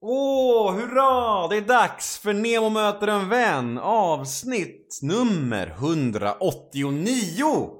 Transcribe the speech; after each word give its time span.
Åh, 0.00 0.72
hurra! 0.72 1.48
Det 1.48 1.56
är 1.56 1.60
dags 1.60 2.18
för 2.18 2.32
Nemo 2.32 2.68
möter 2.68 3.08
en 3.08 3.28
vän 3.28 3.78
avsnitt 3.78 4.98
nummer 5.02 5.66
189! 5.66 7.70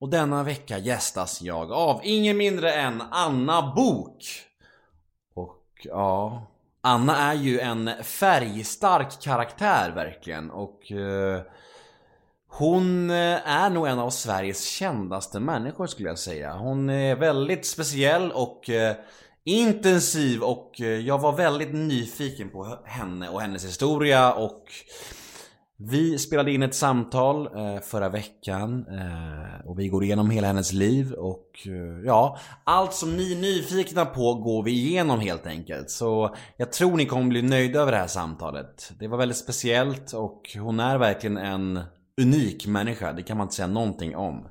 Och 0.00 0.08
denna 0.08 0.42
vecka 0.42 0.78
gästas 0.78 1.42
jag 1.42 1.72
av 1.72 2.00
ingen 2.04 2.36
mindre 2.36 2.72
än 2.72 3.02
Anna 3.10 3.72
Bok. 3.76 4.24
Och 5.34 5.64
ja, 5.82 6.42
Anna 6.80 7.16
är 7.16 7.34
ju 7.34 7.60
en 7.60 7.90
färgstark 8.02 9.22
karaktär 9.22 9.92
verkligen 9.94 10.50
och 10.50 10.92
eh, 10.92 11.42
hon 12.48 13.10
eh, 13.10 13.48
är 13.48 13.70
nog 13.70 13.86
en 13.86 13.98
av 13.98 14.10
Sveriges 14.10 14.64
kändaste 14.64 15.40
människor 15.40 15.86
skulle 15.86 16.08
jag 16.08 16.18
säga. 16.18 16.52
Hon 16.52 16.90
är 16.90 17.16
väldigt 17.16 17.66
speciell 17.66 18.32
och 18.32 18.70
eh, 18.70 18.96
intensiv 19.44 20.42
och 20.42 20.80
eh, 20.80 20.86
jag 20.86 21.18
var 21.18 21.32
väldigt 21.32 21.74
nyfiken 21.74 22.50
på 22.50 22.78
henne 22.84 23.28
och 23.28 23.40
hennes 23.40 23.64
historia 23.64 24.32
och 24.32 24.64
vi 25.76 26.18
spelade 26.18 26.52
in 26.52 26.62
ett 26.62 26.74
samtal 26.74 27.46
eh, 27.46 27.80
förra 27.80 28.08
veckan 28.08 28.86
eh, 28.90 29.66
och 29.66 29.78
vi 29.78 29.88
går 29.88 30.04
igenom 30.04 30.30
hela 30.30 30.46
hennes 30.46 30.72
liv 30.72 31.12
och 31.12 31.48
ja, 32.04 32.38
allt 32.64 32.94
som 32.94 33.16
ni 33.16 33.32
är 33.32 33.40
nyfikna 33.40 34.04
på 34.04 34.34
går 34.34 34.62
vi 34.62 34.70
igenom 34.70 35.20
helt 35.20 35.46
enkelt. 35.46 35.90
Så 35.90 36.36
jag 36.56 36.72
tror 36.72 36.96
ni 36.96 37.06
kommer 37.06 37.28
bli 37.28 37.42
nöjda 37.42 37.80
över 37.80 37.92
det 37.92 37.98
här 37.98 38.06
samtalet. 38.06 38.92
Det 38.98 39.08
var 39.08 39.18
väldigt 39.18 39.38
speciellt 39.38 40.12
och 40.12 40.42
hon 40.58 40.80
är 40.80 40.98
verkligen 40.98 41.36
en 41.36 41.80
unik 42.20 42.66
människa, 42.66 43.12
det 43.12 43.22
kan 43.22 43.36
man 43.36 43.44
inte 43.44 43.56
säga 43.56 43.66
någonting 43.66 44.16
om. 44.16 44.48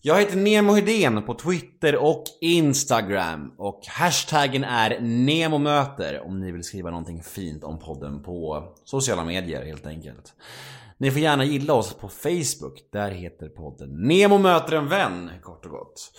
Jag 0.00 0.20
heter 0.20 0.36
Nemo 0.36 0.72
Hedén 0.72 1.22
på 1.22 1.34
Twitter 1.34 1.96
och 1.96 2.24
Instagram 2.40 3.52
och 3.58 3.80
hashtaggen 3.86 4.64
är 4.64 5.00
NEMOMÖTER 5.00 6.22
om 6.26 6.40
ni 6.40 6.52
vill 6.52 6.62
skriva 6.62 6.90
någonting 6.90 7.22
fint 7.22 7.64
om 7.64 7.78
podden 7.78 8.22
på 8.22 8.64
sociala 8.84 9.24
medier 9.24 9.64
helt 9.64 9.86
enkelt. 9.86 10.34
Ni 10.98 11.10
får 11.10 11.20
gärna 11.20 11.44
gilla 11.44 11.74
oss 11.74 11.94
på 11.94 12.08
Facebook, 12.08 12.78
där 12.92 13.10
heter 13.10 13.48
podden 13.48 14.08
Nemo 14.08 14.38
möter 14.38 14.76
en 14.76 14.88
vän, 14.88 15.30
kort 15.42 15.64
och 15.64 15.70
gott. 15.70 16.12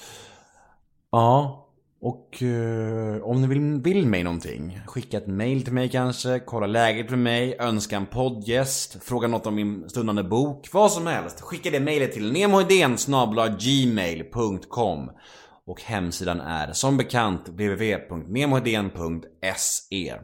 Ja, 1.11 1.68
och 2.01 2.43
eh, 2.43 3.23
om 3.23 3.41
ni 3.41 3.47
vill, 3.47 3.81
vill 3.81 4.05
mig 4.05 4.23
någonting, 4.23 4.81
skicka 4.85 5.17
ett 5.17 5.27
mail 5.27 5.63
till 5.63 5.73
mig 5.73 5.89
kanske, 5.89 6.39
kolla 6.39 6.67
läget 6.67 7.09
med 7.09 7.19
mig, 7.19 7.57
önska 7.59 7.97
en 7.97 8.05
poddgäst, 8.05 9.03
fråga 9.03 9.27
något 9.27 9.47
om 9.47 9.55
min 9.55 9.89
stundande 9.89 10.23
bok, 10.23 10.69
vad 10.71 10.91
som 10.91 11.07
helst. 11.07 11.41
Skicka 11.41 11.69
det 11.69 11.79
mejlet 11.79 12.11
till 12.11 12.31
nemohedén 12.31 12.97
gmail.com 13.59 15.11
och 15.67 15.81
hemsidan 15.81 16.41
är 16.41 16.73
som 16.73 16.97
bekant 16.97 17.49
www.nemohedén.se 17.49 20.15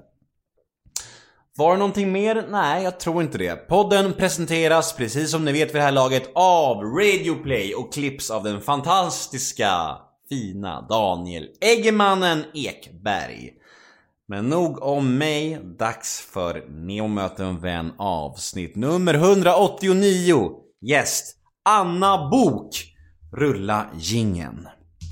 Var 1.57 1.71
det 1.71 1.77
någonting 1.77 2.11
mer? 2.11 2.47
Nej, 2.49 2.83
jag 2.83 2.99
tror 2.99 3.23
inte 3.23 3.37
det. 3.37 3.67
Podden 3.67 4.13
presenteras, 4.13 4.93
precis 4.93 5.31
som 5.31 5.45
ni 5.45 5.51
vet 5.51 5.69
vid 5.69 5.75
det 5.75 5.81
här 5.81 5.91
laget, 5.91 6.31
av 6.35 6.83
Radioplay 6.83 7.73
och 7.73 7.93
klipps 7.93 8.31
av 8.31 8.43
den 8.43 8.61
fantastiska 8.61 9.97
fina 10.29 10.81
Daniel 10.81 11.49
Eggemannen 11.61 12.43
Ekberg. 12.53 13.53
Men 14.27 14.49
nog 14.49 14.83
om 14.83 15.17
mig, 15.17 15.59
dags 15.79 16.19
för 16.19 16.65
Neo 16.69 17.07
möter 17.07 17.43
en 17.43 17.59
vän 17.59 17.93
avsnitt 17.97 18.75
nummer 18.75 19.13
189. 19.13 20.51
Gäst 20.81 21.35
Anna 21.63 22.29
Bok. 22.29 22.69
Rulla 23.37 23.85
gingen. 23.97 24.67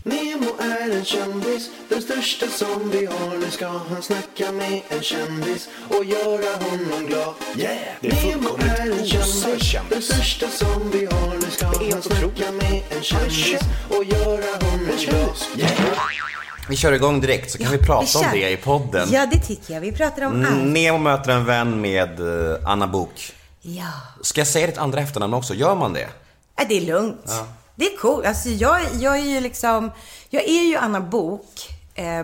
Nemo 0.06 0.50
är 0.60 0.73
en 0.98 1.06
kändis, 1.06 1.70
den 1.90 2.02
största 2.02 2.48
som 2.48 2.90
vi 2.92 3.06
har. 3.06 3.38
Nu 3.38 3.52
ska 3.52 3.68
han 3.68 4.02
snacka 4.02 4.52
med 4.52 4.82
en 4.90 5.02
kändis 5.02 5.70
och 5.90 6.06
göra 6.06 6.54
honom 6.70 7.08
glad. 7.08 7.34
Yeah, 7.58 7.78
det 8.02 8.08
är 8.08 8.26
Nemo 8.26 8.42
fullkomligt 8.50 8.80
är 8.80 8.86
en 8.86 8.92
osar 8.92 9.50
kändis, 9.50 9.64
kändis. 9.68 9.90
den 9.90 10.02
största 10.02 10.48
som 10.50 10.92
vi 10.92 11.06
har. 11.06 11.34
Nu 11.36 11.50
ska 11.52 11.66
han 11.66 11.76
helt 11.86 12.04
snacka 12.04 12.52
med 12.52 12.82
en 12.90 13.02
kändis 13.04 13.62
och 13.90 14.04
göra 14.04 14.66
honom 14.66 14.88
glad. 15.00 15.38
Yeah. 15.58 15.72
Vi 16.70 16.76
kör 16.76 16.92
igång 16.92 17.22
direkt 17.22 17.52
så 17.52 17.58
kan 17.58 17.72
vi 17.72 17.78
prata 17.78 18.02
vi 18.14 18.18
om 18.18 18.24
kör. 18.24 18.32
det 18.32 18.50
i 18.52 18.58
podden. 18.58 19.10
Ja, 19.12 19.26
det 19.32 19.40
tycker 19.40 19.74
jag. 19.74 19.82
Vi 19.82 19.92
pratar 19.92 20.22
om 20.26 20.34
Mm, 20.34 20.54
allt. 20.54 20.64
Nemo 20.74 20.98
möter 20.98 21.32
en 21.32 21.46
vän 21.46 21.82
med 21.82 22.20
eh, 22.20 22.56
Anna 22.66 22.88
Bok. 22.88 23.34
Ja. 23.62 23.84
Ska 24.22 24.40
jag 24.42 24.48
säga 24.48 24.68
ditt 24.68 24.78
andra 24.78 25.02
efternamn 25.02 25.34
också? 25.34 25.54
Gör 25.54 25.76
man 25.76 25.94
det? 25.94 26.08
ja, 26.58 26.64
det 26.70 26.78
är 26.78 26.82
lugnt. 26.82 27.32
Det 27.76 27.86
är 27.86 27.98
coolt. 27.98 28.26
Alltså, 28.26 28.50
jag, 28.50 28.82
jag 29.00 29.20
är 29.20 29.26
ju 29.26 29.40
liksom... 29.40 29.92
Jag 30.30 30.44
är 30.44 30.64
ju 30.64 30.76
Anna 30.76 31.02
Bok, 31.02 31.70
eh, 31.96 32.24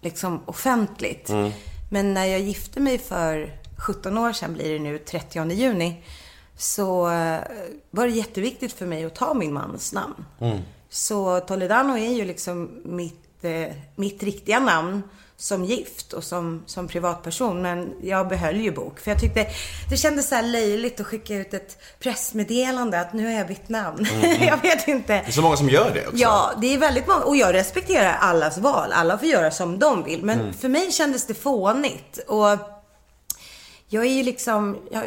liksom 0.00 0.42
offentligt. 0.46 1.28
Mm. 1.28 1.52
Men 1.90 2.14
när 2.14 2.24
jag 2.24 2.40
gifte 2.40 2.80
mig 2.80 2.98
för 2.98 3.56
17 3.86 4.18
år 4.18 4.32
sedan, 4.32 4.54
blir 4.54 4.72
det 4.72 4.78
nu 4.78 4.98
30 4.98 5.50
juni, 5.50 6.04
så 6.56 7.10
eh, 7.10 7.40
var 7.90 8.06
det 8.06 8.12
jätteviktigt 8.12 8.72
för 8.72 8.86
mig 8.86 9.04
att 9.04 9.14
ta 9.14 9.34
min 9.34 9.52
mans 9.52 9.92
namn. 9.92 10.24
Mm. 10.40 10.58
Så 10.90 11.40
Toledano 11.40 11.96
är 11.96 12.12
ju 12.12 12.24
liksom 12.24 12.80
mitt, 12.84 13.44
eh, 13.44 13.74
mitt 13.96 14.22
riktiga 14.22 14.60
namn 14.60 15.02
som 15.40 15.64
gift 15.64 16.12
och 16.12 16.24
som, 16.24 16.62
som 16.66 16.88
privatperson. 16.88 17.62
Men 17.62 17.94
jag 18.02 18.28
behöll 18.28 18.60
ju 18.60 18.70
bok. 18.72 19.00
För 19.00 19.10
jag 19.10 19.20
tyckte 19.20 19.46
det 19.90 19.96
kändes 19.96 20.28
så 20.28 20.34
här 20.34 20.42
löjligt 20.42 21.00
att 21.00 21.06
skicka 21.06 21.34
ut 21.34 21.54
ett 21.54 21.78
pressmeddelande 21.98 23.00
att 23.00 23.12
nu 23.12 23.24
har 23.26 23.32
jag 23.32 23.46
bytt 23.46 23.68
namn. 23.68 24.06
jag 24.40 24.62
vet 24.62 24.88
inte. 24.88 25.12
Det 25.12 25.26
är 25.26 25.32
så 25.32 25.42
många 25.42 25.56
som 25.56 25.68
gör 25.68 25.90
det 25.94 26.06
också. 26.06 26.16
Ja, 26.16 26.52
det 26.60 26.74
är 26.74 26.78
väldigt 26.78 27.06
många. 27.06 27.24
Och 27.24 27.36
jag 27.36 27.54
respekterar 27.54 28.16
allas 28.20 28.58
val. 28.58 28.92
Alla 28.92 29.18
får 29.18 29.28
göra 29.28 29.50
som 29.50 29.78
de 29.78 30.02
vill. 30.04 30.24
Men 30.24 30.54
för 30.54 30.68
mig 30.68 30.92
kändes 30.92 31.26
det 31.26 31.34
fånigt. 31.34 32.18
Och 32.18 32.58
jag 33.88 34.04
är 34.04 34.10
ju 34.12 34.22
liksom, 34.22 34.78
jag 34.90 35.04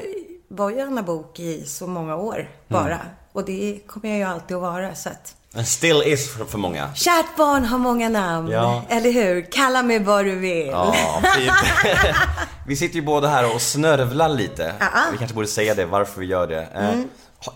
var 0.47 0.69
ju 0.69 0.81
Anna 0.81 1.03
Bok 1.03 1.39
i 1.39 1.65
så 1.65 1.88
många 1.88 2.15
år 2.15 2.50
bara. 2.67 3.00
Och 3.31 3.45
det 3.45 3.79
kommer 3.88 4.09
jag 4.09 4.17
ju 4.17 4.23
alltid 4.23 4.57
att 4.57 4.61
vara. 4.61 4.95
Så 4.95 5.09
att... 5.09 5.35
And 5.56 5.68
still 5.68 6.03
is 6.06 6.34
för, 6.50 6.58
många. 6.58 6.94
Kärt 6.94 7.36
barn 7.38 7.66
har 7.66 7.78
många 7.78 8.09
namn. 8.09 8.52
Ja. 8.52 8.84
Eller 8.90 9.12
hur? 9.12 9.52
Kalla 9.52 9.84
mig 9.84 10.00
vad 10.00 10.25
du 10.25 10.36
vill. 10.36 10.68
Ja, 10.68 10.96
fint. 11.38 11.52
vi 12.68 12.75
sitter 12.75 12.96
ju 12.96 13.02
båda 13.02 13.28
här 13.28 13.56
och 13.56 13.62
snörvlar 13.62 14.30
lite. 14.30 14.74
Ja. 14.80 14.86
Vi 15.12 15.18
kanske 15.18 15.36
borde 15.36 15.47
säga 15.47 15.75
det, 15.75 15.86
varför 15.86 16.19
vi 16.22 16.25
gör 16.28 16.47
det. 16.47 16.68
Eh, 16.75 16.84
ha- 16.84 16.94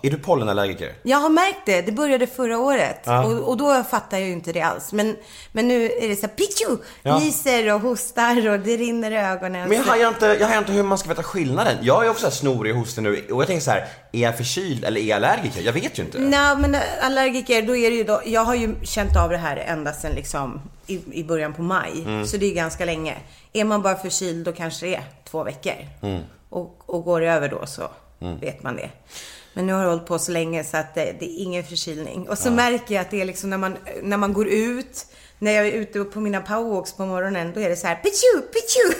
Är 0.02 0.10
du 0.10 0.18
pollenallergiker? 0.18 0.92
Jag 1.02 1.18
har 1.18 1.28
märkt 1.28 1.60
det. 1.66 1.82
Det 1.82 1.92
började 1.92 2.26
förra 2.26 2.58
året. 2.58 3.00
Ja. 3.04 3.24
Och, 3.24 3.48
och 3.48 3.56
då 3.56 3.84
fattar 3.90 4.18
jag 4.18 4.26
ju 4.26 4.32
inte 4.32 4.52
det 4.52 4.62
alls. 4.62 4.92
Men, 4.92 5.16
men 5.52 5.68
nu 5.68 5.84
är 5.84 6.08
det 6.08 6.16
så 6.16 6.26
här, 6.26 6.34
pichu! 6.34 6.82
Ja. 7.02 7.18
Nyser 7.18 7.74
och 7.74 7.80
hostar 7.80 8.48
och 8.48 8.60
det 8.60 8.76
rinner 8.76 9.10
i 9.10 9.16
ögonen. 9.16 9.68
Men 9.68 9.78
jag 9.78 9.84
hajar 9.84 10.08
inte, 10.08 10.26
jag 10.26 10.46
hajar 10.46 10.58
inte 10.58 10.72
hur 10.72 10.82
man 10.82 10.98
ska 10.98 11.08
veta 11.08 11.22
skillnaden. 11.22 11.76
Jag 11.82 12.06
är 12.06 12.10
också 12.10 12.20
så 12.20 12.26
här 12.26 12.34
snorig 12.34 12.72
och 12.72 12.78
hostig 12.78 13.02
nu 13.02 13.26
och 13.30 13.40
jag 13.40 13.46
tänker 13.46 13.64
så 13.64 13.70
här, 13.70 13.88
är 14.12 14.20
jag 14.20 14.36
förkyld 14.36 14.84
eller 14.84 15.00
är 15.00 15.04
jag 15.04 15.16
allergiker? 15.16 15.62
Jag 15.62 15.72
vet 15.72 15.98
ju 15.98 16.02
inte. 16.02 16.18
Nej, 16.18 16.56
men 16.56 16.76
allergiker, 17.02 17.62
då 17.62 17.76
är 17.76 17.90
det 17.90 17.96
ju 17.96 18.04
då, 18.04 18.22
jag 18.24 18.44
har 18.44 18.54
ju 18.54 18.74
känt 18.82 19.16
av 19.16 19.30
det 19.30 19.36
här 19.36 19.56
ända 19.56 19.92
sedan 19.92 20.12
liksom 20.12 20.60
i, 20.86 21.00
i 21.12 21.24
början 21.24 21.54
på 21.54 21.62
maj. 21.62 22.02
Mm. 22.06 22.26
Så 22.26 22.36
det 22.36 22.46
är 22.46 22.54
ganska 22.54 22.84
länge. 22.84 23.16
Är 23.52 23.64
man 23.64 23.82
bara 23.82 23.96
förkyld 23.96 24.44
då 24.44 24.52
kanske 24.52 24.86
det 24.86 24.94
är 24.94 25.04
två 25.30 25.44
veckor. 25.44 25.72
Mm. 26.02 26.22
Och, 26.48 26.82
och 26.86 27.04
går 27.04 27.20
det 27.20 27.26
över 27.26 27.48
då 27.48 27.66
så 27.66 27.90
vet 28.40 28.62
man 28.62 28.76
det. 28.76 28.90
Men 29.52 29.66
nu 29.66 29.72
har 29.72 29.82
jag 29.82 29.88
hållit 29.88 30.06
på 30.06 30.18
så 30.18 30.32
länge 30.32 30.64
så 30.64 30.76
att 30.76 30.94
det, 30.94 31.16
det 31.20 31.24
är 31.24 31.42
ingen 31.42 31.64
förkylning. 31.64 32.28
Och 32.28 32.38
så 32.38 32.50
märker 32.50 32.94
jag 32.94 33.02
att 33.02 33.10
det 33.10 33.20
är 33.20 33.24
liksom 33.24 33.50
när 33.50 33.58
man, 33.58 33.76
när 34.02 34.16
man 34.16 34.32
går 34.32 34.48
ut, 34.48 35.06
när 35.38 35.52
jag 35.52 35.66
är 35.66 35.72
ute 35.72 36.04
på 36.04 36.20
mina 36.20 36.40
powerwalks 36.40 36.92
på 36.92 37.06
morgonen, 37.06 37.52
då 37.54 37.60
är 37.60 37.68
det 37.68 37.76
så 37.76 37.86
här 37.86 37.94
pichu, 37.96 38.42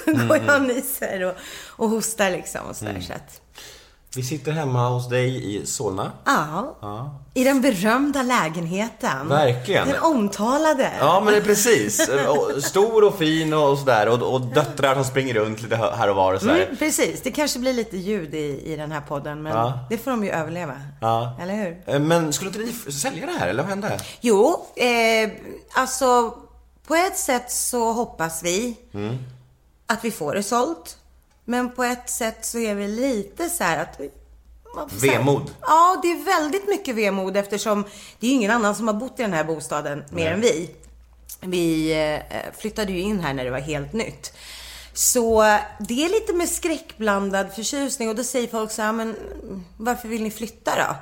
Mm. 0.07 0.29
går 0.29 0.37
jag 0.47 0.61
och 0.61 0.67
nyser 0.67 1.25
och, 1.25 1.35
och 1.67 1.89
hostar 1.91 2.31
liksom 2.31 2.67
och 2.67 2.77
sådär. 2.77 3.01
Så 3.07 3.13
att, 3.13 3.41
Vi 4.17 4.23
sitter 4.23 4.53
hemma 4.53 4.89
hos 4.89 5.09
dig 5.09 5.57
i 5.57 5.67
Solna. 5.67 6.13
Ja. 6.25 7.15
I 7.35 7.45
den 7.45 7.61
berömda 7.61 8.23
lägenheten. 8.23 9.29
Verkligen. 9.29 9.89
Den 9.89 10.03
omtalade. 10.03 10.93
Ja 11.01 11.21
men 11.25 11.33
det 11.33 11.39
är 11.41 11.45
precis. 11.45 12.11
Stor 12.69 13.05
och 13.05 13.19
fin 13.19 13.53
och 13.55 13.79
sådär 13.79 14.09
och, 14.09 14.35
och 14.35 14.41
döttrar 14.41 14.95
som 14.95 15.05
springer 15.05 15.35
runt 15.35 15.63
lite 15.63 15.77
här 15.77 16.11
och 16.11 16.17
var 16.17 16.35
och 16.35 16.41
sådär. 16.41 16.63
Mm, 16.65 16.77
precis. 16.77 17.21
Det 17.23 17.31
kanske 17.31 17.59
blir 17.59 17.73
lite 17.73 17.97
ljud 17.97 18.35
i, 18.35 18.73
i 18.73 18.77
den 18.77 18.93
här 18.93 19.01
podden, 19.01 19.43
men 19.43 19.53
Ja. 19.57 19.79
det 19.91 19.99
får 19.99 20.11
de 20.11 20.25
ju 20.25 20.31
överleva. 20.31 20.75
Ja. 21.01 21.37
Eller 21.43 21.55
hur? 21.55 21.83
Eh, 21.87 22.01
Men 22.01 22.33
skulle 22.33 22.51
inte 22.51 22.61
ni 22.89 22.93
sälja 22.93 23.27
det 23.27 23.33
här 23.33 23.49
eller 23.49 23.63
vad 23.63 23.71
hände? 23.71 24.01
Jo, 24.21 24.67
eh, 24.77 25.31
alltså 25.75 26.35
på 26.87 26.95
ett 26.95 27.19
sätt 27.19 27.51
så 27.53 27.93
hoppas 27.93 28.43
vi 28.43 28.77
Mm. 28.95 29.19
att 29.87 30.05
vi 30.05 30.11
får 30.11 30.35
det 30.35 30.43
sålt. 30.43 30.97
Men 31.49 31.71
på 31.71 31.85
ett 31.85 32.11
sätt 32.11 32.45
så 32.45 32.59
är 32.59 32.75
vi 32.75 32.89
lite 32.89 33.49
så 33.51 33.65
här 33.65 33.83
att 33.83 34.01
Vemod. 35.03 35.51
Ja, 35.61 36.01
det 36.03 36.09
är 36.09 36.25
väldigt 36.25 36.69
mycket 36.69 36.97
vemod 36.97 37.37
eftersom 37.37 37.85
det 38.19 38.27
är 38.27 38.33
ingen 38.33 38.51
annan 38.51 38.75
som 38.75 38.87
har 38.87 38.95
bott 38.95 39.21
i 39.21 39.23
den 39.23 39.33
här 39.33 39.45
bostaden 39.45 40.05
mer 40.11 40.33
än 40.33 40.41
vi. 40.41 40.71
Vi 41.41 41.93
eh, 42.31 42.39
flyttade 42.59 42.93
ju 42.93 43.01
in 43.01 43.21
här 43.21 43.35
när 43.35 43.45
det 43.45 43.51
var 43.51 43.59
helt 43.59 43.93
nytt. 43.93 44.33
Så 44.93 45.43
det 45.79 46.05
är 46.05 46.09
lite 46.09 46.33
med 46.33 46.49
skräckblandad 46.49 47.55
förtjusning 47.55 48.09
och 48.09 48.15
då 48.15 48.25
säger 48.25 48.49
folk 48.49 48.71
så 48.71 48.83
här, 48.83 48.93
men 48.93 49.17
varför 49.77 50.09
vill 50.09 50.23
ni 50.23 50.31
flytta 50.31 50.71
då? 50.77 50.97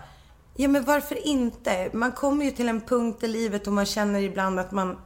Ja, 0.56 0.68
men 0.68 0.84
varför 0.84 1.26
inte? 1.26 1.90
Man 1.92 2.12
kommer 2.12 2.44
ju 2.44 2.50
till 2.50 2.68
en 2.68 2.80
punkt 2.80 3.22
i 3.22 3.28
livet 3.28 3.66
och 3.66 3.72
man 3.72 3.86
känner 3.86 4.20
ibland 4.20 4.60
att 4.60 4.72
man 4.72 4.98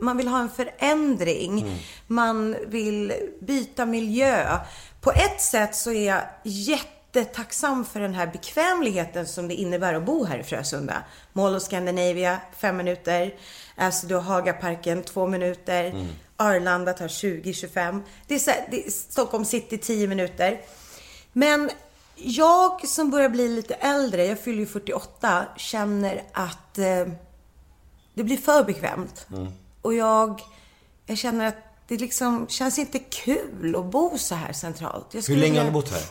man 0.00 0.16
vill 0.16 0.28
ha 0.28 0.40
en 0.40 0.50
förändring. 0.50 1.60
Mm. 1.60 1.74
Man 2.06 2.56
vill 2.66 3.12
byta 3.40 3.86
miljö. 3.86 4.58
På 5.00 5.12
ett 5.12 5.40
sätt 5.40 5.74
så 5.74 5.92
är 5.92 6.06
jag 6.06 6.22
jättetacksam 6.44 7.84
för 7.84 8.00
den 8.00 8.14
här 8.14 8.26
bekvämligheten 8.26 9.26
som 9.26 9.48
det 9.48 9.54
innebär 9.54 9.94
att 9.94 10.04
bo 10.04 10.24
här 10.24 10.38
i 10.38 10.42
Frösunda. 10.42 11.02
Mall 11.32 11.56
of 11.56 11.62
Scandinavia, 11.62 12.40
fem 12.56 12.76
minuter. 12.76 13.34
Alltså 13.76 14.06
du 14.06 14.14
har 14.14 14.22
Hagaparken, 14.22 15.02
två 15.02 15.26
minuter. 15.26 15.84
Mm. 15.84 16.06
Arlanda 16.36 16.92
tar 16.92 17.08
20-25. 17.08 18.02
Det 18.26 18.34
är, 18.34 18.38
så 18.38 18.50
det 18.70 18.86
är 18.86 18.90
Stockholm 18.90 19.44
city, 19.44 19.78
10 19.78 20.06
minuter. 20.06 20.60
Men 21.32 21.70
jag 22.14 22.86
som 22.86 23.10
börjar 23.10 23.28
bli 23.28 23.48
lite 23.48 23.74
äldre, 23.74 24.26
jag 24.26 24.40
fyller 24.40 24.58
ju 24.58 24.66
48, 24.66 25.44
känner 25.56 26.22
att 26.32 26.78
eh, 26.78 27.06
det 28.14 28.24
blir 28.24 28.36
för 28.36 28.64
bekvämt. 28.64 29.26
Och 29.82 29.94
jag, 29.94 30.40
jag 31.06 31.18
känner 31.18 31.46
att 31.46 31.56
det 31.88 31.96
liksom 31.96 32.46
känns 32.48 32.78
inte 32.78 32.98
kul 32.98 33.76
att 33.76 33.84
bo 33.84 34.18
så 34.18 34.34
här 34.34 34.52
centralt. 34.52 35.14
Hur 35.28 35.36
länge 35.36 35.58
har 35.58 35.66
ni 35.66 35.70
bott 35.70 35.90
här? 35.90 36.02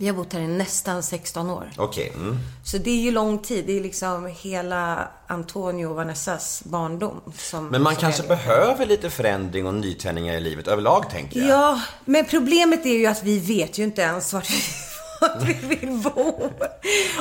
Vi 0.00 0.06
har 0.06 0.14
bott 0.14 0.32
här 0.32 0.40
i 0.40 0.46
nästan 0.46 1.02
16 1.02 1.50
år. 1.50 1.70
Okej. 1.76 2.12
Mm. 2.14 2.38
Så 2.64 2.78
det 2.78 2.90
är 2.90 3.00
ju 3.00 3.10
lång 3.10 3.38
tid. 3.38 3.66
Det 3.66 3.76
är 3.76 3.80
liksom 3.80 4.26
hela 4.26 5.08
Antonio 5.26 5.86
och 5.86 5.96
Vanessas 5.96 6.62
barndom 6.64 7.20
som 7.36 7.68
Men 7.68 7.82
man 7.82 7.94
som 7.94 8.00
kanske 8.00 8.22
behöver 8.22 8.86
lite 8.86 9.10
förändring 9.10 9.66
och 9.66 9.74
nytändningar 9.74 10.34
i 10.34 10.40
livet 10.40 10.68
överlag, 10.68 11.10
tänker 11.10 11.40
jag. 11.40 11.48
Ja, 11.48 11.80
men 12.04 12.24
problemet 12.24 12.86
är 12.86 12.98
ju 12.98 13.06
att 13.06 13.22
vi 13.22 13.38
vet 13.38 13.78
ju 13.78 13.84
inte 13.84 14.02
ens 14.02 14.32
vart 14.32 14.50
vi, 14.50 14.62
vart 15.20 15.42
vi 15.42 15.76
vill 15.76 15.90
bo. 15.90 16.50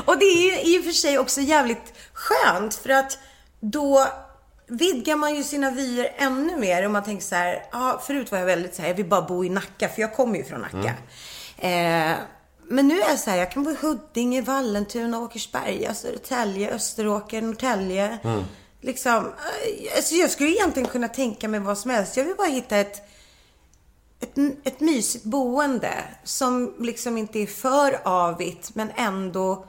Och 0.06 0.18
det 0.20 0.26
är 0.26 0.44
ju 0.44 0.76
i 0.76 0.80
och 0.80 0.84
för 0.84 0.92
sig 0.92 1.20
också 1.20 1.42
jävligt 1.42 1.94
skönt 2.14 2.76
för 2.76 2.90
att 2.90 3.18
då 3.60 4.08
vidgar 4.68 5.16
man 5.16 5.36
ju 5.36 5.44
sina 5.44 5.72
vyer 5.72 6.14
ännu 6.18 6.58
mer 6.58 6.86
om 6.86 6.92
man 6.92 7.04
tänker 7.04 7.26
så 7.26 7.36
här, 7.36 7.66
ja, 7.72 8.02
förut 8.08 8.32
var 8.32 8.40
jag 8.40 8.46
väldigt 8.46 8.76
så 8.76 8.82
här, 8.82 8.90
jag 8.90 8.96
vill 8.96 9.06
bara 9.06 9.22
bo 9.22 9.46
i 9.46 9.50
Nacka, 9.50 9.90
för 9.90 10.02
jag 10.02 10.16
kommer 10.16 10.38
ju 10.38 10.44
från 10.44 10.62
Nacka. 10.62 10.94
Eh, 11.58 12.16
men 12.70 12.88
nu 12.88 13.00
är 13.00 13.10
jag 13.10 13.20
så 13.20 13.30
här, 13.30 13.38
jag 13.38 13.52
kan 13.52 13.64
bo 13.64 13.72
i 13.72 13.76
Huddinge, 13.82 14.42
Vallentuna, 14.42 15.20
Åkersberga, 15.20 15.94
Södertälje, 15.94 16.72
Österåker, 16.74 17.42
Norrtälje. 17.42 18.18
Liksom, 18.82 19.16
eh, 19.16 19.96
alltså 19.96 20.16
jag 20.16 20.32
skulle 20.32 20.50
egentligen 20.50 20.90
kunna 20.90 21.08
tänka 21.08 21.48
mig 21.48 21.60
vad 21.60 21.78
som 21.78 21.92
helst. 21.92 22.18
Jag 22.18 22.24
vill 22.24 22.36
bara 22.36 22.48
hitta 22.48 22.78
ett 22.78 23.08
ett, 24.20 24.38
ett 24.64 24.80
mysigt 24.80 25.24
boende 25.24 26.04
som 26.24 26.74
liksom 26.80 27.18
inte 27.18 27.40
är 27.40 27.46
för 27.46 28.00
avigt 28.04 28.76
men 28.76 28.92
ändå 28.96 29.66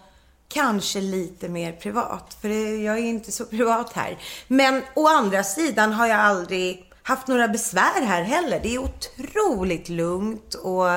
kanske 0.49 1.01
lite 1.01 1.49
mer 1.49 1.73
privat. 1.73 2.37
För 2.41 2.49
jag 2.85 2.99
är 2.99 3.03
inte 3.03 3.33
så 3.33 3.45
privat 3.51 3.93
här. 3.93 4.19
Men 4.49 4.83
å 4.95 5.09
andra 5.09 5.45
sidan 5.45 5.93
har 5.93 6.07
jag 6.07 6.21
aldrig 6.21 6.93
haft 7.03 7.27
några 7.27 7.49
besvär 7.49 8.03
här 8.03 8.23
heller. 8.23 8.61
Det 8.63 8.75
är 8.75 8.79
otroligt 8.79 9.89
lugnt 9.89 10.55
och 10.55 10.91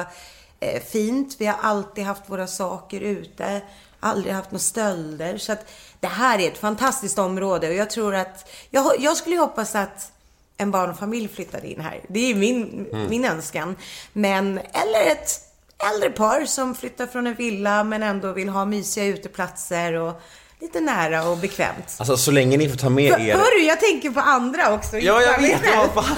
eh, 0.60 0.82
fint. 0.92 1.36
Vi 1.40 1.46
har 1.46 1.58
alltid 1.62 2.04
haft 2.04 2.30
våra 2.30 2.48
saker 2.48 3.02
ute. 3.02 3.62
Aldrig 4.00 4.34
haft 4.34 4.52
några 4.52 4.60
stölder. 4.60 5.38
Så 5.38 5.52
att 5.52 5.72
det 6.00 6.08
här 6.08 6.40
är 6.40 6.48
ett 6.48 6.58
fantastiskt 6.58 7.20
område 7.20 7.68
och 7.68 7.74
jag 7.74 7.90
tror 7.90 8.16
att, 8.16 8.50
jag, 8.70 8.94
jag 9.00 9.18
skulle 9.18 9.36
ju 9.36 9.42
hoppas 9.42 9.76
att 9.76 10.12
en 10.58 10.72
barnfamilj 10.72 11.28
flyttade 11.28 11.68
in 11.68 11.82
här. 11.82 12.02
Det 12.08 12.20
är 12.20 12.28
ju 12.28 12.36
min, 12.36 12.88
min 13.10 13.26
önskan. 13.26 13.76
Men, 14.14 14.58
eller 14.58 15.12
ett 15.12 15.51
äldre 15.90 16.10
par 16.10 16.46
som 16.46 16.76
flyttar 16.76 17.08
från 17.08 17.28
en 17.28 17.34
villa 17.34 17.84
men 17.84 18.04
ändå 18.04 18.34
vill 18.34 18.50
ha 18.50 18.66
mysiga 18.66 19.06
uteplatser 19.06 19.94
och 19.94 20.22
lite 20.62 20.80
nära 20.80 21.28
och 21.30 21.38
bekvämt. 21.38 21.96
Alltså, 21.98 22.18
så 22.18 22.32
länge 22.32 22.58
ni 22.58 22.70
får 22.70 22.78
ta 22.78 22.90
med 22.90 23.20
er... 23.20 23.34
Hörru, 23.34 23.62
jag 23.68 23.80
tänker 23.80 24.10
på 24.10 24.20
andra 24.20 24.74
också. 24.74 24.98
Ja, 24.98 25.22
jag 25.22 25.42
vet. 25.42 25.62
Vad 25.78 26.06
fan. 26.06 26.18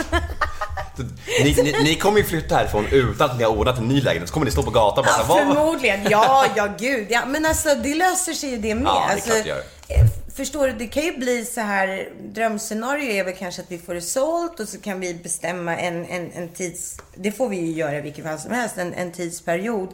Ni, 1.44 1.56
ni, 1.64 1.84
ni 1.84 1.96
kommer 1.96 2.18
ju 2.18 2.24
flytta 2.24 2.56
härifrån 2.56 2.86
utan 2.92 3.30
att 3.32 3.38
ni 3.38 3.44
har 3.44 3.52
ordnat 3.52 3.78
en 3.78 3.88
ny 3.88 4.02
lägenhet. 4.02 4.30
Så 4.30 4.34
kommer 4.34 4.46
ni 4.46 4.52
stå 4.52 4.64
på 4.64 4.72
gatan 4.72 5.00
och 5.00 5.28
bara... 5.28 5.40
Ja, 5.40 5.54
förmodligen. 5.54 6.00
Ja, 6.10 6.46
ja 6.56 6.68
gud. 6.80 7.08
Ja, 7.10 7.26
men 7.28 7.46
alltså 7.46 7.76
det 7.76 7.96
löser 7.96 8.34
sig 8.34 8.50
ju 8.50 8.58
det 8.58 8.76
med. 8.76 8.86
Ja, 8.86 9.04
det 9.08 9.12
är 9.12 9.14
alltså, 9.16 9.30
klart 9.30 9.44
det 9.44 9.50
gör. 9.50 9.58
eh, 9.88 10.06
Förstår 10.36 10.68
du, 10.68 10.74
det 10.74 10.88
kan 10.88 11.04
ju 11.04 11.18
bli 11.18 11.46
så 11.46 11.62
här, 11.62 12.10
drömscenario 12.24 13.12
är 13.12 13.24
väl 13.24 13.34
kanske 13.34 13.62
att 13.62 13.72
vi 13.72 13.78
får 13.78 13.94
det 13.94 14.02
sålt 14.02 14.60
och 14.60 14.68
så 14.70 14.80
kan 14.80 15.00
vi 15.00 15.14
bestämma 15.14 15.78
en, 15.78 16.06
en, 16.06 16.32
en 16.36 16.50
tids, 16.50 16.98
det 17.16 17.32
får 17.32 17.50
vi 17.50 17.58
ju 17.58 17.72
göra 17.72 17.98
i 17.98 18.02
vilket 18.02 18.24
fall 18.26 18.40
som 18.40 18.52
helst, 18.52 18.78
en, 18.78 18.94
en 18.94 19.12
tidsperiod 19.12 19.90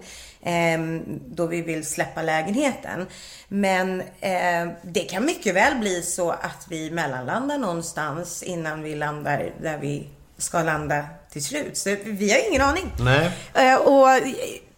då 1.28 1.46
vi 1.46 1.62
vill 1.62 1.86
släppa 1.86 2.22
lägenheten. 2.22 3.08
Men 3.48 4.02
eh, 4.02 4.68
det 4.82 5.00
kan 5.10 5.26
mycket 5.26 5.56
väl 5.56 5.76
bli 5.80 6.02
så 6.02 6.32
att 6.32 6.66
vi 6.70 6.92
mellanlandar 6.92 7.58
någonstans 7.58 8.44
innan 8.44 8.84
vi 8.84 8.96
landar 8.96 9.52
där 9.62 9.78
vi 9.78 10.08
ska 10.38 10.64
landa 10.64 11.06
till 11.32 11.44
slut. 11.44 11.78
Så 11.78 11.96
vi 12.06 12.32
har 12.32 12.50
ingen 12.50 12.62
aning. 12.62 12.92
Nej. 13.00 13.32
Eh, 13.54 13.76
och 13.76 14.08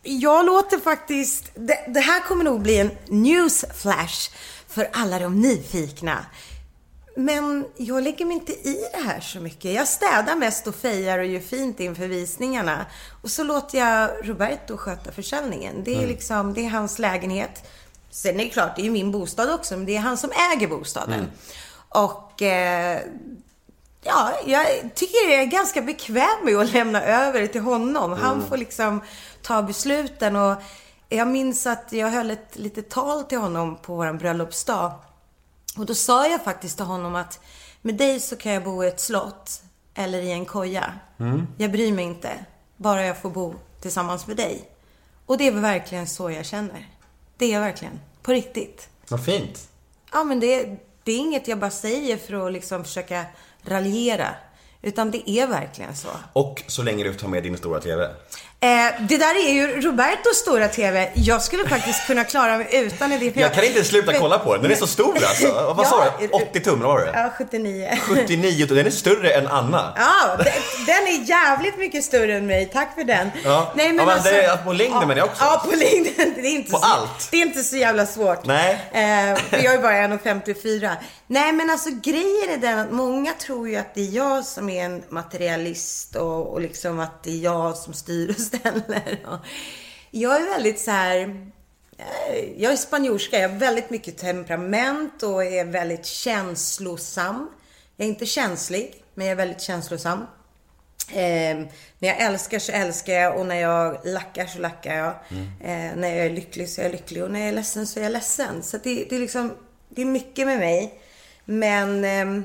jag 0.04 0.46
låter 0.46 0.78
faktiskt, 0.78 1.52
det, 1.56 1.80
det 1.88 2.00
här 2.00 2.20
kommer 2.20 2.44
nog 2.44 2.62
bli 2.62 2.78
en 2.78 2.92
newsflash 3.08 4.32
för 4.68 4.90
alla 4.94 5.20
de 5.20 5.42
nyfikna. 5.42 6.26
Men 7.16 7.66
jag 7.78 8.04
lägger 8.04 8.26
mig 8.26 8.34
inte 8.34 8.52
i 8.52 8.88
det 8.94 9.04
här 9.04 9.20
så 9.20 9.40
mycket. 9.40 9.74
Jag 9.74 9.88
städar 9.88 10.36
mest 10.36 10.68
och 10.68 10.76
fejar 10.76 11.20
och 11.20 11.26
gör 11.26 11.40
fint 11.40 11.80
inför 11.80 12.08
visningarna. 12.08 12.86
Och 13.22 13.32
så 13.32 13.44
låter 13.44 13.78
jag 13.78 14.10
Roberto 14.24 14.78
sköta 14.78 15.12
försäljningen. 15.12 15.84
Det 15.84 16.04
är 16.04 16.08
liksom, 16.08 16.54
det 16.54 16.66
är 16.66 16.70
hans 16.70 17.00
lägenhet. 17.00 17.70
Sen 18.10 18.40
är 18.40 18.44
det 18.44 18.50
klart, 18.50 18.76
det 18.76 18.82
är 18.82 18.84
ju 18.86 18.92
min 18.92 19.12
bostad 19.12 19.54
också, 19.54 19.78
men 19.78 19.86
det 19.86 19.96
är 19.96 20.00
han 20.00 20.18
som 20.18 20.32
äger 20.54 20.68
bostaden. 20.68 21.26
Och 21.90 22.42
eh, 22.42 23.00
Ja, 24.04 24.34
jag 24.46 24.66
tycker 24.96 25.30
jag 25.30 25.42
är 25.42 25.46
ganska 25.46 25.82
bekväm 25.82 26.46
med 26.46 26.58
att 26.58 26.74
lämna 26.74 27.02
över 27.04 27.42
det 27.42 27.48
till 27.48 27.62
honom. 27.62 28.12
Han 28.14 28.46
får 28.50 28.58
liksom 28.58 29.02
ta 29.42 29.62
besluten 29.62 30.36
och 30.36 30.56
jag 31.10 31.28
minns 31.28 31.68
att 31.68 31.88
jag 31.90 32.10
höll 32.10 32.32
ett 32.32 32.56
litet 32.56 32.90
tal 32.90 33.24
till 33.24 33.38
honom 33.38 33.78
på 33.78 33.96
vår 33.96 34.14
bröllopsdag. 34.14 34.94
Och 35.78 35.86
då 35.86 35.96
sa 35.96 36.28
jag 36.28 36.44
faktiskt 36.44 36.78
till 36.78 36.86
honom 36.86 37.16
att 37.16 37.40
med 37.82 37.96
dig 37.96 38.20
så 38.20 38.36
kan 38.36 38.52
jag 38.52 38.64
bo 38.64 38.84
i 38.84 38.88
ett 38.88 39.00
slott 39.00 39.62
eller 39.94 40.22
i 40.22 40.32
en 40.32 40.46
koja. 40.46 40.94
Jag 41.58 41.72
bryr 41.72 41.92
mig 41.92 42.06
inte, 42.06 42.46
bara 42.78 43.06
jag 43.06 43.22
får 43.22 43.30
bo 43.30 43.56
tillsammans 43.82 44.28
med 44.28 44.38
dig. 44.38 44.70
Och 45.26 45.38
det 45.38 45.48
är 45.48 45.52
verkligen 45.52 46.08
så 46.08 46.32
jag 46.32 46.46
känner. 46.46 46.88
Det 47.38 47.46
är 47.46 47.54
jag 47.54 47.62
verkligen, 47.62 48.00
på 48.22 48.32
riktigt. 48.32 48.90
Vad 49.08 49.26
fint. 49.26 49.70
Ja, 50.12 50.24
men 50.24 50.40
det, 50.40 50.78
det 51.04 51.12
är 51.12 51.18
inget 51.18 51.48
jag 51.48 51.60
bara 51.60 51.72
säger 51.72 52.18
för 52.18 52.48
att 52.48 52.54
liksom 52.54 52.84
försöka 52.84 53.26
raljera. 53.62 54.28
Utan 54.82 55.12
det 55.12 55.30
är 55.30 55.48
verkligen 55.48 55.96
så. 55.96 56.10
Och 56.34 56.64
så 56.68 56.84
länge 56.84 57.04
du 57.04 57.14
tar 57.14 57.28
med 57.28 57.44
din 57.44 57.58
stora 57.58 57.80
TV. 57.80 58.10
Eh, 58.64 59.02
det 59.10 59.18
där 59.18 59.36
är 59.48 59.52
ju 59.54 59.82
Robertos 59.82 60.38
stora 60.38 60.68
TV. 60.68 61.12
Jag 61.14 61.42
skulle 61.42 61.70
faktiskt 61.70 62.08
kunna 62.08 62.24
klara 62.24 62.58
mig 62.58 62.68
utan 62.72 63.10
det. 63.10 63.32
för 63.32 63.42
Jag 63.42 63.54
kan 63.54 63.64
inte 63.64 63.84
sluta 63.84 64.14
kolla 64.14 64.40
på 64.40 64.54
den. 64.54 64.62
Den 64.64 64.72
är 64.72 64.76
så 64.76 64.88
stor 64.88 65.16
alltså. 65.24 65.74
Vad 65.78 65.88
sa 65.88 66.06
Ja, 66.06 66.12
du? 66.20 66.28
80 66.28 66.60
tum, 66.60 66.80
var 66.82 67.00
det? 67.00 67.12
Ja, 67.14 67.30
79. 67.38 67.98
79 68.02 68.66
tum. 68.68 68.78
Den 68.78 68.86
är 68.86 68.90
större 68.92 69.30
än 69.32 69.48
Anna. 69.48 69.94
Ja, 69.98 70.38
de- 70.38 70.44
den 70.86 71.08
är 71.08 71.30
jävligt 71.30 71.78
mycket 71.78 72.04
större 72.04 72.38
än 72.38 72.48
mig. 72.48 72.66
Tack 72.74 72.96
för 72.96 73.04
den. 73.04 73.32
Ja. 73.44 73.72
Ja, 73.76 73.84
men 73.86 73.98
det 74.24 74.44
är 74.44 74.58
på 74.58 74.74
längden 74.74 75.00
menar 75.00 75.16
jag 75.18 75.26
också. 75.26 75.44
Ja, 75.44 75.62
på 75.66 75.76
längden. 75.76 76.34
Det 76.36 76.42
är 76.48 76.56
inte 76.56 76.72
På 76.72 76.78
så, 76.78 76.86
allt. 76.86 77.28
Det 77.32 77.38
är 77.38 77.42
inte 77.42 77.64
så 77.64 77.78
jävla 77.78 78.06
svårt. 78.06 78.46
Nej. 78.46 78.72
Eh, 78.92 79.40
för 79.50 79.58
jag 79.64 79.74
är 79.74 79.82
bara 79.82 79.92
1,54. 80.08 80.90
Nej, 81.28 81.52
men 81.54 81.70
alltså 81.70 81.90
grejen 82.04 82.50
är 82.50 82.58
den 82.58 82.80
att 82.80 82.92
många 82.92 83.34
tror 83.34 83.70
ju 83.70 83.76
att 83.76 83.96
det 83.96 84.02
är 84.02 84.12
jag 84.12 84.46
som 84.46 84.70
är 84.70 84.86
en 84.86 85.04
materialist 85.10 86.16
och, 86.16 86.54
och 86.54 86.62
liksom 86.62 87.00
att 87.00 87.24
det 87.24 87.32
är 87.32 87.44
jag 87.44 87.78
som 87.78 87.94
styr 87.94 88.34
ställer. 88.60 89.20
Jag 90.12 90.42
är 90.42 90.50
väldigt 90.50 90.80
så 90.80 90.92
här... 90.92 91.20
eh, 91.98 92.62
Jag 92.62 92.72
är 92.74 92.78
spanjorska, 92.78 93.40
jag 93.40 93.50
har 93.50 93.56
väldigt 93.58 93.90
mycket 93.90 94.18
temperament 94.18 95.24
och 95.24 95.44
är 95.44 95.66
väldigt 95.66 96.06
känslosam. 96.06 97.50
Jag 97.98 98.06
är 98.06 98.10
inte 98.10 98.26
känslig, 98.26 99.04
men 99.14 99.26
jag 99.28 99.32
är 99.32 99.36
väldigt 99.36 99.62
känslosam. 99.62 100.20
Eh, 101.14 101.58
när 102.00 102.08
jag 102.10 102.18
älskar 102.22 102.60
så 102.60 102.72
älskar 102.72 103.14
jag 103.14 103.38
och 103.40 103.46
när 103.46 103.56
jag 103.56 103.98
lackar 104.06 104.46
så 104.46 104.60
lackar 104.60 104.96
jag. 104.98 105.08
Eh, 105.62 105.96
när 105.96 106.08
jag 106.16 106.26
är 106.26 106.30
lycklig 106.30 106.70
så 106.70 106.82
är 106.82 106.86
jag 106.86 106.92
lycklig 106.92 107.24
och 107.24 107.32
när 107.32 107.40
jag 107.40 107.50
är 107.50 107.54
ledsen 107.54 107.88
så 107.88 108.00
är 108.00 108.04
jag 108.04 108.12
ledsen. 108.12 108.64
Så 108.64 108.78
det, 108.78 109.06
det 109.10 109.16
är 109.16 109.20
liksom, 109.20 109.54
det 109.90 110.02
är 110.02 110.06
mycket 110.06 110.48
med 110.48 110.60
mig. 110.60 111.00
Men 111.46 112.06
ehm, 112.06 112.44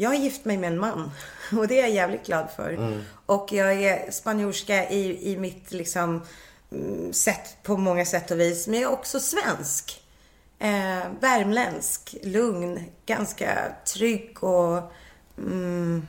jag 0.00 0.10
har 0.10 0.16
gift 0.16 0.44
mig 0.44 0.56
med 0.56 0.72
en 0.72 0.78
man 0.78 1.10
och 1.58 1.68
det 1.68 1.78
är 1.78 1.82
jag 1.82 1.90
jävligt 1.90 2.26
glad 2.26 2.48
för. 2.56 3.00
Och 3.26 3.48
jag 3.52 3.82
är 3.82 4.10
spanjorska 4.10 4.90
i, 4.90 5.32
i 5.32 5.36
mitt 5.36 5.72
liksom 5.72 6.22
mm, 6.72 7.12
sätt 7.12 7.56
på 7.62 7.76
många 7.76 8.04
sätt 8.04 8.30
och 8.30 8.40
vis. 8.40 8.66
Men 8.66 8.80
jag 8.80 8.90
är 8.90 8.94
också 8.94 9.20
svensk. 9.20 10.02
Eh, 10.58 11.08
värmländsk, 11.20 12.16
lugn, 12.22 12.84
ganska 13.06 13.58
trygg 13.84 14.44
och 14.44 14.92
mm, 15.38 16.06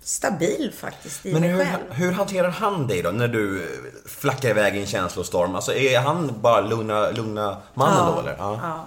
stabil 0.00 0.72
faktiskt 0.76 1.26
i 1.26 1.32
Men 1.32 1.40
mig 1.40 1.50
hur, 1.50 1.64
själv. 1.64 1.92
hur 1.92 2.12
hanterar 2.12 2.50
han 2.50 2.86
dig 2.86 3.02
då 3.02 3.10
när 3.10 3.28
du 3.28 3.68
flackar 4.06 4.50
iväg 4.50 4.76
i 4.76 4.80
en 4.80 4.86
känslostorm? 4.86 5.54
Alltså 5.54 5.74
är 5.74 6.00
han 6.00 6.34
bara 6.40 6.60
lugna, 6.60 7.10
lugna 7.10 7.56
mannen 7.74 8.14
då 8.14 8.20
eller? 8.20 8.36
Ja. 8.38 8.58
Ja. 8.62 8.86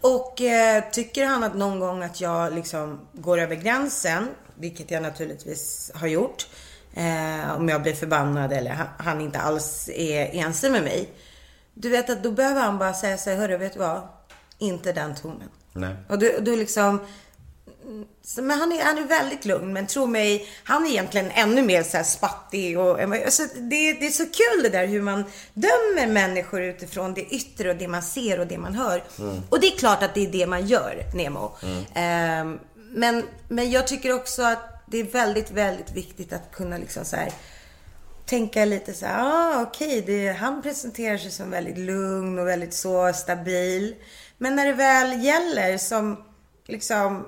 Och 0.00 0.40
eh, 0.40 0.84
tycker 0.90 1.26
han 1.26 1.42
att 1.42 1.54
någon 1.54 1.80
gång 1.80 2.02
att 2.02 2.20
jag 2.20 2.54
liksom 2.54 3.00
går 3.12 3.38
över 3.38 3.56
gränsen, 3.56 4.28
vilket 4.54 4.90
jag 4.90 5.02
naturligtvis 5.02 5.90
har 5.94 6.06
gjort, 6.06 6.46
eh, 6.94 7.56
om 7.56 7.68
jag 7.68 7.82
blir 7.82 7.94
förbannad 7.94 8.52
eller 8.52 8.70
han, 8.70 8.86
han 8.98 9.20
inte 9.20 9.38
alls 9.38 9.88
är 9.88 10.30
ense 10.34 10.70
med 10.70 10.82
mig. 10.82 11.08
Du 11.74 11.88
vet 11.88 12.10
att 12.10 12.22
då 12.22 12.30
behöver 12.30 12.60
han 12.60 12.78
bara 12.78 12.94
säga 12.94 13.18
sig, 13.18 13.36
hörru, 13.36 13.56
vet 13.56 13.72
du 13.72 13.78
vad? 13.78 14.08
Inte 14.58 14.92
den 14.92 15.14
tonen. 15.14 15.48
Nej. 15.72 15.96
Och 16.08 16.18
du, 16.18 16.38
du 16.40 16.56
liksom... 16.56 17.00
Så, 18.22 18.42
men 18.42 18.58
han 18.60 18.72
är, 18.72 18.84
han 18.84 18.98
är 18.98 19.02
väldigt 19.02 19.44
lugn, 19.44 19.72
men 19.72 19.86
tro 19.86 20.06
mig, 20.06 20.46
han 20.64 20.86
är 20.86 20.90
egentligen 20.90 21.30
ännu 21.30 21.62
mer 21.62 21.82
så 21.82 21.96
här 21.96 22.04
spattig. 22.04 22.78
Och, 22.78 23.00
alltså, 23.00 23.42
det, 23.54 23.92
det 23.92 24.06
är 24.06 24.10
så 24.10 24.24
kul 24.24 24.62
det 24.62 24.68
där 24.68 24.86
hur 24.86 25.02
man 25.02 25.24
dömer 25.54 26.06
människor 26.06 26.62
utifrån 26.62 27.14
det 27.14 27.20
yttre 27.34 27.70
och 27.70 27.76
det 27.76 27.88
man 27.88 28.02
ser 28.02 28.40
och 28.40 28.46
det 28.46 28.58
man 28.58 28.74
hör. 28.74 29.04
Och 29.50 29.60
det 29.60 29.66
är 29.66 29.78
klart 29.78 30.02
att 30.02 30.14
det 30.14 30.26
är 30.26 30.30
det 30.32 30.46
man 30.46 30.66
gör, 30.66 31.02
Nemo. 31.14 31.56
Ehm, 31.94 32.58
men, 32.92 33.24
men 33.48 33.70
jag 33.70 33.86
tycker 33.86 34.12
också 34.12 34.42
att 34.42 34.82
det 34.86 34.98
är 34.98 35.04
väldigt, 35.04 35.50
väldigt 35.50 35.90
viktigt 35.92 36.32
att 36.32 36.52
kunna 36.52 36.78
liksom 36.78 37.04
så 37.04 37.16
här 37.16 37.32
tänka 38.26 38.64
lite 38.64 38.94
så 38.94 39.06
här, 39.06 39.18
ah, 39.22 39.62
okej, 39.62 40.02
det- 40.06 40.32
han 40.32 40.62
presenterar 40.62 41.18
sig 41.18 41.30
som 41.30 41.50
väldigt 41.50 41.78
lugn 41.78 42.38
och 42.38 42.46
väldigt 42.48 42.74
så 42.74 43.12
stabil. 43.12 43.94
Men 44.38 44.56
när 44.56 44.66
det 44.66 44.72
väl 44.72 45.24
gäller 45.24 45.78
som 45.78 46.24
liksom 46.66 47.26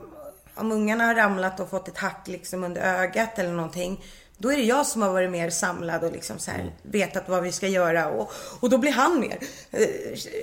om 0.55 0.73
ungarna 0.73 1.05
har 1.05 1.15
ramlat 1.15 1.61
och 1.61 1.71
fått 1.71 1.89
ett 1.89 1.99
hack 1.99 2.29
liksom 2.29 2.65
under 2.65 2.81
ögat 2.81 3.39
eller 3.39 3.53
någonting. 3.53 4.05
Då 4.39 4.53
är 4.53 4.57
det 4.57 4.63
jag 4.63 4.87
som 4.87 5.03
har 5.03 5.11
varit 5.11 5.31
mer 5.31 5.51
samlad 5.51 6.05
och 6.05 6.13
liksom 6.13 6.39
så 6.39 6.51
här 6.51 6.73
vetat 6.83 7.29
vad 7.29 7.43
vi 7.43 7.53
ska 7.53 7.69
göra. 7.69 8.09
Och, 8.09 8.33
och 8.61 8.71
då 8.71 8.79
blir 8.79 8.93
han 8.93 9.21
mer 9.21 9.39
eh, 9.71 9.89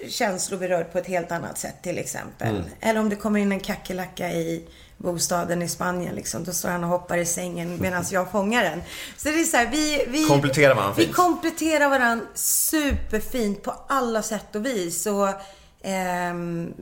känsloberörd 0.09 0.91
på 0.91 0.97
ett 0.97 1.07
helt 1.07 1.31
annat 1.31 1.57
sätt 1.57 1.75
till 1.81 1.97
exempel. 1.97 2.63
Eller 2.79 2.99
om 2.99 3.09
det 3.09 3.15
kommer 3.15 3.39
in 3.39 3.51
en 3.51 3.59
kackerlacka 3.59 4.31
i 4.31 4.67
bostaden 4.97 5.61
i 5.61 5.67
Spanien 5.67 6.15
liksom. 6.15 6.43
Då 6.43 6.51
står 6.51 6.69
han 6.69 6.83
och 6.83 6.89
hoppar 6.89 7.17
i 7.17 7.25
sängen 7.25 7.77
medan 7.81 8.05
jag 8.11 8.31
fångar 8.31 8.63
den. 8.63 8.81
Så 9.17 9.29
det 9.29 9.41
är 9.41 9.43
så 9.43 9.57
här, 9.57 9.67
vi... 9.71 10.05
vi 10.07 10.25
Kompletterar 10.25 10.75
varandra 10.75 10.93
Vi 10.97 11.03
fint. 11.03 11.15
kompletterar 11.15 11.89
varandra 11.89 12.25
superfint 12.33 13.63
på 13.63 13.73
alla 13.87 14.21
sätt 14.21 14.55
och 14.55 14.65
vis. 14.65 15.05
Och, 15.05 15.29
ehm, 15.81 16.73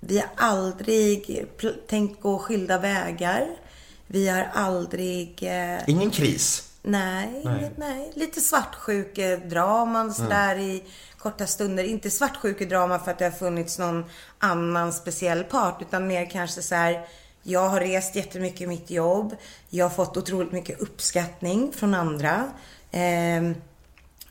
vi 0.00 0.18
har 0.18 0.28
aldrig 0.36 1.46
tänkt 1.88 2.20
gå 2.20 2.38
skilda 2.38 2.78
vägar. 2.78 3.46
Vi 4.06 4.28
har 4.28 4.50
aldrig... 4.54 5.42
Eh, 5.42 5.78
Ingen 5.86 6.10
kris. 6.10 6.68
nej, 6.82 7.42
nej. 7.44 7.70
Nej. 7.76 8.12
Lite 8.14 8.40
svartsjukedraman 8.40 10.14
sådär 10.14 10.58
i 10.58 10.84
korta 11.18 11.46
stunder. 11.46 11.84
Inte 11.84 12.10
svartsjukedrama 12.10 12.98
för 12.98 13.10
att 13.10 13.18
det 13.18 13.24
har 13.24 13.32
funnits 13.32 13.78
någon 13.78 14.04
annan 14.38 14.92
speciell 14.92 15.44
part. 15.44 15.82
Utan 15.82 16.06
mer 16.06 16.30
kanske 16.30 16.62
så 16.62 16.74
här. 16.74 17.06
Jag 17.42 17.68
har 17.68 17.80
rest 17.80 18.16
jättemycket 18.16 18.60
i 18.60 18.66
mitt 18.66 18.90
jobb. 18.90 19.36
Jag 19.70 19.84
har 19.84 19.90
fått 19.90 20.16
otroligt 20.16 20.52
mycket 20.52 20.80
uppskattning 20.80 21.72
från 21.72 21.94
andra. 21.94 22.50
Ehm, 22.90 23.54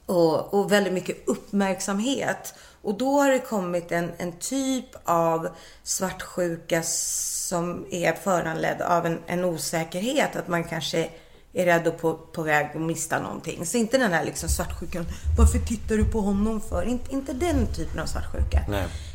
och, 0.06 0.54
och 0.54 0.72
väldigt 0.72 0.94
mycket 0.94 1.28
uppmärksamhet. 1.28 2.54
Och 2.82 2.98
då 2.98 3.22
har 3.22 3.30
det 3.30 3.40
kommit 3.40 3.92
en, 3.92 4.12
en 4.18 4.32
typ 4.32 4.86
av 5.04 5.50
svartsjuka 5.84 6.84
som 6.84 7.86
är 7.92 8.14
föranledd 8.14 8.82
av 8.82 9.06
en, 9.06 9.20
en 9.28 9.46
osäkerhet. 9.46 10.36
Att 10.36 10.48
man 10.48 10.64
kanske 10.64 11.10
är 11.54 11.66
rädd 11.66 11.88
och 11.88 11.98
på, 11.98 12.14
på 12.14 12.44
väg 12.44 12.70
att 12.76 12.82
mista 12.82 13.20
någonting. 13.20 13.66
Så 13.66 13.78
inte 13.78 13.98
den 13.98 14.14
här 14.14 14.26
liksom 14.26 14.50
svartsjukan, 14.50 15.06
varför 15.38 15.60
tittar 15.60 15.96
du 15.96 16.06
på 16.06 16.22
honom 16.22 16.62
för? 16.62 16.84
Inte, 16.84 17.14
inte 17.14 17.34
den 17.34 17.68
typen 17.68 18.00
av 18.00 18.06
svartsjuka. 18.06 18.64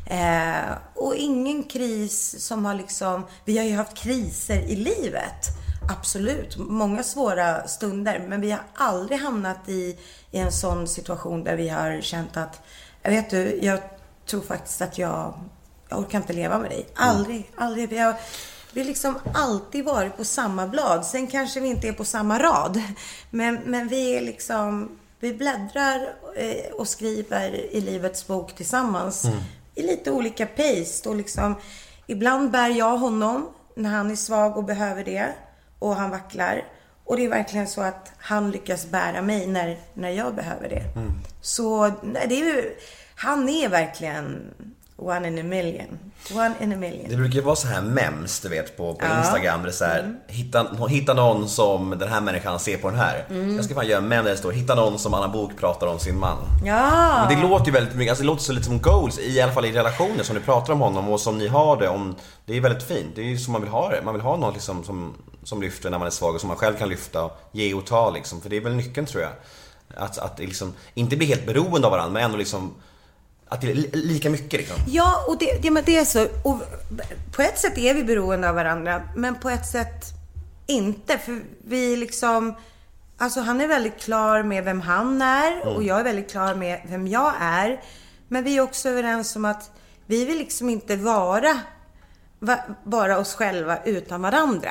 Eh, 0.06 0.76
och 0.94 1.14
ingen 1.14 1.62
kris 1.62 2.47
som 2.47 2.64
har 2.64 2.75
liksom, 2.75 3.26
vi 3.44 3.59
har 3.59 3.64
ju 3.64 3.76
haft 3.76 3.97
kriser 3.97 4.59
i 4.61 4.76
livet. 4.76 5.49
Absolut, 5.88 6.56
många 6.56 7.02
svåra 7.02 7.66
stunder. 7.66 8.25
Men 8.28 8.40
vi 8.40 8.50
har 8.50 8.61
aldrig 8.75 9.21
hamnat 9.21 9.68
i, 9.68 9.99
i 10.30 10.38
en 10.38 10.52
sån 10.52 10.88
situation 10.88 11.44
där 11.44 11.56
vi 11.56 11.68
har 11.68 12.00
känt 12.00 12.37
att, 12.37 12.62
vet 13.11 13.31
du, 13.31 13.59
jag 13.63 13.81
tror 14.27 14.41
faktiskt 14.41 14.83
att 14.83 14.99
jag, 14.99 15.35
jag 15.89 15.99
orkar 15.99 16.19
inte 16.19 16.33
leva 16.33 16.59
med 16.59 16.71
dig. 16.71 16.87
Aldrig, 16.95 17.51
aldrig. 17.57 17.89
Vi 17.89 17.99
har, 17.99 18.15
vi 18.73 18.81
har 18.81 18.87
liksom 18.87 19.19
alltid 19.35 19.85
varit 19.85 20.17
på 20.17 20.25
samma 20.25 20.67
blad. 20.67 21.07
Sen 21.07 21.27
kanske 21.27 21.61
vi 21.61 21.69
inte 21.69 21.89
är 21.89 21.93
på 21.93 22.05
samma 22.05 22.39
rad. 22.39 22.83
Men, 23.31 23.55
men 23.65 23.89
vi 23.89 24.17
är 24.17 24.21
liksom, 24.21 24.99
vi 25.21 25.35
bläddrar 25.35 26.15
eh, 26.37 26.73
och 26.73 26.89
skriver 26.89 27.75
i 27.75 27.81
livets 27.81 28.27
bok 28.27 28.55
tillsammans. 28.55 29.25
I 29.75 29.83
lite 29.83 30.11
olika 30.11 30.47
pace. 30.47 31.09
Och 31.09 31.17
liksom, 31.17 31.55
ibland 32.07 32.51
bär 32.51 32.69
jag 32.69 32.99
honom 32.99 33.49
när 33.77 33.91
han 33.91 34.11
är 34.11 34.17
svag 34.17 34.57
och 34.57 34.65
behöver 34.65 35.05
det. 35.05 35.35
Och 35.79 35.97
han 35.97 36.11
vacklar. 36.11 36.65
Och 37.05 37.17
det 37.17 37.25
är 37.25 37.29
verkligen 37.29 37.67
så 37.67 37.81
att 37.81 38.13
han 38.19 38.51
lyckas 38.51 38.87
bära 38.87 39.23
mig 39.23 39.47
när, 39.47 39.79
när 39.95 40.11
jag 40.11 40.35
behöver 40.35 40.69
det. 40.69 40.83
Så 41.41 41.93
nej, 42.03 42.27
det 42.29 42.35
är 42.41 42.45
ju, 42.45 42.77
han 43.17 43.49
är 43.49 43.69
verkligen 43.69 44.55
one 44.97 45.29
in 45.29 45.39
a 45.39 45.43
million. 45.43 45.99
One 46.35 46.55
in 46.61 46.73
a 46.73 46.77
million. 46.77 47.07
Det 47.09 47.17
brukar 47.17 47.35
ju 47.35 47.41
vara 47.41 47.57
så 47.57 47.69
här 47.69 47.83
mems, 47.83 48.41
du 48.41 48.49
vet, 48.49 48.77
på, 48.77 48.95
på 48.95 49.01
Ja. 49.01 49.07
Mm. 49.07 49.19
Instagram. 49.19 49.59
Där 49.59 49.67
det 49.67 49.71
är 49.71 49.73
så 49.73 49.85
här, 49.85 50.15
hitta, 50.27 50.87
hitta 50.89 51.15
någon 51.15 51.49
som 51.49 51.91
den 51.99 52.09
här 52.09 52.21
människan 52.21 52.59
ser 52.61 52.77
på 52.77 52.91
den 52.91 52.99
här. 52.99 53.25
Mm. 53.31 53.57
Jag 53.57 53.65
ska 53.65 53.75
fan 53.75 53.87
göra 53.87 53.99
en 53.99 54.09
mem 54.09 54.25
där 54.25 54.31
det 54.31 54.37
står, 54.37 54.53
hitta 54.53 54.75
någon 54.75 54.99
som 54.99 55.15
Anna 55.15 55.29
Bok 55.29 55.51
pratar 55.61 55.87
om 55.87 55.99
sin 55.99 56.19
man. 56.19 56.37
Ja! 56.65 57.27
Men 57.29 57.37
det 57.37 57.49
låter 57.49 57.67
ju 57.67 57.73
väldigt 57.73 57.95
mycket, 57.95 58.11
alltså 58.11 58.23
det 58.23 58.27
låter 58.27 58.43
så 58.43 58.53
lite 58.53 58.67
som 58.67 58.81
goals, 58.81 59.19
i 59.19 59.41
alla 59.41 59.53
fall 59.53 59.65
i 59.65 59.73
relationer 59.73 60.23
som 60.23 60.35
du 60.37 60.43
pratar 60.43 60.73
om 60.73 60.81
honom 60.81 61.09
och 61.09 61.21
som 61.21 61.39
ni 61.39 61.49
har 61.49 61.77
det. 61.77 61.89
Om, 61.89 62.17
det 62.47 62.57
är 62.57 62.61
väldigt 62.61 62.83
fint, 62.83 63.13
det 63.15 63.21
är 63.21 63.27
ju 63.27 63.39
som 63.39 63.53
man 63.53 63.63
vill 63.63 63.71
ha 63.71 63.91
det. 63.91 64.03
Man 64.05 64.15
vill 64.15 64.23
ha 64.23 64.37
någon 64.37 64.55
liksom 64.55 64.85
som, 64.85 65.15
som 65.45 65.63
lyfter 65.63 65.91
när 65.91 65.99
man 65.99 66.07
är 66.07 66.11
svag 66.11 66.35
och 66.35 66.41
som 66.41 66.49
man 66.49 66.57
själv 66.57 66.77
kan 66.77 66.89
lyfta, 66.89 67.31
ge 67.53 67.75
och 67.75 67.87
ta 67.87 68.11
liksom. 68.11 68.41
För 68.41 68.51
det 68.51 68.57
är 68.57 68.61
väl 68.61 68.75
nyckeln 68.75 69.07
tror 69.07 69.23
jag. 69.23 69.33
Att, 69.97 70.19
att 70.19 70.39
liksom, 70.39 70.73
inte 70.95 71.17
bli 71.17 71.27
helt 71.27 71.47
beroende 71.47 71.87
av 71.87 71.91
varandra 71.91 72.13
men 72.13 72.23
ändå 72.23 72.37
liksom 72.37 72.75
att 73.49 73.61
det 73.61 73.71
är 73.71 73.75
li- 73.75 73.91
lika 73.93 74.31
mycket 74.31 74.61
liksom. 74.61 74.77
Ja, 74.87 75.25
och 75.29 75.39
det, 75.39 75.63
det, 75.63 75.83
det 75.87 75.97
är 75.97 76.05
så. 76.05 76.27
Och 76.43 76.63
på 77.37 77.43
ett 77.43 77.59
sätt 77.59 77.79
är 77.79 77.95
vi 77.95 78.05
beroende 78.05 78.49
av 78.49 78.55
varandra, 78.55 79.03
men 79.17 79.35
på 79.35 79.51
ett 79.51 79.67
sätt 79.67 80.05
inte. 80.67 81.19
För 81.19 81.43
vi 81.65 81.97
liksom... 81.97 82.55
Alltså 83.19 83.41
han 83.41 83.61
är 83.61 83.69
väldigt 83.69 84.01
klar 84.01 84.43
med 84.43 84.65
vem 84.65 84.81
han 84.81 85.23
är 85.23 85.67
och 85.67 85.83
jag 85.83 86.01
är 86.01 86.05
väldigt 86.05 86.31
klar 86.31 86.55
med 86.55 86.81
vem 86.89 87.09
jag 87.09 87.33
är. 87.41 87.81
Men 88.29 88.45
vi 88.45 88.57
är 88.57 88.61
också 88.61 88.89
överens 88.89 89.37
om 89.37 89.45
att 89.45 89.71
vi 90.07 90.25
vill 90.25 90.39
liksom 90.39 90.71
inte 90.71 90.97
vara 90.97 91.61
va, 92.39 92.59
bara 92.85 93.19
oss 93.19 93.35
själva 93.35 93.79
utan 93.85 94.23
varandra. 94.23 94.71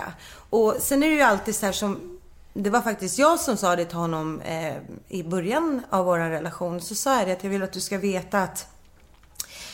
Och 0.53 0.75
sen 0.79 1.03
är 1.03 1.09
det 1.09 1.15
ju 1.15 1.21
alltid 1.21 1.55
så 1.55 1.65
här 1.65 1.73
som 1.73 2.19
det 2.53 2.69
var 2.69 2.81
faktiskt 2.81 3.19
jag 3.19 3.39
som 3.39 3.57
sa 3.57 3.75
det 3.75 3.85
till 3.85 3.97
honom 3.97 4.41
eh, 4.41 4.75
i 5.07 5.23
början 5.23 5.81
av 5.89 6.05
vår 6.05 6.17
relation. 6.17 6.81
Så 6.81 6.95
sa 6.95 7.17
jag 7.17 7.27
det 7.27 7.33
att 7.33 7.43
jag 7.43 7.51
vill 7.51 7.63
att 7.63 7.73
du 7.73 7.79
ska 7.79 7.97
veta 7.97 8.43
att 8.43 8.67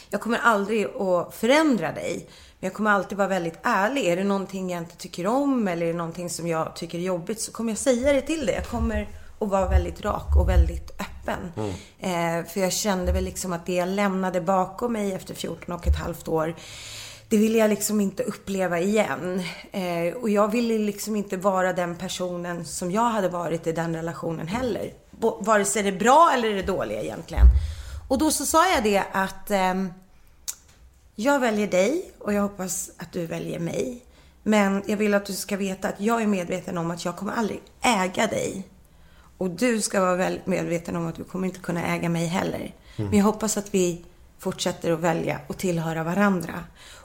jag 0.10 0.22
kommer 0.22 0.38
aldrig 0.38 0.86
att 0.86 1.36
förändra 1.36 1.92
dig. 1.92 2.30
Men 2.60 2.68
jag 2.68 2.74
kommer 2.74 2.92
alltid 2.92 3.18
vara 3.18 3.28
väldigt 3.28 3.60
ärlig. 3.64 4.06
Är 4.06 4.16
det 4.16 4.24
någonting 4.24 4.70
jag 4.70 4.82
inte 4.82 4.96
tycker 4.96 5.28
om 5.28 5.68
eller 5.68 5.86
är 5.86 5.92
det 5.92 5.98
någonting 5.98 6.30
som 6.30 6.48
jag 6.48 6.76
tycker 6.76 6.98
är 6.98 7.04
jobbigt 7.04 7.42
så 7.42 7.52
kommer 7.52 7.72
jag 7.72 7.78
säga 7.78 8.14
det 8.14 8.22
till 8.22 8.46
dig. 8.46 8.56
Jag 8.56 8.66
kommer 8.66 9.10
att 9.40 9.50
vara 9.50 9.70
väldigt 9.70 10.02
rak 10.02 10.36
och 10.36 10.50
väldigt 10.50 10.92
öppen. 10.92 11.52
Eh, 12.00 12.46
för 12.46 12.60
jag 12.60 12.74
kände 12.74 13.12
väl 13.12 13.24
liksom 13.24 13.54
att 13.54 13.66
det 13.66 13.76
jag 13.76 13.90
lämnade 13.90 14.42
bakom 14.42 14.94
mig 14.94 15.14
efter 15.14 15.34
14 15.34 15.76
och 15.76 15.88
ett 15.88 15.98
halvt 15.98 16.28
år 16.28 16.56
det 17.30 17.38
ville 17.38 17.58
jag 17.58 17.70
liksom 17.70 18.02
inte 18.02 18.24
uppleva 18.24 18.80
igen. 18.80 19.44
Eh, 19.72 20.14
och 20.22 20.30
jag 20.30 20.52
ville 20.52 20.78
liksom 20.78 21.16
inte 21.16 21.38
vara 21.38 21.74
den 21.74 21.96
personen 21.96 22.66
som 22.66 22.92
jag 22.92 23.10
hade 23.10 23.30
varit 23.30 23.68
i 23.68 23.72
den 23.72 23.96
relationen 23.96 24.48
heller. 24.48 24.94
Bo- 25.12 25.44
vare 25.44 25.66
sig 25.66 25.84
det 25.84 25.92
bra 25.92 26.32
eller 26.34 26.50
det 26.50 26.62
dåliga 26.62 27.02
egentligen. 27.02 27.46
Och 28.10 28.18
då 28.18 28.32
så 28.32 28.46
sa 28.46 28.70
jag 28.74 28.84
det 28.84 29.04
att 29.12 29.52
ehm, 29.52 29.94
jag 31.16 31.40
väljer 31.40 31.68
dig 31.68 32.12
och 32.20 32.34
jag 32.34 32.42
hoppas 32.42 32.92
att 32.98 33.12
du 33.12 33.26
väljer 33.26 33.60
mig. 33.60 34.04
Men 34.44 34.84
jag 34.86 34.98
vill 34.98 35.14
att 35.14 35.26
du 35.26 35.34
ska 35.34 35.58
veta 35.58 35.88
att 35.88 36.02
jag 36.02 36.22
är 36.22 36.28
medveten 36.28 36.78
om 36.78 36.92
att 36.92 37.06
jag 37.06 37.16
kommer 37.16 37.34
aldrig 37.34 37.62
äga 37.82 38.28
dig. 38.28 38.68
Och 39.38 39.50
du 39.50 39.82
ska 39.82 40.02
vara 40.02 40.16
väldigt 40.16 40.48
medveten 40.48 40.96
om 40.96 41.08
att 41.08 41.16
du 41.16 41.24
kommer 41.24 41.48
inte 41.48 41.60
kunna 41.60 41.86
äga 41.96 42.10
mig 42.10 42.26
heller. 42.26 42.76
Men 42.96 43.14
jag 43.18 43.26
hoppas 43.26 43.58
att 43.58 43.74
vi 43.74 44.06
fortsätter 44.40 44.92
att 44.92 45.00
välja 45.00 45.40
och 45.48 45.58
tillhöra 45.58 46.04
varandra. 46.04 46.54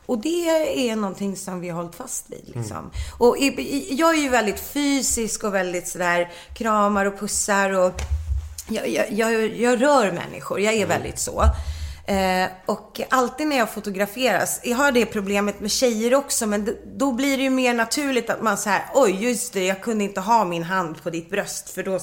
Och 0.06 0.18
det 0.18 0.48
är 0.90 0.96
någonting 0.96 1.36
som 1.36 1.60
vi 1.60 1.68
har 1.68 1.82
hållit 1.82 1.94
fast 1.96 2.24
vid. 2.30 2.52
Liksom. 2.56 2.90
Och 3.18 3.38
i, 3.38 3.46
i, 3.46 3.94
jag 3.94 4.14
är 4.14 4.22
ju 4.22 4.28
väldigt 4.28 4.60
fysisk 4.60 5.44
och 5.44 5.54
väldigt 5.54 5.88
sådär 5.88 6.32
kramar 6.54 7.06
och 7.06 7.18
pussar 7.20 7.70
och 7.70 8.00
jag, 8.68 8.88
jag, 8.88 9.12
jag, 9.12 9.56
jag 9.56 9.82
rör 9.82 10.12
människor. 10.12 10.60
Jag 10.60 10.74
är 10.74 10.86
väldigt 10.86 11.18
så. 11.18 11.42
Eh, 12.06 12.48
och 12.66 13.00
alltid 13.10 13.46
när 13.46 13.56
jag 13.58 13.70
fotograferas, 13.70 14.60
jag 14.62 14.76
har 14.76 14.92
det 14.92 15.06
problemet 15.06 15.60
med 15.60 15.70
tjejer 15.70 16.14
också, 16.14 16.46
men 16.46 16.64
d- 16.64 16.72
då 16.96 17.12
blir 17.12 17.36
det 17.36 17.42
ju 17.42 17.50
mer 17.50 17.74
naturligt 17.74 18.30
att 18.30 18.42
man 18.42 18.58
så 18.58 18.70
här, 18.70 18.82
oj 18.94 19.24
just 19.24 19.52
det, 19.52 19.64
jag 19.66 19.80
kunde 19.82 20.04
inte 20.04 20.20
ha 20.20 20.44
min 20.44 20.62
hand 20.62 21.02
på 21.02 21.10
ditt 21.10 21.30
bröst 21.30 21.70
för 21.70 21.82
då... 21.82 21.98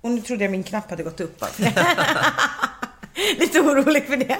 Och 0.00 0.10
nu 0.10 0.20
trodde 0.20 0.44
jag 0.44 0.50
min 0.50 0.62
knapp 0.62 0.90
hade 0.90 1.02
gått 1.02 1.20
upp. 1.20 1.44
Lite 3.38 3.60
orolig 3.60 4.06
för 4.06 4.16
det. 4.16 4.36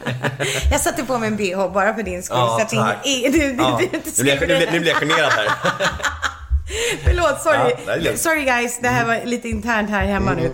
Jag 0.70 0.80
satte 0.80 1.04
på 1.04 1.18
mig 1.18 1.28
en 1.28 1.36
bh 1.36 1.72
bara 1.72 1.94
för 1.94 2.02
din 2.02 2.22
skull. 2.22 2.36
Ja, 2.38 2.56
så 2.70 2.78
att 2.78 2.84
tack. 2.86 2.96
ingen- 3.06 3.32
du, 3.32 3.38
du, 3.38 3.54
Ja. 3.58 3.76
du, 3.78 3.84
inte 3.84 4.10
Nu 4.16 4.22
blir 4.22 4.32
jag- 4.32 4.38
skriver 4.38 4.46
nu 4.46 4.60
det 4.60 4.66
blir- 4.66 4.72
nu 4.72 4.80
blir 4.80 4.92
jag 4.92 5.00
generad 5.00 5.32
här. 5.32 5.48
Förlåt, 7.04 7.42
sorry. 7.42 7.74
Ja, 7.86 7.96
det 7.96 8.20
sorry 8.20 8.42
guys, 8.44 8.78
det 8.82 8.88
här 8.88 9.06
var 9.06 9.20
lite 9.24 9.48
internt 9.48 9.90
här 9.90 10.04
hemma 10.06 10.32
nu. 10.34 10.50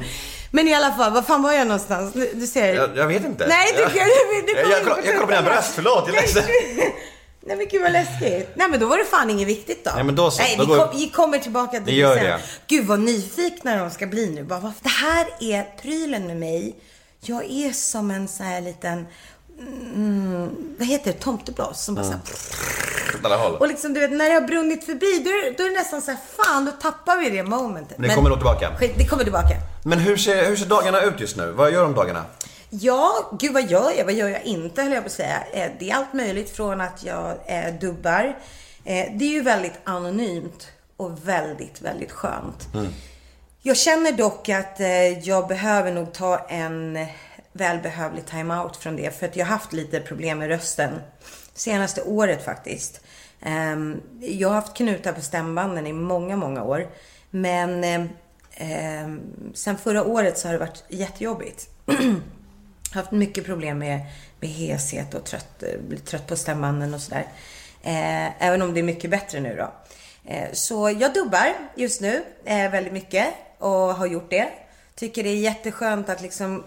Men 0.51 0.69
i 0.69 0.75
alla 0.75 0.93
fall, 0.95 1.13
var 1.13 1.23
fan 1.23 1.43
var 1.43 1.53
jag 1.53 1.67
någonstans? 1.67 2.13
Du, 2.13 2.31
du 2.35 2.47
ser. 2.47 2.75
Jag, 2.75 2.97
jag 2.97 3.07
vet 3.07 3.25
inte. 3.25 3.47
Nej, 3.47 3.73
det, 3.77 3.81
jag, 3.81 3.91
det, 3.93 4.01
det, 4.47 4.53
det 4.55 4.61
jag, 4.61 4.71
jag, 4.71 4.79
jag 5.05 5.15
kollar 5.15 5.21
på 5.27 5.27
dina 5.31 5.43
bröst, 5.43 5.73
förlåt. 5.75 6.05
Jag 6.07 6.17
är 6.17 6.21
ledsen. 6.23 6.43
Nej 7.47 7.57
men 7.57 7.69
gud 7.69 7.83
vad 7.83 7.93
läskigt. 7.93 8.49
Nej 8.57 8.69
men 8.71 8.81
då 8.81 8.87
var 8.87 8.99
det 8.99 9.05
fan 9.05 9.31
inget 9.31 9.49
viktigt 9.49 9.85
då. 9.85 9.91
Nej, 9.95 10.05
men 10.05 10.15
då 10.17 10.31
så. 10.31 10.43
Nej, 10.43 10.55
Då 10.59 10.63
vi, 10.65 10.69
går- 10.69 10.87
kom, 10.87 10.97
vi 10.99 11.09
kommer 11.11 11.39
tillbaka 11.39 11.81
till 11.81 11.97
gör 11.99 12.15
sen. 12.17 12.25
det. 12.25 12.39
Gud 12.67 12.87
vad 12.87 13.01
nyfikna 13.01 13.77
de 13.77 13.91
ska 13.91 14.07
bli 14.07 14.31
nu. 14.31 14.45
Bara, 14.45 14.61
Det 14.83 14.89
här 14.89 15.27
är 15.41 15.63
prylen 15.83 16.27
med 16.27 16.37
mig. 16.37 16.75
Jag 17.29 17.51
är 17.51 17.73
som 17.73 18.11
en 18.11 18.29
sån 18.29 18.47
här 18.47 18.61
liten, 18.61 19.07
mm, 19.59 20.75
vad 20.79 20.89
heter 20.89 21.13
det, 21.13 21.19
tomteblås 21.19 21.85
som 21.85 21.95
bara 21.95 22.05
så 22.05 22.11
här, 22.11 22.21
Åt 23.19 23.25
alla 23.25 23.37
håll. 23.37 23.57
Och 23.57 23.69
liksom 23.69 23.95
du 23.95 24.01
vet, 24.01 24.13
när 24.13 24.29
det 24.29 24.35
har 24.35 24.41
brunnit 24.41 24.85
förbi 24.85 25.23
då 25.25 25.31
är, 25.31 25.57
då 25.59 25.65
är 25.65 25.69
det 25.71 25.75
nästan 25.75 26.03
så 26.03 26.11
här, 26.11 26.19
fan 26.37 26.65
då 26.65 26.73
tappar 26.73 27.17
vi 27.19 27.31
det 27.31 27.43
momentet. 27.43 27.99
Men 27.99 28.09
det 28.09 28.15
kommer 28.15 28.29
nog 28.31 28.39
tillbaka. 28.39 28.71
Det 28.97 29.07
kommer 29.07 29.23
tillbaka. 29.25 29.57
Men 29.85 29.99
hur 29.99 30.17
ser, 30.17 30.47
hur 30.49 30.57
ser 30.57 30.67
dagarna 30.67 31.01
ut 31.03 31.21
just 31.21 31.37
nu? 31.37 31.53
Vad 31.53 31.73
gör 31.73 31.85
om 31.85 31.95
dagarna? 31.95 32.25
Ja, 32.71 33.31
gud 33.41 33.53
vad 33.53 33.71
gör 33.71 33.93
jag? 33.99 34.05
Vad 34.05 34.15
gör 34.15 34.29
jag 34.29 34.43
inte 34.45 34.83
höll 34.83 34.93
jag 34.93 35.03
på 35.03 35.07
att 35.07 35.13
säga. 35.13 35.43
Eh, 35.53 35.71
Det 35.79 35.91
är 35.91 35.95
allt 35.95 36.13
möjligt 36.13 36.57
från 36.57 36.81
att 36.81 37.05
jag 37.05 37.35
eh, 37.47 37.75
dubbar. 37.81 38.37
Eh, 38.85 39.07
Det 39.15 39.25
är 39.25 39.29
ju 39.31 39.43
väldigt 39.43 39.75
anonymt 39.85 40.67
och 40.97 41.29
väldigt, 41.29 41.83
väldigt 41.83 42.13
skönt. 42.13 42.69
Jag 43.67 43.77
känner 43.77 44.13
dock 44.13 44.49
att 44.49 44.81
eh, 44.81 45.19
jag 45.19 45.49
behöver 45.49 45.93
nog 45.93 46.13
ta 46.13 46.39
en 46.39 47.07
välbehövlig 47.53 48.27
time-out 48.27 48.77
från 48.77 48.97
det. 48.97 49.19
För 49.19 49.27
att 49.27 49.37
jag 49.37 49.47
har 49.47 49.53
haft 49.53 49.73
lite 49.73 50.01
problem 50.01 50.39
med 50.39 50.49
rösten. 50.49 51.01
Senaste 51.55 52.03
året 52.03 52.45
faktiskt. 52.45 53.01
Ehm, 53.43 54.03
jag 54.21 54.49
har 54.49 54.55
haft 54.55 54.77
knutar 54.77 55.13
på 55.13 55.21
stämbanden 55.21 55.87
i 55.87 55.93
många, 55.93 56.37
många 56.37 56.63
år. 56.63 56.89
Men 57.31 57.85
eh, 57.85 59.09
sen 59.55 59.79
förra 59.79 60.05
året 60.05 60.39
så 60.39 60.49
har 60.49 60.53
det 60.53 60.59
varit 60.59 60.85
jättejobbigt. 60.89 61.69
haft 62.93 63.11
mycket 63.11 63.45
problem 63.45 63.79
med, 63.79 64.01
med 64.41 64.51
heshet 64.51 65.15
och 65.15 65.25
trött, 65.25 65.65
blir 65.89 65.99
trött 65.99 66.27
på 66.27 66.37
stämbanden 66.37 66.95
och 66.95 67.01
sådär. 67.01 67.27
Eh, 67.83 68.45
även 68.45 68.63
om 68.63 68.75
det 68.75 68.81
är 68.81 68.85
mycket 68.85 69.11
bättre 69.11 69.41
nu 69.41 69.57
då. 69.57 69.73
Eh, 70.25 70.49
så 70.53 70.91
jag 70.91 71.15
dubbar 71.15 71.55
just 71.75 72.01
nu 72.01 72.23
eh, 72.45 72.71
väldigt 72.71 72.93
mycket 72.93 73.35
och 73.59 73.95
har 73.95 74.07
gjort 74.07 74.31
det. 74.31 74.49
Tycker 74.95 75.23
det 75.23 75.31
är 75.31 75.37
jätteskönt 75.37 76.09
att 76.09 76.23
liksom 76.23 76.65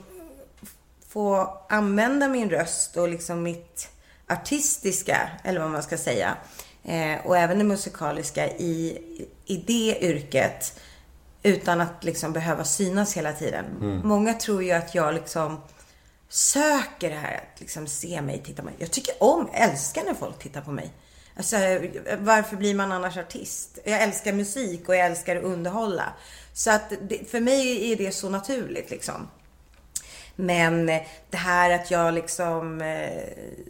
få 1.08 1.58
använda 1.70 2.28
min 2.28 2.50
röst 2.50 2.98
och 2.98 3.10
liksom 3.10 3.44
mitt 3.44 3.90
artistiska, 4.28 5.30
eller 5.44 5.60
vad 5.60 5.72
man 5.72 5.84
ska 5.84 5.98
säga, 5.98 6.38
eh, 6.84 7.26
och 7.26 7.38
även 7.38 7.58
det 7.58 7.64
musikaliska 7.64 8.48
i, 8.48 8.98
i 9.46 9.58
det 9.58 9.98
yrket 10.02 10.80
utan 11.44 11.82
att 11.82 12.04
liksom 12.04 12.34
behöva 12.34 12.64
synas 12.64 13.18
hela 13.18 13.34
tiden. 13.34 13.66
Många 14.04 14.34
tror 14.34 14.64
ju 14.64 14.72
att 14.72 14.96
jag 14.96 15.14
liksom 15.14 15.62
söker 16.30 17.10
det 17.10 17.16
här 17.16 17.36
att 17.36 17.60
liksom 17.60 17.88
se 17.88 18.22
mig, 18.22 18.42
titta 18.46 18.62
på 18.62 18.66
mig. 18.66 18.76
Jag 18.78 18.92
tycker 18.92 19.24
om, 19.24 19.50
älskar 19.54 20.04
när 20.04 20.14
folk 20.14 20.40
tittar 20.40 20.62
på 20.62 20.72
mig. 20.72 20.92
Alltså, 21.38 21.56
varför 22.20 22.56
blir 22.56 22.76
man 22.76 22.92
annars 22.92 23.18
artist? 23.18 23.80
Jag 23.84 24.04
älskar 24.04 24.34
musik 24.34 24.90
och 24.90 24.96
jag 24.96 25.06
älskar 25.06 25.36
att 25.36 25.44
underhålla. 25.44 26.14
Så 26.54 26.72
att 26.72 26.94
det, 27.02 27.32
för 27.32 27.40
mig 27.40 27.92
är 27.92 27.96
det 27.96 28.12
så 28.12 28.30
naturligt 28.30 28.90
liksom. 28.90 29.28
Men 30.36 30.86
det 31.30 31.38
här 31.38 31.70
att 31.70 31.92
jag 31.92 32.14
liksom 32.14 32.82
eh, 32.82 33.24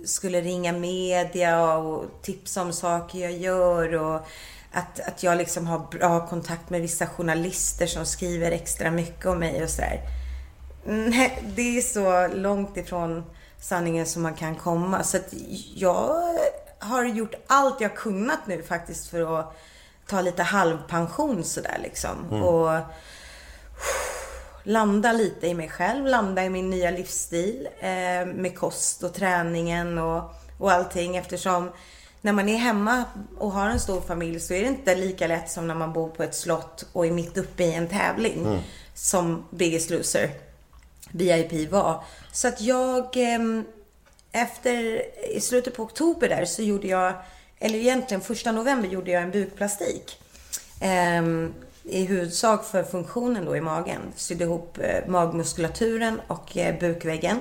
skulle 0.05 0.41
ringa 0.41 0.71
media 0.71 1.77
och 1.77 2.05
tipsa 2.21 2.61
om 2.61 2.73
saker 2.73 3.19
jag 3.19 3.31
gör 3.31 3.95
och 3.95 4.21
att, 4.71 4.99
att 4.99 5.23
jag 5.23 5.37
liksom 5.37 5.67
har 5.67 5.79
bra 5.79 6.27
kontakt 6.27 6.69
med 6.69 6.81
vissa 6.81 7.07
journalister 7.07 7.87
som 7.87 8.05
skriver 8.05 8.51
extra 8.51 8.91
mycket 8.91 9.25
om 9.25 9.39
mig 9.39 9.63
och 9.63 9.69
sådär. 9.69 10.01
Nej, 10.85 11.43
det 11.55 11.77
är 11.77 11.81
så 11.81 12.27
långt 12.27 12.77
ifrån 12.77 13.23
sanningen 13.59 14.05
som 14.05 14.21
man 14.21 14.33
kan 14.33 14.55
komma. 14.55 15.03
Så 15.03 15.17
att 15.17 15.33
jag 15.75 16.35
har 16.79 17.05
gjort 17.05 17.35
allt 17.47 17.81
jag 17.81 17.95
kunnat 17.95 18.47
nu 18.47 18.63
faktiskt 18.63 19.07
för 19.07 19.39
att 19.39 19.57
ta 20.09 20.21
lite 20.21 20.43
halvpension 20.43 21.43
sådär 21.43 21.79
liksom. 21.83 22.25
Och 22.43 22.69
landa 24.63 25.11
lite 25.11 25.47
i 25.47 25.53
mig 25.53 25.69
själv, 25.69 26.05
landa 26.05 26.45
i 26.45 26.49
min 26.49 26.69
nya 26.69 26.91
livsstil 26.91 27.67
eh, 27.79 28.25
med 28.35 28.57
kost 28.57 29.03
och 29.03 29.13
träningen 29.13 29.97
och, 29.97 30.33
och 30.57 30.71
allting 30.71 31.17
eftersom 31.17 31.69
när 32.21 32.33
man 32.33 32.49
är 32.49 32.57
hemma 32.57 33.03
och 33.37 33.51
har 33.51 33.69
en 33.69 33.79
stor 33.79 34.01
familj 34.01 34.39
så 34.39 34.53
är 34.53 34.61
det 34.61 34.67
inte 34.67 34.95
lika 34.95 35.27
lätt 35.27 35.51
som 35.51 35.67
när 35.67 35.75
man 35.75 35.93
bor 35.93 36.09
på 36.09 36.23
ett 36.23 36.35
slott 36.35 36.85
och 36.93 37.05
är 37.05 37.11
mitt 37.11 37.37
uppe 37.37 37.63
i 37.63 37.73
en 37.73 37.87
tävling 37.87 38.63
som 38.93 39.45
Biggest 39.49 39.89
Loser 39.89 40.29
VIP 41.11 41.71
var. 41.71 42.03
Så 42.31 42.47
att 42.47 42.61
jag 42.61 43.17
ehm, 43.17 43.65
efter, 44.31 45.01
i 45.35 45.41
slutet 45.41 45.75
på 45.75 45.83
oktober 45.83 46.29
där 46.29 46.45
så 46.45 46.61
gjorde 46.61 46.87
jag, 46.87 47.13
eller 47.59 47.79
egentligen 47.79 48.21
första 48.21 48.51
november 48.51 48.89
gjorde 48.89 49.11
jag 49.11 49.23
en 49.23 49.31
bukplastik. 49.31 50.17
Eh, 50.79 51.23
I 51.83 52.05
huvudsak 52.05 52.65
för 52.65 52.83
funktionen 52.83 53.45
då 53.45 53.55
i 53.55 53.61
magen. 53.61 54.01
Sydde 54.15 54.43
ihop 54.43 54.77
eh, 54.77 55.07
magmuskulaturen 55.07 56.21
och 56.27 56.57
eh, 56.57 56.79
bukväggen. 56.79 57.39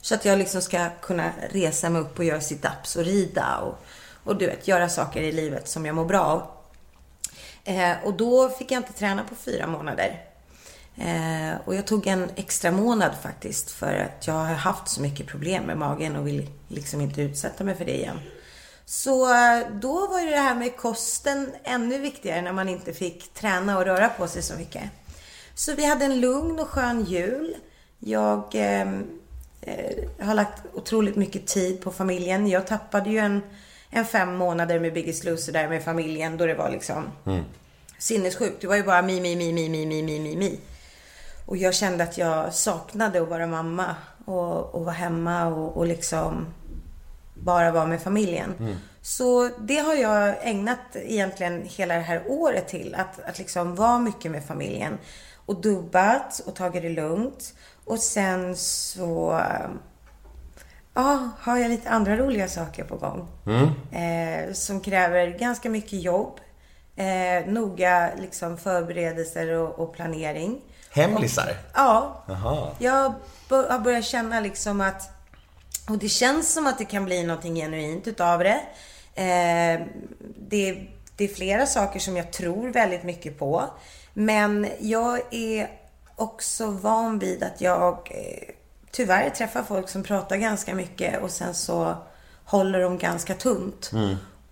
Så 0.00 0.14
att 0.14 0.24
jag 0.24 0.38
liksom 0.38 0.62
ska 0.62 0.88
kunna 1.02 1.32
resa 1.50 1.90
mig 1.90 2.02
upp 2.02 2.18
och 2.18 2.24
göra 2.24 2.40
sit-ups 2.40 2.98
och 2.98 3.04
rida 3.04 3.58
och, 3.58 3.78
och 4.24 4.36
du 4.36 4.46
vet, 4.46 4.68
göra 4.68 4.88
saker 4.88 5.22
i 5.22 5.32
livet 5.32 5.68
som 5.68 5.86
jag 5.86 5.94
mår 5.94 6.04
bra 6.04 6.20
av. 6.20 6.42
Eh, 7.64 7.92
och 8.04 8.14
då 8.14 8.48
fick 8.48 8.70
jag 8.72 8.78
inte 8.78 8.92
träna 8.92 9.24
på 9.24 9.34
fyra 9.34 9.66
månader. 9.66 10.24
Eh, 10.96 11.60
och 11.64 11.74
jag 11.74 11.86
tog 11.86 12.06
en 12.06 12.30
extra 12.36 12.70
månad 12.70 13.12
faktiskt 13.22 13.70
för 13.70 13.94
att 13.94 14.26
jag 14.26 14.34
har 14.34 14.54
haft 14.54 14.88
så 14.88 15.02
mycket 15.02 15.26
problem 15.26 15.64
med 15.64 15.78
magen 15.78 16.16
och 16.16 16.26
vill 16.26 16.48
liksom 16.68 17.00
inte 17.00 17.22
utsätta 17.22 17.64
mig 17.64 17.74
för 17.74 17.84
det 17.84 17.96
igen. 17.96 18.20
Så 18.90 19.34
eh, 19.34 19.66
då 19.72 20.06
var 20.06 20.20
ju 20.20 20.30
det 20.30 20.36
här 20.36 20.54
med 20.54 20.76
kosten 20.76 21.52
ännu 21.64 21.98
viktigare 21.98 22.42
när 22.42 22.52
man 22.52 22.68
inte 22.68 22.92
fick 22.92 23.34
träna 23.34 23.78
och 23.78 23.84
röra 23.84 24.08
på 24.08 24.26
sig 24.26 24.42
så 24.42 24.54
mycket. 24.54 24.82
Så 25.54 25.74
vi 25.74 25.86
hade 25.86 26.04
en 26.04 26.20
lugn 26.20 26.58
och 26.58 26.68
skön 26.68 27.04
jul. 27.04 27.56
Jag 27.98 28.44
ehm, 28.52 29.06
eh, 29.60 30.26
har 30.26 30.34
lagt 30.34 30.62
otroligt 30.74 31.16
mycket 31.16 31.46
tid 31.46 31.80
på 31.80 31.92
familjen. 31.92 32.46
Jag 32.46 32.66
tappade 32.66 33.10
ju 33.10 33.18
en, 33.18 33.42
en 33.90 34.04
fem 34.04 34.34
månader 34.34 34.80
med 34.80 34.94
Biggest 34.94 35.24
Loser 35.24 35.52
där 35.52 35.68
med 35.68 35.84
familjen 35.84 36.36
då 36.36 36.46
det 36.46 36.54
var 36.54 36.70
liksom 36.70 37.04
sinnessjukt. 37.98 38.60
Det 38.60 38.66
var 38.66 38.76
ju 38.76 38.82
bara 38.82 39.02
mi, 39.02 39.20
mi, 39.20 39.36
mi, 39.36 39.52
mi, 39.52 39.68
mi, 39.68 39.86
mi, 39.86 40.02
mi, 40.02 40.20
mi, 40.20 40.36
mi. 40.36 40.60
Och 41.46 41.56
jag 41.56 41.74
kände 41.74 42.04
att 42.04 42.18
jag 42.18 42.54
saknade 42.54 43.22
att 43.22 43.28
vara 43.28 43.46
mamma 43.46 43.96
och, 44.24 44.74
och 44.74 44.84
vara 44.84 44.94
hemma 44.94 45.46
och, 45.46 45.76
och 45.76 45.86
liksom 45.86 46.46
bara 47.42 47.70
vara 47.70 47.86
med 47.86 48.02
familjen. 48.02 48.78
Så 49.02 49.50
det 49.58 49.78
har 49.78 49.94
jag 49.94 50.34
ägnat 50.42 50.78
egentligen 50.94 51.62
hela 51.64 51.94
det 51.94 52.00
här 52.00 52.22
året 52.26 52.68
till. 52.68 52.94
Att, 52.94 53.20
att 53.20 53.38
liksom 53.38 53.74
vara 53.74 53.98
mycket 53.98 54.30
med 54.30 54.44
familjen. 54.44 54.98
Och 55.46 55.60
dubbat 55.60 56.40
och 56.46 56.54
tagit 56.54 56.82
det 56.82 56.88
lugnt. 56.88 57.54
Och 57.84 57.98
sen 57.98 58.56
så 58.56 59.40
ja, 60.94 61.28
har 61.38 61.56
jag 61.56 61.70
lite 61.70 61.90
andra 61.90 62.16
roliga 62.16 62.48
saker 62.48 62.84
på 62.84 62.96
gång. 62.96 63.28
Eh, 63.92 64.52
som 64.52 64.80
kräver 64.80 65.38
ganska 65.38 65.70
mycket 65.70 66.02
jobb. 66.02 66.40
Eh, 66.96 67.46
noga 67.46 68.10
liksom 68.18 68.56
förberedelser 68.56 69.48
och, 69.48 69.78
och 69.78 69.94
planering. 69.94 70.60
Hemlisar? 70.90 71.56
Ja. 71.74 72.24
Jaha. 72.28 72.70
Jag 72.78 73.14
har 73.48 73.78
börjat 73.78 74.04
känna 74.04 74.40
liksom 74.40 74.80
att, 74.80 75.19
och 75.90 75.98
det 75.98 76.08
känns 76.08 76.52
som 76.52 76.66
att 76.66 76.78
det 76.78 76.84
kan 76.84 77.04
bli 77.04 77.22
någonting 77.22 77.54
genuint 77.54 78.06
utav 78.06 78.38
det. 78.38 78.60
Eh, 79.14 79.86
det, 80.38 80.86
det 81.16 81.24
är 81.24 81.34
flera 81.34 81.66
saker 81.66 82.00
som 82.00 82.16
jag 82.16 82.32
tror 82.32 82.68
väldigt 82.68 83.02
mycket 83.02 83.38
på. 83.38 83.64
Men 84.14 84.68
jag 84.80 85.20
är 85.30 85.70
också 86.16 86.66
van 86.66 87.18
vid 87.18 87.42
att 87.42 87.60
jag 87.60 87.94
eh, 88.10 88.54
tyvärr 88.90 89.30
träffar 89.30 89.62
folk 89.62 89.88
som 89.88 90.02
pratar 90.02 90.36
ganska 90.36 90.74
mycket 90.74 91.22
och 91.22 91.30
sen 91.30 91.54
så 91.54 91.94
håller 92.44 92.80
de 92.80 92.98
ganska 92.98 93.34
tunt. 93.34 93.90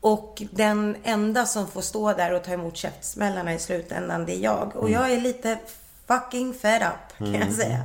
Och 0.01 0.43
den 0.51 0.97
enda 1.05 1.47
som 1.47 1.69
får 1.69 1.81
stå 1.81 2.13
där 2.13 2.33
och 2.33 2.45
ta 2.45 2.53
emot 2.53 2.77
käftsmällarna 2.77 3.55
i 3.55 3.59
slutändan, 3.59 4.27
det 4.27 4.37
är 4.37 4.41
jag. 4.41 4.77
Och 4.77 4.91
jag 4.91 5.13
är 5.13 5.21
lite 5.21 5.59
fucking 6.07 6.55
fed 6.55 6.83
up, 6.83 7.19
kan 7.19 7.35
jag 7.35 7.53
säga. 7.53 7.79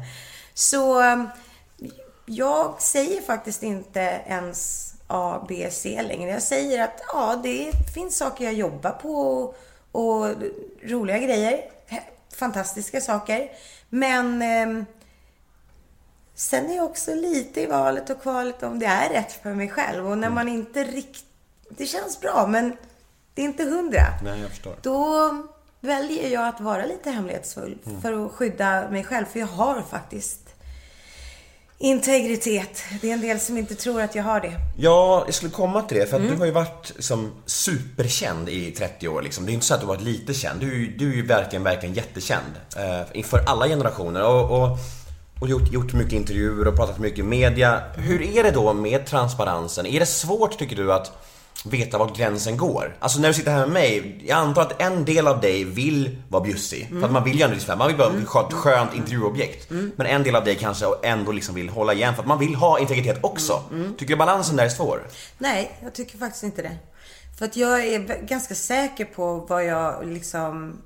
Så 0.53 1.01
jag 2.25 2.81
säger 2.81 3.21
faktiskt 3.21 3.63
inte 3.63 3.99
ens 4.27 4.89
A, 5.07 5.45
B, 5.47 5.69
C 5.71 6.01
längre. 6.07 6.31
Jag 6.31 6.41
säger 6.41 6.83
att 6.83 7.01
ja, 7.13 7.39
det 7.43 7.71
finns 7.93 8.17
saker 8.17 8.43
jag 8.45 8.53
jobbar 8.53 8.91
på 8.91 9.15
och, 9.21 9.55
och 9.91 10.35
roliga 10.83 11.17
grejer. 11.17 11.61
Fantastiska 12.35 13.01
saker. 13.01 13.51
Men 13.89 14.41
ehm, 14.41 14.85
Sen 16.35 16.69
är 16.71 16.75
jag 16.75 16.85
också 16.85 17.15
lite 17.15 17.61
i 17.61 17.65
valet 17.65 18.09
och 18.09 18.21
kvalet 18.21 18.63
om 18.63 18.79
det 18.79 18.85
är 18.85 19.09
rätt 19.09 19.31
för 19.31 19.53
mig 19.53 19.69
själv. 19.69 20.07
Och 20.11 20.17
när 20.17 20.29
man 20.29 20.47
inte 20.49 20.83
riktigt... 20.83 21.25
Det 21.69 21.85
känns 21.85 22.19
bra, 22.21 22.47
men 22.49 22.77
det 23.33 23.41
är 23.41 23.45
inte 23.45 23.63
hundra. 23.63 24.01
Nej, 24.23 24.41
jag 24.41 24.49
förstår. 24.49 24.75
Då 24.81 25.31
väljer 25.79 26.29
jag 26.29 26.47
att 26.47 26.61
vara 26.61 26.85
lite 26.85 27.09
hemlighetsfull 27.11 27.77
Mm. 27.85 28.01
för 28.01 28.25
att 28.25 28.31
skydda 28.31 28.89
mig 28.89 29.03
själv. 29.03 29.25
För 29.25 29.39
jag 29.39 29.47
har 29.47 29.81
faktiskt 29.81 30.42
integritet. 31.83 32.83
Det 33.01 33.09
är 33.09 33.13
en 33.13 33.21
del 33.21 33.39
som 33.39 33.57
inte 33.57 33.75
tror 33.75 34.01
att 34.01 34.15
jag 34.15 34.23
har 34.23 34.39
det. 34.39 34.53
Ja, 34.77 35.23
jag 35.25 35.33
skulle 35.33 35.51
komma 35.51 35.81
till 35.81 35.97
det. 35.97 36.05
För 36.05 36.15
att 36.15 36.21
Mm. 36.21 36.33
du 36.33 36.39
har 36.39 36.45
ju 36.45 36.51
varit 36.51 36.91
som 36.99 37.31
superkänd 37.45 38.49
i 38.49 38.71
30 38.71 39.07
år 39.07 39.21
liksom. 39.21 39.45
Det 39.45 39.51
är 39.51 39.53
inte 39.53 39.65
så 39.65 39.73
att 39.73 39.79
du 39.79 39.85
har 39.85 39.93
varit 39.95 40.03
lite 40.05 40.33
känd. 40.33 40.59
Du, 40.59 40.71
är 40.71 40.75
ju- 40.75 40.97
du 40.97 41.11
är 41.11 41.15
ju 41.15 41.25
verkligen, 41.25 41.63
verkligen 41.63 41.95
jättekänd. 41.95 42.53
Eh, 42.77 43.01
inför 43.13 43.43
alla 43.45 43.67
generationer. 43.67 44.23
Och, 44.23 44.61
och, 44.63 44.77
och 45.39 45.47
gjort, 45.49 45.71
gjort 45.71 45.93
mycket 45.93 46.13
intervjuer 46.13 46.67
och 46.67 46.75
pratat 46.75 46.99
mycket 46.99 47.19
i 47.19 47.23
media. 47.23 47.81
Hur 47.95 48.21
är 48.37 48.43
det 48.43 48.51
då 48.51 48.73
med 48.73 49.05
transparensen? 49.05 49.85
Är 49.85 49.99
det 49.99 50.05
svårt, 50.05 50.59
tycker 50.59 50.75
du, 50.75 50.93
att 50.93 51.11
veta 51.65 51.97
var 51.97 52.15
gränsen 52.15 52.57
går? 52.57 52.97
Alltså 52.99 53.19
när 53.19 53.27
du 53.27 53.33
sitter 53.33 53.51
här 53.51 53.59
med 53.59 53.69
mig, 53.69 54.21
jag 54.27 54.37
antar 54.37 54.61
att 54.61 54.81
en 54.81 55.05
del 55.05 55.27
av 55.27 55.41
dig 55.41 55.63
vill 55.63 56.17
vara 56.29 56.43
bjussig. 56.43 56.89
För 56.89 57.03
att 57.03 57.11
man 57.11 57.23
vill 57.23 57.35
ju 57.35 57.41
ändå 57.41 57.53
liksom, 57.53 57.77
man 57.77 57.87
vill 57.87 57.97
bara 57.97 58.11
ha 58.27 58.47
ett 58.47 58.53
skönt 58.53 58.95
intervjuobjekt. 58.95 59.69
Men 59.69 60.07
en 60.07 60.23
del 60.23 60.35
av 60.35 60.43
dig 60.43 60.55
kanske 60.55 60.85
ändå 61.03 61.31
liksom 61.31 61.55
vill 61.55 61.69
hålla 61.69 61.93
igen 61.93 62.15
för 62.15 62.21
att 62.21 62.27
man 62.27 62.39
vill 62.39 62.55
ha 62.55 62.79
integritet 62.79 63.19
också. 63.21 63.63
Tycker 63.97 64.13
du 64.13 64.15
balansen 64.15 64.55
där 64.55 64.65
är 64.65 64.69
svår? 64.69 65.07
Nej, 65.37 65.71
jag 65.83 65.93
tycker 65.93 66.17
faktiskt 66.17 66.43
inte 66.43 66.61
det. 66.61 66.77
För 67.37 67.45
att 67.45 67.55
jag 67.55 67.85
är 67.85 68.25
ganska 68.25 68.55
säker 68.55 69.05
på 69.05 69.45
vad 69.49 69.65
jag 69.65 70.07
liksom, 70.07 70.77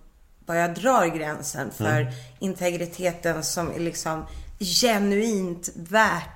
vad 0.45 0.61
jag 0.61 0.75
drar 0.75 1.05
gränsen 1.05 1.71
för 1.77 2.11
integriteten 2.39 3.43
som 3.43 3.71
är 3.71 3.79
liksom 3.79 4.25
genuint 4.59 5.69
värt 5.75 6.29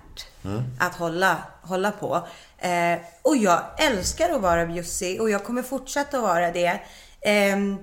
att 0.80 0.96
hålla, 0.96 1.38
hålla 1.62 1.92
på. 1.92 2.28
Eh, 2.58 3.00
och 3.22 3.38
jag 3.38 3.62
älskar 3.78 4.30
att 4.30 4.42
vara 4.42 4.66
bjussig 4.66 5.22
och 5.22 5.30
jag 5.30 5.44
kommer 5.44 5.64
fortsätta 5.64 6.18
att 6.18 6.24
vara 6.24 6.52
det. 6.52 6.80
Ehm, 7.22 7.78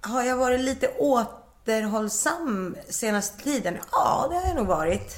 har 0.00 0.22
jag 0.22 0.36
varit 0.36 0.60
lite 0.60 0.88
återhållsam 0.98 2.76
senaste 2.88 3.42
tiden? 3.42 3.78
Ja, 3.92 4.26
det 4.30 4.36
har 4.36 4.46
jag 4.46 4.56
nog 4.56 4.66
varit. 4.66 5.14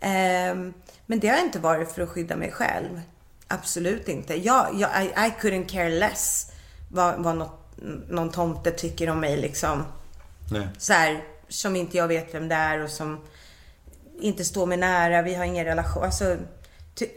Ehm, 0.00 0.74
men 1.06 1.20
det 1.20 1.28
har 1.28 1.38
inte 1.38 1.58
varit 1.58 1.92
för 1.92 2.02
att 2.02 2.08
skydda 2.08 2.36
mig 2.36 2.52
själv. 2.52 3.00
Absolut 3.48 4.08
inte. 4.08 4.34
Jag, 4.34 4.66
jag, 4.74 5.04
I, 5.04 5.06
I 5.06 5.32
couldn't 5.40 5.68
care 5.68 5.88
less 5.88 6.50
vad, 6.88 7.22
vad 7.22 7.36
något, 7.36 7.60
någon 8.08 8.30
tomte 8.30 8.70
tycker 8.70 9.10
om 9.10 9.20
mig 9.20 9.36
liksom. 9.36 9.84
Nej. 10.50 10.68
Så 10.78 10.92
här, 10.92 11.24
som 11.48 11.76
inte 11.76 11.96
jag 11.96 12.08
vet 12.08 12.34
vem 12.34 12.48
det 12.48 12.54
är 12.54 12.82
och 12.82 12.90
som 12.90 13.20
inte 14.20 14.44
står 14.44 14.66
mig 14.66 14.78
nära. 14.78 15.22
Vi 15.22 15.34
har 15.34 15.44
ingen 15.44 15.64
relation. 15.64 16.04
Alltså, 16.04 16.36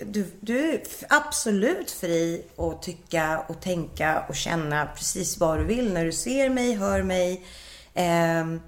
du, 0.06 0.28
du 0.40 0.72
är 0.74 0.82
absolut 1.10 1.92
fri 1.92 2.46
att 2.58 2.82
tycka 2.82 3.44
och 3.48 3.62
tänka 3.62 4.24
och 4.30 4.36
känna 4.36 4.86
precis 4.86 5.38
vad 5.38 5.60
du 5.60 5.64
vill 5.64 5.94
när 5.94 6.06
du 6.06 6.12
ser 6.12 6.50
mig, 6.50 6.74
hör 6.74 7.04
mig. 7.04 7.46
Ehm, 7.94 8.62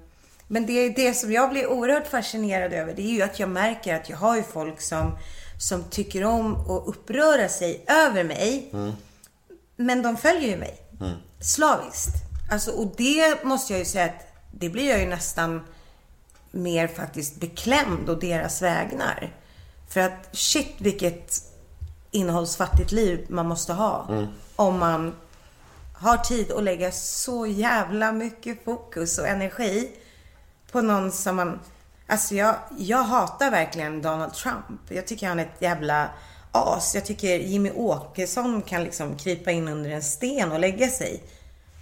men 0.48 0.66
det, 0.66 0.88
det 0.88 1.14
som 1.14 1.32
jag 1.32 1.50
blir 1.50 1.66
oerhört 1.66 2.06
fascinerad 2.06 2.72
över, 2.72 2.94
det 2.94 3.02
är 3.02 3.12
ju 3.12 3.22
att 3.22 3.38
jag 3.38 3.48
märker 3.48 3.94
att 3.94 4.08
jag 4.08 4.16
har 4.16 4.36
ju 4.36 4.42
folk 4.42 4.80
som, 4.80 5.18
som 5.58 5.84
tycker 5.84 6.24
om 6.24 6.56
att 6.56 6.86
uppröra 6.86 7.48
sig 7.48 7.84
över 7.86 8.24
mig. 8.24 8.70
Men 9.76 10.02
de 10.02 10.16
följer 10.16 10.50
ju 10.50 10.56
mig. 10.56 10.76
Slaviskt. 11.40 12.14
Alltså, 12.52 12.70
och 12.70 12.92
det 12.96 13.44
måste 13.44 13.72
jag 13.72 13.78
ju 13.78 13.84
säga 13.84 14.04
att 14.04 14.26
det 14.52 14.68
blir 14.68 14.88
jag 14.88 15.00
ju 15.00 15.06
nästan 15.06 15.60
mer 16.50 16.86
faktiskt 16.86 17.36
beklämd 17.36 18.08
och 18.08 18.20
deras 18.20 18.62
vägnar. 18.62 19.36
För 19.88 20.00
att 20.00 20.28
shit 20.32 20.74
vilket 20.78 21.42
innehållsfattigt 22.10 22.92
liv 22.92 23.26
man 23.28 23.48
måste 23.48 23.72
ha. 23.72 24.06
Om 24.56 24.78
man 24.78 25.14
har 25.94 26.16
tid 26.16 26.52
att 26.52 26.62
lägga 26.62 26.92
så 26.92 27.46
jävla 27.46 28.12
mycket 28.12 28.64
fokus 28.64 29.18
och 29.18 29.26
energi 29.26 29.90
på 30.72 30.80
någon 30.80 31.12
som 31.12 31.36
man... 31.36 31.60
Alltså 32.06 32.34
jag, 32.34 32.54
jag 32.78 33.02
hatar 33.02 33.50
verkligen 33.50 34.02
Donald 34.02 34.34
Trump. 34.34 34.80
Jag 34.88 35.06
tycker 35.06 35.28
han 35.28 35.38
är 35.38 35.42
ett 35.42 35.62
jävla 35.62 36.08
as. 36.52 36.94
Jag 36.94 37.06
tycker 37.06 37.38
Jimmy 37.38 37.70
Åkesson 37.70 38.62
kan 38.62 38.84
liksom 38.84 39.16
krypa 39.16 39.50
in 39.50 39.68
under 39.68 39.90
en 39.90 40.02
sten 40.02 40.52
och 40.52 40.60
lägga 40.60 40.88
sig. 40.88 41.22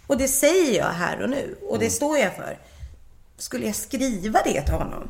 Och 0.06 0.16
det 0.16 0.28
säger 0.28 0.78
jag 0.78 0.90
här 0.90 1.22
och 1.22 1.30
nu. 1.30 1.56
Och 1.68 1.78
det 1.78 1.90
står 1.90 2.18
jag 2.18 2.36
för. 2.36 2.58
Skulle 3.38 3.66
jag 3.66 3.74
skriva 3.74 4.42
det 4.44 4.62
till 4.62 4.74
honom? 4.74 5.08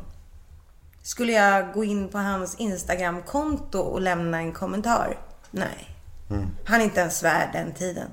Skulle 1.03 1.31
jag 1.31 1.73
gå 1.73 1.83
in 1.83 2.09
på 2.09 2.17
hans 2.17 2.55
Instagramkonto 2.55 3.79
och 3.79 4.01
lämna 4.01 4.37
en 4.37 4.51
kommentar? 4.51 5.17
Nej. 5.51 5.95
Han 6.65 6.81
är 6.81 6.83
inte 6.83 6.99
ens 6.99 7.23
värd 7.23 7.49
den 7.53 7.73
tiden. 7.73 8.07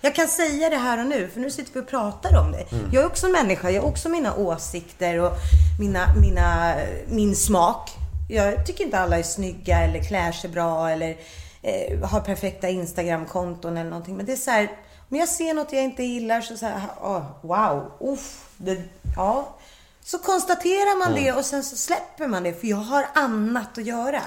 Jag 0.00 0.14
kan 0.14 0.28
säga 0.28 0.70
det 0.70 0.76
här 0.76 1.00
och 1.00 1.06
nu, 1.06 1.28
för 1.28 1.40
nu 1.40 1.50
sitter 1.50 1.74
vi 1.74 1.80
och 1.80 1.88
pratar 1.88 2.40
om 2.40 2.52
det. 2.52 2.66
Jag 2.92 3.02
är 3.02 3.06
också 3.06 3.26
en 3.26 3.32
människa, 3.32 3.70
jag 3.70 3.82
har 3.82 3.88
också 3.88 4.08
mina 4.08 4.36
åsikter 4.36 5.20
och 5.20 5.32
mina, 5.80 6.14
mina, 6.20 6.74
min 7.06 7.36
smak. 7.36 7.90
Jag 8.28 8.66
tycker 8.66 8.84
inte 8.84 8.98
alla 8.98 9.18
är 9.18 9.22
snygga 9.22 9.78
eller 9.78 10.02
klär 10.02 10.32
sig 10.32 10.50
bra 10.50 10.90
eller 10.90 11.16
eh, 11.62 12.08
har 12.08 12.20
perfekta 12.20 12.68
Instagramkonton 12.68 13.76
eller 13.76 13.90
någonting. 13.90 14.16
Men 14.16 14.26
det 14.26 14.32
är 14.32 14.36
så 14.36 14.50
här, 14.50 14.70
om 15.08 15.16
jag 15.16 15.28
ser 15.28 15.54
något 15.54 15.72
jag 15.72 15.84
inte 15.84 16.02
gillar 16.02 16.40
så 16.40 16.56
säger 16.56 16.80
oh, 17.02 17.22
wow, 17.42 17.92
uff, 18.00 18.45
det, 18.56 18.82
ja. 19.16 19.56
Så 20.04 20.18
konstaterar 20.18 20.98
man 20.98 21.14
det 21.14 21.32
och 21.32 21.44
sen 21.44 21.64
så 21.64 21.76
släpper 21.76 22.26
man 22.26 22.42
det 22.42 22.60
för 22.60 22.66
jag 22.66 22.76
har 22.76 23.06
annat 23.14 23.78
att 23.78 23.86
göra. 23.86 24.20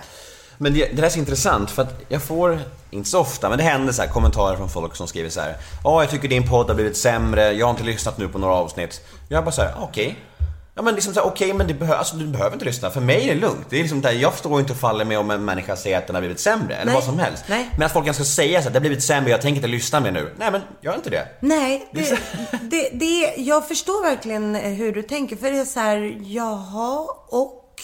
Men 0.57 0.73
det, 0.73 0.85
det 0.85 0.95
där 0.95 1.03
är 1.03 1.09
så 1.09 1.19
intressant 1.19 1.71
för 1.71 1.81
att 1.81 2.01
jag 2.07 2.23
får, 2.23 2.59
inte 2.89 3.09
så 3.09 3.19
ofta, 3.19 3.49
men 3.49 3.57
det 3.57 3.63
händer 3.63 3.93
så 3.93 4.01
här 4.01 4.09
kommentarer 4.09 4.57
från 4.57 4.69
folk 4.69 4.95
som 4.95 5.07
skriver 5.07 5.29
så 5.29 5.41
här. 5.41 5.55
Ja, 5.83 6.01
jag 6.01 6.11
tycker 6.11 6.27
din 6.27 6.49
podd 6.49 6.67
har 6.67 6.75
blivit 6.75 6.97
sämre, 6.97 7.51
jag 7.51 7.65
har 7.65 7.71
inte 7.71 7.83
lyssnat 7.83 8.17
nu 8.17 8.27
på 8.27 8.37
några 8.37 8.53
avsnitt. 8.53 9.01
Jag 9.27 9.43
bara 9.43 9.51
så 9.51 9.61
här, 9.61 9.73
okej. 9.79 10.17
Ja 10.79 10.83
men 10.83 10.95
liksom 10.95 11.13
så 11.13 11.19
här, 11.19 11.27
okej 11.27 11.53
men 11.53 11.67
det 11.67 11.73
behö, 11.73 11.95
alltså, 11.95 12.15
du 12.15 12.27
behöver 12.27 12.53
inte 12.53 12.65
lyssna. 12.65 12.89
För 12.89 13.01
mig 13.01 13.29
är 13.29 13.35
det 13.35 13.41
lugnt. 13.41 13.65
Det 13.69 13.75
är 13.75 13.81
liksom 13.81 14.01
där, 14.01 14.11
jag 14.11 14.33
förstår 14.33 14.59
inte 14.59 14.73
och 14.73 14.79
faller 14.79 15.05
med 15.05 15.19
om 15.19 15.31
en 15.31 15.45
människa 15.45 15.75
säger 15.75 15.97
att 15.97 16.07
den 16.07 16.15
har 16.15 16.21
blivit 16.21 16.39
sämre. 16.39 16.75
Eller 16.75 16.85
Nej. 16.85 16.95
vad 16.95 17.03
som 17.03 17.19
helst. 17.19 17.43
Nej. 17.47 17.69
Men 17.77 17.85
att 17.85 17.93
folk 17.93 18.15
ska 18.15 18.23
säga 18.23 18.59
så 18.59 18.63
här, 18.63 18.73
det 18.73 18.79
har 18.79 18.81
blivit 18.81 19.03
sämre, 19.03 19.31
jag 19.31 19.41
tänker 19.41 19.55
inte 19.55 19.67
lyssna 19.67 19.99
mer 19.99 20.11
nu. 20.11 20.35
Nej 20.37 20.51
men, 20.51 20.61
gör 20.81 20.95
inte 20.95 21.09
det. 21.09 21.27
Nej, 21.39 21.89
det, 21.91 22.19
det, 22.61 22.89
det, 22.93 23.33
jag 23.37 23.67
förstår 23.67 24.03
verkligen 24.03 24.55
hur 24.55 24.91
du 24.91 25.01
tänker. 25.01 25.35
För 25.35 25.51
det 25.51 25.57
är 25.57 25.65
så 25.65 25.79
här, 25.79 26.17
jaha, 26.21 27.07
och 27.27 27.81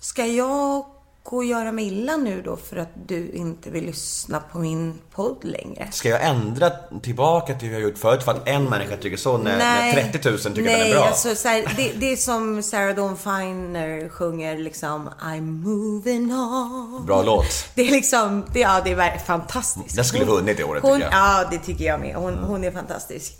ska 0.00 0.26
jag 0.26 0.86
gå 1.30 1.36
och 1.36 1.44
göra 1.44 1.72
mig 1.72 1.86
illa 1.86 2.16
nu 2.16 2.42
då 2.42 2.56
för 2.56 2.76
att 2.76 2.88
du 3.06 3.30
inte 3.30 3.70
vill 3.70 3.86
lyssna 3.86 4.40
på 4.40 4.58
min 4.58 4.98
podd 5.14 5.44
längre? 5.44 5.88
Ska 5.92 6.08
jag 6.08 6.24
ändra 6.26 6.70
tillbaka 7.02 7.54
till 7.54 7.68
hur 7.68 7.74
jag 7.74 7.82
gjort 7.82 7.98
förut 7.98 8.22
för 8.22 8.32
att 8.32 8.48
en 8.48 8.64
människa 8.64 8.96
tycker 8.96 9.16
så 9.16 9.38
när, 9.38 9.58
när 9.58 9.92
30 9.92 10.28
000 10.30 10.38
tycker 10.38 10.62
Nej, 10.62 10.74
att 10.74 10.80
den 10.80 10.90
är 10.90 10.94
bra? 10.94 11.04
Alltså, 11.04 11.34
så 11.34 11.48
här, 11.48 11.74
det, 11.76 11.92
det 11.92 12.12
är 12.12 12.16
som 12.16 12.62
Sarah 12.62 12.94
Dawn 12.94 13.16
Finer 13.16 14.08
sjunger 14.08 14.58
liksom 14.58 15.10
I'm 15.22 15.40
moving 15.40 16.32
on. 16.32 17.06
Bra 17.06 17.22
låt. 17.22 17.70
Det 17.74 17.88
är 17.88 17.90
liksom, 17.90 18.44
det, 18.52 18.60
ja 18.60 18.80
det 18.84 18.90
är 18.90 19.18
fantastiskt. 19.18 19.96
Den 19.96 20.04
skulle 20.04 20.24
vunnit 20.24 20.60
i 20.60 20.64
året, 20.64 20.82
hon, 20.82 20.92
tycker 20.92 21.10
jag. 21.10 21.14
Mm. 21.14 21.34
Ja, 21.36 21.48
det 21.50 21.58
tycker 21.58 21.84
jag 21.84 22.00
med. 22.00 22.14
Hon, 22.14 22.38
hon 22.38 22.64
är 22.64 22.70
fantastisk. 22.70 23.38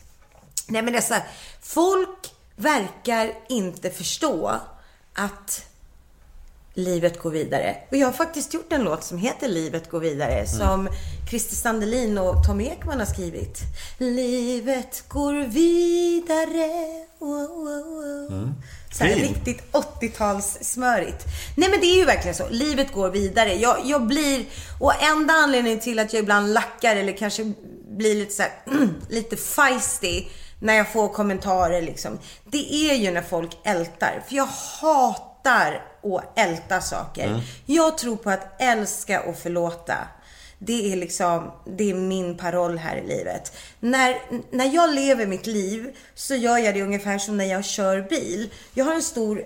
Nej 0.67 0.83
men 0.83 0.93
det 0.93 0.99
är 0.99 1.03
så 1.03 1.15
här, 1.15 1.27
folk 1.63 2.33
verkar 2.57 3.33
inte 3.49 3.91
förstå 3.91 4.53
att 5.15 5.68
livet 6.79 7.19
går 7.19 7.31
vidare. 7.31 7.77
Och 7.91 7.97
jag 7.97 8.07
har 8.07 8.13
faktiskt 8.13 8.55
gjort 8.55 8.73
en 8.73 8.83
låt 8.83 9.05
som 9.05 9.19
heter 9.19 9.49
Livet 9.49 9.91
går 9.91 10.01
vidare 10.01 10.33
Mm. 10.33 10.47
som 10.47 10.89
Christer 11.31 11.57
Sandelin 11.57 12.19
och 12.19 12.47
Tom 12.47 12.61
Ekman 12.61 12.99
har 12.99 13.07
skrivit. 13.07 13.59
Livet 13.99 15.05
går 15.09 15.35
vidare. 15.47 17.05
Wow, 17.19 17.49
wow, 17.49 18.29
wow. 18.31 18.53
Så 18.93 19.05
här, 19.05 19.13
Mm. 19.13 19.29
Riktigt 19.29 19.63
80-tals 19.73 20.59
smörigt. 20.61 21.25
Nej 21.57 21.71
men 21.71 21.81
det 21.81 21.87
är 21.87 21.97
ju 21.97 22.05
verkligen 22.05 22.35
så. 22.35 22.49
Livet 22.51 22.93
går 22.93 23.11
vidare. 23.11 23.55
Jag, 23.55 23.77
jag 23.85 24.07
blir, 24.07 24.45
och 24.81 25.03
enda 25.03 25.35
anledningen 25.35 25.81
till 25.81 25.99
att 25.99 26.13
jag 26.13 26.23
ibland 26.23 26.53
lackar 26.55 26.97
eller 26.97 27.13
kanske 27.17 27.53
blir 27.89 28.15
lite 28.15 28.35
så 28.35 28.43
här, 28.43 28.53
lite 29.09 29.37
feisty 29.37 30.25
när 30.61 30.75
jag 30.75 30.93
får 30.93 31.09
kommentarer 31.09 31.83
liksom. 31.83 32.19
Det 32.45 32.75
är 32.91 32.95
ju 32.95 33.11
när 33.11 33.23
folk 33.23 33.51
ältar. 33.65 34.23
För 34.29 34.35
jag 34.37 34.49
hatar 34.81 35.83
att 36.03 36.39
älta 36.39 36.81
saker. 36.81 37.41
Jag 37.67 37.99
tror 37.99 38.17
på 38.17 38.31
att 38.31 38.63
älska 38.63 39.23
och 39.23 39.39
förlåta. 39.39 39.97
Det 40.59 40.93
är 40.93 40.97
liksom, 40.97 41.53
det 41.65 41.91
är 41.91 41.95
min 41.95 42.37
paroll 42.37 42.79
här 42.79 42.97
i 42.97 43.07
livet. 43.07 43.57
När, 43.81 44.17
när 44.51 44.75
jag 44.75 44.95
lever 44.95 45.27
mitt 45.27 45.47
liv 45.47 45.97
så 46.15 46.35
gör 46.35 46.59
jag 46.59 46.75
det 46.75 46.83
ungefär 46.83 47.19
som 47.19 47.37
när 47.37 47.45
jag 47.45 47.65
kör 47.65 48.01
bil. 48.03 48.51
Jag 48.75 48.85
har 48.85 48.95
en 48.95 49.03
stor 49.03 49.45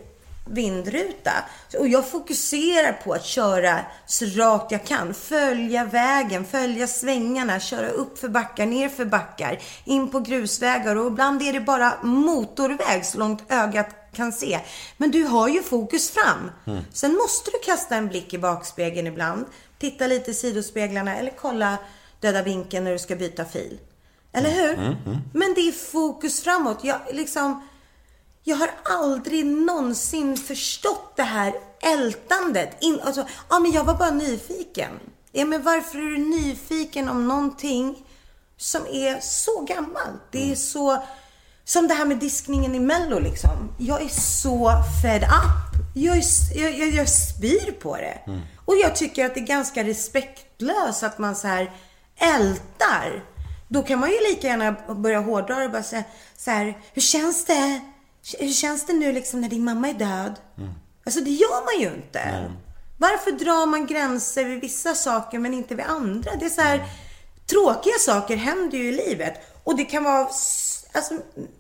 vindruta. 0.51 1.33
Och 1.79 1.89
jag 1.89 2.11
fokuserar 2.11 2.93
på 2.93 3.13
att 3.13 3.25
köra 3.25 3.81
så 4.07 4.25
rakt 4.25 4.73
jag 4.73 4.85
kan. 4.85 5.15
Följa 5.15 5.85
vägen, 5.85 6.45
följa 6.45 6.87
svängarna, 6.87 7.61
köra 7.61 7.89
upp 7.89 8.19
för 8.19 8.29
backar, 8.29 8.67
ner 8.67 8.89
för 8.89 9.05
backar, 9.05 9.59
in 9.85 10.11
på 10.11 10.21
grusvägar 10.21 10.97
och 10.97 11.07
ibland 11.07 11.43
är 11.43 11.53
det 11.53 11.61
bara 11.61 11.93
motorväg 12.03 13.05
så 13.05 13.19
långt 13.19 13.53
ögat 13.53 14.02
kan 14.15 14.33
se. 14.33 14.61
Men 14.97 15.11
du 15.11 15.25
har 15.25 15.49
ju 15.49 15.63
fokus 15.63 16.11
fram. 16.11 16.51
Sen 16.93 17.15
måste 17.15 17.51
du 17.51 17.59
kasta 17.59 17.97
en 17.97 18.09
blick 18.09 18.35
i 18.35 18.39
backspegeln 18.39 19.07
ibland. 19.07 19.47
Titta 19.79 20.07
lite 20.07 20.31
i 20.31 20.35
sidospeglarna 20.35 21.17
eller 21.17 21.33
kolla 21.41 21.79
döda 22.21 22.43
vinkeln 22.43 22.85
när 22.85 22.93
du 22.93 22.99
ska 22.99 23.17
byta 23.17 23.45
fil. 23.45 23.79
Eller 24.33 24.51
hur? 24.51 24.97
Men 25.33 25.55
det 25.55 25.61
är 25.61 25.73
fokus 25.73 26.41
framåt. 26.41 26.85
Jag 26.85 27.01
liksom... 27.13 27.69
Jag 28.45 28.57
har 28.57 28.71
aldrig 28.83 29.47
någonsin 29.47 30.37
förstått 30.37 31.13
det 31.17 31.23
här 31.23 31.55
ältandet. 31.83 32.77
In, 32.81 33.01
alltså, 33.01 33.27
ja, 33.51 33.59
men 33.59 33.73
jag 33.73 33.85
var 33.85 33.95
bara 33.95 34.11
nyfiken. 34.11 34.91
Ja, 35.33 35.45
men 35.45 35.63
varför 35.63 35.99
är 35.99 36.11
du 36.11 36.19
nyfiken 36.19 37.09
om 37.09 37.29
någonting 37.29 38.07
som 38.57 38.87
är 38.87 39.21
så 39.21 39.61
gammalt? 39.61 40.23
Det 40.31 40.53
är 40.53 40.55
så... 40.55 41.03
Som 41.65 41.89
det 41.89 41.95
här 41.95 42.05
med 42.05 42.19
diskningen 42.19 42.75
i 42.75 42.81
Mello 42.81 43.19
liksom. 43.19 43.75
Jag 43.79 44.03
är 44.03 44.09
så 44.09 44.73
fed 45.03 45.23
up. 45.23 45.83
Jag, 45.95 46.17
är, 46.17 46.25
jag, 46.55 46.79
jag, 46.79 46.89
jag 46.89 47.09
spyr 47.09 47.73
på 47.73 47.97
det. 47.97 48.19
Och 48.65 48.77
jag 48.77 48.97
tycker 48.97 49.27
att 49.27 49.35
det 49.35 49.41
är 49.41 49.47
ganska 49.47 49.85
respektlöst 49.85 51.03
att 51.03 51.19
man 51.19 51.37
så 51.37 51.49
här 51.49 51.71
ältar. 52.17 53.25
Då 53.69 53.83
kan 53.83 53.99
man 53.99 54.11
ju 54.11 54.17
lika 54.31 54.47
gärna 54.47 54.77
börja 54.95 55.21
hårdra 55.21 55.57
det 55.59 55.65
och 55.65 55.71
bara 55.71 55.83
säga 55.83 56.05
så 56.37 56.51
här, 56.51 56.79
hur 56.93 57.03
känns 57.03 57.45
det? 57.45 57.81
Hur 58.39 58.53
känns 58.53 58.87
det 58.87 58.93
nu 58.93 59.13
liksom 59.13 59.41
när 59.41 59.49
din 59.49 59.65
mamma 59.65 59.89
är 59.89 59.95
död? 59.95 60.35
Alltså 61.07 61.21
det 61.21 61.31
gör 61.31 61.65
man 61.65 61.83
ju 61.83 61.97
inte. 61.97 62.21
Varför 62.99 63.33
drar 63.33 63.67
man 63.67 63.87
gränser 63.87 64.45
vid 64.45 64.61
vissa 64.61 64.95
saker 64.95 65.39
men 65.39 65.55
inte 65.55 65.75
vid 65.75 65.85
andra? 65.85 66.31
Det 66.41 66.45
är 66.45 66.51
så 66.51 66.61
här, 66.61 66.85
tråkiga 67.51 67.95
saker 68.01 68.37
händer 68.37 68.79
ju 68.79 68.89
i 68.89 68.93
livet. 68.93 69.35
Och 69.65 69.77
det 69.77 69.85
kan 69.85 70.05
vara 70.05 70.29
alltså, 70.93 71.15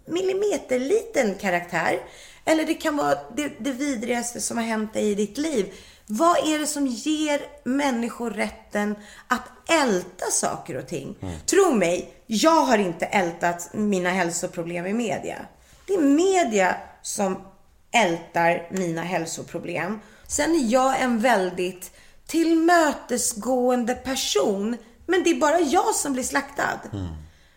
millimeterliten 0.06 1.34
karaktär. 1.34 1.98
Eller 2.44 2.64
det 2.64 2.74
kan 2.74 2.96
vara 2.96 3.18
det, 3.36 3.52
det 3.58 3.72
vidrigaste 3.72 4.40
som 4.40 4.56
har 4.56 4.64
hänt 4.64 4.92
dig 4.92 5.10
i 5.10 5.14
ditt 5.14 5.38
liv. 5.38 5.72
Vad 6.06 6.38
är 6.48 6.58
det 6.58 6.66
som 6.66 6.86
ger 6.86 7.40
människor 7.64 8.30
rätten 8.30 8.94
att 9.28 9.70
älta 9.70 10.26
saker 10.30 10.76
och 10.76 10.86
ting? 10.86 11.16
Tro 11.46 11.74
mig, 11.74 12.14
jag 12.26 12.64
har 12.64 12.78
inte 12.78 13.06
ältat 13.06 13.68
mina 13.72 14.10
hälsoproblem 14.10 14.86
i 14.86 14.92
media. 14.92 15.46
Det 15.86 15.94
är 15.94 16.00
media 16.00 16.76
som 17.02 17.36
ältar 17.92 18.68
mina 18.70 19.02
hälsoproblem. 19.02 20.00
Sen 20.26 20.54
är 20.54 20.72
jag 20.72 21.00
en 21.00 21.18
väldigt 21.18 21.90
tillmötesgående 22.26 23.94
person. 23.94 24.76
Men 25.06 25.22
det 25.24 25.30
är 25.30 25.34
bara 25.34 25.60
jag 25.60 25.94
som 25.94 26.12
blir 26.12 26.22
slaktad. 26.22 26.80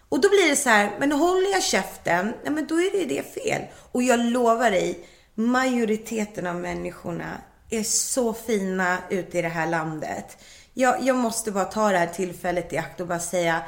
Och 0.09 0.21
då 0.21 0.29
blir 0.29 0.49
det 0.49 0.55
så 0.55 0.69
här, 0.69 0.91
men 0.99 1.11
håller 1.11 1.51
jag 1.51 1.63
käften, 1.63 2.33
ja, 2.43 2.51
men 2.51 2.67
då 2.67 2.75
är 2.75 2.91
det 2.91 3.05
det 3.05 3.43
fel. 3.43 3.61
Och 3.91 4.03
jag 4.03 4.19
lovar 4.19 4.71
dig, 4.71 5.07
majoriteten 5.35 6.47
av 6.47 6.55
människorna 6.55 7.41
är 7.69 7.83
så 7.83 8.33
fina 8.33 8.97
ute 9.09 9.39
i 9.39 9.41
det 9.41 9.47
här 9.47 9.67
landet. 9.67 10.37
Jag, 10.73 11.01
jag 11.01 11.15
måste 11.15 11.51
bara 11.51 11.65
ta 11.65 11.91
det 11.91 11.97
här 11.97 12.07
tillfället 12.07 12.73
i 12.73 12.77
akt 12.77 12.99
och 12.99 13.07
bara 13.07 13.19
säga, 13.19 13.61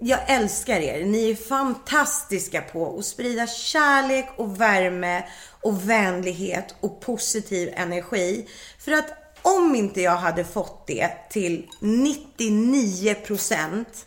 jag 0.00 0.20
älskar 0.26 0.80
er. 0.80 1.04
Ni 1.04 1.30
är 1.30 1.34
fantastiska 1.34 2.60
på 2.60 2.98
att 2.98 3.04
sprida 3.04 3.46
kärlek 3.46 4.28
och 4.36 4.60
värme 4.60 5.24
och 5.62 5.90
vänlighet 5.90 6.74
och 6.80 7.00
positiv 7.00 7.72
energi. 7.76 8.48
För 8.78 8.92
att 8.92 9.06
om 9.42 9.74
inte 9.74 10.00
jag 10.00 10.16
hade 10.16 10.44
fått 10.44 10.86
det 10.86 11.10
till 11.30 11.68
99 11.80 13.14
procent, 13.14 14.06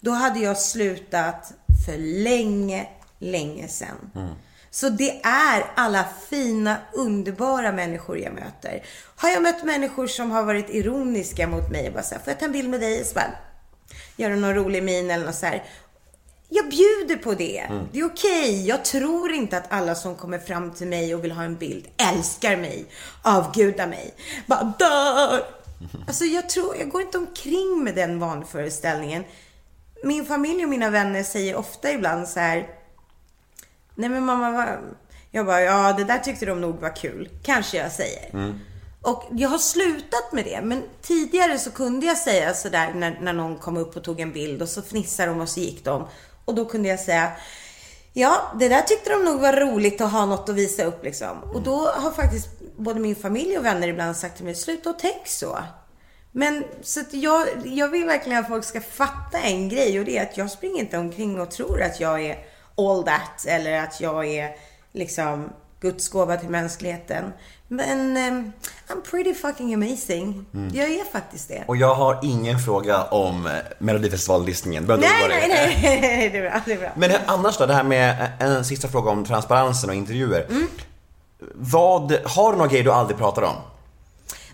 då 0.00 0.10
hade 0.10 0.40
jag 0.40 0.58
slutat 0.58 1.52
för 1.86 1.96
länge, 1.98 2.88
länge 3.18 3.68
sedan. 3.68 4.10
Så 4.70 4.88
det 4.88 5.20
är 5.22 5.64
alla 5.74 6.04
fina, 6.30 6.76
underbara 6.92 7.72
människor 7.72 8.18
jag 8.18 8.34
möter. 8.34 8.84
Har 9.16 9.28
jag 9.28 9.42
mött 9.42 9.64
människor 9.64 10.06
som 10.06 10.30
har 10.30 10.42
varit 10.42 10.70
ironiska 10.70 11.46
mot 11.46 11.70
mig 11.70 11.88
och 11.88 11.92
bara 11.94 12.02
så 12.02 12.14
här, 12.14 12.22
får 12.22 12.30
jag 12.30 12.38
ta 12.38 12.44
en 12.46 12.52
bild 12.52 12.68
med 12.68 12.80
dig? 12.80 13.04
Så 13.04 13.14
bara, 13.14 13.30
gör 14.16 14.30
någon 14.30 14.54
rolig 14.54 14.82
min 14.82 15.10
eller 15.10 15.26
något 15.26 15.34
så 15.34 15.46
här. 15.46 15.64
Jag 16.48 16.68
bjuder 16.68 17.16
på 17.16 17.34
det. 17.34 17.70
Det 17.92 17.98
är 17.98 18.04
okej. 18.04 18.66
Jag 18.66 18.84
tror 18.84 19.32
inte 19.32 19.56
att 19.56 19.72
alla 19.72 19.94
som 19.94 20.14
kommer 20.14 20.38
fram 20.38 20.72
till 20.72 20.86
mig 20.86 21.14
och 21.14 21.24
vill 21.24 21.32
ha 21.32 21.42
en 21.42 21.56
bild 21.56 21.88
älskar 21.96 22.56
mig, 22.56 22.84
avgudar 23.22 23.86
mig, 23.86 24.14
bara 24.46 24.74
dör. 24.78 25.44
Alltså 26.06 26.24
jag 26.24 26.48
tror, 26.48 26.76
jag 26.76 26.88
går 26.88 27.02
inte 27.02 27.18
omkring 27.18 27.84
med 27.84 27.94
den 27.94 28.18
vanföreställningen. 28.18 29.24
Min 30.02 30.24
familj 30.24 30.64
och 30.64 30.70
mina 30.70 30.90
vänner 30.90 31.22
säger 31.22 31.56
ofta 31.56 31.90
ibland 31.90 32.28
så 32.28 32.40
här. 32.40 32.68
Nej 33.94 34.08
men 34.08 34.24
mamma, 34.24 34.50
vad... 34.50 34.66
jag 35.30 35.46
bara, 35.46 35.60
ja 35.60 35.92
det 35.92 36.04
där 36.04 36.18
tyckte 36.18 36.46
de 36.46 36.60
nog 36.60 36.80
var 36.80 36.96
kul. 36.96 37.28
Kanske 37.42 37.76
jag 37.76 37.92
säger. 37.92 38.30
Och 39.02 39.24
jag 39.30 39.48
har 39.48 39.58
slutat 39.58 40.32
med 40.32 40.44
det. 40.44 40.60
Men 40.62 40.82
tidigare 41.02 41.58
så 41.58 41.70
kunde 41.70 42.06
jag 42.06 42.16
säga 42.16 42.54
sådär 42.54 42.92
när, 42.94 43.18
när 43.20 43.32
någon 43.32 43.58
kom 43.58 43.76
upp 43.76 43.96
och 43.96 44.04
tog 44.04 44.20
en 44.20 44.32
bild 44.32 44.62
och 44.62 44.68
så 44.68 44.82
fnissade 44.82 45.28
de 45.28 45.40
och 45.40 45.48
så 45.48 45.60
gick 45.60 45.84
de. 45.84 46.06
Och 46.44 46.54
då 46.54 46.64
kunde 46.64 46.88
jag 46.88 47.00
säga, 47.00 47.32
ja 48.12 48.52
det 48.58 48.68
där 48.68 48.82
tyckte 48.82 49.10
de 49.10 49.24
nog 49.24 49.40
var 49.40 49.52
roligt 49.52 50.00
att 50.00 50.12
ha 50.12 50.26
något 50.26 50.48
att 50.48 50.54
visa 50.54 50.84
upp 50.84 51.04
liksom. 51.04 51.42
Och 51.54 51.62
då 51.62 51.86
har 51.86 52.10
faktiskt 52.10 52.48
både 52.76 53.00
min 53.00 53.16
familj 53.16 53.58
och 53.58 53.64
vänner 53.64 53.88
ibland 53.88 54.16
sagt 54.16 54.36
till 54.36 54.44
mig, 54.44 54.54
sluta 54.54 54.90
och 54.90 54.98
tänk 54.98 55.26
så. 55.26 55.58
Men 56.32 56.64
så 56.82 57.00
att 57.00 57.14
jag, 57.14 57.48
jag 57.64 57.88
vill 57.88 58.04
verkligen 58.04 58.38
att 58.38 58.48
folk 58.48 58.64
ska 58.64 58.80
fatta 58.80 59.38
en 59.38 59.68
grej 59.68 59.98
och 59.98 60.04
det 60.04 60.18
är 60.18 60.22
att 60.22 60.36
jag 60.36 60.50
springer 60.50 60.80
inte 60.80 60.98
omkring 60.98 61.40
och 61.40 61.50
tror 61.50 61.82
att 61.82 62.00
jag 62.00 62.24
är 62.24 62.38
all 62.76 63.02
that 63.02 63.46
eller 63.46 63.78
att 63.78 64.00
jag 64.00 64.26
är 64.26 64.50
liksom 64.92 65.52
Guds 65.80 66.08
gåva 66.08 66.36
till 66.36 66.48
mänskligheten. 66.48 67.32
Men 67.68 68.16
um, 68.16 68.52
I'm 68.88 69.10
pretty 69.10 69.34
fucking 69.34 69.74
amazing. 69.74 70.46
Jag 70.72 70.90
är 70.90 71.12
faktiskt 71.12 71.48
det. 71.48 71.64
Och 71.66 71.76
jag 71.76 71.94
har 71.94 72.18
ingen 72.22 72.58
fråga 72.58 73.04
om 73.04 73.46
eh, 73.46 73.52
Melodifestivallistningen. 73.78 74.84
Nej, 74.84 74.98
dig. 74.98 75.48
nej, 75.48 75.78
nej, 76.02 76.28
det 76.32 76.38
är 76.38 76.50
bra. 76.50 76.60
Det 76.66 76.72
är 76.72 76.78
bra. 76.78 76.90
Men 76.96 77.10
annars 77.26 77.58
då, 77.58 77.66
det 77.66 77.74
här 77.74 77.84
med 77.84 78.22
eh, 78.40 78.46
en 78.46 78.64
sista 78.64 78.88
fråga 78.88 79.10
om 79.10 79.24
transparensen 79.24 79.90
och 79.90 79.96
intervjuer. 79.96 80.46
Vad, 81.54 82.12
har 82.24 82.52
du 82.52 82.58
några 82.58 82.70
grejer 82.70 82.84
du 82.84 82.92
aldrig 82.92 83.18
pratar 83.18 83.42
om? 83.42 83.56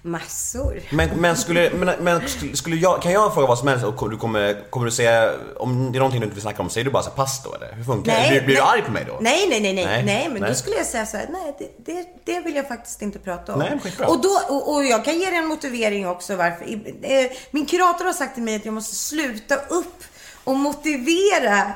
Massor. 0.06 0.80
Men, 0.90 1.08
men, 1.20 1.36
skulle, 1.36 1.70
men, 1.70 1.94
men 2.00 2.20
skulle- 2.54 2.76
jag, 2.76 3.02
kan 3.02 3.12
jag 3.12 3.34
fråga 3.34 3.46
vad 3.46 3.58
som 3.58 3.68
helst 3.68 3.84
och 3.84 4.10
du 4.10 4.16
kommer, 4.16 4.70
kommer 4.70 4.86
du 4.86 4.92
säga, 4.92 5.32
om 5.56 5.92
det 5.92 5.98
är 5.98 6.00
någonting 6.00 6.20
du 6.20 6.24
inte 6.24 6.34
vill 6.34 6.42
snacka 6.42 6.62
om, 6.62 6.70
säger 6.70 6.84
du 6.84 6.90
bara 6.90 7.02
så 7.02 7.08
här, 7.10 7.16
pass 7.16 7.42
då 7.44 7.54
eller? 7.54 7.72
Hur 7.72 7.84
funkar 7.84 8.22
det? 8.22 8.28
Blir, 8.28 8.40
blir 8.40 8.54
du 8.56 8.62
arg 8.62 8.82
på 8.82 8.90
mig 8.90 9.04
då? 9.08 9.18
Nej, 9.20 9.46
nej, 9.48 9.60
nej, 9.60 9.72
nej, 9.74 9.84
Nej, 9.86 10.04
nej, 10.04 10.28
men 10.32 10.40
nej. 10.40 10.50
då 10.50 10.54
skulle 10.56 10.76
jag 10.76 10.86
säga 10.86 11.06
så 11.06 11.16
här, 11.16 11.26
nej, 11.30 11.54
det, 11.58 11.92
det, 11.92 12.06
det 12.24 12.40
vill 12.40 12.54
jag 12.56 12.68
faktiskt 12.68 13.02
inte 13.02 13.18
prata 13.18 13.52
om. 13.52 13.58
Nej, 13.58 13.70
men 13.70 13.80
skitbra. 13.80 14.06
och, 14.06 14.20
då, 14.22 14.40
och, 14.48 14.74
och 14.74 14.84
jag 14.84 15.04
kan 15.04 15.18
ge 15.18 15.26
dig 15.26 15.36
en 15.38 15.46
motivering 15.46 16.08
också 16.08 16.36
varför. 16.36 16.64
Eh, 17.02 17.30
Min 17.50 17.66
kurator 17.66 18.04
har 18.04 18.12
sagt 18.12 18.34
till 18.34 18.42
mig 18.42 18.56
att 18.56 18.64
jag 18.64 18.74
måste 18.74 18.94
sluta 18.94 19.56
upp 19.56 20.04
och 20.44 20.56
motivera. 20.56 21.72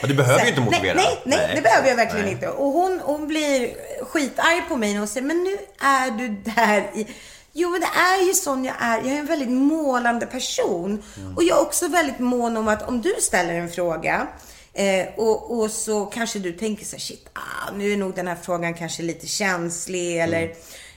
Ja, 0.00 0.06
du 0.08 0.14
behöver 0.14 0.42
ju 0.42 0.48
inte 0.48 0.60
motivera. 0.60 0.94
Nej, 0.94 1.04
nej, 1.06 1.22
nej, 1.24 1.38
Nej. 1.46 1.56
det 1.56 1.62
behöver 1.62 1.88
jag 1.88 1.96
verkligen 1.96 2.24
Nej. 2.24 2.34
inte. 2.34 2.48
Och 2.48 2.72
hon, 2.72 3.00
hon 3.04 3.26
blir 3.26 3.70
skitarg 4.04 4.62
på 4.68 4.76
mig 4.76 5.00
och 5.00 5.08
säger, 5.08 5.26
men 5.26 5.44
nu 5.44 5.58
är 5.80 6.10
du 6.10 6.28
där 6.28 6.90
i... 6.94 7.06
Jo, 7.52 7.70
men 7.70 7.80
det 7.80 7.86
är 7.86 8.26
ju 8.26 8.34
sån 8.34 8.64
jag 8.64 8.74
är. 8.78 8.98
Jag 8.98 9.06
är 9.06 9.18
en 9.18 9.26
väldigt 9.26 9.50
målande 9.50 10.26
person. 10.26 11.02
Mm. 11.16 11.36
Och 11.36 11.42
jag 11.42 11.58
är 11.58 11.62
också 11.62 11.88
väldigt 11.88 12.18
mån 12.18 12.56
om 12.56 12.68
att 12.68 12.88
om 12.88 13.02
du 13.02 13.14
ställer 13.20 13.54
en 13.54 13.68
fråga 13.70 14.26
eh, 14.72 15.06
och, 15.16 15.58
och 15.58 15.70
så 15.70 16.06
kanske 16.06 16.38
du 16.38 16.52
tänker 16.52 16.84
så 16.84 16.96
här, 16.96 17.00
shit, 17.00 17.28
ah, 17.32 17.70
nu 17.76 17.92
är 17.92 17.96
nog 17.96 18.14
den 18.14 18.26
här 18.28 18.36
frågan 18.42 18.74
kanske 18.74 19.02
lite 19.02 19.26
känslig 19.26 20.20
eller 20.20 20.54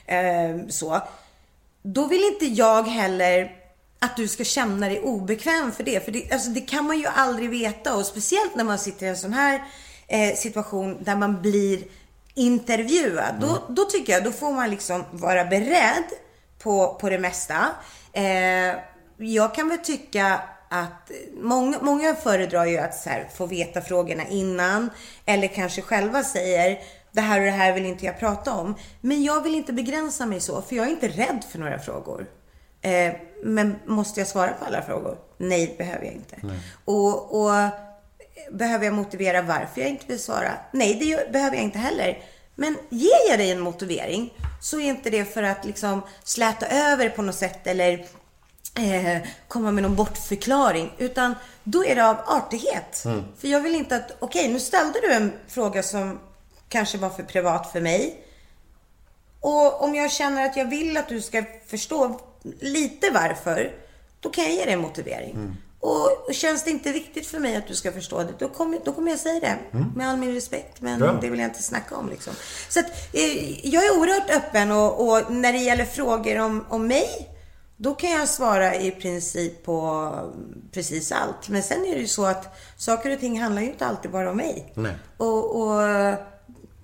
Mm. 0.08 0.60
eh, 0.60 0.68
så. 0.68 1.00
Då 1.82 2.06
vill 2.06 2.24
inte 2.24 2.46
jag 2.46 2.82
heller 2.82 3.52
att 3.98 4.16
du 4.16 4.28
ska 4.28 4.44
känna 4.44 4.88
dig 4.88 5.00
obekväm 5.00 5.72
för 5.72 5.84
det. 5.84 6.04
För 6.04 6.12
det, 6.12 6.32
alltså, 6.32 6.50
det 6.50 6.60
kan 6.60 6.84
man 6.84 6.98
ju 6.98 7.06
aldrig 7.06 7.50
veta. 7.50 7.96
Och 7.96 8.06
speciellt 8.06 8.54
när 8.56 8.64
man 8.64 8.78
sitter 8.78 9.06
i 9.06 9.08
en 9.08 9.16
sån 9.16 9.32
här 9.32 9.64
eh, 10.08 10.34
situation 10.36 10.96
där 11.04 11.16
man 11.16 11.42
blir 11.42 11.82
intervjuad. 12.34 13.34
Då, 13.40 13.62
då 13.68 13.84
tycker 13.84 14.12
jag, 14.12 14.24
då 14.24 14.32
får 14.32 14.52
man 14.52 14.70
liksom 14.70 15.04
vara 15.10 15.44
beredd 15.44 16.04
på, 16.58 16.94
på 17.00 17.08
det 17.10 17.18
mesta. 17.18 17.66
Eh, 18.12 18.74
jag 19.16 19.54
kan 19.54 19.68
väl 19.68 19.78
tycka 19.78 20.40
att 20.68 21.10
många, 21.36 21.78
många 21.82 22.14
föredrar 22.14 22.64
ju 22.66 22.78
att 22.78 22.94
så 22.94 23.10
här, 23.10 23.28
få 23.34 23.46
veta 23.46 23.80
frågorna 23.80 24.26
innan. 24.28 24.90
Eller 25.26 25.48
kanske 25.48 25.82
själva 25.82 26.22
säger 26.22 26.78
det 27.12 27.20
här 27.20 27.40
och 27.40 27.46
det 27.46 27.52
här 27.52 27.72
vill 27.72 27.86
inte 27.86 28.06
jag 28.06 28.18
prata 28.18 28.52
om. 28.52 28.74
Men 29.00 29.24
jag 29.24 29.40
vill 29.40 29.54
inte 29.54 29.72
begränsa 29.72 30.26
mig 30.26 30.40
så, 30.40 30.62
för 30.62 30.76
jag 30.76 30.86
är 30.86 30.90
inte 30.90 31.08
rädd 31.08 31.44
för 31.50 31.58
några 31.58 31.78
frågor. 31.78 32.26
Eh, 32.82 33.14
men 33.44 33.76
måste 33.86 34.20
jag 34.20 34.26
svara 34.26 34.52
på 34.52 34.64
alla 34.64 34.82
frågor? 34.82 35.18
Nej, 35.36 35.66
det 35.66 35.78
behöver 35.84 36.04
jag 36.04 36.14
inte. 36.14 36.36
Och, 36.84 37.42
och 37.42 37.52
behöver 38.52 38.84
jag 38.84 38.94
motivera 38.94 39.42
varför 39.42 39.80
jag 39.80 39.90
inte 39.90 40.06
vill 40.06 40.18
svara? 40.18 40.50
Nej, 40.72 40.94
det 40.94 41.32
behöver 41.32 41.56
jag 41.56 41.64
inte 41.64 41.78
heller. 41.78 42.18
Men 42.58 42.76
ger 42.88 43.28
jag 43.28 43.38
dig 43.38 43.50
en 43.50 43.60
motivering 43.60 44.32
så 44.60 44.80
är 44.80 44.84
inte 44.84 45.10
det 45.10 45.24
för 45.24 45.42
att 45.42 45.64
liksom 45.64 46.02
släta 46.24 46.66
över 46.66 47.08
på 47.08 47.22
något 47.22 47.34
sätt 47.34 47.66
eller 47.66 48.06
eh, 48.78 49.22
komma 49.48 49.70
med 49.70 49.82
någon 49.82 49.96
bortförklaring. 49.96 50.92
Utan 50.98 51.34
då 51.64 51.84
är 51.84 51.94
det 51.94 52.08
av 52.08 52.16
artighet. 52.26 53.04
För 53.38 53.48
jag 53.48 53.60
vill 53.60 53.74
inte 53.74 53.96
att, 53.96 54.16
okej 54.18 54.48
nu 54.48 54.60
ställde 54.60 55.00
du 55.00 55.12
en 55.12 55.32
fråga 55.48 55.82
som 55.82 56.18
kanske 56.68 56.98
var 56.98 57.10
för 57.10 57.22
privat 57.22 57.72
för 57.72 57.80
mig. 57.80 58.22
Och 59.40 59.82
om 59.82 59.94
jag 59.94 60.12
känner 60.12 60.46
att 60.46 60.56
jag 60.56 60.70
vill 60.70 60.96
att 60.96 61.08
du 61.08 61.20
ska 61.20 61.44
förstå 61.66 62.20
lite 62.60 63.10
varför, 63.10 63.74
då 64.20 64.30
kan 64.30 64.44
jag 64.44 64.52
ge 64.52 64.64
dig 64.64 64.74
en 64.74 64.80
motivering. 64.80 65.30
Mm. 65.30 65.56
Och 65.86 66.34
känns 66.34 66.64
det 66.64 66.70
inte 66.70 66.92
viktigt 66.92 67.26
för 67.26 67.38
mig 67.38 67.56
att 67.56 67.66
du 67.68 67.74
ska 67.74 67.92
förstå 67.92 68.18
det, 68.22 68.32
då 68.38 68.48
kommer, 68.48 68.78
då 68.84 68.92
kommer 68.92 69.10
jag 69.10 69.20
säga 69.20 69.40
det. 69.40 69.78
Med 69.96 70.08
all 70.08 70.16
min 70.16 70.34
respekt. 70.34 70.80
Men 70.80 70.94
Mm. 70.96 71.08
Bra. 71.08 71.20
det 71.20 71.30
vill 71.30 71.40
jag 71.40 71.48
inte 71.48 71.62
snacka 71.62 71.96
om 71.96 72.08
liksom. 72.08 72.32
Så 72.68 72.80
att, 72.80 72.86
eh, 73.12 73.66
jag 73.68 73.84
är 73.86 73.98
oerhört 73.98 74.30
öppen 74.30 74.70
och, 74.72 75.08
och 75.08 75.32
när 75.32 75.52
det 75.52 75.58
gäller 75.58 75.84
frågor 75.84 76.38
om, 76.38 76.64
om 76.68 76.86
mig, 76.86 77.28
då 77.76 77.94
kan 77.94 78.10
jag 78.10 78.28
svara 78.28 78.74
i 78.74 78.90
princip 78.90 79.64
på 79.64 80.12
precis 80.72 81.12
allt. 81.12 81.48
Men 81.48 81.62
sen 81.62 81.84
är 81.84 81.94
det 81.94 82.00
ju 82.00 82.06
så 82.06 82.24
att 82.24 82.56
saker 82.76 83.12
och 83.12 83.20
ting 83.20 83.40
handlar 83.42 83.62
ju 83.62 83.68
inte 83.68 83.86
alltid 83.86 84.10
bara 84.10 84.30
om 84.30 84.36
mig. 84.36 84.72
Nej. 84.74 84.92
Och, 85.16 85.56
och 85.62 85.82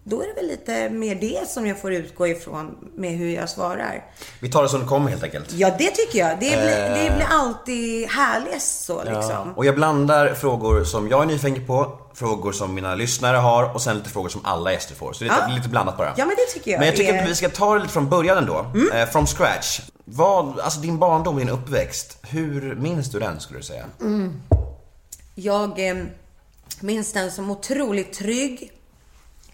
då 0.05 0.23
är 0.23 0.27
det 0.27 0.35
väl 0.35 0.47
lite 0.47 0.91
mer 0.91 1.15
det 1.15 1.49
som 1.49 1.67
jag 1.67 1.81
får 1.81 1.93
utgå 1.93 2.27
ifrån 2.27 2.77
med 2.97 3.11
hur 3.13 3.31
jag 3.35 3.49
svarar. 3.49 4.05
Vi 4.41 4.51
tar 4.51 4.63
det 4.63 4.69
som 4.69 4.81
det 4.81 4.87
kommer 4.87 5.11
helt 5.11 5.23
enkelt. 5.23 5.53
Ja, 5.53 5.71
det 5.79 5.91
tycker 5.91 6.19
jag. 6.19 6.31
Det 6.31 6.37
blir, 6.51 7.05
det 7.07 7.13
blir 7.17 7.27
alltid 7.31 8.09
härligast 8.09 8.85
så 8.85 9.05
liksom. 9.05 9.53
Och 9.57 9.65
jag 9.67 9.75
blandar 9.75 10.35
frågor 10.35 10.85
som 10.85 11.09
jag 11.09 11.23
är 11.23 11.27
nyfiken 11.27 11.67
på, 11.67 11.99
frågor 12.15 12.53
som 12.53 12.75
mina 12.75 12.95
lyssnare 12.95 13.37
har 13.37 13.75
och 13.75 13.83
sen 13.83 13.97
lite 13.99 14.11
frågor 14.11 14.29
som 14.29 14.41
alla 14.45 14.73
gäster 14.73 14.95
får. 14.95 15.13
Så 15.13 15.25
det 15.25 15.31
är 15.31 15.49
Ja. 15.49 15.55
lite 15.55 15.69
blandat 15.69 15.97
bara. 15.97 16.15
Ja, 16.17 16.27
men 16.27 16.37
det 16.37 16.53
tycker 16.55 16.71
jag 16.71 16.79
Men 16.79 16.87
jag 16.89 16.97
tycker 16.97 17.09
är- 17.09 17.15
Mm. 17.15 17.25
att 17.25 17.31
vi 17.31 17.35
ska 17.35 17.49
ta 17.49 17.75
det 17.75 17.81
lite 17.81 17.93
från 17.93 18.09
början 18.09 18.39
ändå. 18.39 18.67
Eh, 18.95 19.09
from 19.09 19.27
scratch. 19.27 19.81
Vad, 20.05 20.61
alltså 20.61 20.81
din 20.81 20.99
barndom, 20.99 21.37
din 21.39 21.49
uppväxt. 21.49 22.19
Hur 22.23 22.75
minns 22.75 23.11
du 23.11 23.19
den 23.21 23.41
skulle 23.41 23.59
du 23.59 23.65
säga? 23.65 23.85
Jag 25.35 25.89
eh, 25.89 25.97
minns 26.81 27.13
den 27.13 27.31
som 27.31 27.51
otroligt 27.51 28.13
trygg, 28.13 28.73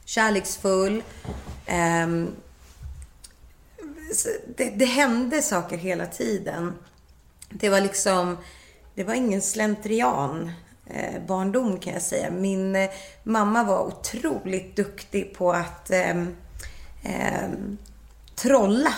kärleksfull. 0.09 1.03
Um, 2.07 2.37
det, 4.57 4.71
det 4.71 4.85
hände 4.85 5.43
saker 5.43 5.77
hela 5.77 6.07
tiden. 6.07 6.75
Det 7.51 7.69
var 7.69 7.81
liksom, 7.81 8.37
det 8.95 9.05
var 9.05 9.15
ingen 9.15 9.43
slentrian 9.43 10.53
eh, 10.87 11.23
barndom 11.27 11.81
kan 11.81 11.93
jag 11.93 12.03
säga. 12.03 12.31
Min 12.31 12.77
eh, 12.77 12.91
mamma 13.23 13.65
var 13.65 13.87
otroligt 13.87 14.77
duktig 14.77 15.35
på 15.35 15.53
att 15.53 15.91
eh, 15.91 16.25
trolla. 18.35 18.95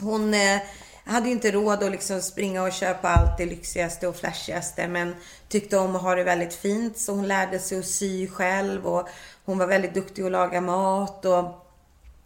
Hon 0.00 0.34
eh, 0.34 0.60
hade 1.04 1.26
ju 1.26 1.32
inte 1.32 1.50
råd 1.50 1.82
att 1.82 1.90
liksom 1.90 2.22
springa 2.22 2.62
och 2.62 2.72
köpa 2.72 3.08
allt 3.08 3.38
det 3.38 3.46
lyxigaste 3.46 4.08
och 4.08 4.16
flashigaste 4.16 4.88
men 4.88 5.14
tyckte 5.48 5.76
om 5.78 5.96
att 5.96 6.02
ha 6.02 6.14
det 6.14 6.24
väldigt 6.24 6.54
fint 6.54 6.98
så 6.98 7.12
hon 7.12 7.28
lärde 7.28 7.58
sig 7.58 7.78
att 7.78 7.86
sy 7.86 8.28
själv 8.28 8.86
och 8.86 9.08
hon 9.50 9.58
var 9.58 9.66
väldigt 9.66 9.94
duktig 9.94 10.22
att 10.22 10.32
laga 10.32 10.60
mat 10.60 11.24
och 11.24 11.44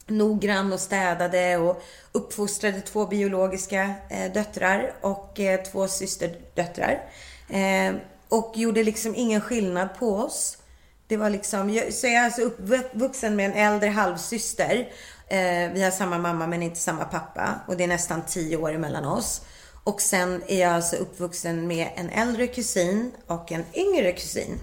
noggrann 0.07 0.73
och 0.73 0.81
städade 0.81 1.57
och 1.57 1.83
uppfostrade 2.13 2.81
två 2.81 3.07
biologiska 3.07 3.95
eh, 4.11 4.33
döttrar 4.33 4.95
och 5.01 5.41
eh, 5.41 5.63
två 5.63 5.89
systerdöttrar. 5.89 7.03
Eh, 7.49 7.95
och 8.29 8.53
gjorde 8.55 8.85
liksom 8.85 9.15
ingen 9.15 9.41
skillnad 9.41 9.89
på 9.99 10.17
oss. 10.17 10.59
Det 11.07 11.17
var 11.17 11.31
liksom, 11.31 11.71
jag, 11.71 11.93
så 11.93 12.07
jag 12.07 12.15
är 12.15 12.25
alltså 12.25 12.43
uppvuxen 12.43 13.37
med 13.37 13.51
en 13.51 13.57
äldre 13.57 13.89
halvsyster. 13.89 14.89
Eh, 15.29 15.73
vi 15.73 15.83
har 15.83 15.91
samma 15.91 16.19
mamma 16.19 16.47
men 16.47 16.63
inte 16.63 16.81
samma 16.81 17.05
pappa 17.05 17.61
och 17.67 17.77
det 17.77 17.85
är 17.85 17.89
nästan 17.89 18.23
tio 18.27 18.57
år 18.57 18.75
emellan 18.75 19.05
oss. 19.05 19.41
Och 19.85 20.01
sen 20.01 20.43
är 20.47 20.61
jag 20.61 20.73
alltså 20.73 20.97
uppvuxen 20.97 21.67
med 21.67 21.89
en 21.97 22.11
äldre 22.11 22.47
kusin 22.47 23.13
och 23.27 23.53
en 23.53 23.65
yngre 23.75 24.13
kusin. 24.13 24.61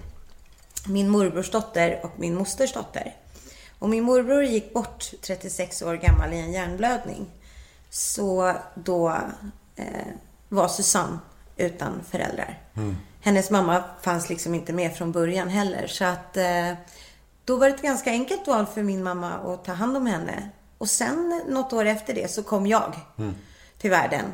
Min 0.86 1.08
morbrors 1.08 1.50
dotter 1.50 2.00
och 2.02 2.10
min 2.16 2.34
mosters 2.34 2.72
dotter. 2.72 3.16
Och 3.78 3.88
min 3.88 4.04
morbror 4.04 4.44
gick 4.44 4.74
bort 4.74 5.10
36 5.20 5.82
år 5.82 5.94
gammal 5.94 6.32
i 6.32 6.40
en 6.40 6.52
hjärnblödning. 6.52 7.26
Så 7.90 8.54
då 8.74 9.08
eh, 9.76 9.86
var 10.48 10.68
Susanne 10.68 11.18
utan 11.56 12.00
föräldrar. 12.10 12.58
Hennes 13.20 13.50
mamma 13.50 13.84
fanns 14.02 14.28
liksom 14.28 14.54
inte 14.54 14.72
med 14.72 14.96
från 14.96 15.12
början 15.12 15.48
heller. 15.48 15.86
Så 15.86 16.04
att 16.04 16.36
eh, 16.36 16.72
då 17.44 17.56
var 17.56 17.68
det 17.68 17.74
ett 17.74 17.82
ganska 17.82 18.10
enkelt 18.10 18.46
val 18.46 18.66
för 18.66 18.82
min 18.82 19.02
mamma 19.02 19.32
att 19.32 19.64
ta 19.64 19.72
hand 19.72 19.96
om 19.96 20.06
henne. 20.06 20.48
Och 20.78 20.88
sen 20.88 21.42
något 21.48 21.72
år 21.72 21.84
efter 21.84 22.14
det 22.14 22.30
så 22.30 22.42
kom 22.42 22.66
jag 22.66 22.94
till 23.78 23.90
världen. 23.90 24.24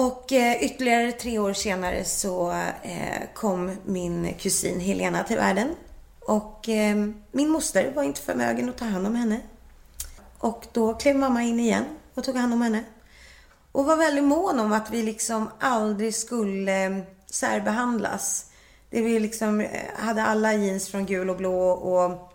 Och 0.00 0.32
eh, 0.32 0.64
ytterligare 0.64 1.12
tre 1.12 1.38
år 1.38 1.52
senare 1.52 2.04
så 2.04 2.50
eh, 2.82 3.22
kom 3.34 3.76
min 3.84 4.34
kusin 4.34 4.80
Helena 4.80 5.24
till 5.24 5.36
världen. 5.36 5.74
Och 6.20 6.68
eh, 6.68 6.96
min 7.32 7.48
moster 7.48 7.92
var 7.94 8.02
inte 8.02 8.20
förmögen 8.20 8.68
att 8.68 8.78
ta 8.78 8.84
hand 8.84 9.06
om 9.06 9.14
henne. 9.14 9.40
Och 10.38 10.66
då 10.72 10.94
klev 10.94 11.16
mamma 11.16 11.42
in 11.42 11.60
igen 11.60 11.84
och 12.14 12.24
tog 12.24 12.36
hand 12.36 12.52
om 12.52 12.62
henne. 12.62 12.84
Och 13.72 13.84
var 13.84 13.96
väldigt 13.96 14.24
mån 14.24 14.60
om 14.60 14.72
att 14.72 14.90
vi 14.90 15.02
liksom 15.02 15.50
aldrig 15.58 16.14
skulle 16.14 16.86
eh, 16.86 16.98
särbehandlas. 17.26 18.46
Det 18.90 19.02
vi 19.02 19.20
liksom 19.20 19.60
eh, 19.60 19.68
hade 19.96 20.22
alla 20.22 20.54
jeans 20.54 20.88
från 20.88 21.06
gul 21.06 21.30
och 21.30 21.36
blå 21.36 21.70
och 21.70 22.29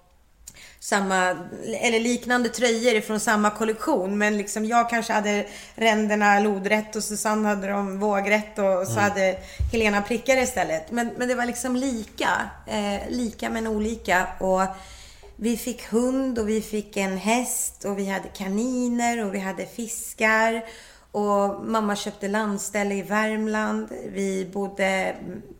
samma, 0.85 1.37
eller 1.81 1.99
liknande 1.99 2.49
tröjor 2.49 3.01
från 3.01 3.19
samma 3.19 3.49
kollektion. 3.49 4.17
Men 4.17 4.37
liksom 4.37 4.65
jag 4.65 4.89
kanske 4.89 5.13
hade 5.13 5.45
ränderna 5.75 6.39
lodrätt 6.39 6.95
och 6.95 7.03
Susanne 7.03 7.47
hade 7.47 7.67
dem 7.67 7.99
vågrätt 7.99 8.59
och 8.59 8.87
så 8.87 8.99
hade 8.99 9.37
Helena 9.71 10.01
prickar 10.01 10.37
istället. 10.37 10.91
Men, 10.91 11.09
men 11.17 11.27
det 11.27 11.35
var 11.35 11.45
liksom 11.45 11.75
lika. 11.75 12.49
Eh, 12.67 13.09
lika 13.09 13.49
men 13.49 13.67
olika. 13.67 14.27
Och 14.39 14.61
vi 15.35 15.57
fick 15.57 15.91
hund 15.91 16.39
och 16.39 16.49
vi 16.49 16.61
fick 16.61 16.97
en 16.97 17.17
häst 17.17 17.85
och 17.85 17.99
vi 17.99 18.09
hade 18.09 18.27
kaniner 18.27 19.25
och 19.25 19.35
vi 19.35 19.39
hade 19.39 19.65
fiskar. 19.65 20.63
Och 21.15 21.65
mamma 21.65 21.95
köpte 21.95 22.27
landställe 22.27 22.95
i 22.95 23.01
Värmland. 23.01 23.87
Vi 24.05 24.49
bodde 24.53 25.15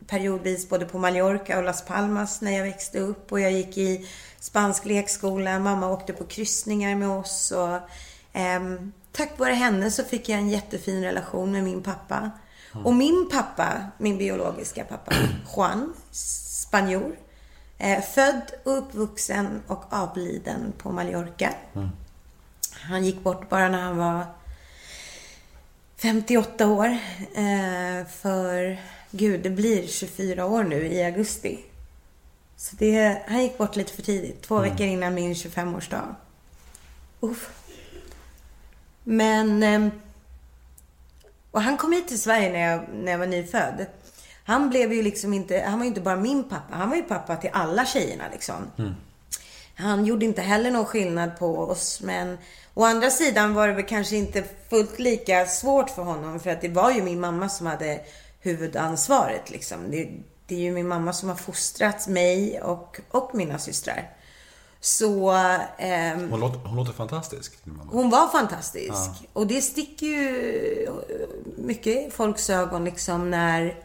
periodvis 0.08 0.70
både 0.70 0.86
på 0.86 1.00
Mallorca 1.00 1.58
och 1.58 1.64
Las 1.64 1.86
Palmas 1.86 2.42
när 2.42 2.52
jag 2.52 2.64
växte 2.64 3.00
upp. 3.00 3.32
Och 3.32 3.40
jag 3.40 3.52
gick 3.52 3.78
i 3.78 4.08
spansk 4.40 4.86
lekskola. 4.86 5.60
Mamma 5.60 5.90
åkte 5.90 6.14
på 6.14 6.24
kryssningar 6.24 6.96
med 6.96 7.10
oss. 7.10 7.52
Och, 7.52 7.80
ehm, 8.34 8.92
tack 9.12 9.40
vare 9.40 9.54
henne 9.54 9.92
så 9.92 10.04
fick 10.04 10.30
jag 10.30 10.40
en 10.40 10.50
jättefin 10.50 11.04
relation 11.04 11.52
med 11.52 11.64
min 11.64 11.84
pappa. 11.84 12.32
Och 12.84 12.94
min 12.94 13.30
pappa, 13.32 13.72
min 13.98 14.18
biologiska 14.18 14.84
pappa, 14.84 15.12
Juan, 15.56 15.94
spanjor. 16.12 17.16
Eh, 17.78 18.02
född 18.02 18.52
och 18.64 18.78
uppvuxen 18.78 19.62
och 19.68 19.84
avliden 19.90 20.74
på 20.78 20.92
Mallorca. 20.92 21.54
Han 22.72 23.06
gick 23.06 23.24
bort 23.24 23.50
bara 23.50 23.70
när 23.70 23.82
han 23.82 23.98
var 23.98 24.26
58 25.98 26.68
år. 26.68 26.86
Eh, 27.36 28.08
för, 28.22 28.78
gud, 29.12 29.42
det 29.44 29.50
blir 29.50 29.88
24 29.88 30.46
år 30.46 30.64
nu 30.64 30.88
i 30.88 31.04
augusti. 31.04 31.60
Så 32.58 32.76
det, 32.76 33.22
han 33.28 33.42
gick 33.44 33.58
bort 33.58 33.76
lite 33.76 33.94
för 33.94 34.02
tidigt. 34.02 34.42
Två 34.42 34.60
veckor 34.60 34.82
innan 34.88 35.14
min 35.14 35.34
25-årsdag. 35.34 36.16
Uff. 37.20 37.50
Men... 39.04 39.64
ehm, 39.64 39.92
Och 41.52 41.62
han 41.62 41.78
kom 41.78 41.92
hit 41.94 42.08
till 42.08 42.22
Sverige 42.22 42.52
när 42.52 42.60
jag, 42.60 42.82
när 42.94 43.12
jag 43.12 43.20
var 43.20 43.28
nyfödd. 43.28 43.86
Han 44.44 44.70
blev 44.70 44.94
ju 44.94 45.02
liksom 45.04 45.34
inte, 45.34 45.64
han 45.68 45.80
var 45.80 45.86
ju 45.86 45.88
inte 45.90 46.02
bara 46.02 46.16
min 46.16 46.44
pappa. 46.44 46.76
Han 46.76 46.90
var 46.90 46.96
ju 46.96 47.04
pappa 47.04 47.36
till 47.36 47.50
alla 47.54 47.86
tjejerna 47.86 48.24
liksom. 48.32 48.56
Han 49.76 50.06
gjorde 50.06 50.26
inte 50.26 50.42
heller 50.42 50.72
någon 50.72 50.86
skillnad 50.86 51.40
på 51.40 51.60
oss. 51.60 52.02
Men 52.02 52.38
å 52.74 52.84
andra 52.86 53.10
sidan 53.10 53.54
var 53.54 53.68
det 53.68 53.74
väl 53.74 53.86
kanske 53.86 54.16
inte 54.16 54.44
fullt 54.70 55.00
lika 55.00 55.46
svårt 55.46 55.90
för 55.90 56.04
honom. 56.04 56.40
För 56.40 56.50
att 56.50 56.62
det 56.62 56.70
var 56.70 56.92
ju 56.92 57.04
min 57.04 57.20
mamma 57.20 57.50
som 57.50 57.68
hade 57.68 58.00
huvudansvaret 58.40 59.50
liksom. 59.50 59.92
Det, 59.92 60.10
det 60.48 60.56
är 60.56 60.60
ju 60.60 60.72
min 60.72 60.88
mamma 60.88 61.14
som 61.14 61.30
har 61.30 61.36
fostrat 61.36 62.08
mig 62.08 62.62
och, 62.62 63.00
och 63.12 63.36
mina 63.36 63.60
systrar. 63.60 64.12
Så 64.80 65.32
ehm, 65.78 66.32
Hon 66.32 66.40
låter, 66.40 66.60
hon 66.60 66.76
låter 66.76 66.94
fantastisk, 66.94 67.58
hon 67.92 68.10
var 68.10 68.28
fantastisk. 68.28 69.28
Och 69.34 69.48
det 69.48 69.62
sticker 69.62 70.06
ju 70.06 70.90
mycket 71.58 72.08
i 72.08 72.12
folks 72.12 72.50
ögon 72.50 72.86
liksom 72.86 73.32
när, 73.32 73.76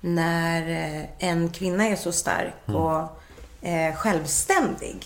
när 0.00 0.70
eh, 0.70 1.28
en 1.28 1.50
kvinna 1.50 1.84
är 1.84 1.96
så 1.96 2.12
stark 2.12 2.54
och 2.66 3.21
eh, 3.62 3.94
självständig 3.94 5.04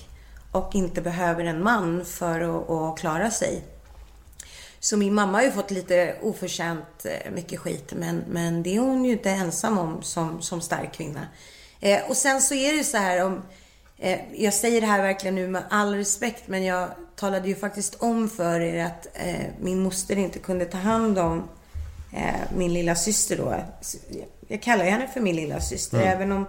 och 0.52 0.74
inte 0.74 1.00
behöver 1.00 1.44
en 1.44 1.62
man 1.62 2.04
för 2.04 2.40
att, 2.40 2.70
att 2.70 2.98
klara 2.98 3.30
sig. 3.30 3.62
Så 4.80 4.96
min 4.96 5.14
mamma 5.14 5.38
har 5.38 5.44
ju 5.44 5.50
fått 5.50 5.70
lite 5.70 6.16
oförtjänt 6.22 7.04
eh, 7.04 7.32
mycket 7.32 7.61
skit, 7.61 7.92
men, 7.96 8.24
men 8.28 8.62
det 8.62 8.76
är 8.76 8.80
hon 8.80 9.04
ju 9.04 9.12
inte 9.12 9.30
ensam 9.30 9.78
om 9.78 10.02
som, 10.02 10.42
som 10.42 10.61
stark 10.61 10.92
kvinna. 10.94 11.26
Eh, 11.80 12.00
och 12.09 12.16
sen 12.16 12.40
så 12.42 12.54
är 12.54 12.72
det 12.72 12.78
ju 12.78 12.84
så 12.84 12.96
här 12.96 13.24
om 13.24 13.42
eh, 13.98 14.18
jag 14.34 14.54
säger 14.54 14.80
det 14.80 14.86
här 14.86 15.02
verkligen 15.02 15.34
nu 15.34 15.48
med 15.48 15.62
all 15.70 15.94
respekt, 15.94 16.42
men 16.46 16.64
jag 16.64 16.88
talade 17.16 17.48
ju 17.48 17.54
faktiskt 17.54 17.94
om 17.94 18.28
för 18.28 18.61
er 18.61 18.84
att 18.84 19.07
eh, 19.14 19.46
min 19.61 19.82
moster 19.82 20.16
inte 20.18 20.38
kunde 20.38 20.64
ta 20.64 20.78
hand 20.78 21.18
om 21.18 21.48
eh, 22.12 22.34
min 22.57 22.72
lilla 22.72 22.94
syster 22.94 23.36
då. 23.36 23.54
Jag 24.48 24.62
kallar 24.62 24.84
henne 24.84 25.09
för 25.09 25.20
min 25.20 25.36
lilla 25.36 25.61
syster, 25.61 25.96
Mm. 25.98 26.09
även 26.09 26.32
om 26.32 26.46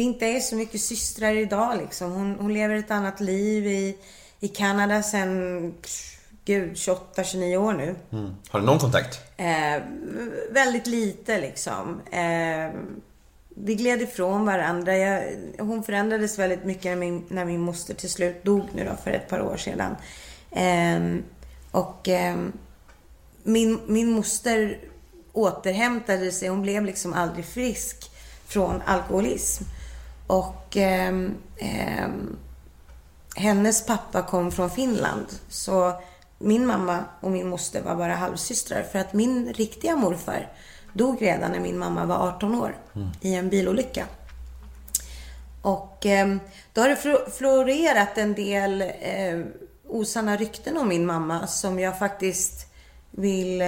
vi 0.00 0.04
inte 0.04 0.26
är 0.26 0.40
så 0.40 0.56
mycket 0.56 0.80
systrar 0.80 1.34
idag 1.34 1.76
liksom. 1.78 2.12
Hon, 2.12 2.36
hon 2.40 2.52
lever 2.54 2.74
ett 2.74 2.90
annat 2.90 3.20
liv 3.20 3.66
i, 3.66 3.96
i 4.40 4.48
Kanada 4.48 5.02
sen, 5.02 5.74
gud, 6.44 6.72
28-29 6.72 7.56
år 7.56 7.72
nu. 7.72 7.94
Mm. 8.12 8.34
Har 8.48 8.60
ni 8.60 8.66
någon 8.66 8.78
kontakt? 8.78 9.20
Eh, 9.36 9.82
väldigt 10.50 10.86
lite 10.86 11.40
liksom. 11.40 12.00
Eh, 12.10 12.80
vi 13.48 13.74
gled 13.74 14.02
ifrån 14.02 14.46
varandra. 14.46 14.96
Jag, 14.96 15.22
hon 15.58 15.82
förändrades 15.82 16.38
väldigt 16.38 16.64
mycket 16.64 16.84
när 16.84 16.96
min, 16.96 17.24
när 17.28 17.44
min 17.44 17.60
moster 17.60 17.94
till 17.94 18.10
slut 18.10 18.44
dog 18.44 18.62
nu 18.74 18.84
då 18.84 18.96
för 19.04 19.10
ett 19.10 19.28
par 19.28 19.40
år 19.40 19.56
sedan. 19.56 19.96
Eh, 20.50 21.22
och 21.70 22.08
eh, 22.08 22.36
min, 23.42 23.80
min 23.86 24.10
moster 24.10 24.78
återhämtade 25.32 26.32
sig. 26.32 26.48
Hon 26.48 26.62
blev 26.62 26.84
liksom 26.84 27.12
aldrig 27.12 27.44
frisk 27.44 28.10
från 28.46 28.82
alkoholism. 28.86 29.64
Och 30.30 30.76
ehm, 30.76 31.34
ehm, 31.58 32.36
hennes 33.36 33.86
pappa 33.86 34.22
kom 34.22 34.52
från 34.52 34.70
Finland. 34.70 35.26
Så 35.48 35.92
min 36.38 36.66
mamma 36.66 37.04
och 37.20 37.30
min 37.30 37.48
moster 37.48 37.82
var 37.82 37.96
bara 37.96 38.14
halvsystrar. 38.14 38.82
För 38.82 38.98
att 38.98 39.12
min 39.12 39.52
riktiga 39.52 39.96
morfar 39.96 40.52
dog 40.92 41.22
redan 41.22 41.52
när 41.52 41.60
min 41.60 41.78
mamma 41.78 42.04
var 42.04 42.28
18 42.28 42.54
år 42.54 42.76
i 43.20 43.34
en 43.34 43.48
bilolycka. 43.48 44.06
Och 45.62 46.06
eh, 46.06 46.36
då 46.72 46.80
har 46.80 46.88
det 46.88 46.94
flo- 46.94 47.30
florerat 47.30 48.18
en 48.18 48.34
del 48.34 48.82
eh, 48.82 49.40
osanna 49.88 50.36
rykten 50.36 50.76
om 50.76 50.88
min 50.88 51.06
mamma 51.06 51.46
som 51.46 51.78
jag 51.78 51.98
faktiskt 51.98 52.66
vill... 53.10 53.62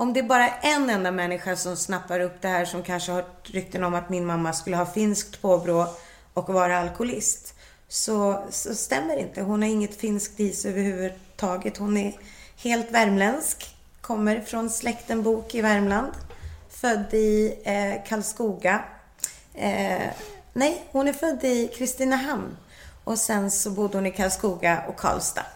Om 0.00 0.12
det 0.12 0.20
är 0.20 0.24
bara 0.24 0.48
en 0.48 0.90
enda 0.90 1.10
människa 1.10 1.56
som 1.56 1.76
snappar 1.76 2.20
upp 2.20 2.42
det 2.42 2.48
här 2.48 2.64
som 2.64 2.82
kanske 2.82 3.12
har 3.12 3.24
rykten 3.42 3.84
om 3.84 3.94
att 3.94 4.08
min 4.08 4.26
mamma 4.26 4.52
skulle 4.52 4.76
ha 4.76 4.86
finskt 4.86 5.42
påbrå 5.42 5.86
och 6.34 6.48
vara 6.48 6.78
alkoholist. 6.78 7.54
Så, 7.88 8.44
så 8.50 8.74
stämmer 8.74 9.16
det 9.16 9.20
inte. 9.20 9.42
Hon 9.42 9.62
har 9.62 9.68
inget 9.68 10.00
finskt 10.00 10.40
i 10.40 10.52
sig 10.52 10.70
överhuvudtaget. 10.70 11.76
Hon 11.76 11.96
är 11.96 12.18
helt 12.56 12.90
värmländsk. 12.90 13.76
Kommer 14.00 14.40
från 14.40 14.70
släkten 14.70 15.22
Bok 15.22 15.54
i 15.54 15.60
Värmland. 15.60 16.12
Född 16.70 17.14
i 17.14 17.58
eh, 17.64 18.08
Karlskoga. 18.08 18.84
Eh, 19.54 20.08
nej, 20.52 20.84
hon 20.90 21.08
är 21.08 21.12
född 21.12 21.44
i 21.44 21.68
Kristinehamn. 21.68 22.56
Och 23.04 23.18
sen 23.18 23.50
så 23.50 23.70
bodde 23.70 23.96
hon 23.96 24.06
i 24.06 24.10
Karlskoga 24.10 24.82
och 24.88 24.96
Karlstad. 24.96 25.46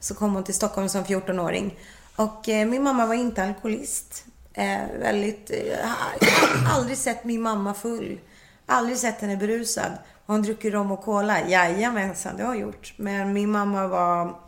Så 0.00 0.14
kom 0.14 0.34
hon 0.34 0.44
till 0.44 0.54
Stockholm 0.54 0.88
som 0.88 1.04
14-åring. 1.04 1.78
Och 2.16 2.48
eh, 2.48 2.66
min 2.66 2.82
mamma 2.82 3.06
var 3.06 3.14
inte 3.14 3.42
alkoholist. 3.42 4.24
Eh, 4.54 4.80
väldigt... 5.00 5.50
Eh, 5.50 5.66
jag 5.66 5.86
har 5.86 6.74
aldrig 6.76 6.98
sett 6.98 7.24
min 7.24 7.42
mamma 7.42 7.74
full. 7.74 8.20
Aldrig 8.66 8.98
sett 8.98 9.20
henne 9.20 9.36
berusad. 9.36 9.92
Har 10.26 10.34
hon 10.34 10.42
druckit 10.42 10.72
rom 10.72 10.90
och 10.90 11.02
cola? 11.02 11.48
Jajamensan, 11.48 12.36
det 12.36 12.44
har 12.44 12.54
jag 12.54 12.62
gjort. 12.62 12.94
Men 12.96 13.32
min 13.32 13.50
mamma 13.50 13.86
var 13.86 14.40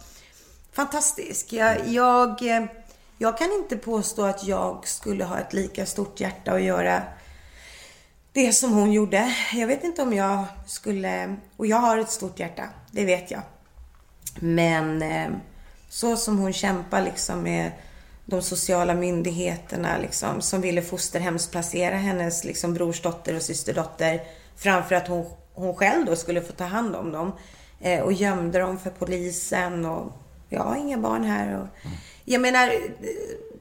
fantastisk. 0.73 1.53
Jag, 1.53 1.89
jag, 1.89 2.57
eh, 2.57 2.65
jag 3.19 3.39
kan 3.39 3.53
inte 3.53 3.77
påstå 3.77 4.25
att 4.25 4.45
jag 4.45 4.89
skulle 4.89 5.25
ha 5.25 5.39
ett 5.39 5.53
lika 5.53 5.87
stort 5.87 6.21
hjärta 6.21 6.53
och 6.53 6.61
göra 6.61 7.03
det 8.33 8.53
som 8.53 8.73
hon 8.73 8.93
gjorde. 8.93 9.35
Jag 9.55 9.67
vet 9.67 9.85
inte 9.85 10.03
om 10.03 10.13
jag 10.13 10.45
skulle... 10.67 11.37
Och 11.57 11.67
jag 11.67 11.77
har 11.77 11.99
ett 11.99 12.11
stort 12.11 12.39
hjärta, 12.39 12.69
det 12.91 13.05
vet 13.05 13.31
jag. 13.31 13.43
Men 14.41 15.03
eh, 15.03 15.29
så 15.89 16.17
som 16.17 16.39
hon 16.39 16.53
kämpar 16.53 17.03
liksom 17.03 17.43
med 17.43 17.73
de 18.25 18.43
sociala 18.43 18.95
myndigheterna 18.95 19.99
liksom, 19.99 20.41
som 20.41 20.61
ville 20.61 20.83
fosterhemsplacera 20.83 21.97
hennes 21.97 22.45
liksom, 22.45 22.75
brorsdotter 22.75 23.37
och 23.37 23.43
systerdotter 23.43 24.21
framför 24.57 24.95
att 24.95 25.09
hon, 25.09 25.27
hon 25.55 25.75
själv 25.75 26.07
då 26.07 26.17
skulle 26.17 26.43
få 26.43 26.53
ta 26.53 26.65
hand 26.65 26.97
om 26.97 27.13
dem. 27.13 27.33
Eh, 27.81 28.01
och 28.01 28.13
gömde 28.13 28.59
dem 28.59 28.79
för 28.79 28.91
polisen 28.91 29.85
och 29.85 30.13
jag 30.49 30.61
har 30.61 30.77
inga 30.77 30.99
barn 30.99 31.25
här. 31.25 31.61
Och, 31.61 31.91
jag 32.25 32.41
menar, 32.41 32.73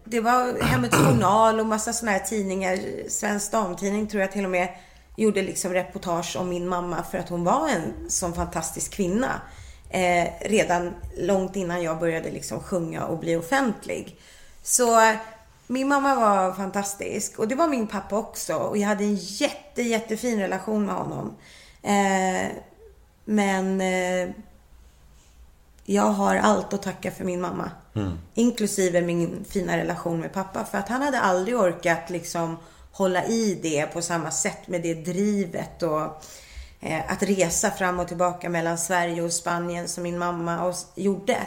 det 0.04 0.20
var 0.20 0.62
Hemmets 0.62 0.98
Journal 0.98 1.60
och 1.60 1.66
massa 1.66 1.94
sådana 1.94 2.18
här 2.18 2.26
tidningar. 2.26 2.80
Svensk 3.10 3.52
Damtidning 3.52 4.08
tror 4.08 4.22
jag 4.22 4.32
till 4.32 4.46
och 4.46 4.52
med 4.52 4.68
gjorde 5.16 5.42
liksom 5.42 5.74
reportage 5.74 6.36
om 6.40 6.50
min 6.50 6.68
mamma 6.68 7.04
för 7.04 7.18
att 7.18 7.30
hon 7.30 7.44
var 7.44 7.70
en 7.70 8.10
sån 8.10 8.34
fantastisk 8.34 8.92
kvinna. 8.94 9.42
Eh, 9.90 10.28
redan 10.42 10.94
långt 11.18 11.56
innan 11.56 11.84
jag 11.84 12.00
började 12.00 12.32
liksom 12.32 12.60
sjunga 12.60 13.06
och 13.06 13.20
bli 13.20 13.36
offentlig. 13.36 14.20
Så 14.64 15.16
min 15.68 15.88
mamma 15.88 16.16
var 16.16 16.54
fantastisk 16.54 17.40
och 17.40 17.48
det 17.48 17.56
var 17.56 17.68
min 17.68 17.88
pappa 17.88 18.18
också. 18.18 18.56
Och 18.56 18.78
jag 18.78 18.88
hade 18.88 19.04
en 19.04 19.16
jätte, 19.16 19.82
jättefin 19.82 20.40
relation 20.40 20.86
med 20.86 20.96
honom. 20.96 21.36
Eh, 21.82 22.52
men 23.26 23.82
eh, 23.82 24.30
jag 25.86 26.04
har 26.04 26.36
allt 26.36 26.74
att 26.74 26.82
tacka 26.82 27.12
för 27.12 27.24
min 27.24 27.42
mamma. 27.42 27.72
Inklusive 28.34 29.02
min 29.02 29.46
fina 29.50 29.78
relation 29.78 30.20
med 30.20 30.34
pappa. 30.34 30.66
För 30.66 30.78
att 30.78 30.90
han 30.90 31.02
hade 31.02 31.20
aldrig 31.20 31.58
orkat 31.58 32.10
liksom 32.10 32.58
hålla 32.92 33.26
i 33.26 33.60
det 33.62 33.94
på 33.94 34.02
samma 34.02 34.32
sätt 34.32 34.68
med 34.68 34.82
det 34.82 34.94
drivet 34.94 35.84
och 35.84 36.24
Eh, 36.88 37.12
att 37.12 37.24
resa 37.24 37.72
fram 37.72 38.00
och 38.00 38.08
tillbaka 38.08 38.50
mellan 38.50 38.78
Sverige 38.78 39.22
och 39.22 39.34
Spanien 39.34 39.88
som 39.88 40.04
min 40.04 40.18
mamma 40.18 40.64
och, 40.64 40.76
gjorde. 40.96 41.38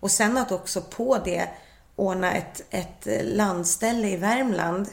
Och 0.00 0.10
sen 0.10 0.38
att 0.38 0.52
också 0.52 0.80
på 0.80 1.18
det 1.24 1.48
ordna 1.96 2.32
ett, 2.32 2.62
ett 2.70 3.06
landställe 3.22 4.08
i 4.08 4.16
Värmland 4.16 4.88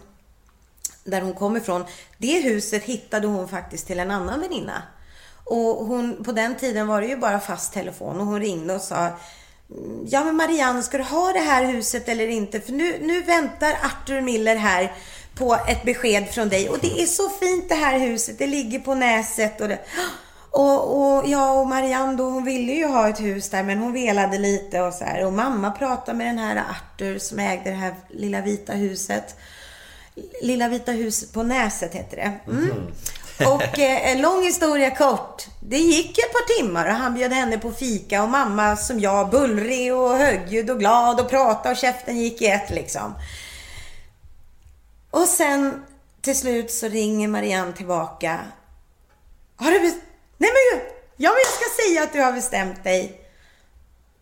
där 1.03 1.21
hon 1.21 1.33
kom 1.33 1.57
ifrån. 1.57 1.85
Det 2.17 2.41
huset 2.41 2.83
hittade 2.83 3.27
hon 3.27 3.47
faktiskt 3.47 3.87
till 3.87 3.99
en 3.99 4.11
annan 4.11 4.39
väninna. 4.39 4.83
Och 5.43 5.85
hon, 5.85 6.23
på 6.23 6.31
den 6.31 6.55
tiden 6.55 6.87
var 6.87 7.01
det 7.01 7.07
ju 7.07 7.17
bara 7.17 7.39
fast 7.39 7.73
telefon 7.73 8.19
och 8.19 8.25
hon 8.25 8.39
ringde 8.39 8.75
och 8.75 8.81
sa 8.81 8.97
mm, 8.97 10.05
Ja 10.07 10.23
men 10.23 10.35
Marianne, 10.35 10.83
ska 10.83 10.97
du 10.97 11.03
ha 11.03 11.33
det 11.33 11.39
här 11.39 11.65
huset 11.65 12.09
eller 12.09 12.27
inte? 12.27 12.61
För 12.61 12.71
nu, 12.71 12.97
nu 13.01 13.21
väntar 13.21 13.71
Arthur 13.83 14.21
Miller 14.21 14.55
här 14.55 14.93
på 15.35 15.57
ett 15.67 15.83
besked 15.83 16.27
från 16.29 16.49
dig. 16.49 16.69
Och 16.69 16.79
det 16.81 17.01
är 17.01 17.05
så 17.05 17.29
fint 17.29 17.69
det 17.69 17.75
här 17.75 17.99
huset. 17.99 18.37
Det 18.37 18.47
ligger 18.47 18.79
på 18.79 18.95
Näset 18.95 19.61
och 19.61 19.67
det... 19.67 19.79
Och, 20.55 20.97
och 20.97 21.29
jag 21.29 21.59
och 21.59 21.67
Marianne 21.67 22.17
då, 22.17 22.23
hon 22.23 22.45
ville 22.45 22.71
ju 22.71 22.87
ha 22.87 23.09
ett 23.09 23.19
hus 23.19 23.49
där 23.49 23.63
men 23.63 23.77
hon 23.77 23.93
velade 23.93 24.37
lite 24.37 24.81
och 24.81 24.93
så 24.93 25.03
här. 25.03 25.25
Och 25.25 25.33
mamma 25.33 25.71
pratade 25.71 26.17
med 26.17 26.27
den 26.27 26.37
här 26.37 26.63
Arthur 26.69 27.19
som 27.19 27.39
ägde 27.39 27.69
det 27.69 27.75
här 27.75 27.95
lilla 28.09 28.41
vita 28.41 28.73
huset. 28.73 29.35
Lilla 30.41 30.67
vita 30.67 30.91
huset 30.91 31.33
på 31.33 31.43
Näset 31.43 31.93
heter 31.93 32.17
det. 32.17 32.51
Mm. 32.51 32.69
Och 33.39 33.79
eh, 33.79 34.21
lång 34.21 34.43
historia 34.43 34.95
kort. 34.95 35.43
Det 35.59 35.77
gick 35.77 36.17
ett 36.17 36.33
par 36.33 36.61
timmar 36.61 36.85
och 36.85 36.93
han 36.93 37.13
bjöd 37.13 37.31
henne 37.31 37.57
på 37.57 37.71
fika 37.71 38.23
och 38.23 38.29
mamma 38.29 38.75
som 38.75 38.99
jag 38.99 39.29
bullrig 39.29 39.95
och 39.95 40.17
högljudd 40.17 40.69
och 40.69 40.79
glad 40.79 41.19
och 41.19 41.29
pratade 41.29 41.69
och 41.69 41.77
käften 41.77 42.17
gick 42.17 42.41
i 42.41 42.47
ett 42.47 42.69
liksom. 42.69 43.13
Och 45.13 45.27
sen 45.27 45.83
till 46.21 46.37
slut 46.37 46.71
så 46.71 46.87
ringer 46.87 47.27
Marianne 47.27 47.73
tillbaka. 47.73 48.45
Har 49.55 49.71
du 49.71 49.79
bestämt... 49.79 50.03
Nej 50.37 50.49
men 50.49 50.79
gud! 50.79 50.89
Ja 51.17 51.29
men 51.29 51.39
jag 51.39 51.53
ska 51.53 51.83
säga 51.83 52.03
att 52.03 52.13
du 52.13 52.21
har 52.21 52.33
bestämt 52.33 52.83
dig. 52.83 53.29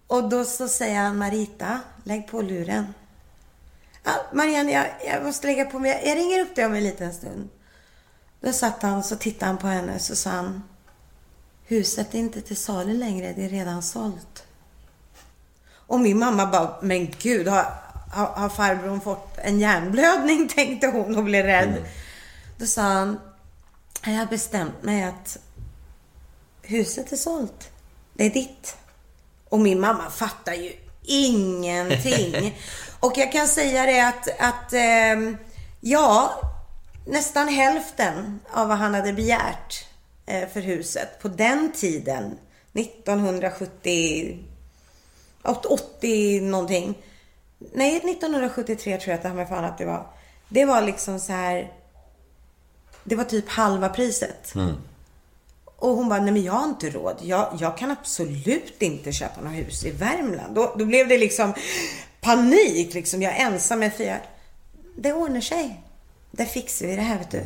Och 0.08 0.30
då 0.30 0.46
så 0.46 0.68
säger 0.68 1.00
han 1.00 1.18
Marita, 1.18 1.80
lägg 2.04 2.28
på 2.28 2.42
luren. 2.42 2.94
Ja, 4.04 4.12
Marianne, 4.34 4.72
jag, 4.72 4.88
jag 5.06 5.24
måste 5.24 5.48
lägga 5.48 5.66
på 5.66 5.80
mig. 5.80 6.02
Jag 6.06 6.18
ringer 6.18 6.40
upp 6.40 6.56
dig 6.56 6.66
om 6.66 6.74
en 6.74 6.84
liten 6.84 7.14
stund. 7.14 7.50
Då 8.40 8.54
satt 8.54 8.82
han 8.82 9.04
så 9.04 9.16
tittade 9.16 9.46
han 9.46 9.58
på 9.58 9.68
henne 9.68 10.00
så 10.00 10.16
sa 10.16 10.30
han 10.30 10.64
Huset 11.66 12.14
är 12.14 12.20
inte 12.20 12.42
till 12.42 12.58
salu 12.58 12.94
längre, 12.94 13.34
det 13.36 13.46
är 13.46 13.50
redan 13.50 13.84
sålt. 13.84 14.44
Och 15.72 16.00
min 16.00 16.20
mamma 16.20 16.46
bara, 16.46 16.76
men 16.82 17.14
gud, 17.20 17.48
har, 17.48 17.91
har, 18.12 18.26
har 18.26 18.50
farbrorn 18.50 19.02
fått 19.02 19.38
en 19.38 19.60
hjärnblödning? 19.60 20.48
Tänkte 20.56 20.88
hon 20.88 21.18
och 21.18 21.24
blev 21.24 21.46
rädd. 21.46 21.86
Då 22.58 22.66
sa 22.66 22.82
han, 22.82 23.20
jag 24.06 24.12
har 24.14 24.26
bestämt 24.26 24.84
mig 24.84 25.04
att 25.04 25.38
huset 26.62 27.12
är 27.12 27.18
sålt. 27.18 27.70
Det 28.14 28.26
är 28.26 28.30
ditt. 28.30 28.76
Och 29.50 29.60
min 29.60 29.80
mamma 29.80 30.10
fattar 30.10 30.54
ju 30.54 30.72
ingenting. 31.04 32.58
och 33.00 33.14
jag 33.16 33.32
kan 33.32 33.48
säga 33.48 33.86
det 33.86 34.08
att, 34.08 34.40
att 34.40 34.74
ehm, 34.74 35.38
ja, 35.80 36.42
nästan 37.08 37.48
hälften 37.48 38.40
av 38.52 38.68
vad 38.68 38.78
han 38.78 38.94
hade 38.94 39.14
begärt 39.14 39.86
eh, 40.26 40.50
för 40.50 40.62
huset 40.62 41.22
på 41.22 41.28
den 41.28 41.72
tiden, 41.72 42.38
1970, 42.74 44.40
80 45.44 46.42
någonting. 46.42 46.98
Nej, 47.74 47.98
1973 47.98 48.98
tror 48.98 49.10
jag 49.12 49.16
att 49.16 49.22
det 49.22 49.28
här 49.28 49.36
med 49.36 49.50
fan 49.50 49.66
att 49.66 49.78
det 49.78 49.86
var. 49.86 50.08
Det 50.50 50.66
var 50.66 50.82
liksom 50.82 51.20
så 51.20 51.34
här. 51.34 51.74
Det 53.04 53.16
var 53.16 53.24
typ 53.24 53.50
halva 53.50 53.90
priset. 53.90 54.54
Och 55.76 55.90
hon 55.90 56.10
bara, 56.10 56.20
nej 56.22 56.34
men 56.34 56.44
jag 56.44 56.54
har 56.54 56.66
inte 56.66 56.90
råd. 56.90 57.18
Jag, 57.22 57.58
jag 57.60 57.78
kan 57.78 57.92
absolut 57.92 58.82
inte 58.82 59.12
köpa 59.12 59.42
något 59.42 59.54
hus 59.54 59.86
i 59.86 59.92
Värmland. 59.92 60.56
Då, 60.56 60.76
då 60.78 60.86
blev 60.86 61.08
det 61.08 61.18
liksom 61.18 61.54
panik 62.22 62.94
liksom. 62.94 63.22
Jag 63.22 63.36
är 63.36 63.46
ensam 63.46 63.80
med 63.80 63.94
fyra. 63.94 64.18
Det 64.96 65.14
ordnar 65.14 65.42
sig. 65.42 65.84
Det 66.32 66.46
fixar 66.46 66.88
vi 66.88 66.96
det 66.96 67.02
här 67.02 67.18
vet 67.18 67.32
du. 67.32 67.46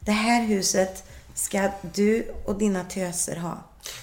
Det 0.00 0.12
här 0.12 0.42
huset 0.42 1.04
ska 1.34 1.70
du 1.94 2.32
och 2.44 2.58
dina 2.58 2.84
töser 2.84 3.36
ha. 3.36 3.58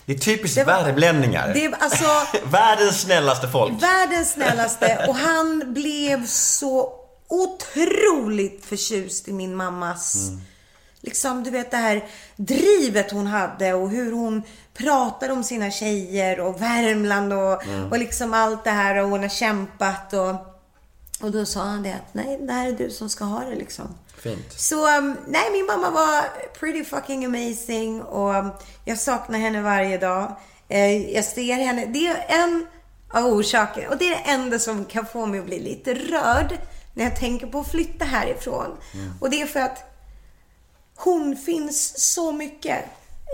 Det 0.05 0.13
är 0.13 0.17
typiskt 0.17 0.55
Det 0.55 0.63
var- 0.63 0.83
värmlänningar. 0.83 1.51
Det 1.53 1.73
alltså 1.79 2.05
Världens 2.51 3.01
snällaste 3.01 3.47
folk. 3.47 3.83
världens 3.83 4.31
snällaste 4.33 5.05
och 5.07 5.15
han 5.15 5.73
blev 5.73 6.25
så 6.27 6.93
otroligt 7.27 8.65
förtjust 8.65 9.27
i 9.27 9.33
min 9.33 9.55
mammas 9.55 10.15
Liksom, 11.01 11.43
du 11.43 11.49
vet 11.49 11.71
det 11.71 11.77
här 11.77 12.05
drivet 12.35 13.11
hon 13.11 13.27
hade 13.27 13.73
och 13.73 13.89
hur 13.89 14.11
hon 14.11 14.43
pratade 14.73 15.33
om 15.33 15.43
sina 15.43 15.71
tjejer 15.71 16.39
och 16.39 16.61
Värmland 16.61 17.33
och, 17.33 17.61
och 17.91 17.99
liksom 17.99 18.33
allt 18.33 18.63
det 18.63 18.69
här 18.69 18.95
och 18.95 19.09
hon 19.09 19.21
har 19.21 19.29
kämpat 19.29 20.13
och, 20.13 20.35
och 21.21 21.31
då 21.31 21.45
sa 21.45 21.59
han 21.63 21.83
det 21.83 21.93
att 21.93 22.13
nej, 22.13 22.37
det 22.41 22.53
här 22.53 22.67
är 22.67 22.71
du 22.71 22.89
som 22.89 23.09
ska 23.09 23.23
ha 23.23 23.39
det 23.43 23.55
liksom. 23.55 23.95
Fint. 24.21 24.53
Så 24.59 24.97
um, 24.97 25.17
nej, 25.27 25.51
min 25.51 25.65
mamma 25.65 25.89
var 25.89 26.23
pretty 26.59 26.83
fucking 26.83 27.25
amazing 27.25 28.01
och 28.01 28.35
um, 28.35 28.51
jag 28.85 28.97
saknar 28.97 29.39
henne 29.39 29.61
varje 29.61 29.97
dag. 29.97 30.35
Eh, 30.67 31.11
jag 31.13 31.25
ser 31.25 31.53
henne. 31.53 31.85
Det 31.85 32.07
är 32.07 32.25
en 32.27 32.67
av 33.13 33.25
orsaker 33.25 33.87
och 33.87 33.97
det 33.97 34.05
är 34.05 34.09
det 34.09 34.31
enda 34.31 34.59
som 34.59 34.85
kan 34.85 35.05
få 35.05 35.25
mig 35.25 35.39
att 35.39 35.45
bli 35.45 35.59
lite 35.59 35.93
rörd 35.93 36.57
när 36.93 37.03
jag 37.03 37.19
tänker 37.19 37.47
på 37.47 37.59
att 37.59 37.71
flytta 37.71 38.05
härifrån. 38.05 38.77
Och 39.19 39.29
det 39.29 39.41
är 39.41 39.45
för 39.45 39.59
att 39.59 39.83
hon 40.95 41.35
finns 41.35 42.11
så 42.13 42.31
mycket 42.31 42.85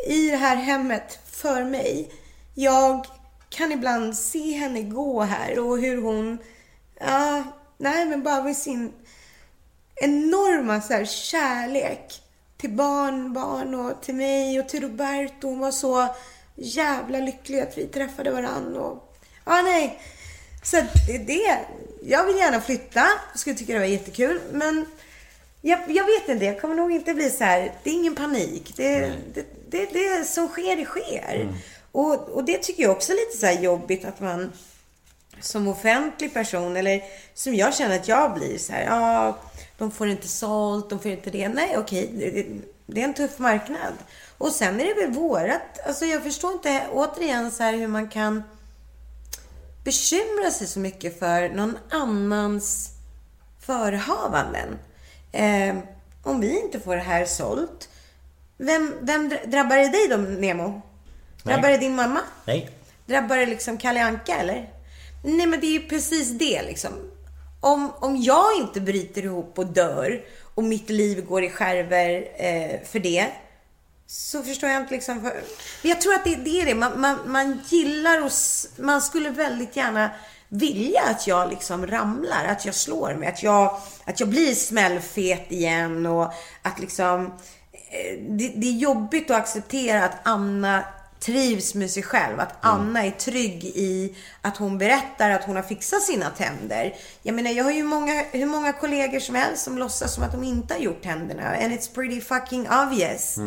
i 0.08 0.30
det 0.30 0.38
här 0.38 0.56
hemmet 0.56 1.20
för 1.32 1.64
mig. 1.64 2.12
Jag 2.54 3.06
kan 3.50 3.72
ibland 3.72 4.18
se 4.18 4.52
henne 4.52 4.82
gå 4.82 5.22
här 5.22 5.60
och 5.60 5.80
hur 5.80 6.02
hon, 6.02 6.38
ja, 7.00 7.44
nej 7.78 8.06
men 8.06 8.24
bara 8.24 8.44
med 8.44 8.58
sin 8.58 8.92
enorma 9.96 10.82
så 10.82 10.94
här, 10.94 11.06
kärlek 11.06 12.22
till 12.58 12.70
barn, 12.70 13.34
barn 13.34 13.76
och 13.76 14.02
till 14.02 14.16
mig 14.16 14.60
och 14.60 14.70
till 14.70 14.82
Roberto. 14.82 15.48
Hon 15.48 15.60
var 15.60 15.72
så 15.72 16.08
jävla 16.56 17.20
lycklig 17.20 17.60
att 17.60 17.78
vi 17.78 17.88
träffade 17.88 18.32
varandra. 18.32 18.82
Och, 18.82 19.16
ja, 19.46 19.62
nej. 19.62 20.00
Så 20.64 20.78
det, 21.08 21.18
det, 21.18 21.60
jag 22.04 22.26
vill 22.26 22.38
gärna 22.38 22.62
flytta. 22.62 23.08
Jag 23.32 23.40
skulle 23.40 23.56
tycka 23.56 23.74
det 23.74 23.80
var 23.80 23.86
jättekul. 23.86 24.42
Men 24.52 24.86
jag, 25.62 25.80
jag 25.88 26.06
vet 26.06 26.30
inte, 26.30 26.46
jag 26.46 26.62
kommer 26.62 26.76
nog 26.76 26.92
inte 26.92 27.14
bli 27.14 27.30
så 27.30 27.44
här. 27.44 27.74
Det 27.84 27.90
är 27.90 27.94
ingen 27.94 28.16
panik. 28.16 28.74
Det, 28.76 29.14
det, 29.34 29.46
det, 29.70 29.86
det 29.94 30.26
som 30.26 30.48
sker, 30.48 30.76
det 30.76 30.86
sker. 30.86 31.48
Och, 31.92 32.30
och 32.30 32.44
det 32.44 32.58
tycker 32.58 32.84
jag 32.84 32.92
också 32.92 33.12
är 33.12 33.16
lite 33.16 33.38
så 33.38 33.46
här 33.46 33.64
jobbigt 33.64 34.06
att 34.06 34.20
man 34.20 34.52
som 35.42 35.68
offentlig 35.68 36.34
person 36.34 36.78
eller 36.78 37.02
som 37.34 37.56
jag 37.56 37.76
känner 37.76 37.96
att 37.96 38.08
jag 38.08 38.34
blir 38.34 38.58
så 38.58 38.74
här, 38.74 38.84
ja, 38.84 39.38
de 39.78 39.92
får 39.92 40.08
inte 40.08 40.28
sålt, 40.28 40.90
de 40.90 41.00
får 41.00 41.12
inte 41.12 41.30
det. 41.30 41.50
Nej, 41.50 41.78
okej, 41.78 42.10
det, 42.14 42.46
det, 42.86 43.02
är 43.02 43.06
en 43.06 43.14
tuff 43.14 43.40
marknad. 43.40 43.94
Och 44.38 44.52
sen 44.52 44.82
är 44.82 44.86
det 44.86 45.02
väl 45.02 45.12
vårat, 45.12 45.80
alltså 45.88 46.06
jag 46.06 46.24
förstår 46.24 46.54
inte 46.54 46.84
återigen 46.92 47.52
så 47.52 47.64
här 47.64 47.74
hur 47.74 47.88
man 47.88 48.10
kan 48.10 48.44
bekymra 49.84 50.52
sig 50.52 50.68
så 50.68 50.80
mycket 50.80 51.20
för 51.20 51.50
någon 51.50 51.78
annans 51.90 52.90
förehavanden. 53.60 54.80
Eh, 55.32 55.76
om 56.24 56.42
vi 56.42 56.60
inte 56.60 56.80
får 56.80 56.96
det 56.96 57.02
här 57.02 57.26
sålt, 57.26 57.90
vem, 58.58 58.94
vem 59.02 59.30
dra- 59.30 59.46
drabbar 59.46 59.78
det 59.78 59.90
dig 59.90 60.08
då, 60.10 60.18
Nemo? 60.18 60.82
Drabbar 61.44 61.70
det 61.70 61.78
din 61.78 61.96
mamma? 61.96 62.20
Nej. 62.46 62.70
Drabbar 63.06 63.38
det 63.38 63.46
liksom 63.46 63.78
Kalle 63.78 64.04
Anka 64.04 64.36
eller? 64.36 64.70
Nej 65.24 65.46
men 65.46 65.60
det 65.60 65.68
är 65.68 65.72
ju 65.72 65.88
precis 65.88 66.30
det 66.30 66.62
liksom. 66.64 66.92
Om, 67.66 67.92
om 68.00 68.22
jag 68.22 68.58
inte 68.58 68.82
bryter 68.82 69.24
ihop 69.24 69.60
och 69.60 69.66
dör 69.66 70.22
och 70.56 70.64
mitt 70.64 70.90
liv 70.90 71.26
går 71.26 71.44
i 71.44 71.50
skärver 71.50 72.28
eh, 72.36 72.88
för 72.88 73.00
det. 73.00 73.28
Så 74.08 74.44
förstår 74.44 74.70
jag 74.70 74.82
inte 74.82 74.94
liksom. 74.94 75.22
För... 75.22 75.34
Men 75.82 75.90
jag 75.90 76.02
tror 76.02 76.14
att 76.14 76.24
det, 76.24 76.36
det 76.36 76.62
är 76.62 76.66
det. 76.66 76.76
Man, 76.76 77.02
man, 77.02 77.18
man 77.26 77.62
gillar 77.70 78.26
och 78.26 78.32
man 78.78 79.02
skulle 79.02 79.30
väldigt 79.30 79.76
gärna 79.76 80.10
vilja 80.50 81.02
att 81.02 81.28
jag 81.28 81.50
liksom 81.50 81.88
ramlar, 81.88 82.46
att 82.46 82.66
jag 82.66 82.76
slår 82.76 83.14
mig, 83.14 83.30
att 83.30 83.44
jag, 83.44 83.80
att 84.06 84.20
jag 84.20 84.30
blir 84.30 84.56
smällfet 84.56 85.52
igen 85.52 86.06
och 86.06 86.34
att 86.62 86.80
liksom 86.80 87.26
eh, 87.72 88.20
det, 88.30 88.48
det 88.56 88.68
är 88.68 88.78
jobbigt 88.78 89.32
att 89.32 89.38
acceptera 89.38 90.06
att 90.06 90.18
Anna 90.24 90.84
trivs 91.26 91.76
med 91.76 91.92
sig 91.92 92.04
själv. 92.04 92.40
Att 92.40 92.54
Anna 92.62 93.06
är 93.06 93.12
trygg 93.12 93.66
i 93.66 94.16
att 94.42 94.58
hon 94.58 94.78
berättar 94.78 95.30
att 95.30 95.44
hon 95.44 95.56
har 95.56 95.64
fixat 95.64 96.02
sina 96.02 96.30
tänder. 96.30 96.94
Jag 97.22 97.36
menar, 97.36 97.52
jag 97.52 97.64
har 97.64 97.72
ju 97.72 97.84
många, 97.84 98.24
hur 98.32 98.46
många 98.46 98.74
kollegor 98.74 99.20
som 99.20 99.36
helst 99.36 99.64
som 99.64 99.78
låtsas 99.78 100.14
som 100.14 100.24
att 100.24 100.32
de 100.32 100.44
inte 100.44 100.74
har 100.74 100.82
gjort 100.82 101.04
tänderna. 101.04 101.44
And 101.44 101.74
it's 101.74 101.94
pretty 101.96 102.22
fucking 102.22 102.68
obvious. 102.70 103.38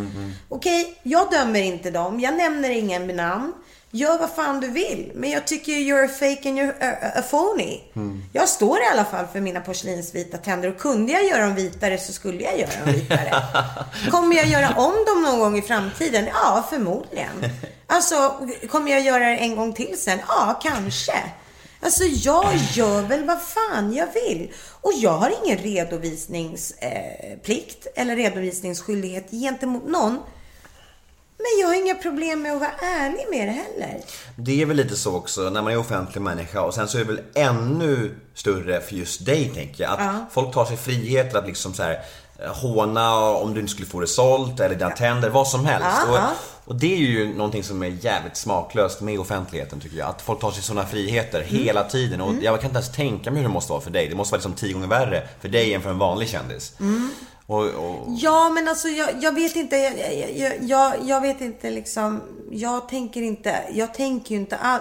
Okej, 0.49 0.99
jag 1.03 1.31
dömer 1.31 1.61
inte 1.63 1.91
dem. 1.91 2.21
Jag 2.21 2.37
nämner 2.37 2.71
ingen 2.71 3.07
med 3.07 3.17
namn. 3.17 3.53
Gör 3.91 4.19
vad 4.19 4.31
fan 4.31 4.61
du 4.61 4.71
vill. 4.71 5.13
Men 5.15 5.31
jag 5.31 5.47
tycker 5.47 5.73
you're 5.73 6.05
a 6.05 6.09
fake 6.09 6.49
and 6.49 6.59
you're 6.59 6.75
a, 6.81 6.97
a 7.19 7.23
phony. 7.31 7.81
Jag 8.33 8.49
står 8.49 8.79
i 8.79 8.83
alla 8.93 9.05
fall 9.05 9.27
för 9.33 9.41
mina 9.41 9.61
porslinsvita 9.61 10.39
tänder. 10.39 10.69
Och 10.69 10.79
kunde 10.79 11.13
jag 11.13 11.25
göra 11.25 11.43
dem 11.43 11.55
vitare 11.55 11.99
så 11.99 12.13
skulle 12.13 12.43
jag 12.43 12.59
göra 12.59 12.71
dem 12.85 12.95
vitare. 12.95 13.43
Kommer 14.11 14.37
jag 14.37 14.47
göra 14.47 14.69
om 14.77 14.95
dem 15.07 15.23
någon 15.23 15.39
gång 15.39 15.59
i 15.59 15.63
framtiden? 15.63 16.27
Ja, 16.27 16.67
förmodligen. 16.71 17.45
Alltså, 17.87 18.35
kommer 18.71 18.91
jag 18.91 19.01
göra 19.01 19.25
det 19.25 19.37
en 19.37 19.57
gång 19.57 19.73
till 19.73 19.99
sen? 19.99 20.19
Ja, 20.29 20.61
kanske. 20.63 21.23
Alltså, 21.81 22.05
jag 22.05 22.47
gör 22.73 23.03
väl 23.03 23.25
vad 23.25 23.43
fan 23.43 23.93
jag 23.93 24.09
vill. 24.15 24.53
Och 24.81 24.93
jag 24.97 25.13
har 25.13 25.35
ingen 25.45 25.59
redovisningsplikt 25.59 27.87
eh, 27.87 28.03
eller 28.03 28.17
redovisningsskyldighet 28.17 29.31
gentemot 29.31 29.87
någon. 29.87 30.19
Men 31.39 31.61
jag 31.61 31.69
har 31.69 31.75
inga 31.75 31.95
problem 31.95 32.43
med 32.43 32.53
att 32.53 32.61
vara 32.61 32.71
ärlig 32.83 33.27
med 33.31 33.49
det 33.49 33.53
heller. 33.53 34.01
Det 34.37 34.63
är 34.63 34.67
väl 34.67 34.77
lite 34.77 34.97
så 34.97 35.17
också 35.17 35.41
när 35.51 35.63
man 35.63 35.73
är 35.73 35.79
offentlig 35.79 36.21
människa 36.23 36.61
och 36.63 36.75
sen 36.75 36.89
så 36.89 36.99
är 36.99 37.05
det 37.05 37.13
väl 37.13 37.21
ännu 37.35 38.15
större 38.35 38.81
för 38.81 38.95
just 38.95 39.25
dig 39.27 39.51
tänker 39.55 39.85
jag. 39.85 39.93
Att 39.93 40.33
folk 40.33 40.55
tar 40.55 40.65
sig 40.65 40.77
friheter 40.77 41.39
att 41.39 41.47
liksom 41.47 41.75
så 41.75 41.83
här 41.83 42.01
eh, 42.39 42.53
håna 42.55 43.15
om 43.21 43.55
du 43.55 43.61
inte 43.61 43.73
skulle 43.73 43.89
få 43.89 44.01
det 44.01 44.07
sålt 44.07 44.61
eller 44.61 44.75
dina 44.75 44.91
tänder, 44.91 45.31
vad 45.31 45.49
som 45.49 45.65
helst. 45.67 45.89
Ja, 46.07 46.11
och, 46.11 46.17
ja. 46.17 46.31
och 46.65 46.75
det 46.75 46.93
är 46.95 46.99
ju 46.99 47.35
någonting 47.35 47.65
som 47.65 47.83
är 47.83 47.87
jävligt 47.87 48.37
smaklöst 48.37 49.01
med 49.01 49.21
offentligheten 49.21 49.81
tycker 49.81 49.97
jag. 49.97 50.09
Att 50.09 50.23
folk 50.23 50.41
tar 50.41 50.51
sig 50.51 50.63
sådana 50.63 50.87
friheter 50.87 51.41
Mm. 51.49 51.65
hela 51.65 51.85
tiden. 51.85 52.21
Och 52.21 52.35
jag 52.43 52.61
kan 52.61 52.71
inte 52.71 52.79
ens 52.79 52.93
tänka 52.93 53.31
mig 53.31 53.41
hur 53.43 53.49
det 53.49 53.53
måste 53.55 53.73
vara 53.73 53.81
för 53.83 53.91
dig. 53.91 54.09
Det 54.09 54.15
måste 54.15 54.33
vara 54.33 54.39
liksom 54.39 54.53
tio 54.53 54.73
gånger 54.73 54.87
värre 54.89 55.29
för 55.41 55.49
dig 55.49 55.75
än 55.75 55.83
för 55.83 55.91
en 55.91 55.99
vanlig 55.99 56.29
kändis. 56.29 56.73
Mm. 56.81 57.11
Och, 57.49 57.65
och, 57.65 58.07
Ja, 58.09 58.49
men 58.49 58.69
alltså 58.69 58.89
jag, 58.89 59.09
jag 59.21 59.33
vet 59.33 59.57
inte. 59.57 59.77
Jag, 59.77 60.15
jag, 60.37 60.53
jag, 60.63 60.95
jag, 61.05 61.21
vet 61.21 61.41
inte 61.41 61.71
liksom. 61.71 62.23
Jag 62.51 62.89
tänker 62.89 63.23
inte. 63.23 63.63
Jag 63.73 63.95
tänker 63.95 64.35
ju 64.35 64.41
inte 64.41 64.57
all, 64.57 64.81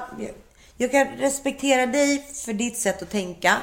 jag, 0.78 0.92
kan 0.92 1.08
respektera 1.08 1.86
dig 1.86 2.26
för 2.46 2.54
ditt 2.54 2.78
sätt 2.78 3.02
att 3.02 3.10
tänka. 3.10 3.58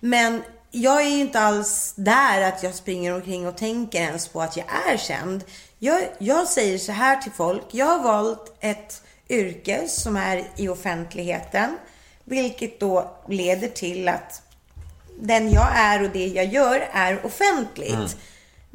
Men 0.00 0.42
jag 0.70 1.02
är 1.02 1.08
ju 1.08 1.20
inte 1.20 1.40
alls 1.40 1.94
där 1.96 2.42
att 2.42 2.62
jag 2.62 2.74
springer 2.74 3.14
omkring 3.14 3.48
och 3.48 3.56
tänker 3.56 3.98
ens 3.98 4.28
på 4.28 4.42
att 4.42 4.56
jag 4.56 4.66
är 4.90 4.96
känd. 4.96 5.44
Jag, 5.78 6.02
jag 6.18 6.48
säger 6.48 6.78
så 6.78 6.92
här 6.92 7.16
till 7.16 7.32
folk. 7.32 7.64
Jag 7.70 7.86
har 7.86 8.02
valt 8.02 8.56
ett 8.60 9.02
yrke 9.28 9.88
som 9.88 10.16
är 10.16 10.44
i 10.56 10.68
offentligheten. 10.68 11.76
Vilket 12.24 12.80
då 12.80 13.16
leder 13.28 13.68
till 13.68 14.08
att 14.08 14.42
den 15.20 15.50
jag 15.50 15.68
är 15.74 16.02
och 16.02 16.10
det 16.10 16.26
jag 16.26 16.46
gör 16.46 16.88
är 16.92 17.26
offentligt. 17.26 18.16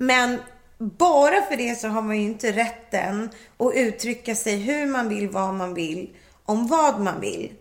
Men 0.02 0.39
bara 0.78 1.41
för 1.41 1.58
det 1.58 1.76
så 1.76 1.88
har 1.88 2.02
man 2.02 2.18
ju 2.18 2.24
inte 2.24 2.52
rätten 2.52 3.30
att 3.58 3.74
uttrycka 3.76 4.36
sig 4.36 4.58
hur 4.58 4.86
man 4.86 5.10
vill, 5.10 5.30
vad 5.30 5.54
man 5.54 5.74
vill, 5.74 6.10
om 6.45 6.68
vad 6.68 6.99
man 6.99 7.20
vill 7.20 7.52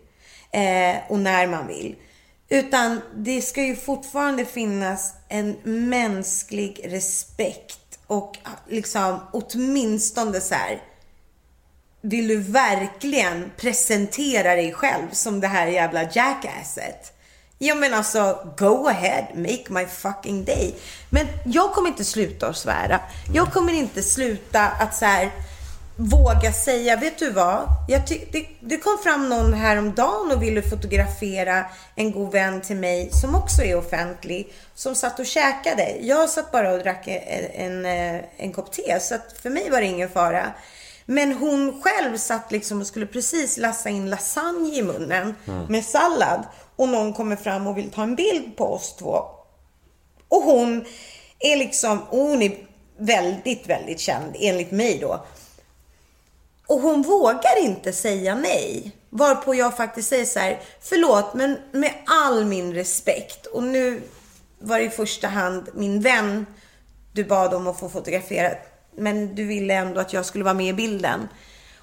eh, 0.51 0.95
och 1.09 1.19
när 1.19 1.47
man 1.47 1.67
vill. 1.67 1.95
Utan 2.49 3.01
det 3.15 3.41
ska 3.41 3.63
ju 3.63 3.75
fortfarande 3.75 4.45
finnas 4.45 5.13
en 5.29 5.57
mänsklig 5.63 6.81
respekt 6.83 7.99
och 8.07 8.37
ah, 8.43 8.49
liksom 8.69 9.19
åtminstone 9.31 10.41
så 10.41 10.55
här 10.55 10.81
vill 12.01 12.27
du 12.27 12.37
verkligen 12.37 13.51
presentera 13.57 14.55
dig 14.55 14.73
själv 14.73 15.07
som 15.11 15.39
det 15.39 15.47
här 15.47 15.67
jävla 15.67 16.03
jackasset? 16.03 17.20
Ja 17.63 17.75
men 17.75 17.93
alltså, 17.93 18.37
go 18.57 18.87
ahead, 18.87 19.25
make 19.35 19.63
my 19.69 19.85
fucking 19.85 20.45
day. 20.45 20.75
Men 21.09 21.27
jag 21.45 21.73
kommer 21.73 21.89
inte 21.89 22.03
sluta 22.05 22.47
att 22.47 22.57
svära. 22.57 22.99
Jag 23.33 23.53
kommer 23.53 23.73
inte 23.73 24.03
sluta 24.03 24.61
att 24.61 24.95
så 24.95 25.05
här 25.05 25.31
våga 25.95 26.53
säga, 26.53 26.95
vet 26.95 27.17
du 27.19 27.29
vad? 27.31 27.59
Jag 27.87 28.07
ty- 28.07 28.25
det, 28.31 28.47
det 28.59 28.77
kom 28.77 28.97
fram 29.03 29.29
någon 29.29 29.53
häromdagen 29.53 30.31
och 30.31 30.43
ville 30.43 30.61
fotografera 30.61 31.65
en 31.95 32.11
god 32.11 32.31
vän 32.31 32.61
till 32.61 32.75
mig 32.75 33.09
som 33.11 33.35
också 33.35 33.61
är 33.61 33.77
offentlig, 33.77 34.53
som 34.75 34.95
satt 34.95 35.19
och 35.19 35.25
käkade. 35.25 35.95
Jag 36.01 36.29
satt 36.29 36.51
bara 36.51 36.71
och 36.73 36.79
drack 36.79 37.07
en, 37.07 37.85
en, 37.85 38.21
en 38.37 38.53
kopp 38.53 38.71
te, 38.71 38.99
så 38.99 39.15
att 39.15 39.35
för 39.41 39.49
mig 39.49 39.69
var 39.69 39.81
det 39.81 39.87
ingen 39.87 40.09
fara. 40.09 40.51
Men 41.05 41.33
hon 41.33 41.81
själv 41.81 42.17
satt 42.17 42.51
liksom 42.51 42.81
och 42.81 42.87
skulle 42.87 43.05
precis 43.05 43.57
lassa 43.57 43.89
in 43.89 44.09
lasagne 44.09 44.75
i 44.77 44.83
munnen 44.83 45.35
med 45.69 45.85
sallad. 45.85 46.43
Och 46.81 46.89
någon 46.89 47.13
kommer 47.13 47.35
fram 47.35 47.67
och 47.67 47.77
vill 47.77 47.91
ta 47.91 48.03
en 48.03 48.15
bild 48.15 48.57
på 48.57 48.73
oss 48.73 48.95
två. 48.95 49.25
Och 50.27 50.43
hon 50.43 50.85
är 51.39 51.57
liksom, 51.57 51.99
och 52.09 52.17
hon 52.17 52.41
är 52.41 52.57
väldigt, 52.97 53.69
väldigt 53.69 53.99
känd 53.99 54.35
enligt 54.39 54.71
mig 54.71 54.97
då. 54.97 55.25
Och 56.67 56.79
hon 56.79 57.01
vågar 57.01 57.59
inte 57.63 57.93
säga 57.93 58.35
nej. 58.35 58.91
Varpå 59.09 59.55
jag 59.55 59.77
faktiskt 59.77 60.09
säger 60.09 60.25
så 60.25 60.39
här, 60.39 60.59
förlåt 60.81 61.33
men 61.33 61.57
med 61.71 61.93
all 62.05 62.45
min 62.45 62.73
respekt. 62.73 63.45
Och 63.45 63.63
nu 63.63 64.01
var 64.59 64.79
det 64.79 64.85
i 64.85 64.89
första 64.89 65.27
hand 65.27 65.69
min 65.73 66.01
vän 66.01 66.45
du 67.13 67.23
bad 67.23 67.53
om 67.53 67.67
att 67.67 67.79
få 67.79 67.89
fotografera. 67.89 68.51
Men 68.95 69.35
du 69.35 69.45
ville 69.45 69.73
ändå 69.73 69.99
att 69.99 70.13
jag 70.13 70.25
skulle 70.25 70.43
vara 70.43 70.53
med 70.53 70.67
i 70.67 70.73
bilden. 70.73 71.27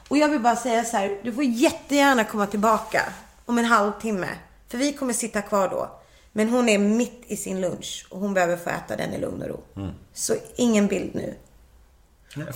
Och 0.09 0.19
jag 0.19 0.29
vill 0.29 0.41
bara 0.41 0.57
säga 0.57 0.85
så 0.85 0.97
här, 0.97 1.19
du 1.23 1.33
får 1.33 1.45
jättegärna 1.45 2.25
komma 2.25 2.47
tillbaka 2.47 3.03
om 3.47 3.59
en 3.59 3.65
halvtimme. 3.65 4.29
För 4.71 4.79
vi 4.79 4.93
kommer 4.93 5.13
sitta 5.13 5.43
kvar 5.43 5.69
då. 5.69 5.91
Men 6.33 6.49
hon 6.49 6.69
är 6.69 6.79
mitt 6.79 7.23
i 7.27 7.37
sin 7.37 7.61
lunch 7.61 8.07
och 8.11 8.21
hon 8.21 8.35
behöver 8.35 8.57
få 8.57 8.71
äta 8.71 8.97
den 8.97 9.15
i 9.15 9.19
lugn 9.19 9.43
och 9.43 9.49
ro. 9.49 9.61
Så 10.15 10.35
ingen 10.57 10.87
bild 10.87 11.15
nu. 11.15 11.35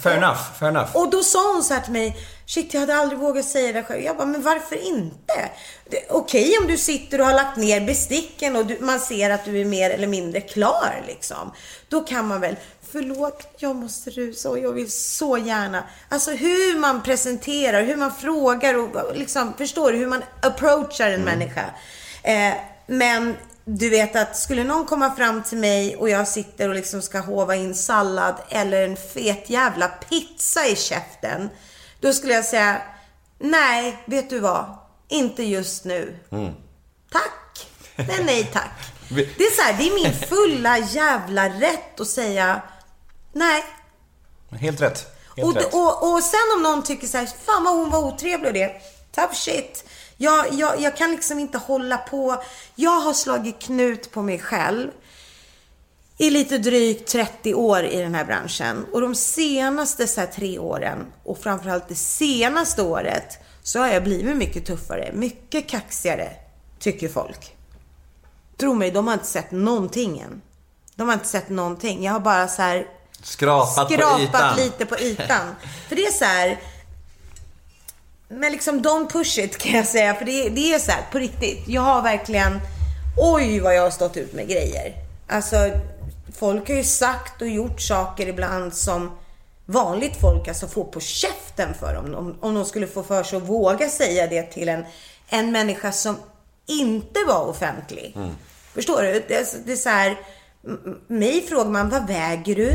Fair 0.02 0.16
enough, 0.16 0.58
fair 0.58 0.68
enough. 0.68 0.96
Och 0.96 1.10
då 1.10 1.22
sa 1.22 1.52
hon 1.52 1.62
så 1.62 1.74
här 1.74 1.80
till 1.80 1.92
mig, 1.92 2.16
shit 2.46 2.74
jag 2.74 2.80
hade 2.80 2.94
aldrig 2.94 3.18
vågat 3.18 3.44
säga 3.44 3.72
det 3.72 3.82
själv. 3.82 4.02
Jag 4.02 4.16
bara, 4.16 4.26
men 4.26 4.42
varför 4.42 4.86
inte? 4.86 5.50
Okej 6.08 6.58
om 6.60 6.66
du 6.66 6.78
sitter 6.78 7.20
och 7.20 7.26
har 7.26 7.34
lagt 7.34 7.56
ner 7.56 7.80
besticken 7.80 8.56
och 8.56 8.66
du, 8.66 8.78
man 8.80 9.00
ser 9.00 9.30
att 9.30 9.44
du 9.44 9.60
är 9.60 9.64
mer 9.64 9.90
eller 9.90 10.06
mindre 10.06 10.40
klar 10.40 11.04
liksom. 11.06 11.52
Då 11.88 12.00
kan 12.00 12.26
man 12.26 12.40
väl, 12.40 12.56
förlåt 12.82 13.46
jag 13.58 13.76
måste 13.76 14.10
rusa 14.10 14.50
och 14.50 14.58
jag 14.58 14.72
vill 14.72 14.90
så 14.90 15.38
gärna. 15.38 15.84
Alltså 16.08 16.30
hur 16.30 16.78
man 16.78 17.02
presenterar, 17.02 17.82
hur 17.82 17.96
man 17.96 18.14
frågar 18.14 18.74
och 18.74 19.16
liksom, 19.16 19.54
förstår 19.58 19.92
du? 19.92 19.98
Hur 19.98 20.06
man 20.06 20.22
approachar 20.40 21.10
en 21.10 21.22
människa. 21.22 21.64
Eh, 22.22 22.54
men 22.86 23.36
du 23.64 23.90
vet 23.90 24.16
att 24.16 24.36
skulle 24.36 24.64
någon 24.64 24.86
komma 24.86 25.14
fram 25.14 25.42
till 25.42 25.58
mig 25.58 25.96
och 25.96 26.08
jag 26.08 26.28
sitter 26.28 26.68
och 26.68 26.74
liksom 26.74 27.02
ska 27.02 27.18
hova 27.20 27.54
in 27.54 27.74
sallad 27.74 28.34
eller 28.48 28.84
en 28.84 28.96
fet 28.96 29.50
jävla 29.50 29.88
pizza 29.88 30.66
i 30.66 30.76
käften. 30.76 31.50
Då 32.00 32.12
skulle 32.12 32.32
jag 32.34 32.44
säga, 32.44 32.82
nej, 33.38 34.02
vet 34.06 34.30
du 34.30 34.38
vad? 34.38 34.78
Inte 35.08 35.42
just 35.42 35.84
nu. 35.84 36.18
Tack, 37.12 37.66
men 37.96 38.26
nej 38.26 38.50
tack. 38.52 38.70
Det 39.08 39.44
är 39.44 39.56
så 39.56 39.62
här, 39.62 39.72
det 39.78 39.88
är 39.88 39.94
min 39.94 40.12
fulla 40.28 40.78
jävla 40.78 41.48
rätt 41.48 42.00
att 42.00 42.08
säga 42.08 42.62
nej. 43.32 43.64
Helt 44.50 44.80
rätt. 44.80 45.06
Helt 45.36 45.48
Och, 45.48 45.54
rätt. 45.54 45.74
och, 45.74 46.12
och 46.12 46.22
sen 46.22 46.40
om 46.56 46.62
någon 46.62 46.82
tycker 46.82 47.06
så 47.06 47.18
här, 47.18 47.26
fan 47.46 47.64
vad 47.64 47.74
hon 47.74 47.90
var 47.90 47.98
otrevlig 47.98 48.46
och 48.48 48.52
det. 48.54 48.72
Tough 49.14 49.32
shit. 49.34 49.84
Jag, 50.22 50.52
jag, 50.52 50.80
jag 50.80 50.96
kan 50.96 51.10
liksom 51.10 51.38
inte 51.38 51.58
hålla 51.58 51.98
på. 51.98 52.42
Jag 52.74 53.00
har 53.00 53.12
slagit 53.12 53.58
knut 53.62 54.12
på 54.12 54.22
mig 54.22 54.38
själv 54.38 54.90
i 56.18 56.30
lite 56.30 56.58
drygt 56.58 57.08
30 57.08 57.54
år 57.54 57.84
i 57.84 57.96
den 57.96 58.14
här 58.14 58.24
branschen. 58.24 58.86
Och 58.92 59.00
de 59.00 59.14
senaste 59.14 60.06
så 60.06 60.26
tre 60.34 60.58
åren 60.58 61.06
och 61.24 61.38
framförallt 61.38 61.88
det 61.88 61.94
senaste 61.94 62.82
året 62.82 63.38
så 63.62 63.78
har 63.78 63.88
jag 63.88 64.04
blivit 64.04 64.36
mycket 64.36 64.66
tuffare, 64.66 65.10
mycket 65.12 65.68
kaxigare, 65.68 66.30
tycker 66.78 67.08
folk. 67.08 67.56
Tro 68.56 68.74
mig, 68.74 68.90
de 68.90 69.06
har 69.06 69.14
inte 69.14 69.26
sett 69.26 69.50
någonting 69.50 70.20
än. 70.20 70.42
De 70.94 71.08
har 71.08 71.14
inte 71.14 71.28
sett 71.28 71.48
någonting. 71.48 72.04
Jag 72.04 72.12
har 72.12 72.20
bara 72.20 72.48
så 72.48 72.62
här 72.62 72.86
Skrapat, 73.22 73.88
på 73.88 73.94
skrapat 73.94 74.20
ytan. 74.20 74.56
lite 74.56 74.86
på 74.86 74.98
ytan. 74.98 75.54
För 75.88 75.96
det 75.96 76.06
är 76.06 76.12
så 76.12 76.24
här. 76.24 76.60
Men 78.32 78.52
liksom 78.52 78.80
don't 78.80 79.12
push 79.12 79.38
it 79.38 79.58
kan 79.58 79.72
jag 79.72 79.86
säga. 79.86 80.14
För 80.14 80.24
det, 80.24 80.48
det 80.48 80.74
är 80.74 80.78
så 80.78 80.90
här 80.90 81.02
på 81.12 81.18
riktigt. 81.18 81.68
Jag 81.68 81.82
har 81.82 82.02
verkligen, 82.02 82.60
oj 83.16 83.60
vad 83.60 83.76
jag 83.76 83.82
har 83.82 83.90
stått 83.90 84.16
ut 84.16 84.32
med 84.32 84.48
grejer. 84.48 84.94
Alltså 85.26 85.56
folk 86.34 86.68
har 86.68 86.76
ju 86.76 86.84
sagt 86.84 87.42
och 87.42 87.48
gjort 87.48 87.80
saker 87.80 88.28
ibland 88.28 88.74
som 88.74 89.10
vanligt 89.66 90.20
folk 90.20 90.48
alltså 90.48 90.68
får 90.68 90.84
på 90.84 91.00
käften 91.00 91.74
för 91.74 91.96
om, 91.96 92.14
om, 92.14 92.36
om 92.40 92.54
de 92.54 92.64
skulle 92.64 92.86
få 92.86 93.02
för 93.02 93.22
sig 93.22 93.36
att 93.36 93.48
våga 93.48 93.88
säga 93.88 94.26
det 94.26 94.42
till 94.42 94.68
en, 94.68 94.84
en 95.28 95.52
människa 95.52 95.92
som 95.92 96.16
inte 96.66 97.20
var 97.28 97.48
offentlig. 97.48 98.16
Förstår 98.74 99.02
du? 99.02 99.12
Det, 99.12 99.64
det 99.66 99.72
är 99.72 99.76
så 99.76 99.88
här, 99.88 100.16
mig 101.06 101.46
frågar 101.48 101.70
man, 101.70 101.88
vad 101.88 102.06
väger 102.06 102.54
du? 102.54 102.70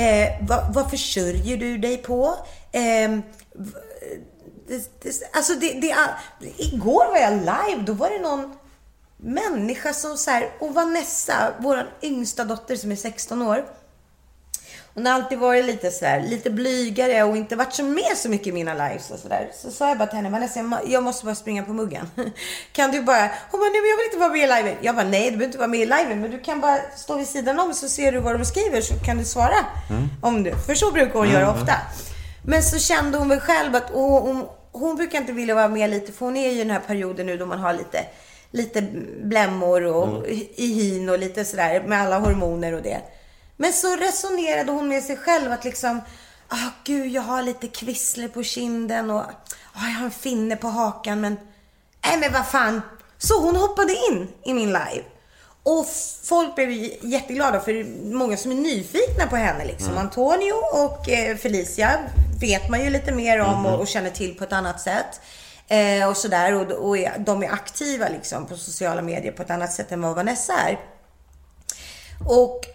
Eh, 0.00 0.46
vad, 0.48 0.74
vad 0.74 0.90
försörjer 0.90 1.56
du 1.56 1.78
dig 1.78 1.96
på? 1.96 2.36
Eh, 2.72 3.18
det, 4.76 5.02
det, 5.02 5.22
alltså 5.32 5.54
det, 5.54 5.72
det, 5.80 5.96
igår 6.58 7.06
var 7.06 7.18
jag 7.18 7.32
live, 7.32 7.82
då 7.86 7.92
var 7.92 8.10
det 8.10 8.18
någon 8.18 8.54
människa 9.16 9.92
som 9.92 10.16
så 10.16 10.30
här, 10.30 10.48
och 10.58 10.74
Vanessa, 10.74 11.54
vår 11.58 11.90
yngsta 12.02 12.44
dotter 12.44 12.76
som 12.76 12.92
är 12.92 12.96
16 12.96 13.42
år. 13.42 13.64
Hon 14.94 15.06
har 15.06 15.12
alltid 15.12 15.38
varit 15.38 15.64
lite 15.64 15.90
så 15.90 16.04
här, 16.04 16.20
lite 16.20 16.50
blygare 16.50 17.22
och 17.22 17.36
inte 17.36 17.56
varit 17.56 17.74
så 17.74 17.82
med 17.82 18.16
så 18.16 18.28
mycket 18.28 18.46
i 18.46 18.52
mina 18.52 18.74
lives 18.74 19.10
och 19.10 19.18
sådär. 19.18 19.50
Så 19.62 19.70
sa 19.70 19.88
jag 19.88 19.98
bara 19.98 20.06
till 20.06 20.16
henne, 20.16 20.30
Vanessa 20.30 20.58
jag 20.58 20.66
må- 20.66 20.78
jag 20.86 21.02
måste 21.02 21.24
bara 21.24 21.34
springa 21.34 21.62
på 21.64 21.72
muggen. 21.72 22.10
Kan 22.72 22.90
du 22.90 23.02
bara, 23.02 23.30
hon 23.50 23.60
bara, 23.60 23.70
nej 23.70 23.80
men 23.80 23.90
jag 23.90 23.96
vill 23.96 24.06
inte 24.06 24.18
vara 24.18 24.28
med 24.32 24.40
i 24.40 24.62
liven. 24.62 24.76
Jag 24.82 24.94
bara, 24.96 25.06
nej 25.06 25.22
du 25.24 25.30
behöver 25.30 25.44
inte 25.44 25.58
vara 25.58 25.68
med 25.68 25.80
i 25.80 25.86
liven 25.86 26.20
men 26.20 26.30
du 26.30 26.40
kan 26.40 26.60
bara 26.60 26.78
stå 26.96 27.16
vid 27.16 27.28
sidan 27.28 27.60
om 27.60 27.74
så 27.74 27.88
ser 27.88 28.12
du 28.12 28.18
vad 28.20 28.38
de 28.38 28.44
skriver 28.44 28.80
så 28.80 28.94
kan 29.06 29.18
du 29.18 29.24
svara. 29.24 29.56
Om 30.22 30.42
du, 30.42 30.56
för 30.66 30.74
så 30.74 30.90
brukar 30.90 31.18
hon 31.18 31.30
göra 31.30 31.50
ofta. 31.50 31.72
Men 32.44 32.62
så 32.62 32.78
kände 32.78 33.18
hon 33.18 33.28
väl 33.28 33.40
själv 33.40 33.76
att 33.76 33.90
hon, 33.90 34.22
hon, 34.22 34.46
hon 34.72 34.96
brukar 34.96 35.18
inte 35.18 35.32
vilja 35.32 35.54
vara 35.54 35.68
med 35.68 35.90
lite 35.90 36.12
för 36.12 36.26
hon 36.26 36.36
är 36.36 36.50
ju 36.50 36.54
i 36.54 36.58
den 36.58 36.70
här 36.70 36.80
perioden 36.80 37.26
nu 37.26 37.36
då 37.36 37.46
man 37.46 37.58
har 37.58 37.72
lite, 37.72 38.06
lite 38.50 38.82
blämmor 39.22 39.82
och 39.82 40.26
i 40.54 40.74
hyn 40.74 41.08
och 41.08 41.18
lite 41.18 41.44
sådär 41.44 41.82
med 41.86 42.00
alla 42.00 42.18
hormoner 42.18 42.72
och 42.72 42.82
det. 42.82 43.00
Men 43.56 43.72
så 43.72 43.96
resonerade 43.96 44.72
hon 44.72 44.88
med 44.88 45.02
sig 45.02 45.16
själv 45.16 45.52
att 45.52 45.64
liksom, 45.64 46.00
ah 46.48 46.70
gud 46.84 47.06
jag 47.06 47.22
har 47.22 47.42
lite 47.42 47.68
kvissle 47.68 48.28
på 48.28 48.42
kinden 48.42 49.10
och 49.10 49.20
ah, 49.72 49.88
jag 49.88 49.98
har 49.98 50.04
en 50.04 50.10
finne 50.10 50.56
på 50.56 50.68
hakan 50.68 51.20
men, 51.20 51.36
nej 52.04 52.18
men 52.18 52.32
vad 52.32 52.46
fan. 52.46 52.82
Så 53.18 53.40
hon 53.40 53.56
hoppade 53.56 53.92
in 53.92 54.28
i 54.44 54.54
min 54.54 54.68
live. 54.68 55.04
Och 55.62 55.86
folk 56.22 56.54
blev 56.54 56.70
ju 56.70 56.96
jätteglada 57.02 57.60
för 57.60 57.84
många 58.14 58.36
som 58.36 58.50
är 58.50 58.54
nyfikna 58.54 59.26
på 59.26 59.36
henne 59.36 59.64
liksom. 59.64 59.98
Antonio 59.98 60.52
och 60.72 61.08
eh, 61.08 61.36
Felicia 61.36 61.98
vet 62.40 62.68
man 62.68 62.84
ju 62.84 62.90
lite 62.90 63.12
mer 63.12 63.40
om 63.40 63.66
och, 63.66 63.80
och 63.80 63.88
känner 63.88 64.10
till 64.10 64.34
på 64.34 64.44
ett 64.44 64.52
annat 64.52 64.80
sätt. 64.80 65.20
Eh, 65.68 66.08
och 66.08 66.16
sådär 66.16 66.54
och, 66.54 66.88
och 66.88 66.98
är, 66.98 67.18
de 67.18 67.42
är 67.42 67.52
aktiva 67.52 68.08
liksom 68.08 68.46
på 68.46 68.56
sociala 68.56 69.02
medier 69.02 69.32
på 69.32 69.42
ett 69.42 69.50
annat 69.50 69.72
sätt 69.72 69.92
än 69.92 70.02
vad 70.02 70.16
Vanessa 70.16 70.52
är. 70.52 70.78
Och 72.28 72.66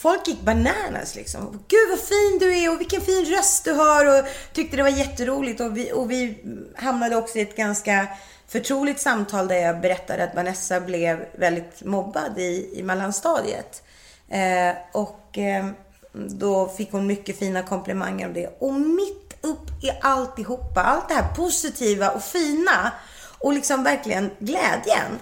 folk 0.00 0.28
gick 0.28 0.40
bananas 0.40 1.14
liksom. 1.14 1.64
Gud 1.68 1.90
vad 1.90 1.98
fin 1.98 2.38
du 2.40 2.58
är 2.58 2.72
och 2.72 2.80
vilken 2.80 3.00
fin 3.00 3.24
röst 3.24 3.64
du 3.64 3.72
har 3.72 4.18
och 4.18 4.26
tyckte 4.52 4.76
det 4.76 4.82
var 4.82 4.90
jätteroligt. 4.90 5.60
Och 5.60 5.76
vi, 5.76 5.92
och 5.92 6.10
vi 6.10 6.38
hamnade 6.76 7.16
också 7.16 7.38
i 7.38 7.40
ett 7.40 7.56
ganska 7.56 8.08
förtroligt 8.48 9.00
samtal 9.00 9.48
där 9.48 9.56
jag 9.56 9.80
berättade 9.80 10.24
att 10.24 10.34
Vanessa 10.34 10.80
blev 10.80 11.26
väldigt 11.38 11.84
mobbad 11.84 12.38
i, 12.38 12.70
i 12.74 12.82
mellanstadiet. 12.82 13.82
Eh, 14.28 14.76
och 14.92 15.38
eh, 15.38 15.66
då 16.12 16.68
fick 16.68 16.92
hon 16.92 17.06
mycket 17.06 17.38
fina 17.38 17.62
komplimanger 17.62 18.26
om 18.26 18.32
det. 18.32 18.56
Och 18.58 18.74
mitt 18.74 19.38
upp 19.40 19.84
i 19.84 19.90
alltihopa, 20.00 20.82
allt 20.82 21.08
det 21.08 21.14
här 21.14 21.34
positiva 21.34 22.10
och 22.10 22.22
fina 22.22 22.92
och 23.38 23.52
liksom 23.52 23.84
verkligen 23.84 24.30
glädjen. 24.38 25.18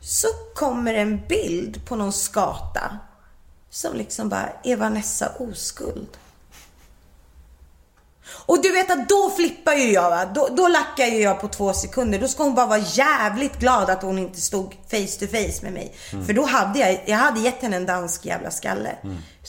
Så 0.00 0.28
kommer 0.54 0.94
en 0.94 1.26
bild 1.28 1.86
på 1.86 1.96
någon 1.96 2.12
skata 2.12 2.98
som 3.70 3.96
liksom 3.96 4.28
bara 4.28 4.48
är 4.62 4.76
Vanessa 4.76 5.32
oskuld. 5.38 6.08
Och 8.28 8.62
du 8.62 8.72
vet 8.72 8.90
att 8.90 9.08
då 9.08 9.30
flippar 9.30 9.74
ju 9.74 9.92
jag 9.92 10.10
va. 10.10 10.24
Då, 10.24 10.48
då 10.52 10.68
lackar 10.68 11.06
ju 11.06 11.22
jag 11.22 11.40
på 11.40 11.48
två 11.48 11.72
sekunder. 11.72 12.18
Då 12.18 12.28
ska 12.28 12.42
hon 12.42 12.54
bara 12.54 12.66
vara 12.66 12.78
jävligt 12.78 13.58
glad 13.58 13.90
att 13.90 14.02
hon 14.02 14.18
inte 14.18 14.40
stod 14.40 14.74
face 14.90 15.18
to 15.18 15.26
face 15.26 15.62
med 15.62 15.72
mig. 15.72 15.94
För 16.26 16.32
då 16.32 16.44
hade 16.44 16.78
jag, 16.78 17.02
jag 17.06 17.16
hade 17.16 17.40
gett 17.40 17.62
henne 17.62 17.76
en 17.76 17.86
dansk 17.86 18.26
jävla 18.26 18.50
skalle. 18.50 18.96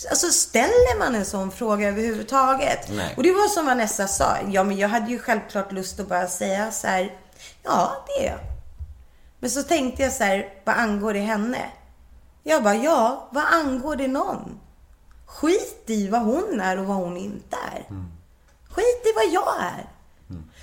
Alltså 0.09 0.28
ställer 0.28 0.99
man 0.99 1.15
en 1.15 1.25
sån 1.25 1.51
fråga 1.51 1.88
överhuvudtaget? 1.88 2.89
Nej. 2.89 3.13
Och 3.17 3.23
det 3.23 3.32
var 3.32 3.47
som 3.47 3.65
Vanessa 3.65 4.07
sa. 4.07 4.38
Ja 4.49 4.63
men 4.63 4.78
jag 4.78 4.89
hade 4.89 5.11
ju 5.11 5.19
självklart 5.19 5.71
lust 5.71 5.99
att 5.99 6.07
bara 6.09 6.28
säga 6.28 6.71
så 6.71 6.88
här. 6.88 7.13
Ja 7.63 8.05
det 8.07 8.25
är 8.25 8.30
jag. 8.32 8.39
Men 9.39 9.49
så 9.49 9.63
tänkte 9.63 10.03
jag 10.03 10.13
så 10.13 10.23
här, 10.23 10.49
vad 10.65 10.75
angår 10.75 11.13
det 11.13 11.19
henne? 11.19 11.65
Jag 12.43 12.63
bara, 12.63 12.75
ja, 12.75 13.30
vad 13.32 13.43
angår 13.45 13.95
det 13.95 14.07
någon? 14.07 14.59
Skit 15.25 15.84
i 15.88 16.07
vad 16.07 16.21
hon 16.21 16.61
är 16.61 16.80
och 16.80 16.86
vad 16.86 16.97
hon 16.97 17.17
inte 17.17 17.57
är. 17.75 17.86
Skit 18.78 19.05
i 19.05 19.13
vad 19.15 19.25
jag 19.34 19.63
är. 19.63 19.89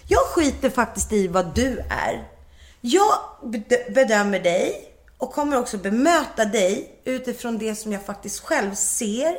Jag 0.08 0.20
skiter 0.26 0.70
faktiskt 0.70 1.12
i 1.12 1.28
vad 1.28 1.54
du 1.54 1.78
är. 1.90 2.28
Jag 2.80 3.18
bed- 3.42 3.92
bedömer 3.94 4.40
dig 4.40 4.90
och 5.18 5.32
kommer 5.32 5.58
också 5.58 5.78
bemöta 5.78 6.44
dig 6.44 7.00
utifrån 7.04 7.58
det 7.58 7.74
som 7.74 7.92
jag 7.92 8.06
faktiskt 8.06 8.40
själv 8.40 8.74
ser 8.74 9.36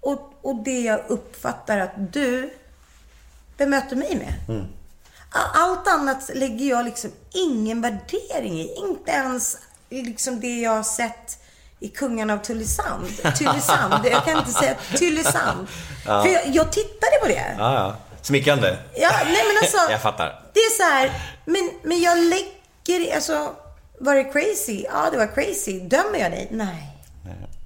och, 0.00 0.32
och 0.42 0.56
det 0.56 0.80
jag 0.80 1.00
uppfattar 1.08 1.78
att 1.78 2.12
du 2.12 2.50
bemöter 3.56 3.96
mig 3.96 4.16
med. 4.16 4.34
Allt 5.54 5.88
annat 5.88 6.30
lägger 6.34 6.66
jag 6.68 6.84
liksom 6.84 7.10
ingen 7.34 7.80
värdering 7.80 8.60
i. 8.60 8.74
Inte 8.76 9.10
ens 9.10 9.58
liksom 9.90 10.40
det 10.40 10.60
jag 10.60 10.70
har 10.70 10.82
sett 10.82 11.38
i 11.80 11.88
Kungarna 11.88 12.32
av 12.32 12.38
Tylösand. 12.38 13.06
Tylösand. 13.36 14.06
Jag 14.06 14.24
kan 14.24 14.38
inte 14.38 14.52
säga 14.52 14.74
Tylösand. 14.96 15.68
För 16.04 16.28
jag, 16.28 16.46
jag 16.46 16.72
tittade 16.72 17.16
på 17.22 17.28
det. 17.28 17.54
Ja, 17.58 17.74
ja. 17.74 17.96
Smickrande. 18.22 18.78
Ja, 18.94 19.10
nej 19.24 19.42
men 19.46 19.56
alltså. 19.62 19.90
Jag 19.90 20.02
fattar. 20.02 20.42
Det 20.52 20.60
är 20.60 20.76
så 20.76 20.82
här, 20.82 21.12
men, 21.44 21.70
men 21.82 22.00
jag 22.00 22.18
lägger, 22.18 23.14
alltså, 23.14 23.54
var 24.00 24.14
det 24.14 24.24
crazy? 24.24 24.84
Ja, 24.92 25.08
det 25.12 25.18
var 25.18 25.34
crazy. 25.34 25.80
Dömer 25.80 26.18
jag 26.18 26.30
dig? 26.30 26.48
Nej. 26.50 26.92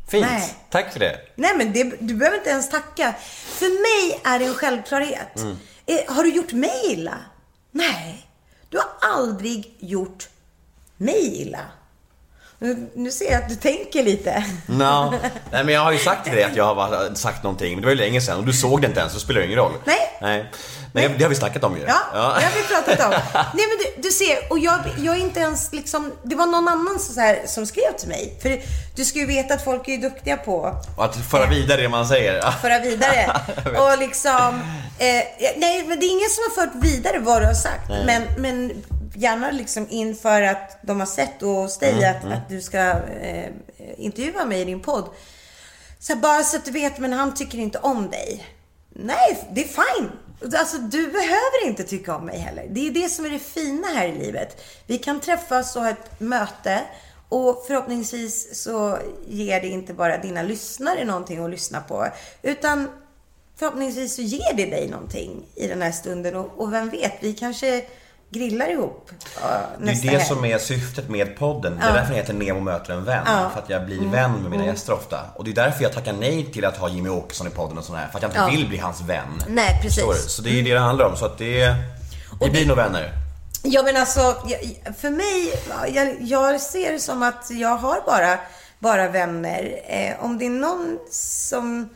Fint. 0.09 0.27
Nej. 0.31 0.55
Tack 0.71 0.93
för 0.93 1.01
det. 1.01 1.19
Nej, 1.35 1.57
men 1.57 1.73
det, 1.73 1.85
du 2.01 2.15
behöver 2.15 2.39
inte 2.39 2.51
ens 2.51 2.71
tacka. 2.71 3.15
För 3.47 3.67
mig 3.67 4.21
är 4.25 4.39
det 4.39 4.45
en 4.45 4.55
självklarhet. 4.55 5.37
Eh, 5.87 6.15
har 6.15 6.23
du 6.23 6.31
gjort 6.31 6.53
mig 6.53 6.81
illa? 6.85 7.15
Nej. 7.71 8.27
Du 8.69 8.79
har 8.79 9.11
aldrig 9.11 9.77
gjort 9.79 10.29
mig 10.97 11.43
illa. 11.43 11.61
Nu, 12.95 13.11
ser 13.11 13.33
jag 13.33 13.43
att 13.43 13.49
du 13.49 13.55
tänker 13.55 14.03
lite. 14.03 14.45
No. 14.67 15.15
Nej 15.53 15.65
men 15.65 15.69
jag 15.69 15.81
har 15.81 15.93
ju 15.93 15.99
sagt 15.99 16.25
till 16.25 16.35
dig 16.35 16.45
att 16.45 16.57
jag 16.57 16.75
har 16.75 17.15
sagt 17.15 17.43
någonting, 17.43 17.73
men 17.73 17.81
det 17.81 17.87
var 17.87 17.93
ju 17.93 17.99
länge 17.99 18.21
sedan 18.21 18.39
och 18.39 18.45
du 18.47 18.53
såg 18.53 18.81
det 18.81 18.87
inte 18.87 19.01
ens 19.01 19.13
så 19.13 19.21
spelar 19.21 19.41
det 19.41 19.47
ingen 19.47 19.59
roll. 19.59 19.73
Nej. 19.85 20.19
Nej. 20.21 20.51
Men 20.93 21.19
det 21.19 21.25
har 21.25 21.29
vi 21.29 21.35
snackat 21.37 21.65
om 21.65 21.77
ju. 21.77 21.83
Ja, 21.83 21.99
det 22.13 22.19
har 22.21 22.53
vi 22.55 22.63
pratat 22.63 23.07
om. 23.07 23.11
Nej 23.55 23.67
men 23.69 23.79
du, 23.79 24.03
du 24.09 24.11
ser, 24.11 24.53
och 24.53 24.59
jag, 24.59 24.81
jag 24.99 25.17
är 25.17 25.21
inte 25.21 25.41
ens 25.41 25.73
liksom, 25.73 26.13
det 26.23 26.37
var 26.37 26.47
någon 26.47 26.69
annan 26.69 26.99
som, 26.99 27.15
så 27.15 27.21
här, 27.21 27.43
som 27.47 27.67
skrev 27.67 27.93
till 27.99 28.09
mig. 28.09 28.39
För 28.43 28.61
du 28.97 29.05
ska 29.05 29.19
ju 29.19 29.27
veta 29.27 29.55
att 29.55 29.65
folk 29.65 29.89
är 29.89 29.93
ju 29.93 29.99
duktiga 29.99 30.37
på 30.37 30.81
Och 30.97 31.05
att 31.05 31.17
föra 31.17 31.47
vidare 31.47 31.83
det 31.83 31.89
man 31.89 32.07
säger. 32.07 32.39
att 32.47 32.61
föra 32.61 32.79
vidare. 32.79 33.41
och 33.93 33.99
liksom, 33.99 34.61
eh, 34.99 35.23
nej 35.57 35.85
men 35.89 36.01
det 36.01 36.07
är 36.07 36.11
ingen 36.11 36.31
som 36.31 36.43
har 36.49 36.67
fört 36.67 36.75
vidare 36.85 37.19
vad 37.19 37.43
du 37.43 37.47
har 37.47 37.55
sagt. 37.55 37.89
Men, 38.07 38.23
men 38.39 38.83
gärna 39.15 39.51
liksom 39.51 39.87
inför 39.91 40.43
att 40.43 40.79
de 40.83 41.01
har 41.01 41.07
sett 41.07 41.41
hos 41.41 41.79
dig 41.79 42.05
att, 42.05 42.25
att 42.25 42.49
du 42.49 42.61
ska 42.61 42.79
eh, 42.79 43.51
intervjua 43.97 44.45
mig 44.45 44.61
i 44.61 44.65
din 44.65 44.81
podd. 44.81 45.09
Så 45.99 46.15
här, 46.15 46.21
bara 46.21 46.43
så 46.43 46.57
att 46.57 46.65
du 46.65 46.71
vet, 46.71 46.99
men 46.99 47.13
han 47.13 47.35
tycker 47.35 47.59
inte 47.59 47.79
om 47.79 48.11
dig. 48.11 48.47
Nej, 48.89 49.49
det 49.53 49.65
är 49.65 49.69
fine. 49.69 50.11
Alltså, 50.59 50.79
du 50.79 51.07
behöver 51.07 51.67
inte 51.67 51.85
tycka 51.85 52.17
om 52.17 52.27
mig 52.27 52.39
heller. 52.39 52.67
Det 52.71 52.87
är 52.87 52.91
det 52.91 53.09
som 53.09 53.25
är 53.25 53.31
det 53.31 53.39
fina 53.39 53.89
här 53.89 54.09
i 54.09 54.19
livet. 54.19 54.65
Vi 54.87 54.99
kan 54.99 55.21
träffas 55.21 55.77
och 55.77 55.83
ha 55.83 55.91
ett 55.91 56.21
möte 56.21 56.81
och 57.29 57.65
förhoppningsvis 57.67 58.63
så 58.63 58.99
ger 59.29 59.61
det 59.61 59.69
inte 59.69 59.95
bara 59.95 60.19
dina 60.19 60.43
lyssnare 60.43 61.05
någonting 61.05 61.45
att 61.45 61.51
lyssna 61.51 61.81
på. 61.81 62.07
Utan 62.43 62.89
förhoppningsvis 63.57 64.15
så 64.15 64.23
ger 64.23 64.55
det 64.57 64.67
dig 64.67 64.89
någonting 64.89 65.43
i 65.55 65.67
den 65.67 65.83
här 65.83 65.93
stunden. 65.93 66.37
Och, 66.37 66.61
och 66.61 66.73
vem 66.73 66.91
vet, 66.91 67.13
vi 67.21 67.33
kanske 67.33 67.85
grillar 68.31 68.69
ihop 68.71 69.11
ja, 69.43 69.61
Det 69.79 69.91
är 69.91 70.03
det 70.03 70.09
helg. 70.09 70.25
som 70.25 70.45
är 70.45 70.59
syftet 70.59 71.09
med 71.09 71.37
podden. 71.39 71.77
Det 71.77 71.83
är 71.87 71.93
därför 71.93 72.09
den 72.09 72.17
heter 72.17 72.35
Nemo 72.35 72.61
möter 72.61 72.93
en 72.93 73.05
vän. 73.05 73.27
För 73.27 73.61
att 73.63 73.71
jag 73.71 73.87
blir 73.87 74.01
vän 74.01 74.33
med 74.33 74.51
mina 74.51 74.67
gäster 74.67 74.93
ofta. 74.93 75.21
Och 75.35 75.45
det 75.45 75.51
är 75.51 75.55
därför 75.55 75.83
jag 75.83 75.93
tackar 75.93 76.13
nej 76.13 76.53
till 76.53 76.65
att 76.65 76.77
ha 76.77 76.89
Jimmy 76.89 77.09
Åkesson 77.09 77.47
i 77.47 77.51
podden 77.51 77.79
och 77.79 77.85
sånt 77.85 77.99
här. 77.99 78.09
För 78.09 78.17
att 78.17 78.23
jag 78.23 78.45
inte 78.45 78.57
vill 78.57 78.69
bli 78.69 78.79
hans 78.79 79.01
vän. 79.01 79.43
Nej, 79.49 79.79
precis. 79.83 80.05
Du? 80.05 80.29
Så 80.29 80.43
det 80.43 80.51
är 80.51 80.55
ju 80.55 80.63
det 80.63 80.75
det 80.75 80.81
handlar 80.81 81.07
om. 81.07 81.17
Så 81.17 81.25
att 81.27 81.39
det, 81.39 81.75
vi 82.41 82.51
blir 82.51 82.67
nog 82.67 82.77
vänner. 82.77 83.13
Ja 83.63 83.83
men 83.83 83.97
alltså, 83.97 84.21
för 84.99 85.11
mig, 85.11 85.53
jag, 85.95 86.17
jag 86.21 86.61
ser 86.61 86.93
det 86.93 87.01
som 87.01 87.23
att 87.23 87.51
jag 87.51 87.77
har 87.77 88.03
bara, 88.07 88.39
bara 88.79 89.09
vänner. 89.09 89.81
Eh, 89.87 90.25
om 90.25 90.39
det 90.39 90.47
är 90.47 90.51
någon 90.51 90.99
som, 91.11 91.89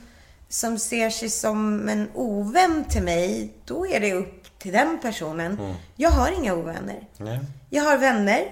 som 0.48 0.78
ser 0.78 1.10
sig 1.10 1.30
som 1.30 1.88
en 1.88 2.10
ovän 2.14 2.84
till 2.84 3.02
mig, 3.02 3.52
då 3.64 3.86
är 3.86 4.00
det 4.00 4.12
upp 4.12 4.43
till 4.64 4.72
den 4.72 4.98
personen. 5.02 5.74
Jag 5.96 6.10
har 6.10 6.30
inga 6.30 6.54
ovänner. 6.54 7.08
Nej. 7.16 7.40
Jag 7.70 7.84
har 7.84 7.96
vänner. 7.98 8.48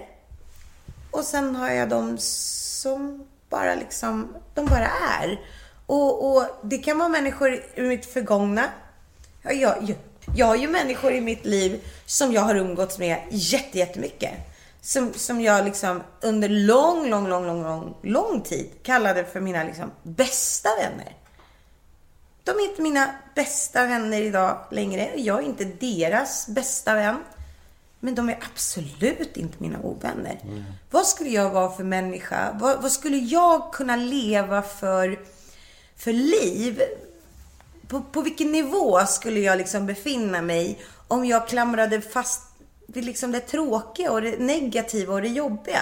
Och 1.11 1.23
sen 1.23 1.55
har 1.55 1.69
jag 1.69 1.89
de 1.89 2.17
som 2.17 3.27
bara 3.49 3.75
liksom, 3.75 4.35
de 4.53 4.65
bara 4.65 4.87
är. 5.21 5.39
Och, 5.85 6.35
och 6.35 6.45
det 6.63 6.77
kan 6.77 6.97
vara 6.97 7.09
människor 7.09 7.63
ur 7.75 7.87
mitt 7.87 8.05
förgångna. 8.05 8.63
Ja, 9.41 9.51
Jag, 9.51 9.83
jag, 9.83 9.97
jag 10.35 10.45
har 10.45 10.55
ju 10.55 10.67
människor 10.67 11.11
i 11.11 11.21
mitt 11.21 11.45
liv 11.45 11.81
som 12.05 12.31
jag 12.33 12.41
har 12.41 12.55
umgåtts 12.55 12.99
med 12.99 13.17
jätte, 13.29 13.77
jättemycket. 13.77 14.31
Som, 14.81 15.13
som 15.13 15.41
jag 15.41 15.65
liksom 15.65 16.03
under 16.21 16.49
lång, 16.49 17.09
lång, 17.09 17.27
lång, 17.27 17.45
lång, 17.47 17.63
lång, 17.63 17.95
lång 18.01 18.41
tid 18.41 18.69
kallade 18.83 19.25
för 19.25 19.39
mina 19.39 19.63
liksom 19.63 19.91
bästa 20.03 20.69
vänner. 20.75 21.15
De 22.43 22.51
är 22.51 22.69
inte 22.69 22.81
mina 22.81 23.15
bästa 23.35 23.85
vänner 23.85 24.21
idag 24.21 24.57
längre. 24.71 25.11
Jag 25.15 25.39
är 25.39 25.43
inte 25.43 25.63
deras 25.63 26.47
bästa 26.47 26.95
vän. 26.95 27.17
Men 27.99 28.15
de 28.15 28.29
är 28.29 28.39
absolut 28.53 29.37
inte 29.37 29.55
mina 29.57 29.79
ovänner. 29.79 30.39
Vad 30.91 31.07
skulle 31.07 31.29
jag 31.29 31.49
vara 31.49 31.71
för 31.71 31.83
människa? 31.83 32.57
Vad, 32.59 32.81
vad 32.81 32.91
skulle 32.91 33.17
jag 33.17 33.73
kunna 33.73 33.95
leva 33.95 34.61
för, 34.61 35.19
för 35.95 36.13
liv? 36.13 36.81
På, 37.87 38.01
på 38.01 38.21
vilken 38.21 38.51
nivå 38.51 39.05
skulle 39.05 39.39
jag 39.39 39.57
liksom 39.57 39.85
befinna 39.85 40.41
mig 40.41 40.81
om 41.07 41.25
jag 41.25 41.47
klamrade 41.47 42.01
fast 42.01 42.41
vid 42.87 43.05
liksom 43.05 43.31
det 43.31 43.39
tråkiga 43.39 44.11
och 44.11 44.21
det 44.21 44.39
negativa 44.39 45.13
och 45.13 45.21
det 45.21 45.27
jobbiga? 45.27 45.81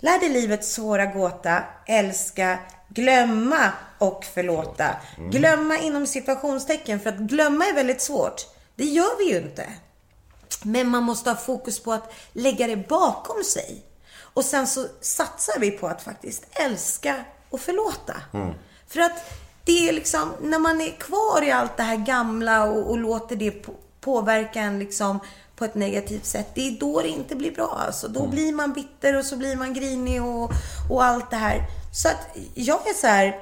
Lär 0.00 0.20
dig 0.20 0.28
livets 0.28 0.72
svåra 0.72 1.06
gåta, 1.06 1.62
älska, 1.86 2.58
glömma 2.94 3.72
och 3.98 4.24
förlåta. 4.24 4.96
Glömma 5.30 5.78
inom 5.78 6.06
situationstecken, 6.06 7.00
för 7.00 7.10
att 7.10 7.18
glömma 7.18 7.64
är 7.66 7.74
väldigt 7.74 8.00
svårt. 8.02 8.46
Det 8.74 8.84
gör 8.84 9.18
vi 9.18 9.30
ju 9.30 9.38
inte. 9.38 9.66
Men 10.62 10.88
man 10.88 11.02
måste 11.02 11.30
ha 11.30 11.36
fokus 11.36 11.80
på 11.80 11.92
att 11.92 12.12
lägga 12.32 12.66
det 12.66 12.88
bakom 12.88 13.44
sig. 13.44 13.82
Och 14.34 14.44
sen 14.44 14.66
så 14.66 14.86
satsar 15.00 15.60
vi 15.60 15.70
på 15.70 15.88
att 15.88 16.02
faktiskt 16.02 16.46
älska 16.50 17.24
och 17.50 17.60
förlåta. 17.60 18.14
För 18.88 19.00
att 19.00 19.32
det 19.64 19.88
är 19.88 19.92
liksom, 19.92 20.32
när 20.42 20.58
man 20.58 20.80
är 20.80 20.90
kvar 20.90 21.42
i 21.42 21.50
allt 21.50 21.76
det 21.76 21.82
här 21.82 21.96
gamla 21.96 22.64
och, 22.64 22.90
och 22.90 22.98
låter 22.98 23.36
det 23.36 23.50
på, 23.50 23.72
påverka 24.00 24.60
en 24.60 24.78
liksom 24.78 25.20
på 25.56 25.64
ett 25.64 25.74
negativt 25.74 26.26
sätt. 26.26 26.48
Det 26.54 26.68
är 26.68 26.80
då 26.80 27.00
det 27.00 27.08
inte 27.08 27.36
blir 27.36 27.52
bra 27.52 27.78
alltså. 27.86 28.08
Då 28.08 28.26
blir 28.26 28.52
man 28.52 28.72
bitter 28.72 29.16
och 29.16 29.24
så 29.24 29.36
blir 29.36 29.56
man 29.56 29.74
grinig 29.74 30.22
och, 30.22 30.50
och 30.90 31.04
allt 31.04 31.30
det 31.30 31.36
här. 31.36 31.66
Så 31.92 32.08
att 32.08 32.36
jag 32.54 32.88
är 32.88 32.94
så 32.94 33.06
här, 33.06 33.38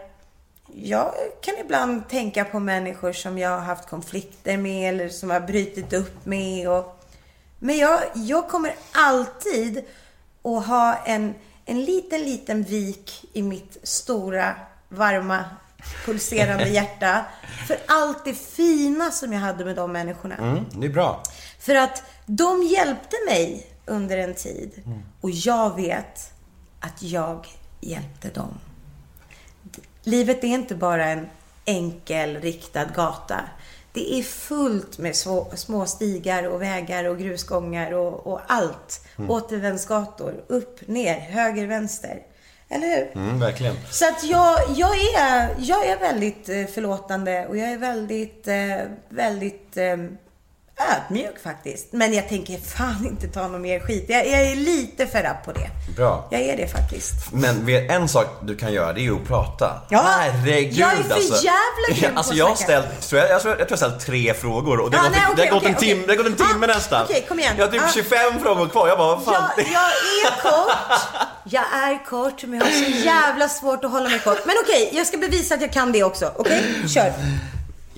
jag 0.75 1.15
kan 1.41 1.55
ibland 1.59 2.09
tänka 2.09 2.45
på 2.45 2.61
människor 2.61 3.13
som 3.13 3.39
jag 3.39 3.51
har 3.51 3.59
haft 3.59 3.89
konflikter 3.89 4.57
med 4.57 4.89
eller 4.89 5.09
som 5.09 5.31
jag 5.31 5.41
har 5.41 5.47
brutit 5.47 5.93
upp 5.93 6.27
med. 6.27 6.69
Och, 6.69 7.05
men 7.59 7.77
jag, 7.79 8.01
jag 8.15 8.49
kommer 8.49 8.75
alltid 8.93 9.85
att 10.43 10.67
ha 10.67 10.95
en, 11.05 11.35
en 11.65 11.85
liten, 11.85 12.21
liten 12.21 12.63
vik 12.63 13.25
i 13.33 13.43
mitt 13.43 13.77
stora, 13.83 14.55
varma, 14.89 15.45
pulserande 16.05 16.69
hjärta. 16.69 17.25
För 17.67 17.77
allt 17.87 18.25
det 18.25 18.35
fina 18.35 19.11
som 19.11 19.33
jag 19.33 19.41
hade 19.41 19.65
med 19.65 19.77
de 19.77 19.93
människorna. 19.93 20.37
Mm, 20.37 20.65
det 20.73 20.87
är 20.87 20.91
bra. 20.91 21.23
För 21.59 21.75
att 21.75 22.03
de 22.27 22.63
hjälpte 22.63 23.17
mig 23.27 23.67
under 23.87 24.19
en 24.19 24.35
tid. 24.35 24.83
Och 25.21 25.31
jag 25.31 25.77
vet 25.77 26.33
att 26.81 27.03
jag 27.03 27.47
hjälpte 27.81 28.29
dem. 28.29 28.59
Livet 30.03 30.45
är 30.45 30.49
inte 30.49 30.75
bara 30.75 31.07
en 31.07 31.27
enkel 31.65 32.41
riktad 32.41 32.85
gata. 32.85 33.41
Det 33.93 34.19
är 34.19 34.23
fullt 34.23 34.99
med 34.99 35.17
små, 35.17 35.53
små 35.55 35.87
stigar 35.87 36.45
och 36.49 36.63
vägar 36.63 37.05
och 37.05 37.19
grusgångar 37.19 37.93
och, 37.93 38.27
och 38.27 38.41
allt. 38.47 39.07
Återvändsgator, 39.29 40.45
upp, 40.47 40.89
ner, 40.89 41.21
höger, 41.21 41.67
vänster. 41.67 42.23
Eller 42.69 42.89
hur? 42.89 43.23
Mm, 43.23 43.41
verkligen. 43.41 43.77
Så 43.91 44.09
att 44.09 44.25
jag, 44.25 44.59
jag, 44.77 44.97
är, 44.97 45.55
jag 45.59 45.87
är 45.87 45.99
väldigt 45.99 46.49
eh, 46.49 46.67
förlåtande 46.67 47.47
och 47.47 47.57
jag 47.57 47.71
är 47.73 47.79
väldigt, 47.79 48.49
eh, 48.49 48.77
väldigt 49.09 49.77
eh, 49.77 49.97
ödmjuk 50.97 51.43
faktiskt. 51.43 51.87
Men 51.93 52.15
jag 52.15 52.29
tänker 52.29 52.59
fan 52.59 53.07
inte 53.07 53.29
ta 53.29 53.49
någon 53.49 53.63
mer 53.63 53.81
skit. 53.81 54.05
Jag, 54.09 54.27
jag 54.27 54.41
är 54.43 54.57
lite 54.57 55.07
för 55.07 55.23
rapp 55.23 55.45
på 55.45 55.53
det. 55.53 55.71
Bra. 55.97 56.29
Jag 56.31 56.41
är 56.41 56.57
det 56.57 56.69
faktiskt. 56.69 57.13
Men 57.33 57.69
en 57.91 58.09
sak 58.09 58.27
du 58.43 58.57
kan 58.57 58.73
göra, 58.73 58.93
det 58.93 59.01
är 59.01 59.03
ju 59.03 59.17
att 59.23 59.29
prata. 59.29 59.81
Ja, 59.91 60.03
Herregud 60.03 60.73
jag 60.73 60.93
är 60.93 61.03
för 61.03 61.15
alltså. 61.15 61.45
jävla 61.45 62.01
grym 62.01 62.17
Alltså 62.17 62.35
jag 62.35 62.47
har 62.49 62.55
ställt, 62.55 63.01
tror 63.09 63.21
jag, 63.23 63.31
jag, 63.31 63.43
tror, 63.43 63.59
jag 63.59 63.69
tror 63.69 63.79
jag 63.81 63.87
har 63.87 63.91
ställt 63.97 64.07
tre 64.07 64.35
frågor 64.35 64.81
och 64.81 64.91
det, 64.91 64.97
har, 64.97 65.05
gått, 65.09 65.13
nej, 65.17 65.23
det 65.27 65.33
okej, 65.43 65.49
har 65.51 65.61
gått 65.61 65.69
en 65.69 65.75
timme, 65.75 66.03
det 66.07 66.13
har 66.13 66.17
gått 66.17 66.27
en 66.27 66.37
timme 66.37 66.65
Ah, 66.65 66.75
nästan. 66.75 67.05
okej, 67.05 67.25
kom 67.29 67.39
igen. 67.39 67.55
Jag 67.59 67.65
har 67.67 67.73
typ 67.73 67.83
Ah. 67.83 67.89
25 67.95 68.39
frågor 68.43 68.69
kvar, 68.69 68.89
jag 68.89 68.99
bara 68.99 69.15
vad 69.17 69.25
fan. 69.25 69.51
Jag, 69.57 69.67
jag 69.67 69.83
är 70.33 70.43
kort. 70.43 71.01
Jag 71.45 71.65
är 71.73 72.05
kort, 72.05 72.43
men 72.45 72.59
jag 72.59 72.67
har 72.67 72.73
så 72.73 72.91
jävla 73.05 73.49
svårt 73.49 73.85
att 73.85 73.91
hålla 73.91 74.09
mig 74.09 74.19
kort. 74.19 74.39
Men 74.47 74.55
okej, 74.65 74.91
jag 74.93 75.07
ska 75.07 75.17
bevisa 75.19 75.55
att 75.55 75.61
jag 75.61 75.73
kan 75.73 75.93
det 75.93 76.03
också. 76.03 76.33
Okej, 76.37 76.63
kör. 76.95 77.13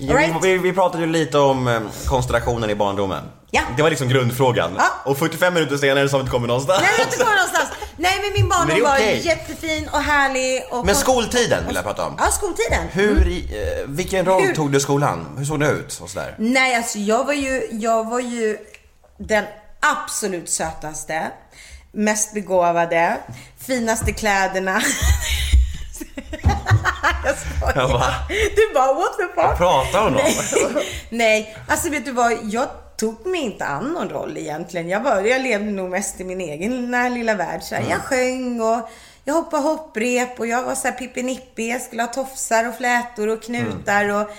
Jo, 0.07 0.11
Alright. 0.17 0.43
vi, 0.43 0.57
vi 0.57 0.73
pratade 0.73 1.03
ju 1.05 1.09
lite 1.11 1.37
om 1.37 1.67
eh, 1.67 1.79
konstellationen 2.07 2.69
i 2.69 2.75
barndomen. 2.75 3.23
Ja. 3.51 3.61
Det 3.77 3.83
var 3.83 3.89
liksom 3.89 4.07
grundfrågan. 4.09 4.71
Ja. 4.77 4.85
Och 5.05 5.17
45 5.17 5.53
minuter 5.53 5.77
senare 5.77 6.09
så 6.09 6.13
har 6.15 6.19
vi 6.19 6.21
inte 6.21 6.31
kommit 6.31 6.47
någonstans. 6.47 6.79
Nej, 6.81 6.89
jag 6.91 6.97
har 6.97 7.11
inte 7.11 7.17
kommit 7.17 7.35
någonstans. 7.35 7.69
Nej 7.97 8.19
men 8.23 8.41
min 8.41 8.49
barndom 8.49 8.67
Men 8.77 8.83
var 8.83 8.95
okej. 8.95 9.21
jättefin 9.25 9.89
och 9.93 9.99
härlig. 10.01 10.63
Och 10.71 10.85
Men 10.85 10.95
skoltiden 10.95 11.65
vill 11.67 11.75
jag 11.75 11.83
prata 11.85 12.05
om. 12.05 12.15
Ja, 12.17 12.25
skoltiden. 12.31 12.87
Hur, 12.91 13.27
i- 13.27 13.47
eh, 13.83 13.87
vilken 13.89 14.25
roll 14.25 14.41
Hur- 14.41 14.55
tog 14.55 14.71
du 14.71 14.77
i 14.77 14.81
skolan? 14.81 15.35
Hur 15.37 15.45
såg 15.45 15.59
det 15.59 15.69
ut 15.69 15.99
och 16.01 16.09
sådär? 16.09 16.35
Nej, 16.37 16.75
alltså 16.75 16.97
jag 16.99 17.23
var 17.25 17.33
ju, 17.33 17.67
jag 17.71 18.09
var 18.09 18.19
ju 18.19 18.57
den 19.17 19.45
absolut 19.79 20.49
sötaste, 20.49 21.31
mest 21.91 22.33
begåvade, 22.33 23.17
finaste 23.67 24.11
kläderna. 24.11 24.81
jag 27.25 27.35
skojar. 27.37 27.73
Jag 27.75 27.89
bara- 27.89 28.13
Du 28.55 28.73
bara, 28.73 28.93
what 28.93 29.17
the 29.17 29.23
fuck? 29.23 29.35
Vad 29.35 29.57
pratar 29.57 29.99
hon 30.03 30.15
om? 30.15 30.21
Nej, 30.75 30.85
nej, 31.09 31.57
alltså 31.67 31.89
vet 31.89 32.05
du 32.05 32.11
vad? 32.11 32.33
Jag 32.43 32.67
tog 32.97 33.25
mig 33.25 33.41
inte 33.41 33.65
an 33.65 33.83
någon 33.93 34.09
roll 34.09 34.37
egentligen. 34.37 34.89
Jag, 34.89 34.99
var, 34.99 35.21
jag 35.21 35.41
levde 35.41 35.71
nog 35.71 35.89
mest 35.89 36.19
i 36.21 36.23
min 36.23 36.41
egen 36.41 36.91
lilla 37.13 37.35
värld. 37.35 37.63
Så 37.63 37.75
här. 37.75 37.83
Jag 37.89 37.99
sjöng 38.01 38.61
och 38.61 38.89
jag 39.25 39.33
hoppade 39.33 39.63
hopprep 39.63 40.39
och 40.39 40.47
jag 40.47 40.63
var 40.63 40.75
så 40.75 40.87
här 40.87 40.95
Pippi 40.95 41.69
Jag 41.69 41.81
skulle 41.81 42.01
ha 42.03 42.07
tofsar 42.07 42.67
och 42.69 42.75
flätor 42.75 43.27
och 43.27 43.43
knutar 43.43 44.09
och 44.09 44.29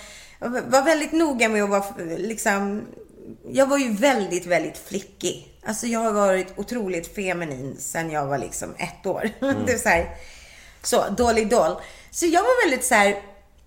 jag 0.41 0.51
var 0.51 0.83
väldigt 0.83 1.13
noga 1.13 1.49
med 1.49 1.63
att 1.63 1.71
vara 1.71 1.85
liksom... 2.17 2.83
Jag 3.49 3.67
var 3.67 3.79
ju 3.79 3.93
väldigt, 3.93 4.47
väldigt 4.47 4.79
flickig. 4.89 5.49
Alltså 5.67 5.87
jag 5.87 6.01
har 6.01 6.13
varit 6.13 6.53
otroligt 6.57 7.15
feminin 7.15 7.77
sen 7.79 8.11
jag 8.11 8.27
var 8.27 8.39
liksom 8.39 8.75
ett 8.79 9.07
år. 9.07 9.31
det 9.67 9.73
är 9.73 9.79
så 9.79 9.89
här, 9.89 10.11
så, 10.83 11.05
dålig 11.09 11.49
doll. 11.51 11.77
Så 12.15 12.27
jag 12.27 12.43
var 12.43 12.65
väldigt 12.65 12.85
så 12.85 12.95
här 12.95 13.17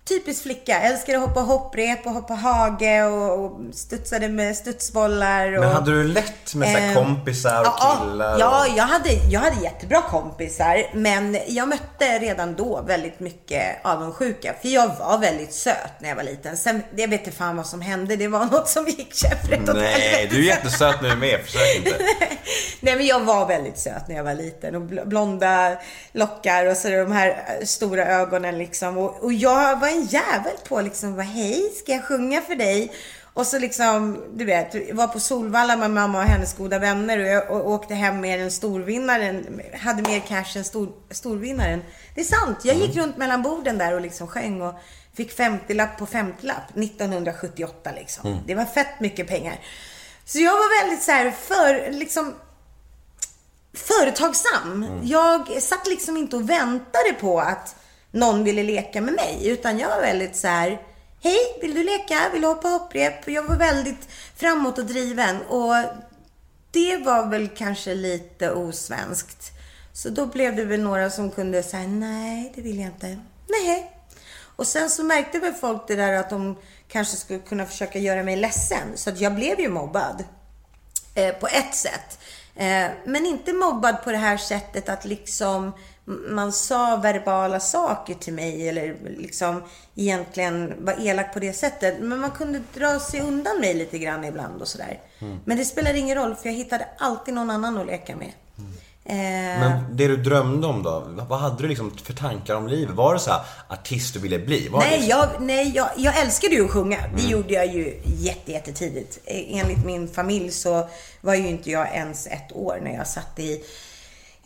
typisk 0.08 0.42
flicka. 0.42 0.80
Älskade 0.80 1.18
att 1.18 1.24
hoppa 1.28 1.40
hopprep 1.40 2.06
och 2.06 2.12
hoppa 2.12 2.34
hage 2.34 3.02
och, 3.04 3.44
och 3.44 3.58
studsade 3.72 4.28
med 4.28 4.56
studsbollar. 4.56 5.52
Och, 5.54 5.60
Men 5.60 5.72
hade 5.72 5.90
du 5.90 6.04
lätt 6.04 6.54
med 6.54 6.72
så 6.72 6.78
Ehm, 6.78 6.94
kompisar 6.94 7.60
och 7.60 7.66
ja, 7.66 7.98
killar? 8.02 8.38
Ja, 8.38 8.66
och... 8.66 8.78
jag 8.78 8.84
hade, 8.84 9.10
jag 9.30 9.40
hade 9.40 9.62
jättebra 9.62 10.02
kompisar. 10.02 10.84
Men 10.94 11.38
jag 11.46 11.68
mötte 11.68 12.18
redan 12.18 12.54
då 12.54 12.82
väldigt 12.86 13.20
mycket 13.20 13.62
avundsjuka. 13.82 14.54
För 14.62 14.68
jag 14.68 14.88
var 14.98 15.18
väldigt 15.18 15.52
söt 15.52 16.00
när 16.00 16.08
jag 16.08 16.16
var 16.16 16.22
liten. 16.22 16.56
Sen, 16.56 16.82
jag 16.96 17.08
vet 17.08 17.26
inte 17.26 17.38
fan 17.38 17.56
vad 17.56 17.66
som 17.66 17.80
hände. 17.80 18.16
Det 18.16 18.28
var 18.28 18.44
något 18.52 18.68
som 18.68 18.86
gick 18.86 19.14
käpprätt 19.14 19.68
åt 19.68 19.76
Nej, 19.76 20.28
du 20.30 20.38
är 20.38 20.42
jättesöt 20.42 21.02
är 21.02 21.16
med. 21.16 21.40
Försök 21.40 21.76
inte. 21.76 21.96
Nej 22.80 22.96
men 22.96 23.06
jag 23.06 23.20
var 23.20 23.46
väldigt 23.46 23.78
söt 23.78 24.08
när 24.08 24.16
jag 24.16 24.24
var 24.24 24.34
liten 24.34 24.74
och 24.74 24.82
bl- 24.82 25.06
blonda 25.06 25.76
lockar 26.12 26.66
och 26.66 26.76
så 26.76 26.88
de 26.88 27.12
här 27.12 27.44
stora 27.64 28.06
ögonen 28.06 28.58
liksom. 28.58 28.98
Och, 28.98 29.24
och 29.24 29.32
jag 29.32 29.80
var 29.80 29.88
en 29.98 30.06
jävel 30.06 30.56
på 30.68 30.80
liksom, 30.80 31.16
bara, 31.16 31.22
hej 31.22 31.70
ska 31.70 31.92
jag 31.92 32.04
sjunga 32.04 32.42
för 32.42 32.54
dig? 32.54 32.92
Och 33.34 33.46
så 33.46 33.58
liksom, 33.58 34.24
du 34.34 34.44
vet, 34.44 34.94
var 34.94 35.08
på 35.08 35.20
Solvalla 35.20 35.76
med 35.76 35.90
mamma 35.90 36.18
och 36.18 36.24
hennes 36.24 36.56
goda 36.56 36.78
vänner 36.78 37.18
och 37.18 37.28
jag 37.28 37.50
och 37.50 37.70
åkte 37.70 37.94
hem 37.94 38.20
med 38.20 38.40
en 38.40 38.50
storvinnaren, 38.50 39.60
hade 39.80 40.02
mer 40.02 40.20
cash 40.20 40.58
än 40.58 40.64
stor, 40.64 40.92
storvinnaren. 41.10 41.82
Det 42.14 42.20
är 42.20 42.24
sant, 42.24 42.58
jag 42.64 42.76
gick 42.76 42.96
runt 42.96 43.16
mellan 43.16 43.42
borden 43.42 43.78
där 43.78 43.94
och 43.94 44.00
liksom 44.00 44.28
sjöng 44.28 44.62
och 44.62 44.74
fick 45.14 45.38
50-lapp 45.38 45.98
på 45.98 46.06
50-lapp 46.06 46.76
1978 46.76 47.90
liksom. 47.96 48.42
Det 48.46 48.54
var 48.54 48.64
fett 48.64 49.00
mycket 49.00 49.28
pengar. 49.28 49.60
Så 50.24 50.38
jag 50.38 50.52
var 50.52 50.82
väldigt 50.82 51.04
så 51.04 51.12
här 51.12 51.30
för, 51.30 51.92
liksom, 51.92 52.34
företagsam. 53.74 55.00
Jag 55.02 55.62
satt 55.62 55.86
liksom 55.86 56.16
inte 56.16 56.36
och 56.36 56.50
väntade 56.50 57.12
på 57.20 57.40
att 57.40 57.74
någon 58.10 58.44
ville 58.44 58.62
leka 58.62 59.00
med 59.00 59.14
mig. 59.14 59.48
Utan 59.48 59.78
jag 59.78 59.88
var 59.88 60.00
väldigt 60.00 60.36
så 60.36 60.48
här. 60.48 60.82
Hej, 61.22 61.58
vill 61.60 61.74
du 61.74 61.84
leka? 61.84 62.28
Vill 62.32 62.42
du 62.42 62.48
hoppa 62.48 62.68
hopprep? 62.68 63.28
Jag 63.28 63.42
var 63.42 63.56
väldigt 63.56 64.08
framåt 64.36 64.78
och 64.78 64.84
driven. 64.84 65.42
Och 65.42 65.74
det 66.70 66.96
var 66.96 67.26
väl 67.26 67.48
kanske 67.48 67.94
lite 67.94 68.50
osvenskt. 68.50 69.52
Så 69.92 70.08
då 70.08 70.26
blev 70.26 70.56
det 70.56 70.64
väl 70.64 70.80
några 70.80 71.10
som 71.10 71.30
kunde 71.30 71.62
säga 71.62 71.88
nej, 71.88 72.52
det 72.54 72.62
vill 72.62 72.78
jag 72.78 72.88
inte. 72.88 73.18
Nej. 73.48 73.92
Och 74.56 74.66
sen 74.66 74.90
så 74.90 75.04
märkte 75.04 75.38
väl 75.38 75.54
folk 75.54 75.88
det 75.88 75.96
där 75.96 76.12
att 76.12 76.30
de 76.30 76.56
kanske 76.88 77.16
skulle 77.16 77.38
kunna 77.38 77.66
försöka 77.66 77.98
göra 77.98 78.22
mig 78.22 78.36
ledsen. 78.36 78.88
Så 78.94 79.10
att 79.10 79.20
jag 79.20 79.34
blev 79.34 79.60
ju 79.60 79.68
mobbad 79.68 80.24
eh, 81.14 81.34
på 81.34 81.46
ett 81.46 81.74
sätt. 81.74 82.18
Eh, 82.56 82.86
men 83.04 83.26
inte 83.26 83.52
mobbad 83.52 84.04
på 84.04 84.12
det 84.12 84.18
här 84.18 84.36
sättet 84.36 84.88
att 84.88 85.04
liksom 85.04 85.72
man 86.28 86.52
sa 86.52 86.96
verbala 86.96 87.60
saker 87.60 88.14
till 88.14 88.32
mig 88.32 88.68
eller 88.68 88.96
liksom 89.18 89.62
egentligen 89.94 90.74
var 90.84 91.06
elak 91.06 91.32
på 91.34 91.38
det 91.40 91.52
sättet. 91.52 92.00
Men 92.00 92.18
man 92.18 92.30
kunde 92.30 92.62
dra 92.74 93.00
sig 93.00 93.20
undan 93.20 93.60
mig 93.60 93.74
lite 93.74 93.98
grann 93.98 94.24
ibland 94.24 94.60
och 94.62 94.68
sådär. 94.68 95.00
Men 95.44 95.56
det 95.56 95.64
spelade 95.64 95.98
ingen 95.98 96.16
roll 96.18 96.34
för 96.34 96.48
jag 96.48 96.56
hittade 96.56 96.88
alltid 96.98 97.34
någon 97.34 97.50
annan 97.50 97.78
att 97.78 97.86
leka 97.86 98.16
med. 98.16 98.32
Eh, 99.04 99.14
Men 99.60 99.96
det 99.96 100.06
du 100.08 100.16
drömde 100.16 100.66
om 100.66 100.82
då? 100.82 101.04
Vad 101.28 101.38
hade 101.40 101.62
du 101.62 101.68
liksom 101.68 101.96
för 102.04 102.12
tankar 102.12 102.54
om 102.54 102.66
livet? 102.68 102.94
Var 102.96 103.14
det 103.14 103.20
så 103.20 103.30
här 103.30 103.40
artist 103.68 104.14
du 104.14 104.20
ville 104.20 104.38
bli? 104.38 104.68
Var 104.68 104.80
Nej, 104.80 105.02
så? 105.02 105.08
jag, 105.10 105.28
nej 105.40 105.72
jag, 105.74 105.88
jag 105.96 106.20
älskade 106.20 106.54
ju 106.54 106.64
att 106.64 106.70
sjunga. 106.70 106.98
Det 107.16 107.22
gjorde 107.22 107.54
jag 107.54 107.66
ju 107.74 108.00
jätte, 108.04 108.52
jättetidigt. 108.52 109.18
Eh, 109.24 109.58
Enligt 109.60 109.84
min 109.84 110.08
familj 110.08 110.50
så 110.50 110.88
var 111.20 111.34
ju 111.34 111.48
inte 111.48 111.70
jag 111.70 111.94
ens 111.94 112.26
ett 112.26 112.52
år 112.52 112.80
när 112.82 112.94
jag 112.94 113.06
satt 113.06 113.38
i, 113.38 113.64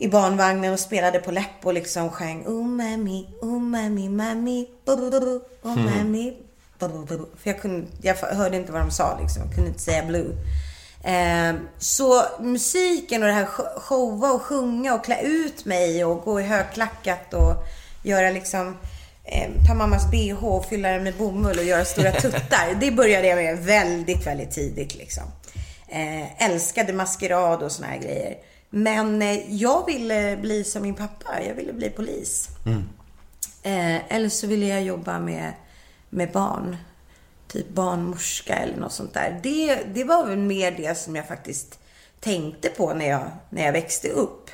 i 0.03 0.07
barnvagnen 0.07 0.73
och 0.73 0.79
spelade 0.79 1.19
på 1.19 1.31
läpp 1.31 1.65
och 1.65 1.73
liksom 1.73 2.09
sjöng 2.09 2.45
Oh 2.47 2.63
mami, 2.67 3.27
oh 3.41 3.59
mami, 3.59 4.09
mami, 4.09 4.67
bu, 4.85 4.95
bu, 4.97 5.09
bu, 5.11 5.19
bu, 5.19 5.41
oh 5.61 5.75
mami, 5.77 6.37
bu, 6.79 6.87
bu, 6.87 7.05
bu, 7.05 7.17
bu. 7.17 7.25
För 7.43 7.49
jag, 7.49 7.61
kunde, 7.61 7.87
jag 8.01 8.15
hörde 8.15 8.57
inte 8.57 8.71
vad 8.71 8.81
de 8.81 8.91
sa 8.91 9.17
liksom. 9.21 9.43
Jag 9.45 9.53
kunde 9.55 9.67
inte 9.69 9.81
säga 9.81 10.03
blue. 10.05 10.35
Eh, 11.03 11.55
så 11.77 12.23
musiken 12.39 13.21
och 13.21 13.27
det 13.27 13.33
här 13.33 13.45
sho- 13.45 13.79
showa 13.79 14.31
och 14.33 14.41
sjunga 14.41 14.93
och 14.93 15.05
klä 15.05 15.21
ut 15.21 15.65
mig 15.65 16.05
och 16.05 16.21
gå 16.23 16.39
i 16.41 16.43
högklackat 16.43 17.33
och 17.33 17.53
göra 18.03 18.29
liksom 18.29 18.77
eh, 19.23 19.49
ta 19.67 19.73
mammas 19.73 20.11
bh 20.11 20.45
och 20.45 20.65
fylla 20.65 20.89
den 20.89 21.03
med 21.03 21.13
bomull 21.17 21.57
och 21.57 21.63
göra 21.65 21.85
stora 21.85 22.11
tuttar. 22.21 22.77
Det 22.79 22.91
började 22.91 23.27
jag 23.27 23.35
med 23.35 23.57
väldigt, 23.59 24.27
väldigt 24.27 24.51
tidigt 24.51 24.95
liksom. 24.95 25.23
Eh, 25.89 26.43
älskade 26.49 26.93
maskerad 26.93 27.63
och 27.63 27.71
såna 27.71 27.87
här 27.87 27.97
grejer. 27.97 28.35
Men 28.75 29.21
eh, 29.21 29.53
jag 29.55 29.85
ville 29.85 30.37
bli 30.37 30.63
som 30.63 30.81
min 30.81 30.95
pappa. 30.95 31.43
Jag 31.47 31.55
ville 31.55 31.73
bli 31.73 31.89
polis. 31.89 32.49
Eh, 33.63 34.13
eller 34.15 34.29
så 34.29 34.47
ville 34.47 34.67
jag 34.67 34.83
jobba 34.83 35.19
med, 35.19 35.53
med 36.09 36.31
barn. 36.31 36.77
Typ 37.47 37.69
barnmorska 37.69 38.55
eller 38.55 38.77
något 38.77 38.93
sånt 38.93 39.13
där. 39.13 39.39
Det, 39.43 39.75
det 39.93 40.03
var 40.03 40.25
väl 40.25 40.37
mer 40.37 40.71
det 40.71 40.97
som 40.97 41.15
jag 41.15 41.27
faktiskt 41.27 41.79
tänkte 42.19 42.69
på 42.69 42.93
när 42.93 43.09
jag, 43.09 43.31
när 43.49 43.65
jag 43.65 43.73
växte 43.73 44.09
upp. 44.09 44.49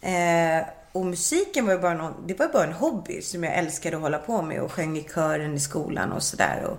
Eh, 0.00 0.66
och 0.92 1.06
musiken 1.06 1.66
var 1.66 1.72
ju 1.72 1.78
bara, 1.78 1.94
någon, 1.94 2.26
det 2.26 2.38
var 2.38 2.48
bara 2.48 2.64
en 2.64 2.72
hobby 2.72 3.22
som 3.22 3.44
jag 3.44 3.54
älskade 3.54 3.96
att 3.96 4.02
hålla 4.02 4.18
på 4.18 4.42
med 4.42 4.60
och 4.60 4.72
sjöng 4.72 4.98
i 4.98 5.08
kören 5.14 5.54
i 5.54 5.60
skolan 5.60 6.12
och 6.12 6.22
sådär 6.22 6.64
och, 6.70 6.78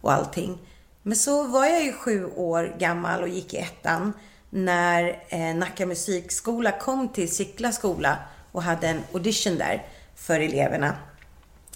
och 0.00 0.12
allting. 0.12 0.58
Men 1.02 1.16
så 1.16 1.42
var 1.42 1.66
jag 1.66 1.84
ju 1.84 1.92
sju 1.92 2.26
år 2.26 2.76
gammal 2.78 3.22
och 3.22 3.28
gick 3.28 3.54
i 3.54 3.56
ettan 3.56 4.12
när 4.50 5.22
eh, 5.28 5.54
Nacka 5.54 5.86
musikskola 5.86 6.72
kom 6.72 7.08
till 7.08 7.34
Sickla 7.34 7.72
skola 7.72 8.18
och 8.52 8.62
hade 8.62 8.88
en 8.88 9.02
audition 9.12 9.58
där 9.58 9.86
för 10.14 10.40
eleverna 10.40 10.96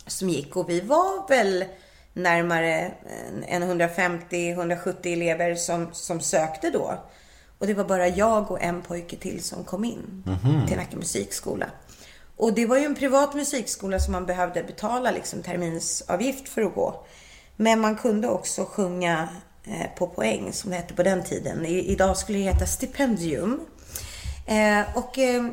som 0.07 0.29
gick 0.29 0.57
och 0.57 0.71
vi 0.71 0.81
var 0.81 1.29
väl 1.29 1.65
närmare 2.13 2.93
en 3.47 3.81
150-170 3.81 5.13
elever 5.13 5.55
som, 5.55 5.89
som 5.93 6.21
sökte 6.21 6.71
då. 6.71 6.99
Och 7.59 7.67
det 7.67 7.75
var 7.75 7.85
bara 7.85 8.09
jag 8.09 8.51
och 8.51 8.63
en 8.63 8.83
pojke 8.83 9.17
till 9.17 9.43
som 9.43 9.65
kom 9.65 9.85
in 9.85 10.25
till 10.69 10.77
Nacka 10.77 10.97
musikskola. 10.97 11.67
Och 12.37 12.53
det 12.53 12.67
var 12.67 12.77
ju 12.77 12.85
en 12.85 12.95
privat 12.95 13.35
musikskola 13.35 13.99
som 13.99 14.13
man 14.13 14.27
behövde 14.27 14.63
betala 14.63 15.11
liksom 15.11 15.43
terminsavgift 15.43 16.49
för 16.49 16.63
att 16.63 16.75
gå. 16.75 17.07
Men 17.57 17.81
man 17.81 17.97
kunde 17.97 18.29
också 18.29 18.65
sjunga 18.65 19.23
eh, 19.23 19.29
på 19.99 20.07
poäng 20.07 20.53
som 20.53 20.71
det 20.71 20.77
hette 20.77 20.95
på 20.95 21.03
den 21.03 21.25
tiden. 21.25 21.67
I, 21.67 21.79
idag 21.79 22.17
skulle 22.17 22.39
det 22.39 22.45
heta 22.45 22.67
stipendium. 22.67 23.61
Eh, 24.47 24.97
och 24.99 25.19
eh, 25.19 25.45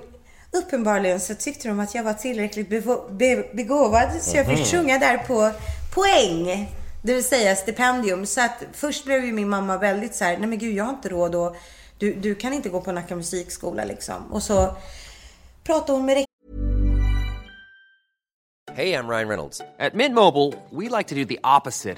uppenbarligen 0.52 1.20
så 1.20 1.36
tyckte 1.36 1.68
de 1.68 1.80
att 1.80 1.96
jag 1.96 2.04
var 2.04 2.14
tillräckligt 2.14 2.70
bevo- 2.70 3.12
be- 3.12 3.48
begåvad 3.54 4.10
så 4.22 4.38
jag 4.38 4.46
fick 4.46 4.66
sjunga 4.66 5.00
där 5.00 5.18
på 5.18 5.52
poäng. 5.94 6.70
Det 7.04 7.14
vill 7.14 7.24
säga 7.24 7.56
stipendium. 7.56 8.26
Så 8.26 8.42
att 8.42 8.64
först 8.74 9.06
blev 9.06 9.26
ju 9.26 9.32
min 9.32 9.50
mamma 9.50 9.78
väldigt 9.78 10.16
så 10.16 10.24
här, 10.26 10.38
nej 10.38 10.48
men 10.48 10.58
gud 10.60 10.76
jag 10.76 10.84
har 10.84 10.94
inte 10.94 11.10
råd 11.10 11.36
och 11.36 11.56
du, 11.98 12.14
du 12.14 12.36
kan 12.36 12.54
inte 12.54 12.70
gå 12.70 12.82
på 12.82 12.92
Nacka 12.92 13.16
musikskola 13.16 13.84
liksom. 13.84 14.32
Och 14.32 14.44
så 14.44 14.76
pratade 15.64 15.92
hon 15.92 16.06
med 16.06 16.26
Hey, 18.76 18.94
I'm 18.94 19.10
Ryan 19.10 19.28
Reynolds. 19.28 19.62
At 19.80 19.94
Mint 19.94 20.16
Mobile, 20.16 20.54
we 20.72 20.98
like 20.98 21.10
to 21.10 21.16
do 21.16 21.26
the 21.26 21.40
opposite 21.58 21.98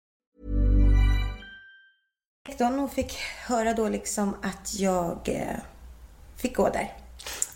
Hon 2.59 2.89
fick 2.89 3.17
höra 3.47 3.73
då 3.73 3.89
liksom 3.89 4.35
att 4.41 4.73
jag 4.79 5.19
eh, 5.25 5.57
fick 6.37 6.55
gå 6.55 6.69
där. 6.69 6.93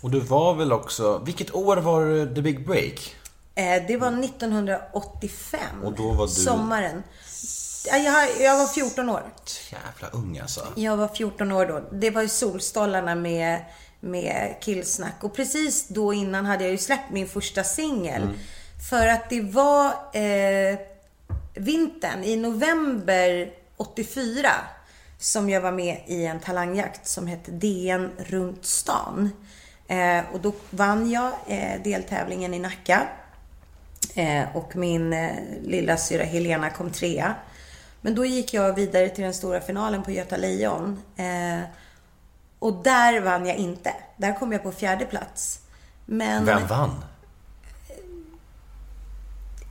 Och 0.00 0.10
du 0.10 0.20
var 0.20 0.54
väl 0.54 0.72
också... 0.72 1.18
Vilket 1.24 1.54
år 1.54 1.76
var 1.76 2.34
The 2.34 2.42
Big 2.42 2.66
Break? 2.66 3.14
Eh, 3.54 3.82
det 3.88 3.96
var 3.96 4.24
1985. 4.24 5.60
Och 5.84 5.92
då 5.92 6.12
var 6.12 6.26
du- 6.26 6.32
Sommaren. 6.32 7.02
Ja, 7.90 7.96
Jag, 7.96 8.40
jag 8.40 8.58
var 8.58 8.66
14 8.66 9.08
år. 9.08 9.22
Jävla 9.72 10.08
ung 10.18 10.38
alltså. 10.38 10.66
Jag 10.74 10.96
var 10.96 11.08
14 11.08 11.52
år 11.52 11.66
då. 11.66 11.82
Det 11.92 12.10
var 12.10 12.22
ju 12.22 12.28
Solstolarna 12.28 13.14
med, 13.14 13.64
med 14.00 14.56
Killsnack. 14.60 15.24
Och 15.24 15.34
precis 15.34 15.88
då 15.88 16.12
innan 16.14 16.46
hade 16.46 16.64
jag 16.64 16.70
ju 16.70 16.78
släppt 16.78 17.10
min 17.12 17.28
första 17.28 17.64
singel. 17.64 18.28
För 18.90 19.06
att 19.06 19.30
det 19.30 19.40
var 19.40 19.86
eh, 20.12 20.78
vintern, 21.54 22.24
i 22.24 22.36
november 22.36 23.50
84, 23.76 24.48
som 25.18 25.50
jag 25.50 25.60
var 25.60 25.72
med 25.72 26.00
i 26.06 26.26
en 26.26 26.40
talangjakt 26.40 27.08
som 27.08 27.26
hette 27.26 27.50
DN 27.50 28.10
runt 28.18 28.64
stan. 28.64 29.30
Eh, 29.88 30.20
och 30.32 30.40
då 30.40 30.52
vann 30.70 31.10
jag 31.10 31.32
eh, 31.46 31.82
deltävlingen 31.82 32.54
i 32.54 32.58
Nacka. 32.58 33.08
Eh, 34.14 34.56
och 34.56 34.76
min 34.76 35.12
eh, 35.12 35.30
lilla 35.62 35.96
syra 35.96 36.24
Helena 36.24 36.70
kom 36.70 36.90
trea. 36.90 37.34
Men 38.00 38.14
då 38.14 38.24
gick 38.24 38.54
jag 38.54 38.74
vidare 38.74 39.08
till 39.08 39.24
den 39.24 39.34
stora 39.34 39.60
finalen 39.60 40.02
på 40.02 40.10
Göta 40.10 40.36
Lejon. 40.36 41.02
Eh, 41.16 41.60
och 42.58 42.82
där 42.82 43.20
vann 43.20 43.46
jag 43.46 43.56
inte. 43.56 43.94
Där 44.16 44.38
kom 44.38 44.52
jag 44.52 44.62
på 44.62 44.72
fjärde 44.72 45.04
plats. 45.04 45.60
Men 46.06 46.44
Vem 46.44 46.66
vann? 46.66 47.04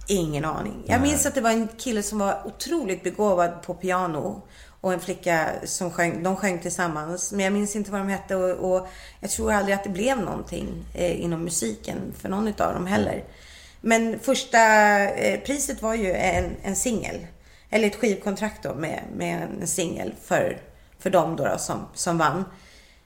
ingen 0.08 0.46
aning. 0.46 0.84
Jag 0.86 1.02
minns 1.02 1.26
att 1.26 1.36
det 1.36 1.42
var 1.42 1.52
en 1.52 1.68
kille 1.68 2.04
som 2.04 2.20
var 2.20 2.48
otroligt 2.48 3.04
begåvad 3.04 3.62
på 3.62 3.74
piano. 3.74 4.42
Och 4.86 4.94
en 4.94 5.00
flicka 5.00 5.50
som 5.64 5.92
sjöng, 5.92 6.24
de 6.24 6.36
sjöng 6.36 6.60
tillsammans. 6.60 7.32
Men 7.32 7.40
jag 7.40 7.54
minns 7.54 7.76
inte 7.76 7.92
vad 7.92 8.02
de 8.02 8.10
hette 8.10 8.36
och, 8.36 8.74
och 8.74 8.88
jag 9.20 9.30
tror 9.30 9.52
aldrig 9.52 9.76
att 9.76 9.84
det 9.84 9.90
blev 9.90 10.18
någonting 10.20 10.86
eh, 10.94 11.22
inom 11.22 11.44
musiken 11.44 12.14
för 12.20 12.30
någon 12.30 12.48
utav 12.48 12.74
dem 12.74 12.86
heller. 12.86 13.24
Men 13.82 14.20
första 14.20 14.60
eh, 15.10 15.40
priset 15.40 15.82
var 15.82 15.94
ju 15.96 16.14
en, 16.14 16.56
en 16.64 16.76
singel. 16.76 17.28
Eller 17.70 17.88
ett 17.88 17.96
skivkontrakt 17.96 18.64
då 18.64 18.76
med, 18.76 19.04
med 19.16 19.42
en 19.62 19.68
singel 19.68 20.14
för, 20.24 20.62
för 21.00 21.10
dem 21.10 21.36
då, 21.36 21.46
då 21.46 21.58
som, 21.58 21.88
som 21.94 22.18
vann. 22.18 22.46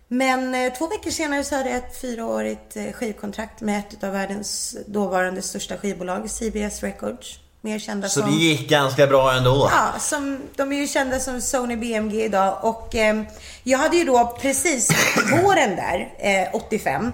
Men 0.07 0.55
eh, 0.55 0.73
två 0.73 0.87
veckor 0.87 1.11
senare 1.11 1.43
så 1.43 1.55
hade 1.55 1.69
jag 1.69 1.77
ett 1.77 2.01
fyraårigt 2.01 2.75
eh, 2.75 2.91
skivkontrakt 2.91 3.61
med 3.61 3.79
ett 3.79 4.03
av 4.03 4.11
världens 4.13 4.77
dåvarande 4.87 5.41
största 5.41 5.77
skivbolag, 5.77 6.29
CBS 6.29 6.83
Records. 6.83 7.39
Mer 7.61 7.79
kända 7.79 8.09
Så 8.09 8.19
som... 8.21 8.31
det 8.31 8.37
gick 8.37 8.69
ganska 8.69 9.07
bra 9.07 9.33
ändå? 9.33 9.69
Ja, 9.71 9.99
som, 9.99 10.39
de 10.55 10.71
är 10.71 10.77
ju 10.77 10.87
kända 10.87 11.19
som 11.19 11.41
Sony 11.41 11.75
BMG 11.75 12.23
idag. 12.23 12.57
Och 12.61 12.95
eh, 12.95 13.21
jag 13.63 13.79
hade 13.79 13.97
ju 13.97 14.03
då 14.03 14.37
precis 14.41 14.89
våren 15.31 15.75
där, 15.75 16.13
eh, 16.17 16.55
85, 16.55 17.11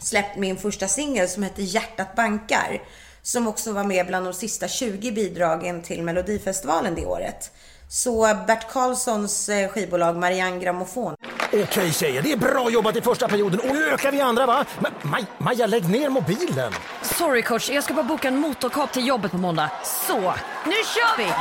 släppt 0.00 0.36
min 0.36 0.56
första 0.56 0.88
singel 0.88 1.28
som 1.28 1.42
hette 1.42 1.62
Hjärtat 1.62 2.16
bankar. 2.16 2.82
Som 3.22 3.48
också 3.48 3.72
var 3.72 3.84
med 3.84 4.06
bland 4.06 4.26
de 4.26 4.34
sista 4.34 4.68
20 4.68 5.12
bidragen 5.12 5.82
till 5.82 6.02
Melodifestivalen 6.02 6.94
det 6.94 7.06
året. 7.06 7.50
Så 7.92 8.34
Bert 8.46 8.68
Karlssons 8.72 9.48
eh, 9.48 9.68
skivbolag 9.68 10.16
Marianne 10.16 10.58
Grammofon 10.58 11.14
Okej 11.52 11.92
tjejer, 11.92 12.22
det 12.22 12.32
är 12.32 12.36
bra 12.36 12.70
jobbat 12.70 12.96
i 12.96 13.00
första 13.00 13.28
perioden 13.28 13.60
och 13.60 13.66
nu 13.66 13.90
ökar 13.90 14.12
vi 14.12 14.20
andra 14.20 14.46
va? 14.46 14.64
Men 14.78 14.92
Maj, 15.02 15.24
Maja, 15.38 15.66
lägg 15.66 15.90
ner 15.90 16.08
mobilen! 16.08 16.72
Sorry 17.02 17.42
coach, 17.42 17.70
jag 17.70 17.84
ska 17.84 17.94
bara 17.94 18.02
boka 18.02 18.28
en 18.28 18.36
motorkap 18.36 18.92
till 18.92 19.06
jobbet 19.06 19.30
på 19.30 19.38
måndag. 19.38 19.70
Så, 20.06 20.20
nu 20.66 20.72
kör 20.72 21.18
vi! 21.18 21.32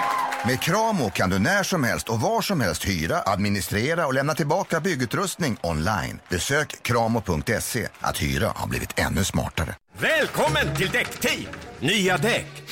Med 0.46 0.62
Kramo 0.62 1.10
kan 1.10 1.30
du 1.30 1.40
när 1.40 1.64
som 1.64 1.84
helst 1.84 2.10
och 2.10 2.22
var 2.22 2.42
som 2.42 2.62
helst 2.62 2.88
hyra, 2.88 3.22
administrera 3.26 4.08
och 4.08 4.14
lämna 4.14 4.36
tillbaka 4.36 4.80
byggutrustning 4.80 5.58
online. 5.64 6.20
Besök 6.30 6.84
kramo.se. 6.84 7.88
Att 8.00 8.18
hyra 8.18 8.52
har 8.56 8.68
blivit 8.68 9.00
ännu 9.00 9.24
smartare. 9.24 9.76
Välkommen 9.98 10.76
till 10.76 10.90
Däckteam! 10.90 11.48
Nya 11.80 12.18
däck. 12.18 12.64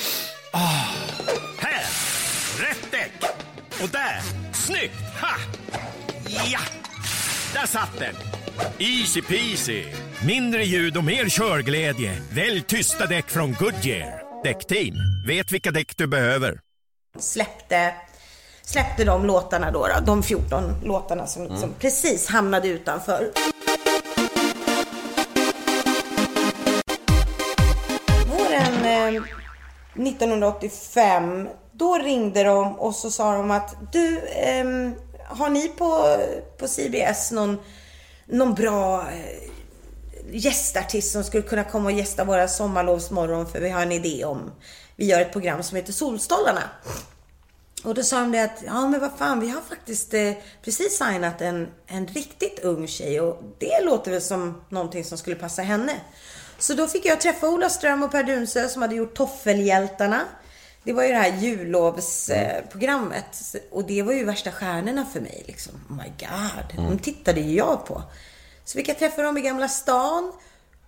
Ah, 0.53 0.59
däck! 1.25 1.56
Och 3.81 3.89
där! 3.89 4.21
Snyggt! 4.53 4.93
Ha! 5.21 5.35
Ja! 6.51 6.59
Där 7.53 7.67
satt 7.67 7.99
den! 7.99 8.15
Easy 8.79 9.21
peasy! 9.21 9.83
Mindre 10.25 10.63
ljud 10.63 10.97
och 10.97 11.03
mer 11.03 11.29
körglädje. 11.29 12.21
Välj 12.31 12.61
tysta 12.61 13.05
däck 13.05 13.29
från 13.29 13.53
Goodyear. 13.53 14.23
Däckteam, 14.43 14.95
vet 15.27 15.51
vilka 15.51 15.71
däck 15.71 15.97
du 15.97 16.07
behöver. 16.07 16.59
släppte, 17.19 17.93
släppte 18.61 19.03
de 19.05 19.25
låtarna 19.25 19.71
då, 19.71 19.87
då 19.87 20.05
de 20.05 20.23
14 20.23 20.63
låtarna 20.83 21.27
som, 21.27 21.57
som 21.57 21.73
precis 21.79 22.27
hamnade 22.29 22.67
utanför. 22.67 23.31
Våren 28.27 28.85
eh, 29.15 29.21
1985, 30.07 31.47
då 31.77 31.97
ringde 31.97 32.43
de 32.43 32.79
och 32.79 32.95
så 32.95 33.11
sa 33.11 33.35
de 33.35 33.51
att 33.51 33.75
du, 33.91 34.19
ehm, 34.19 34.95
har 35.25 35.49
ni 35.49 35.67
på, 35.67 36.17
på 36.57 36.67
CBS 36.67 37.31
någon, 37.31 37.57
någon 38.25 38.53
bra 38.53 39.01
eh, 39.01 39.49
gästartist 40.31 41.11
som 41.11 41.23
skulle 41.23 41.43
kunna 41.43 41.63
komma 41.63 41.85
och 41.85 41.91
gästa 41.91 42.23
våra 42.23 42.47
sommarlovsmorgon 42.47 43.47
för 43.47 43.59
vi 43.59 43.69
har 43.69 43.81
en 43.81 43.91
idé 43.91 44.25
om, 44.25 44.51
vi 44.95 45.05
gör 45.05 45.21
ett 45.21 45.31
program 45.31 45.63
som 45.63 45.75
heter 45.75 45.93
Solstollarna? 45.93 46.63
Och 47.83 47.93
då 47.93 48.03
sa 48.03 48.19
de 48.19 48.31
det 48.31 48.43
att, 48.43 48.63
ja 48.65 48.87
men 48.87 48.99
vad 48.99 49.11
fan, 49.17 49.39
vi 49.39 49.49
har 49.49 49.61
faktiskt 49.61 50.13
eh, 50.13 50.33
precis 50.63 50.97
signat 50.97 51.41
en, 51.41 51.67
en 51.87 52.07
riktigt 52.07 52.59
ung 52.59 52.87
tjej 52.87 53.21
och 53.21 53.43
det 53.59 53.85
låter 53.85 54.11
väl 54.11 54.21
som 54.21 54.61
någonting 54.69 55.03
som 55.03 55.17
skulle 55.17 55.35
passa 55.35 55.61
henne. 55.61 55.93
Så 56.59 56.73
då 56.73 56.87
fick 56.87 57.05
jag 57.05 57.21
träffa 57.21 57.47
Ola 57.47 57.69
Ström 57.69 58.03
och 58.03 58.11
Per 58.11 58.23
Dunsö 58.23 58.69
som 58.69 58.81
hade 58.81 58.95
gjort 58.95 59.13
Toffelhjältarna. 59.15 60.21
Det 60.87 60.93
var 60.93 61.03
ju 61.03 61.09
det 61.09 61.17
här 61.17 61.37
jullovsprogrammet. 61.37 62.71
Programmet. 62.71 63.55
och 63.71 63.83
det 63.83 64.03
var 64.03 64.13
ju 64.13 64.25
värsta 64.25 64.51
stjärnorna 64.51 65.05
för 65.05 65.21
mig 65.21 65.43
liksom. 65.47 65.73
Oh 65.89 65.95
my 65.97 66.11
god. 66.19 66.87
De 66.89 66.99
tittade 66.99 67.39
ju 67.39 67.55
jag 67.55 67.85
på. 67.85 68.03
Så 68.63 68.77
fick 68.77 68.89
jag 68.89 68.99
träffa 68.99 69.21
dem 69.21 69.37
i 69.37 69.41
Gamla 69.41 69.67
stan. 69.67 70.33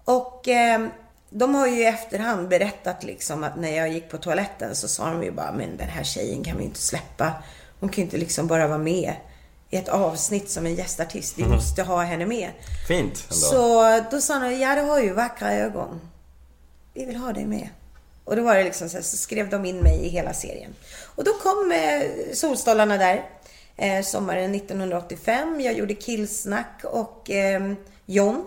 Och 0.03 0.47
eh, 0.47 0.87
de 1.29 1.55
har 1.55 1.67
ju 1.67 1.81
i 1.81 1.85
efterhand 1.85 2.47
berättat 2.47 3.03
liksom 3.03 3.43
att 3.43 3.59
när 3.59 3.77
jag 3.77 3.89
gick 3.89 4.09
på 4.09 4.17
toaletten 4.17 4.75
så 4.75 4.87
sa 4.87 5.11
de 5.11 5.23
ju 5.23 5.31
bara, 5.31 5.51
men 5.51 5.77
den 5.77 5.89
här 5.89 6.03
tjejen 6.03 6.43
kan 6.43 6.57
vi 6.57 6.63
inte 6.63 6.79
släppa. 6.79 7.33
Hon 7.79 7.89
kan 7.89 7.95
ju 7.95 8.03
inte 8.03 8.17
liksom 8.17 8.47
bara 8.47 8.67
vara 8.67 8.77
med 8.77 9.13
i 9.69 9.77
ett 9.77 9.89
avsnitt 9.89 10.49
som 10.49 10.65
en 10.65 10.75
gästartist. 10.75 11.37
Vi 11.37 11.43
måste 11.43 11.83
ha 11.83 12.03
henne 12.03 12.25
med. 12.25 12.49
Fint 12.87 13.23
ändå. 13.23 13.35
Så 13.35 13.83
då 14.11 14.21
sa 14.21 14.39
de, 14.39 14.59
ja 14.59 14.75
du 14.75 14.81
har 14.81 14.99
ju 14.99 15.13
vackra 15.13 15.53
ögon. 15.53 16.01
Vi 16.93 17.05
vill 17.05 17.15
ha 17.15 17.33
dig 17.33 17.45
med. 17.45 17.69
Och 18.29 18.35
då 18.35 18.43
var 18.43 18.55
det 18.55 18.63
liksom 18.63 18.89
så, 18.89 18.97
här, 18.97 19.03
så 19.03 19.17
skrev 19.17 19.49
de 19.49 19.65
in 19.65 19.79
mig 19.79 20.05
i 20.05 20.09
hela 20.09 20.33
serien. 20.33 20.75
Och 21.15 21.23
då 21.23 21.33
kom 21.33 21.71
eh, 21.71 22.33
Solstolarna 22.33 22.97
där. 22.97 23.25
Eh, 23.77 24.03
sommaren 24.03 24.55
1985. 24.55 25.61
Jag 25.61 25.73
gjorde 25.73 25.93
Killsnack 25.93 26.81
och 26.83 27.29
eh, 27.29 27.73
John. 28.05 28.45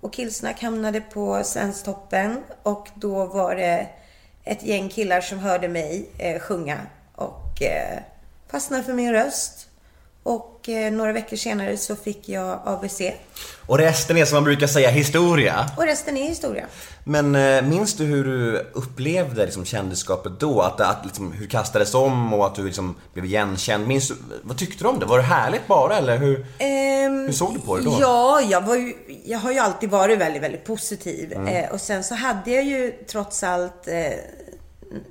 Och 0.00 0.12
Killsnack 0.12 0.62
hamnade 0.62 1.00
på 1.00 1.44
Svensktoppen. 1.44 2.42
Och 2.62 2.88
då 2.94 3.26
var 3.26 3.56
det 3.56 3.86
ett 4.44 4.62
gäng 4.62 4.88
killar 4.88 5.20
som 5.20 5.38
hörde 5.38 5.68
mig 5.68 6.08
eh, 6.18 6.40
sjunga. 6.40 6.80
Och 7.14 7.62
eh, 7.62 7.98
fastnade 8.48 8.82
för 8.82 8.92
min 8.92 9.12
röst. 9.12 9.68
Och 10.22 10.68
eh, 10.68 10.92
några 10.92 11.12
veckor 11.12 11.36
senare 11.36 11.76
så 11.76 11.96
fick 11.96 12.28
jag 12.28 12.60
AVC. 12.64 13.00
Och 13.66 13.78
resten 13.78 14.16
är 14.16 14.24
som 14.24 14.36
man 14.36 14.44
brukar 14.44 14.66
säga 14.66 14.90
historia. 14.90 15.70
Och 15.76 15.84
resten 15.84 16.16
är 16.16 16.28
historia. 16.28 16.66
Men 17.04 17.34
eh, 17.34 17.62
minns 17.62 17.94
du 17.94 18.04
hur 18.04 18.24
du 18.24 18.70
upplevde 18.72 19.44
liksom, 19.44 19.64
kändisskapet 19.64 20.40
då? 20.40 20.60
Att, 20.60 20.80
att 20.80 21.04
liksom, 21.04 21.32
hur 21.32 21.46
kastades 21.46 21.94
om 21.94 22.34
och 22.34 22.46
att 22.46 22.54
du 22.54 22.64
liksom 22.64 22.94
blev 23.12 23.24
igenkänd. 23.24 23.88
Minns 23.88 24.08
du, 24.08 24.14
vad 24.42 24.58
tyckte 24.58 24.84
du 24.84 24.88
om 24.88 24.98
det? 24.98 25.06
Var 25.06 25.18
det 25.18 25.24
härligt 25.24 25.66
bara 25.66 25.96
eller 25.98 26.18
hur, 26.18 26.46
Ehm, 26.58 27.26
hur 27.26 27.32
såg 27.32 27.54
du 27.54 27.60
på 27.60 27.76
det 27.76 27.84
då? 27.84 27.96
Ja, 28.00 28.40
jag, 28.40 28.60
var 28.60 28.76
ju, 28.76 28.94
jag 29.24 29.38
har 29.38 29.52
ju 29.52 29.58
alltid 29.58 29.90
varit 29.90 30.18
väldigt, 30.18 30.42
väldigt 30.42 30.64
positiv. 30.64 31.32
Mm. 31.32 31.48
Eh, 31.48 31.70
och 31.70 31.80
sen 31.80 32.04
så 32.04 32.14
hade 32.14 32.50
jag 32.50 32.64
ju 32.64 32.92
trots 33.10 33.42
allt 33.42 33.88
eh, 33.88 34.12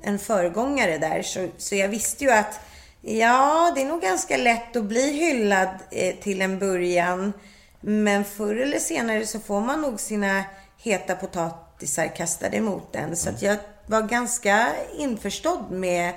en 0.02 0.18
föregångare 0.18 0.98
där. 0.98 1.22
Så, 1.22 1.48
så 1.58 1.74
jag 1.74 1.88
visste 1.88 2.24
ju 2.24 2.30
att 2.30 2.60
ja, 3.02 3.72
det 3.74 3.82
är 3.82 3.86
nog 3.86 4.00
ganska 4.02 4.36
lätt 4.36 4.76
att 4.76 4.84
bli 4.84 5.12
hyllad 5.12 5.68
eh, 5.90 6.14
till 6.16 6.42
en 6.42 6.58
början. 6.58 7.32
Men 7.80 8.24
förr 8.24 8.56
eller 8.56 8.78
senare 8.78 9.26
så 9.26 9.40
får 9.40 9.60
man 9.60 9.80
nog 9.80 10.00
sina 10.00 10.44
heta 10.78 11.14
potatisar 11.14 12.16
kastade 12.16 12.56
emot 12.56 12.96
en. 12.96 13.16
Så 13.16 13.30
jag 13.40 13.56
var 13.86 14.02
ganska 14.02 14.68
införstådd 14.98 15.70
med 15.70 16.12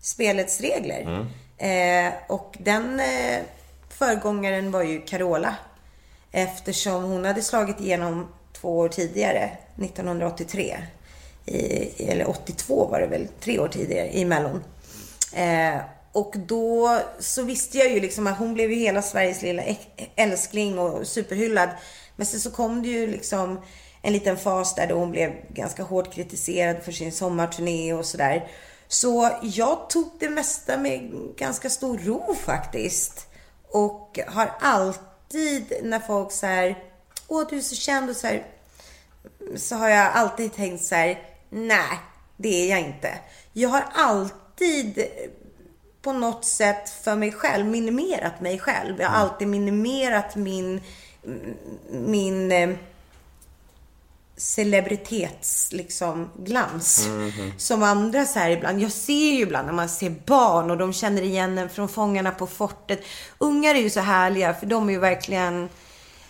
spelets 0.00 0.60
regler. 0.60 1.26
Eh, 1.58 2.12
och 2.26 2.56
den 2.58 3.00
eh, 3.00 3.38
föregångaren 3.88 4.70
var 4.70 4.82
ju 4.82 5.00
Carola. 5.00 5.54
Eftersom 6.32 7.04
hon 7.04 7.24
hade 7.24 7.42
slagit 7.42 7.80
igenom 7.80 8.28
två 8.52 8.78
år 8.78 8.88
tidigare, 8.88 9.50
1983. 9.82 10.76
I, 11.46 12.08
eller 12.08 12.30
82 12.30 12.88
var 12.90 13.00
det 13.00 13.06
väl, 13.06 13.28
tre 13.40 13.58
år 13.58 13.68
tidigare, 13.68 14.16
i 14.16 14.24
Mellon. 14.24 14.64
Eh, 15.32 15.76
och 16.16 16.34
då 16.36 17.00
så 17.18 17.42
visste 17.42 17.78
jag 17.78 17.92
ju 17.92 18.00
liksom 18.00 18.26
att 18.26 18.38
hon 18.38 18.54
blev 18.54 18.72
ju 18.72 18.78
hela 18.78 19.02
Sveriges 19.02 19.42
lilla 19.42 19.62
älskling 20.16 20.78
och 20.78 21.06
superhyllad. 21.06 21.68
Men 22.16 22.26
sen 22.26 22.40
så 22.40 22.50
kom 22.50 22.82
det 22.82 22.88
ju 22.88 23.06
liksom 23.06 23.60
en 24.02 24.12
liten 24.12 24.36
fas 24.36 24.74
där 24.74 24.86
då 24.86 24.94
hon 24.94 25.10
blev 25.10 25.32
ganska 25.48 25.82
hårt 25.82 26.14
kritiserad 26.14 26.82
för 26.82 26.92
sin 26.92 27.12
sommarturné 27.12 27.92
och 27.94 28.06
sådär. 28.06 28.48
Så 28.88 29.30
jag 29.42 29.90
tog 29.90 30.10
det 30.18 30.30
mesta 30.30 30.76
med 30.76 31.10
ganska 31.36 31.70
stor 31.70 31.98
ro 31.98 32.34
faktiskt. 32.34 33.26
Och 33.70 34.18
har 34.26 34.52
alltid 34.60 35.72
när 35.82 36.00
folk 36.00 36.32
säger 36.32 36.78
Åh, 37.28 37.44
du 37.50 37.56
är 37.56 37.60
så 37.60 37.74
känd 37.74 38.10
och 38.10 38.16
så 38.16 38.26
här, 38.26 38.46
så 39.56 39.74
har 39.74 39.88
jag 39.88 40.12
alltid 40.12 40.54
tänkt 40.54 40.84
så 40.84 40.94
här, 40.94 41.22
nej, 41.50 41.98
det 42.36 42.48
är 42.48 42.70
jag 42.70 42.80
inte. 42.80 43.18
Jag 43.52 43.68
har 43.68 43.84
alltid 43.94 45.06
på 46.06 46.12
något 46.12 46.44
sätt 46.44 46.88
för 47.02 47.16
mig 47.16 47.32
själv 47.32 47.66
minimerat 47.66 48.40
mig 48.40 48.58
själv. 48.58 49.00
Jag 49.00 49.08
har 49.08 49.16
alltid 49.16 49.48
minimerat 49.48 50.36
min, 50.36 50.80
min 51.90 52.52
eh, 52.52 52.70
celebritets 54.36 55.72
liksom 55.72 56.30
glans. 56.38 57.08
Som 57.58 57.82
andra 57.82 58.24
så 58.24 58.38
här 58.38 58.50
ibland. 58.50 58.80
Jag 58.80 58.92
ser 58.92 59.32
ju 59.32 59.40
ibland 59.40 59.66
när 59.66 59.74
man 59.74 59.88
ser 59.88 60.10
barn 60.10 60.70
och 60.70 60.78
de 60.78 60.92
känner 60.92 61.22
igen 61.22 61.58
en 61.58 61.68
från 61.68 61.88
Fångarna 61.88 62.30
på 62.30 62.46
fortet. 62.46 63.00
Ungar 63.38 63.74
är 63.74 63.80
ju 63.80 63.90
så 63.90 64.00
härliga 64.00 64.54
för 64.54 64.66
de 64.66 64.88
är 64.88 64.92
ju 64.92 64.98
verkligen 64.98 65.68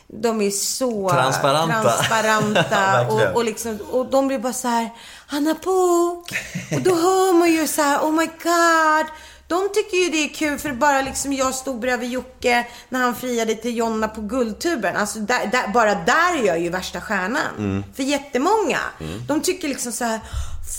de 0.06 0.42
är 0.42 0.50
så 0.50 1.10
Transparenta. 1.10 1.82
transparenta 1.82 3.06
och, 3.10 3.36
och, 3.36 3.44
liksom, 3.44 3.78
och 3.90 4.06
de 4.06 4.28
blir 4.28 4.38
bara 4.38 4.52
så 4.52 4.68
här, 4.68 4.90
Anna 5.28 5.54
Bok. 5.64 6.30
Och 6.72 6.80
då 6.80 6.94
hör 6.94 7.32
man 7.32 7.52
ju 7.52 7.66
så 7.66 7.82
här, 7.82 7.98
oh 7.98 8.12
my 8.12 8.26
god. 8.26 9.06
De 9.48 9.68
tycker 9.74 9.96
ju 9.96 10.10
det 10.10 10.24
är 10.24 10.28
kul 10.34 10.58
för 10.58 10.72
bara 10.72 11.02
liksom 11.02 11.32
jag 11.32 11.54
stod 11.54 11.80
bredvid 11.80 12.10
Jocke 12.10 12.66
när 12.88 13.00
han 13.00 13.16
friade 13.16 13.54
till 13.54 13.76
Jonna 13.76 14.08
på 14.08 14.20
Guldtuben. 14.20 14.96
Alltså 14.96 15.18
där, 15.18 15.46
där, 15.46 15.68
bara 15.68 15.94
där 15.94 16.38
är 16.42 16.46
jag 16.46 16.60
ju 16.60 16.70
värsta 16.70 17.00
stjärnan. 17.00 17.84
För 17.96 18.02
jättemånga. 18.02 18.78
De 19.28 19.40
tycker 19.40 19.68
liksom 19.68 19.92
så 19.92 20.04
här, 20.04 20.20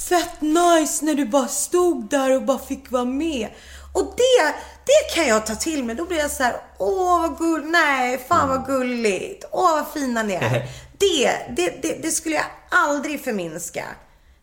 fett 0.10 0.42
nice 0.42 1.06
när 1.06 1.14
du 1.16 1.26
bara 1.26 1.48
stod 1.48 2.10
där 2.10 2.36
och 2.36 2.44
bara 2.44 2.60
fick 2.60 2.92
vara 2.92 3.06
med. 3.06 3.48
Och 3.94 4.14
det, 4.18 4.54
det 4.86 5.16
kan 5.16 5.28
jag 5.28 5.46
ta 5.46 5.56
till 5.56 5.84
mig. 5.84 5.96
Då 5.96 6.06
blir 6.06 6.18
jag 6.18 6.32
så 6.32 6.44
här, 6.44 6.56
åh 6.78 7.22
vad 7.22 7.38
gull, 7.38 7.66
nej, 7.66 8.26
fan 8.30 8.50
vad 8.50 8.66
gulligt. 8.66 9.46
Åh 9.52 9.72
vad 9.72 9.86
fina 9.94 10.24
ni 10.24 10.34
är. 10.34 10.68
Det, 11.00 11.32
det, 11.56 11.82
det, 11.82 12.02
det 12.02 12.12
skulle 12.12 12.36
jag 12.36 12.46
aldrig 12.70 13.24
förminska. 13.24 13.84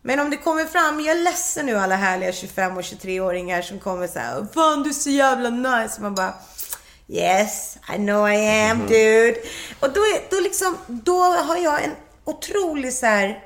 Men 0.06 0.20
om 0.20 0.30
det 0.30 0.36
kommer 0.36 0.64
fram, 0.64 1.00
jag 1.00 1.18
är 1.18 1.22
ledsen 1.22 1.66
nu 1.66 1.76
alla 1.78 1.96
härliga 1.96 2.32
25 2.32 2.76
och 2.76 2.82
23-åringar 2.82 3.62
som 3.62 3.78
kommer 3.78 4.06
så 4.06 4.18
här, 4.18 4.46
fan 4.54 4.82
du 4.82 4.90
är 4.90 4.94
så 4.94 5.10
jävla 5.10 5.50
nice. 5.50 6.00
Man 6.00 6.14
bara, 6.14 6.34
yes, 7.08 7.78
I 7.94 7.96
know 7.96 8.30
I 8.30 8.60
am 8.70 8.78
dude. 8.78 9.36
Och 9.80 9.92
då, 9.92 10.00
är, 10.00 10.30
då 10.30 10.40
liksom, 10.40 10.76
då 10.88 11.22
har 11.22 11.56
jag 11.56 11.84
en 11.84 11.90
otrolig 12.24 12.92
så 12.92 13.06
här 13.06 13.42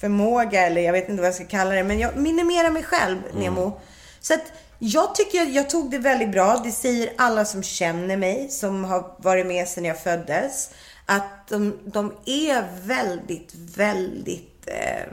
förmåga, 0.00 0.66
eller 0.66 0.80
jag 0.80 0.92
vet 0.92 1.08
inte 1.08 1.22
vad 1.22 1.28
jag 1.28 1.34
ska 1.34 1.44
kalla 1.44 1.70
det, 1.70 1.84
men 1.84 1.98
jag 1.98 2.16
minimerar 2.16 2.70
mig 2.70 2.82
själv, 2.82 3.18
Nemo. 3.34 3.80
Så 4.20 4.34
att 4.34 4.52
jag 4.78 5.14
tycker 5.14 5.42
att 5.42 5.54
jag 5.54 5.70
tog 5.70 5.90
det 5.90 5.98
väldigt 5.98 6.32
bra. 6.32 6.60
Det 6.64 6.72
säger 6.72 7.12
alla 7.18 7.44
som 7.44 7.62
känner 7.62 8.16
mig, 8.16 8.48
som 8.48 8.84
har 8.84 9.16
varit 9.18 9.46
med 9.46 9.68
sedan 9.68 9.84
jag 9.84 10.02
föddes. 10.02 10.70
Att 11.06 11.48
de, 11.48 11.78
de 11.84 12.14
är 12.24 12.64
väldigt, 12.86 13.54
väldigt 13.54 14.47
eh, 14.68 15.12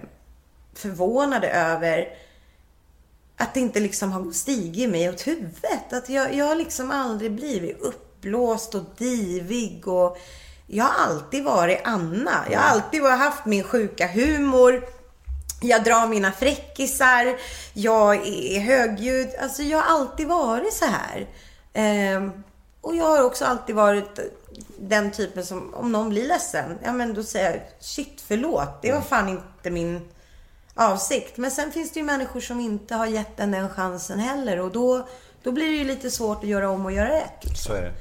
förvånade 0.74 1.50
över 1.50 2.08
att 3.38 3.54
det 3.54 3.60
inte 3.60 3.80
liksom 3.80 4.12
har 4.12 4.32
stigit 4.32 4.90
mig 4.90 5.10
åt 5.10 5.28
huvudet. 5.28 5.94
Att 5.94 6.10
jag, 6.10 6.36
jag 6.36 6.46
har 6.46 6.56
liksom 6.56 6.92
aldrig 6.92 7.32
blivit 7.32 7.82
uppblåst 7.82 8.76
och 8.76 8.84
divig 8.98 9.88
och 9.88 10.18
jag 10.68 10.86
har 10.86 11.06
alltid 11.06 11.44
varit 11.44 11.82
Anna. 11.84 12.46
Jag 12.52 12.60
har 12.60 12.70
alltid 12.70 13.04
haft 13.04 13.46
min 13.46 13.64
sjuka 13.64 14.08
humor. 14.08 14.84
Jag 15.62 15.84
drar 15.84 16.08
mina 16.08 16.32
fräckisar. 16.32 17.36
Jag 17.74 18.28
är 18.28 18.60
högljudd. 18.60 19.30
Alltså 19.42 19.64
jag 19.64 19.78
har 19.78 20.00
alltid 20.00 20.28
varit 20.28 20.74
så 20.74 20.86
här. 20.86 21.28
Ehm, 21.74 22.32
och 22.82 22.96
jag 22.96 23.06
har 23.06 23.24
också 23.24 23.46
alltid 23.46 23.76
varit 23.76 24.20
den 24.80 25.12
typen 25.12 25.46
som, 25.46 25.74
om 25.74 25.92
någon 25.92 26.10
blir 26.10 26.28
ledsen, 26.28 26.78
ja 26.84 26.94
men 26.94 27.14
då 27.14 27.24
säger 27.24 27.52
jag 27.52 27.62
shit 27.80 28.24
förlåt. 28.28 28.82
Det 28.82 28.92
var 28.92 29.02
fan 29.02 29.30
inte 29.30 29.70
min 29.70 30.02
avsikt. 30.76 31.38
Men 31.38 31.52
sen 31.52 31.72
finns 31.72 31.92
det 31.92 32.00
ju 32.00 32.06
människor 32.06 32.40
som 32.40 32.60
inte 32.60 32.96
har 32.96 33.06
gett 33.06 33.40
en 33.40 33.52
den 33.52 33.70
chansen 33.70 34.20
heller. 34.20 34.60
Och 34.60 34.72
då, 34.72 35.08
då 35.44 35.52
blir 35.52 35.66
det 35.72 35.78
ju 35.78 35.84
lite 35.84 36.12
svårt 36.12 36.44
att 36.44 36.50
göra 36.50 36.70
om 36.70 36.86
och 36.86 36.92
göra 36.92 37.10
rätt. 37.10 37.58
Så 37.58 37.74
är 37.74 37.82
det. 37.82 37.92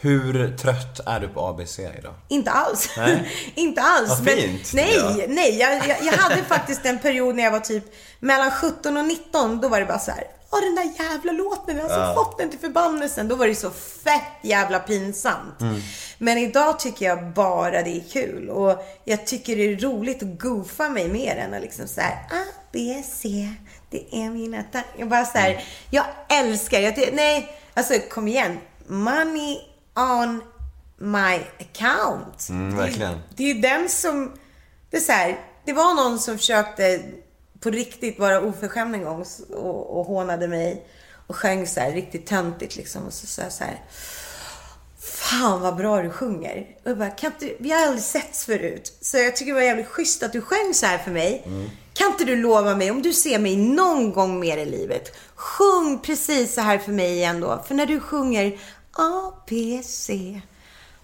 Hur 0.00 0.56
trött 0.56 1.00
är 1.06 1.20
du 1.20 1.28
på 1.28 1.46
ABC 1.46 1.78
idag? 1.78 2.14
Inte 2.28 2.50
alls. 2.50 2.90
Nej. 2.96 3.32
inte 3.54 3.82
alls. 3.82 4.08
Vad 4.08 4.24
Men- 4.24 4.36
fint, 4.36 4.70
nej, 4.74 4.94
tycker 4.94 5.20
jag. 5.20 5.30
nej. 5.30 5.58
Jag, 5.58 5.88
jag, 5.88 5.96
jag 6.02 6.12
hade 6.12 6.44
faktiskt 6.44 6.86
en 6.86 6.98
period 6.98 7.34
när 7.34 7.42
jag 7.42 7.50
var 7.50 7.60
typ 7.60 7.84
mellan 8.20 8.50
17 8.50 8.96
och 8.96 9.04
19. 9.04 9.60
Då 9.60 9.68
var 9.68 9.80
det 9.80 9.86
bara 9.86 9.98
så 9.98 10.10
här. 10.10 10.24
Åh, 10.50 10.60
den 10.60 10.74
där 10.74 11.04
jävla 11.04 11.32
låten. 11.32 11.76
Jag 11.76 11.82
har 11.82 11.88
så 11.88 11.94
Ja. 12.00 12.14
fått 12.14 12.38
den 12.38 12.50
till 12.50 12.58
förbannelsen. 12.58 13.28
Då 13.28 13.34
var 13.36 13.46
det 13.46 13.54
så 13.54 13.70
fett 13.70 14.22
jävla 14.42 14.78
pinsamt. 14.78 15.60
Mm. 15.60 15.80
Men 16.18 16.38
idag 16.38 16.78
tycker 16.78 17.06
jag 17.06 17.32
bara 17.32 17.82
det 17.82 17.90
är 17.96 18.04
kul. 18.12 18.50
Och 18.50 18.82
jag 19.04 19.26
tycker 19.26 19.56
det 19.56 19.62
är 19.72 19.76
roligt 19.76 20.22
att 20.22 20.38
goofa 20.40 20.88
mig 20.88 21.08
mer 21.08 21.36
än 21.36 21.54
att 21.54 21.60
liksom 21.62 21.88
så 21.88 22.00
här. 22.00 22.12
A, 22.12 22.44
B, 22.72 23.02
C. 23.06 23.48
Det 23.90 24.16
är 24.16 24.30
mina 24.30 24.62
tankar. 24.62 24.90
Jag 24.98 25.08
bara 25.08 25.24
så 25.24 25.38
Mm. 25.38 25.42
här. 25.54 25.64
Jag 25.90 26.04
älskar. 26.28 26.80
Jag, 26.80 27.08
nej, 27.12 27.60
alltså 27.74 27.94
kom 28.10 28.28
igen. 28.28 28.58
Money 28.86 29.58
on 29.96 30.42
my 30.98 31.40
account. 31.60 32.48
Mm, 32.48 32.76
verkligen. 32.76 33.18
Det 33.36 33.42
är 33.50 33.54
ju 33.54 33.60
den 33.60 33.88
som... 33.88 34.32
Det 34.90 34.96
är 34.96 35.00
så 35.00 35.12
här, 35.12 35.38
det 35.64 35.72
var 35.72 35.94
någon 35.94 36.18
som 36.18 36.38
försökte 36.38 37.00
på 37.60 37.70
riktigt 37.70 38.18
vara 38.18 38.40
oförskämd 38.40 38.94
en 38.94 39.04
gång 39.04 39.24
och, 39.50 39.98
och 39.98 40.06
hånade 40.06 40.48
mig. 40.48 40.86
Och 41.26 41.36
sjöng 41.36 41.66
så 41.66 41.80
här 41.80 41.92
riktigt 41.92 42.26
töntigt 42.26 42.76
liksom. 42.76 43.06
Och 43.06 43.12
så 43.12 43.26
sa 43.26 43.42
jag 43.42 43.52
så 43.52 43.64
här. 43.64 43.82
Fan 45.00 45.60
vad 45.60 45.76
bra 45.76 46.02
du 46.02 46.10
sjunger. 46.10 46.66
Och 46.84 46.90
jag 46.90 46.98
bara, 46.98 47.10
kan 47.10 47.32
inte, 47.32 47.54
vi 47.58 47.70
har 47.70 47.86
aldrig 47.86 48.02
setts 48.02 48.44
förut. 48.44 48.98
Så 49.00 49.16
jag 49.16 49.36
tycker 49.36 49.52
det 49.52 49.58
var 49.58 49.66
jävligt 49.66 49.86
schysst 49.86 50.22
att 50.22 50.32
du 50.32 50.40
sjöng 50.40 50.74
så 50.74 50.86
här 50.86 50.98
för 50.98 51.10
mig. 51.10 51.42
Kan 51.92 52.06
inte 52.12 52.24
du 52.24 52.36
lova 52.36 52.74
mig, 52.74 52.90
om 52.90 53.02
du 53.02 53.12
ser 53.12 53.38
mig 53.38 53.56
någon 53.56 54.12
gång 54.12 54.40
mer 54.40 54.58
i 54.58 54.64
livet, 54.64 55.16
sjung 55.34 55.98
precis 55.98 56.54
så 56.54 56.60
här 56.60 56.78
för 56.78 56.92
mig 56.92 57.12
igen 57.12 57.40
då. 57.40 57.64
För 57.68 57.74
när 57.74 57.86
du 57.86 58.00
sjunger 58.00 58.58
A, 58.92 59.32
B, 59.48 59.80
C, 59.84 60.40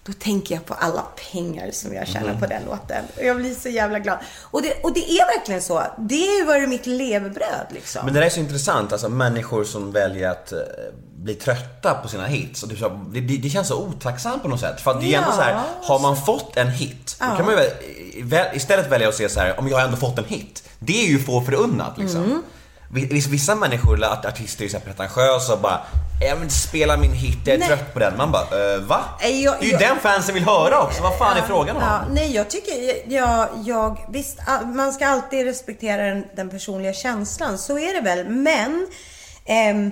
då 0.05 0.13
tänker 0.13 0.55
jag 0.55 0.65
på 0.65 0.73
alla 0.73 1.03
pengar 1.31 1.71
som 1.71 1.93
jag 1.93 2.07
tjänar 2.07 2.29
Mhm. 2.31 2.39
på 2.39 2.45
den 2.45 2.63
låten. 2.65 3.03
Och 3.17 3.23
jag 3.23 3.37
blir 3.37 3.53
så 3.53 3.69
jävla 3.69 3.99
glad. 3.99 4.17
Och 4.41 4.61
det, 4.61 4.73
och 4.83 4.93
det 4.93 4.99
är 5.11 5.37
verkligen 5.37 5.61
så. 5.61 5.83
Det 5.97 6.27
har 6.27 6.35
ju 6.37 6.45
varit 6.45 6.69
mitt 6.69 6.85
levebröd 6.85 7.65
liksom. 7.69 8.01
Men 8.05 8.13
det 8.13 8.19
där 8.19 8.25
är 8.27 8.29
så 8.29 8.39
intressant, 8.39 8.91
alltså 8.91 9.09
människor 9.09 9.63
som 9.63 9.91
väljer 9.91 10.29
att 10.29 10.51
eh, 10.51 10.59
bli 11.17 11.33
trötta 11.35 11.93
på 11.93 12.07
sina 12.07 12.25
hits. 12.25 12.63
Och 12.63 12.69
det, 12.69 12.75
är 12.81 13.21
det, 13.21 13.37
det, 13.37 13.49
känns 13.49 13.67
så 13.67 13.81
otacksamt 13.83 14.41
på 14.41 14.47
något 14.49 14.59
sätt. 14.59 14.81
För 14.81 14.91
att 14.91 15.01
det 15.01 15.13
är 15.13 15.17
ändå 15.17 15.29
Ja. 15.29 15.35
så 15.35 15.41
här, 15.41 15.59
har 15.83 15.99
man 15.99 16.17
fått 16.17 16.57
en 16.57 16.69
hit, 16.69 17.15
då 17.19 17.25
Ja. 17.25 17.35
kan 17.37 17.45
man 17.45 17.55
ju 17.55 18.23
väl, 18.23 18.45
istället 18.55 18.91
välja 18.91 19.09
att 19.09 19.15
se 19.15 19.29
så 19.29 19.39
här, 19.39 19.59
om 19.59 19.67
jag 19.67 19.77
har 19.77 19.85
ändå 19.85 19.97
fått 19.97 20.17
en 20.17 20.25
hit. 20.25 20.63
Det 20.79 21.05
är 21.05 21.07
ju 21.07 21.19
få 21.19 21.41
förunnat 21.41 21.97
liksom. 21.97 22.23
Mm. 22.23 22.43
Viss- 22.95 23.27
Vissa 23.27 23.55
människor, 23.55 24.03
att 24.03 24.25
artister 24.25 24.65
är 24.65 24.69
så 24.69 24.79
pretentiösa 24.79 25.53
och 25.53 25.59
bara 25.59 25.79
Jag 26.21 26.35
vill 26.35 26.43
inte 26.43 26.55
spela 26.55 26.97
min 26.97 27.11
hit, 27.13 27.37
jag 27.45 27.53
är 27.55 27.59
Nej. 27.59 27.67
trött 27.67 27.93
på 27.93 27.99
den. 27.99 28.17
Man 28.17 28.31
bara, 28.31 28.73
äh, 28.75 28.79
va? 28.81 28.99
Nej, 29.21 29.43
jag- 29.43 29.55
det 29.59 29.65
är 29.65 29.65
ju 29.65 29.71
jag- 29.71 29.81
den 29.81 29.99
fansen 29.99 30.35
vill 30.35 30.43
höra 30.43 30.81
också, 30.81 31.03
vad 31.03 31.17
fan 31.17 31.37
är 31.37 31.41
frågan 31.41 31.75
om? 31.75 31.81
Ja, 31.81 32.01
nej, 32.11 32.35
jag 32.35 32.49
tycker, 32.49 32.73
jag, 33.13 33.47
jag, 33.65 34.05
visst, 34.09 34.37
man 34.75 34.93
ska 34.93 35.07
alltid 35.07 35.45
respektera 35.45 36.01
den, 36.03 36.25
den 36.35 36.49
personliga 36.49 36.93
känslan. 36.93 37.57
Så 37.57 37.79
är 37.79 37.93
det 37.93 38.01
väl. 38.01 38.27
Men, 38.29 38.87
ehm, 39.45 39.91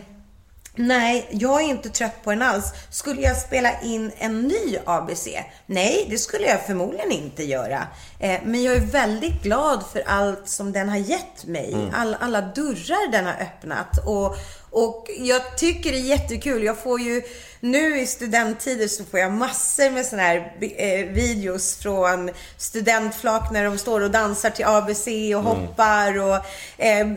nej, 0.76 1.28
jag 1.32 1.62
är 1.62 1.66
inte 1.66 1.90
trött 1.90 2.24
på 2.24 2.30
den 2.30 2.42
alls. 2.42 2.74
Skulle 2.90 3.22
jag 3.22 3.38
spela 3.38 3.82
in 3.82 4.12
en 4.18 4.42
ny 4.42 4.78
ABC? 4.86 5.28
Nej, 5.66 6.08
det 6.10 6.18
skulle 6.18 6.48
jag 6.48 6.66
förmodligen 6.66 7.12
inte 7.12 7.44
göra. 7.44 7.88
Eh, 8.20 8.40
men 8.44 8.64
jag 8.64 8.76
är 8.76 8.86
väldigt 8.86 9.44
glad 9.44 9.84
för 9.94 10.04
allt 10.06 10.50
som 10.50 10.72
den 10.72 10.90
har 10.90 10.98
gett 10.98 11.46
mig. 11.46 11.74
Mm. 11.74 11.90
All, 11.94 12.16
alla 12.20 12.42
dörrar 12.42 13.12
den 13.12 13.26
har 13.26 13.34
öppnat. 13.34 14.06
Och, 14.06 14.36
och 14.74 15.10
jag 15.18 15.58
tycker 15.58 15.92
det 15.92 15.98
är 15.98 16.02
jättekul. 16.02 16.64
Jag 16.64 16.78
får 16.78 17.02
ju 17.02 17.22
nu 17.60 18.00
i 18.00 18.08
studenttider 18.08 18.88
så 18.88 19.04
får 19.04 19.20
jag 19.20 19.32
massor 19.32 19.92
med 19.92 20.06
såna 20.06 20.22
här 20.22 20.54
eh, 20.78 21.06
videos 21.06 21.76
från 21.76 22.30
studentflak 22.58 23.52
när 23.52 23.64
de 23.64 23.78
står 23.78 24.02
och 24.02 24.12
dansar 24.12 24.50
till 24.50 24.66
ABC 24.66 25.08
och 25.36 25.44
hoppar. 25.44 26.20
Och, 26.20 26.36
eh, 26.78 27.08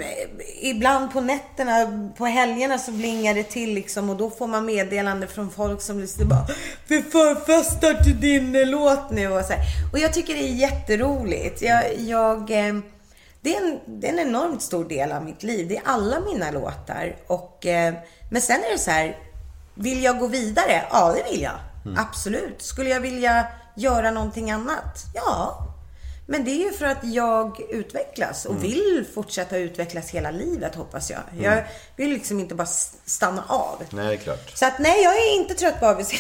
ibland 0.61 1.13
på 1.13 1.21
nätterna, 1.21 2.11
på 2.19 2.27
helgerna 2.27 2.79
så 2.79 2.91
blingar 2.91 3.35
det 3.35 3.43
till 3.43 3.75
liksom 3.75 4.11
och 4.11 4.17
då 4.17 4.31
får 4.31 4.47
man 4.47 4.65
meddelande 4.65 5.27
från 5.27 5.51
folk 5.51 5.83
som 5.83 6.01
lyssnar 6.01 6.25
bara 6.25 6.47
Vi 6.87 7.03
förfestar 7.03 7.95
till 8.05 8.21
din 8.21 8.71
låt 8.71 9.11
nu 9.11 9.29
och 9.29 9.45
så 9.45 9.53
här. 9.53 9.63
Och 9.93 9.99
jag 9.99 10.13
tycker 10.13 10.35
det 10.35 10.49
är 10.49 10.55
jätteroligt. 10.55 11.63
Jag, 11.63 11.99
jag 11.99 12.51
eh, 12.51 12.75
det 13.47 13.57
är, 13.57 13.61
en, 13.61 13.81
det 14.01 14.09
är 14.09 14.13
en 14.13 14.19
enormt 14.19 14.63
stor 14.63 14.85
del 14.85 15.13
av 15.13 15.25
mitt 15.25 15.43
liv. 15.43 15.69
Det 15.69 15.77
är 15.77 15.83
alla 15.85 16.21
mina 16.21 16.51
låtar. 16.51 17.17
Och, 17.27 17.67
eh, 17.67 17.95
men 18.31 18.43
sen 18.43 18.65
är 18.65 18.73
det 18.73 18.79
så 18.79 18.91
här, 18.91 19.19
vill 19.75 20.03
jag 20.03 20.19
gå 20.19 20.27
vidare? 20.27 20.85
Ja, 20.91 21.15
det 21.17 21.31
vill 21.33 21.43
jag. 21.43 21.59
Absolut. 21.97 22.63
Skulle 22.63 22.91
jag 22.91 23.01
vilja 23.01 23.47
göra 23.77 24.11
någonting 24.11 24.51
annat? 24.51 25.05
Ja. 25.15 25.63
Men 26.29 26.45
det 26.45 26.51
är 26.51 26.65
ju 26.65 26.73
för 26.73 26.85
att 26.85 27.05
jag 27.05 27.61
utvecklas 27.71 28.45
och 28.45 28.65
vill 28.65 29.07
fortsätta 29.15 29.57
utvecklas 29.57 30.11
hela 30.11 30.31
livet 30.31 30.75
hoppas 30.75 31.11
jag. 31.11 31.21
Jag 31.41 31.65
vill 31.97 32.11
liksom 32.11 32.41
inte 32.41 32.55
bara 32.55 32.67
stanna 33.05 33.45
av. 33.49 33.83
Nej, 33.91 34.07
det 34.07 34.13
är 34.13 34.17
klart. 34.17 34.53
Så 34.55 34.67
att 34.67 34.79
nej, 34.79 35.03
jag 35.03 35.15
är 35.15 35.37
inte 35.37 35.55
trött 35.55 35.81
på 35.81 35.87
ABC. 35.87 36.13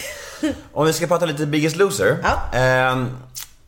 Om 0.72 0.86
vi 0.86 0.92
ska 0.92 1.06
prata 1.06 1.26
lite 1.26 1.46
Biggest 1.46 1.76
Loser. 1.76 2.18
Ja. 2.22 2.58
Ehm, 2.58 3.16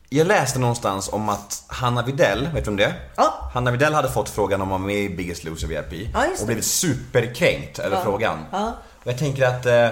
jag 0.09 0.27
läste 0.27 0.59
någonstans 0.59 1.09
om 1.13 1.29
att 1.29 1.63
Hanna 1.67 2.03
Videll, 2.03 2.49
vet 2.53 2.63
du 2.65 2.69
om 2.71 2.77
det? 2.77 2.93
Ja. 3.15 3.49
Hanna 3.53 3.71
Videll 3.71 3.93
hade 3.93 4.09
fått 4.11 4.29
frågan 4.29 4.61
om 4.61 4.67
att 4.67 4.79
vara 4.79 4.87
med 4.87 4.95
i 4.95 5.09
Biggest 5.09 5.43
Loser 5.43 5.67
VIP. 5.67 6.09
Ja, 6.13 6.23
och 6.41 6.45
blivit 6.45 6.65
superkränkt 6.65 7.79
över 7.79 7.97
Ja. 7.97 8.03
frågan. 8.03 8.45
Ja. 8.51 8.73
Och 9.03 9.07
jag 9.07 9.17
tänker 9.17 9.45
att 9.47 9.65
eh, 9.65 9.87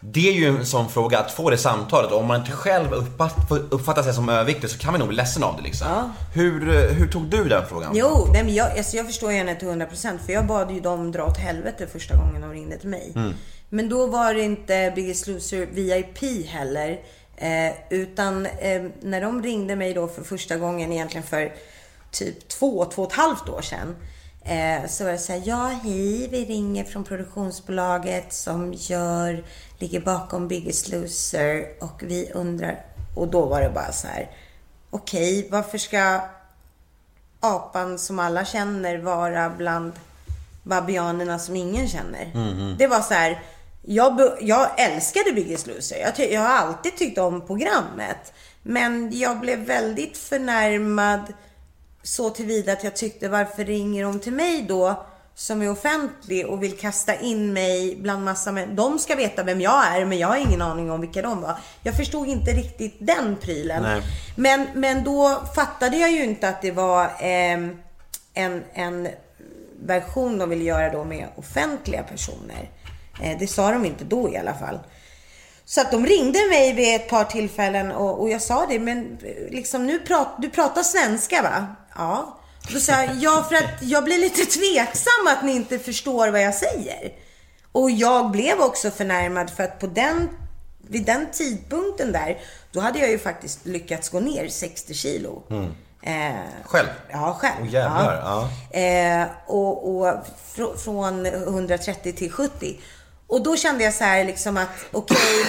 det 0.00 0.28
är 0.28 0.32
ju 0.32 0.46
en 0.48 0.66
sån 0.66 0.88
fråga 0.88 1.18
att 1.18 1.30
få 1.30 1.50
det 1.50 1.58
samtalet. 1.58 2.12
Om 2.12 2.26
man 2.26 2.40
inte 2.40 2.52
själv 2.52 2.92
uppfatt, 2.92 3.50
uppfattar 3.70 4.02
sig 4.02 4.14
som 4.14 4.28
överviktig 4.28 4.70
så 4.70 4.78
kan 4.78 4.92
man 4.92 4.98
nog 4.98 5.08
bli 5.08 5.16
ledsen 5.16 5.42
av 5.42 5.56
det 5.56 5.62
liksom. 5.62 5.86
Ja. 5.90 6.10
Hur, 6.34 6.68
eh, 6.76 6.90
hur 6.96 7.08
tog 7.08 7.22
du 7.24 7.44
den 7.48 7.66
frågan? 7.68 7.92
Jo, 7.94 8.28
nej 8.32 8.44
men 8.44 8.54
jag, 8.54 8.78
alltså 8.78 8.96
jag 8.96 9.06
förstår 9.06 9.30
henne 9.30 9.54
till 9.54 9.68
100% 9.68 10.18
för 10.26 10.32
jag 10.32 10.46
bad 10.46 10.70
ju 10.70 10.80
dem 10.80 11.12
dra 11.12 11.24
åt 11.24 11.38
helvete 11.38 11.86
första 11.92 12.16
gången 12.16 12.40
de 12.42 12.50
ringde 12.52 12.78
till 12.78 12.88
mig. 12.88 13.12
Men 13.70 13.88
då 13.88 14.06
var 14.06 14.34
det 14.34 14.42
inte 14.42 14.92
Biggest 14.96 15.26
Loser 15.26 15.66
VIP 15.66 16.46
heller. 16.48 16.98
Eh, 17.40 17.72
utan 17.90 18.46
eh, 18.46 18.82
när 19.00 19.20
de 19.20 19.42
ringde 19.42 19.76
mig 19.76 19.94
då 19.94 20.08
för 20.08 20.22
första 20.22 20.56
gången 20.56 20.92
egentligen 20.92 21.26
för 21.26 21.52
typ 22.10 22.48
två, 22.48 22.84
två 22.84 23.02
och 23.02 23.12
ett 23.12 23.18
halvt 23.18 23.48
år 23.48 23.62
sedan. 23.62 23.96
Eh, 24.44 24.88
så 24.88 25.04
var 25.04 25.12
det 25.12 25.18
så 25.18 25.32
här, 25.32 25.42
ja 25.44 25.66
hej, 25.82 26.28
vi 26.28 26.44
ringer 26.44 26.84
från 26.84 27.04
produktionsbolaget 27.04 28.32
som 28.32 28.74
gör, 28.74 29.44
ligger 29.78 30.00
bakom 30.00 30.48
Biggest 30.48 30.88
Loser 30.88 31.66
och 31.80 32.02
vi 32.02 32.30
undrar, 32.34 32.84
och 33.16 33.28
då 33.28 33.46
var 33.46 33.60
det 33.60 33.70
bara 33.70 33.92
så 33.92 34.06
här, 34.06 34.30
okej, 34.90 35.48
varför 35.50 35.78
ska 35.78 36.20
apan 37.40 37.98
som 37.98 38.18
alla 38.18 38.44
känner 38.44 38.98
vara 38.98 39.50
bland 39.50 39.92
babianerna 40.62 41.38
som 41.38 41.56
ingen 41.56 41.88
känner. 41.88 42.32
Det 42.78 42.86
var 42.86 43.00
så 43.00 43.14
här, 43.14 43.42
jag, 43.88 44.36
jag 44.40 44.80
älskade 44.80 45.32
Biggest 45.32 45.66
Loser. 45.66 45.98
Jag, 45.98 46.32
jag 46.32 46.40
har 46.40 46.48
alltid 46.48 46.96
tyckt 46.96 47.18
om 47.18 47.46
programmet. 47.46 48.32
Men 48.62 49.18
jag 49.18 49.40
blev 49.40 49.58
väldigt 49.58 50.18
förnärmad 50.18 51.20
så 52.02 52.30
tillvida 52.30 52.72
att 52.72 52.84
jag 52.84 52.96
tyckte 52.96 53.28
varför 53.28 53.64
ringer 53.64 54.04
de 54.04 54.20
till 54.20 54.32
mig 54.32 54.64
då 54.68 55.06
som 55.34 55.62
är 55.62 55.70
offentlig 55.70 56.46
och 56.46 56.62
vill 56.62 56.76
kasta 56.76 57.14
in 57.14 57.52
mig 57.52 57.96
bland 57.96 58.24
massa 58.24 58.52
män. 58.52 58.76
De 58.76 58.98
ska 58.98 59.14
veta 59.16 59.42
vem 59.42 59.60
jag 59.60 59.86
är 59.86 60.04
men 60.04 60.18
jag 60.18 60.28
har 60.28 60.36
ingen 60.36 60.62
aning 60.62 60.90
om 60.90 61.00
vilka 61.00 61.22
de 61.22 61.40
var. 61.40 61.54
Jag 61.82 61.96
förstod 61.96 62.28
inte 62.28 62.50
riktigt 62.50 62.96
den 62.98 63.36
prylen. 63.36 63.82
Nej. 63.82 64.02
Men, 64.36 64.66
men 64.74 65.04
då 65.04 65.42
fattade 65.54 65.96
jag 65.96 66.10
ju 66.10 66.24
inte 66.24 66.48
att 66.48 66.62
det 66.62 66.72
var 66.72 67.10
ehm, 67.20 67.76
en, 68.34 68.64
en 68.72 69.08
version 69.82 70.38
de 70.38 70.50
ville 70.50 70.64
göra 70.64 70.92
då 70.92 71.04
med 71.04 71.28
offentliga 71.36 72.02
personer. 72.02 72.70
Eh, 73.22 73.38
det 73.38 73.46
sa 73.46 73.70
de 73.72 73.84
inte 73.84 74.04
då 74.04 74.28
i 74.32 74.36
alla 74.36 74.54
fall. 74.54 74.78
Så 75.64 75.80
att 75.80 75.90
de 75.90 76.06
ringde 76.06 76.38
mig 76.48 76.72
vid 76.72 76.94
ett 76.94 77.08
par 77.08 77.24
tillfällen 77.24 77.92
och, 77.92 78.20
och 78.20 78.30
jag 78.30 78.42
sa 78.42 78.66
det, 78.68 78.78
men 78.78 79.18
eh, 79.22 79.50
liksom 79.54 79.86
nu 79.86 79.98
prat, 79.98 80.28
du 80.38 80.50
pratar 80.50 80.82
svenska 80.82 81.42
va? 81.42 81.66
Ja. 81.96 82.38
Då 82.72 82.80
sa 82.80 82.92
jag, 82.92 83.14
ja 83.16 83.46
för 83.48 83.54
att 83.56 83.82
jag 83.82 84.04
blir 84.04 84.18
lite 84.18 84.44
tveksam 84.44 85.26
att 85.28 85.44
ni 85.44 85.52
inte 85.52 85.78
förstår 85.78 86.28
vad 86.28 86.42
jag 86.42 86.54
säger. 86.54 87.12
Och 87.72 87.90
jag 87.90 88.30
blev 88.30 88.60
också 88.60 88.90
förnärmad 88.90 89.50
för 89.50 89.62
att 89.62 89.78
på 89.80 89.86
den, 89.86 90.28
vid 90.88 91.04
den 91.04 91.26
tidpunkten 91.32 92.12
där, 92.12 92.38
då 92.72 92.80
hade 92.80 92.98
jag 92.98 93.10
ju 93.10 93.18
faktiskt 93.18 93.66
lyckats 93.66 94.08
gå 94.08 94.20
ner 94.20 94.48
60 94.48 94.94
kilo. 94.94 95.42
Eh, 96.02 96.32
Själv? 96.64 96.88
Ja, 97.10 97.36
själv. 97.40 97.54
Åh, 97.62 97.68
jävlar, 97.74 98.14
ja. 98.72 98.78
Eh, 98.80 99.26
och 99.46 99.96
och 99.96 100.14
fr- 100.56 100.76
från 100.76 101.26
130 101.26 102.12
till 102.12 102.32
70. 102.32 102.80
Och 103.28 103.42
då 103.42 103.56
kände 103.56 103.84
jag 103.84 103.94
så 103.94 104.04
här 104.04 104.24
liksom 104.24 104.56
att 104.56 104.68
okej, 104.92 105.44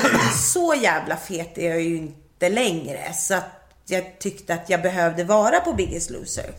så 0.54 0.76
jävla 0.82 1.18
fet 1.18 1.58
är 1.58 1.70
jag 1.70 1.82
ju 1.82 1.98
inte 1.98 2.50
längre. 2.50 3.14
Så 3.14 3.34
att 3.34 3.60
jag 3.86 4.20
tyckte 4.20 4.54
att 4.54 4.70
jag 4.70 4.82
behövde 4.82 5.24
vara 5.24 5.60
på 5.60 5.74
Biggest 5.74 6.10
Loser. 6.10 6.54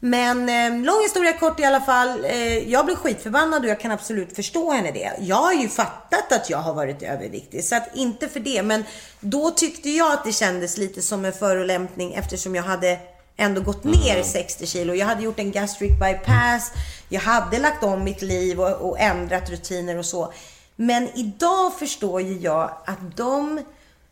Men 0.00 0.48
eh, 0.48 0.84
lång 0.84 1.02
historia 1.02 1.32
kort 1.32 1.60
i 1.60 1.64
alla 1.64 1.80
fall. 1.80 2.24
Eh, 2.24 2.70
jag 2.70 2.86
blev 2.86 2.96
skitförbannad 2.96 3.64
och 3.64 3.70
jag 3.70 3.80
kan 3.80 3.90
absolut 3.90 4.36
förstå 4.36 4.72
henne 4.72 4.90
det. 4.92 5.12
Jag 5.20 5.36
har 5.36 5.52
ju 5.52 5.68
fattat 5.68 6.32
att 6.32 6.50
jag 6.50 6.58
har 6.58 6.74
varit 6.74 7.02
överviktig. 7.02 7.64
Så 7.64 7.76
att 7.76 7.96
inte 7.96 8.28
för 8.28 8.40
det. 8.40 8.62
Men 8.62 8.84
då 9.20 9.50
tyckte 9.50 9.90
jag 9.90 10.12
att 10.12 10.24
det 10.24 10.32
kändes 10.32 10.76
lite 10.76 11.02
som 11.02 11.24
en 11.24 11.32
förolämpning 11.32 12.14
eftersom 12.14 12.54
jag 12.54 12.62
hade 12.62 12.98
ändå 13.38 13.60
gått 13.60 13.84
ner 13.84 14.22
60 14.22 14.66
kilo. 14.66 14.94
Jag 14.94 15.06
hade 15.06 15.22
gjort 15.22 15.38
en 15.38 15.52
gastric 15.52 15.90
bypass. 15.98 16.72
Jag 17.08 17.20
hade 17.20 17.58
lagt 17.58 17.84
om 17.84 18.04
mitt 18.04 18.22
liv 18.22 18.60
och, 18.60 18.88
och 18.88 19.00
ändrat 19.00 19.50
rutiner 19.50 19.98
och 19.98 20.06
så. 20.06 20.32
Men 20.76 21.08
idag 21.14 21.78
förstår 21.78 22.20
ju 22.20 22.38
jag 22.38 22.70
att 22.84 23.16
de 23.16 23.60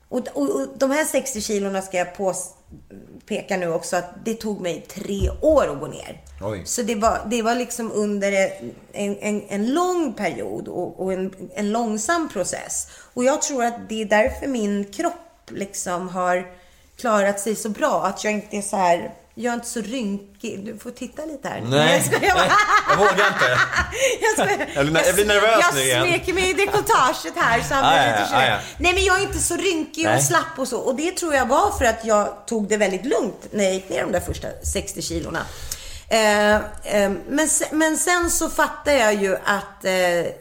och, 0.09 0.29
och, 0.35 0.61
och 0.61 0.69
de 0.79 0.91
här 0.91 1.05
60 1.05 1.41
kilona 1.41 1.83
ska 1.83 1.97
jag 1.97 2.17
påpeka 2.17 3.57
nu 3.57 3.73
också 3.73 3.97
att 3.97 4.11
det 4.25 4.35
tog 4.35 4.61
mig 4.61 4.87
tre 4.89 5.31
år 5.41 5.73
att 5.73 5.81
gå 5.81 5.87
ner. 5.87 6.23
Oj. 6.43 6.63
Så 6.65 6.83
det 6.83 6.95
var, 6.95 7.27
det 7.31 7.43
var 7.43 7.55
liksom 7.55 7.93
under 7.93 8.33
en, 8.93 9.19
en, 9.19 9.43
en 9.49 9.75
lång 9.75 10.13
period 10.13 10.69
och, 10.69 11.01
och 11.01 11.13
en, 11.13 11.35
en 11.55 11.73
långsam 11.73 12.29
process. 12.29 12.89
Och 13.15 13.25
jag 13.25 13.43
tror 13.43 13.65
att 13.65 13.89
det 13.89 14.03
är 14.03 14.05
därför 14.05 14.47
min 14.47 14.85
kropp 14.85 15.51
liksom 15.51 16.09
har 16.09 16.47
klarat 17.01 17.41
sig 17.41 17.57
så 17.57 17.69
bra. 17.69 18.03
Att 18.07 18.25
jag 18.25 18.33
inte 18.33 18.57
är 18.57 18.63
så 18.63 18.77
här, 18.77 19.11
jag 19.35 19.51
är 19.51 19.55
inte 19.55 19.67
så 19.69 19.81
rynkig. 19.81 20.65
Du 20.65 20.79
får 20.79 20.91
titta 20.91 21.25
lite 21.25 21.49
här. 21.49 21.61
Nej, 21.67 21.93
Jag 21.97 22.05
skojar 22.05 22.35
bara. 22.35 22.45
nej, 22.45 22.53
jag 22.91 22.97
vågar 22.97 23.11
inte. 23.27 23.59
Jag. 24.37 24.49
Jag 24.95 25.07
jag 25.07 25.15
blir 25.15 25.27
nervös 25.27 25.59
jag 25.61 25.75
nu 25.75 25.81
igen. 25.83 26.07
smeker 26.07 26.33
mig 26.33 26.51
i 26.51 26.53
dekolletaget 26.53 27.33
här 27.37 27.61
så 27.63 27.75
Ah, 27.75 27.97
ja, 27.97 28.07
lite 28.07 28.47
ja. 28.51 28.59
Nej 28.79 28.95
men 28.95 29.05
jag 29.05 29.19
är 29.19 29.23
inte 29.23 29.39
så 29.39 29.57
rynkig 29.57 30.05
Nej. 30.05 30.17
och 30.17 30.23
slapp 30.23 30.59
och 30.59 30.69
så. 30.69 30.79
Och 30.79 30.97
det 30.97 31.11
tror 31.17 31.35
jag 31.35 31.47
var 31.47 31.71
för 31.79 31.85
att 31.85 32.05
jag 32.05 32.47
tog 32.47 32.69
det 32.69 32.77
väldigt 32.77 33.05
lugnt 33.05 33.47
när 33.51 33.65
jag 33.65 33.75
gick 33.75 33.89
ner 33.89 34.03
de 34.03 34.13
där 34.13 34.21
första 34.21 34.49
60 34.73 35.03
kilorna. 35.03 35.41
Eh, 36.09 36.55
eh, 36.55 36.61
men, 37.29 37.49
men 37.71 37.97
sen 37.99 38.31
så 38.31 38.49
fattade 38.51 38.97
jag 38.99 39.15
ju 39.15 39.37
att 39.37 39.85
eh, 39.85 40.33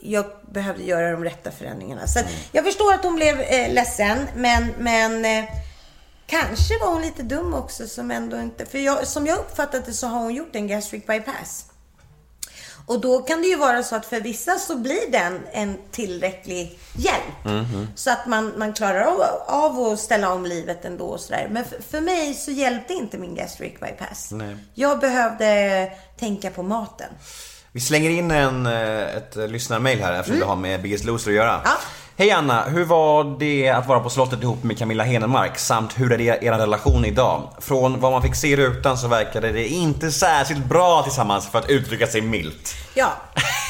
jag 0.00 0.24
behövde 0.52 0.82
göra 0.84 1.10
de 1.12 1.24
rätta 1.24 1.50
förändringarna. 1.50 2.06
Så 2.06 2.18
att 2.18 2.24
Mm. 2.26 2.38
jag 2.52 2.64
förstår 2.64 2.94
att 2.94 3.02
hon 3.04 3.14
blev 3.16 3.40
eh, 3.40 3.72
ledsen, 3.72 4.28
men, 4.36 4.74
men 4.78 5.24
eh, 5.24 5.44
kanske 6.28 6.78
var 6.78 6.92
hon 6.92 7.02
lite 7.02 7.22
dum 7.22 7.54
också 7.54 7.86
som 7.86 8.10
ändå 8.10 8.40
inte... 8.40 8.66
För 8.66 8.78
jag, 8.78 9.06
som 9.06 9.26
jag 9.26 9.38
uppfattat 9.38 9.86
det 9.86 9.92
så 9.92 10.06
har 10.06 10.20
hon 10.20 10.34
gjort 10.34 10.56
en 10.56 10.66
gastric 10.66 11.06
bypass. 11.06 11.64
Och 12.86 13.00
då 13.00 13.18
kan 13.18 13.42
det 13.42 13.48
ju 13.48 13.56
vara 13.56 13.82
så 13.82 13.96
att 13.96 14.06
för 14.06 14.20
vissa 14.20 14.58
så 14.58 14.76
blir 14.76 15.12
den 15.12 15.40
en 15.52 15.78
tillräcklig 15.90 16.78
hjälp. 16.96 17.64
Så 17.94 18.10
att 18.10 18.26
man, 18.26 18.52
man 18.56 18.72
klarar 18.72 19.00
av, 19.00 19.20
av 19.46 19.92
att 19.92 20.00
ställa 20.00 20.32
om 20.32 20.46
livet 20.46 20.84
ändå 20.84 21.04
och 21.04 21.20
sådär. 21.20 21.48
Men 21.50 21.64
för, 21.64 21.82
för 21.82 22.00
mig 22.00 22.34
så 22.34 22.50
hjälpte 22.50 22.92
inte 22.92 23.18
min 23.18 23.34
gastric 23.34 23.80
bypass. 23.80 24.30
Nej. 24.32 24.56
Jag 24.74 25.00
behövde 25.00 25.92
tänka 26.18 26.50
på 26.50 26.62
maten. 26.62 27.08
Vi 27.72 27.80
slänger 27.80 28.10
in 28.10 28.30
en, 28.30 28.66
eh, 28.66 29.16
ett 29.16 29.36
eh, 29.36 29.48
lyssnarmail 29.48 30.00
här 30.00 30.12
eftersom 30.12 30.40
det 30.40 30.46
har 30.46 30.56
med 30.56 30.82
Biggest 30.82 31.04
Loser 31.04 31.30
att 31.30 31.36
göra. 31.36 31.54
Mm. 31.54 31.62
Ja. 31.64 31.76
Hej 32.20 32.30
Anna, 32.30 32.64
hur 32.64 32.84
var 32.84 33.38
det 33.38 33.68
att 33.68 33.86
vara 33.86 34.00
på 34.00 34.10
slottet 34.10 34.42
ihop 34.42 34.62
med 34.64 34.78
Camilla 34.78 35.04
Henemark? 35.04 35.58
Samt 35.58 36.00
hur 36.00 36.12
är 36.12 36.44
er 36.44 36.58
relation 36.58 37.04
idag? 37.04 37.48
Från 37.58 38.00
vad 38.00 38.12
man 38.12 38.22
fick 38.22 38.34
se 38.34 38.48
i 38.48 38.56
rutan 38.56 38.98
så 38.98 39.08
verkade 39.08 39.52
det 39.52 39.68
inte 39.68 40.12
särskilt 40.12 40.64
bra 40.64 41.02
tillsammans 41.02 41.48
för 41.48 41.58
att 41.58 41.70
uttrycka 41.70 42.06
sig 42.06 42.20
milt. 42.20 42.74
Ja, 42.94 43.12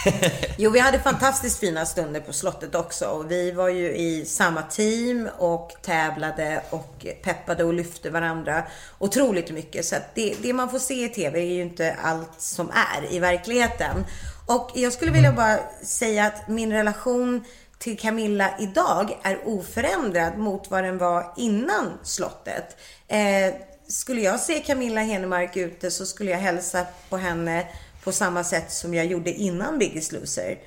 Jo, 0.57 0.71
vi 0.71 0.79
hade 0.79 0.99
fantastiskt 0.99 1.61
fina 1.61 1.87
stunder 1.87 2.21
på 2.21 2.33
slottet 2.33 2.75
också. 2.75 3.07
Och 3.07 3.31
vi 3.31 3.53
var 3.53 3.69
ju 3.69 3.97
i 3.97 4.25
samma 4.25 4.63
team 4.63 5.29
och 5.39 5.73
tävlade 5.83 6.63
och 6.71 7.07
peppade 7.23 7.65
och 7.65 7.75
lyfte 7.75 8.11
varandra 8.11 8.63
otroligt 8.99 9.51
mycket. 9.51 9.85
Så 9.85 9.97
att 9.97 10.15
det, 10.15 10.35
det 10.43 10.53
man 10.53 10.71
får 10.71 10.79
se 10.79 11.05
i 11.05 11.09
TV 11.09 11.41
är 11.41 11.55
ju 11.55 11.63
inte 11.63 11.97
allt 12.03 12.33
som 12.39 12.71
är 12.71 13.15
i 13.15 13.19
verkligheten. 13.19 14.05
Och 14.47 14.71
jag 14.75 14.93
skulle 14.93 15.11
vilja 15.11 15.33
bara 15.33 15.59
säga 15.83 16.27
att 16.27 16.49
min 16.49 16.73
relation 16.73 17.45
till 17.79 17.99
Camilla 17.99 18.51
idag 18.59 19.19
är 19.23 19.49
oförändrad 19.49 20.39
mot 20.39 20.71
vad 20.71 20.85
den 20.85 20.99
var 20.99 21.33
innan 21.37 21.99
slottet. 22.03 22.77
Eh, 23.09 23.55
skulle 23.89 24.21
jag 24.21 24.41
se 24.41 24.61
Camilla 24.61 25.01
Henemark 25.01 25.57
ute 25.57 25.91
så 25.91 26.07
skulle 26.07 26.31
jag 26.31 26.39
hälsa 26.39 26.87
på 27.09 27.17
henne 27.17 27.67
på 28.05 28.13
samma 28.13 28.45
sätt 28.45 28.73
som 28.73 28.95
jag 28.95 29.07
gjorde 29.07 29.33
innan 29.33 29.79
Biggest 29.79 30.13
Loser. 30.13 30.59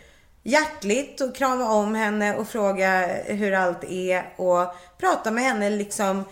Hjärtligt 0.43 1.21
och 1.21 1.35
krama 1.35 1.73
om 1.73 1.95
henne 1.95 2.35
och 2.35 2.47
fråga 2.47 3.07
hur 3.25 3.53
allt 3.53 3.83
är 3.83 4.33
och 4.35 4.75
prata 4.97 5.31
med 5.31 5.43
henne 5.43 5.69
liksom 5.69 6.23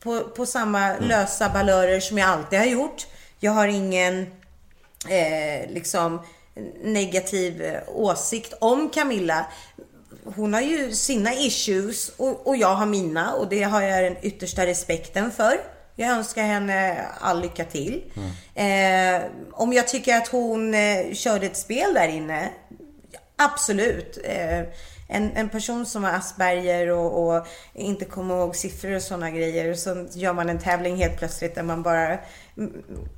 på, 0.00 0.20
på 0.20 0.46
samma 0.46 0.96
lösa 0.98 1.48
balörer 1.48 2.00
som 2.00 2.18
jag 2.18 2.28
alltid 2.28 2.58
har 2.58 2.66
gjort. 2.66 3.06
Jag 3.38 3.52
har 3.52 3.66
ingen 3.66 4.26
eh, 5.08 5.70
liksom 5.70 6.20
negativ 6.82 7.78
åsikt 7.86 8.54
om 8.60 8.90
Camilla. 8.90 9.46
Hon 10.24 10.54
har 10.54 10.60
ju 10.60 10.92
sina 10.92 11.34
issues 11.34 12.08
och, 12.16 12.46
och 12.46 12.56
jag 12.56 12.74
har 12.74 12.86
mina 12.86 13.34
och 13.34 13.48
det 13.48 13.62
har 13.62 13.82
jag 13.82 14.04
den 14.04 14.16
yttersta 14.22 14.66
respekten 14.66 15.30
för. 15.30 15.60
Jag 15.96 16.10
önskar 16.10 16.42
henne 16.42 17.06
all 17.20 17.40
lycka 17.40 17.64
till. 17.64 18.02
Eh, 18.54 19.22
om 19.52 19.72
jag 19.72 19.88
tycker 19.88 20.16
att 20.16 20.28
hon 20.28 20.74
eh, 20.74 21.12
körde 21.12 21.46
ett 21.46 21.56
spel 21.56 21.94
där 21.94 22.08
inne, 22.08 22.48
absolut. 23.36 24.18
Eh, 24.24 24.60
en, 25.08 25.30
en 25.36 25.48
person 25.48 25.86
som 25.86 26.04
har 26.04 26.12
Asperger 26.12 26.90
och, 26.90 27.36
och 27.36 27.46
inte 27.74 28.04
kommer 28.04 28.34
ihåg 28.34 28.56
siffror 28.56 28.94
och 28.96 29.02
sådana 29.02 29.30
grejer. 29.30 29.70
Och 29.70 29.78
så 29.78 30.06
gör 30.12 30.32
man 30.32 30.48
en 30.48 30.58
tävling 30.58 30.96
helt 30.96 31.18
plötsligt 31.18 31.54
där 31.54 31.62
man 31.62 31.82
bara 31.82 32.18
mm, 32.56 32.72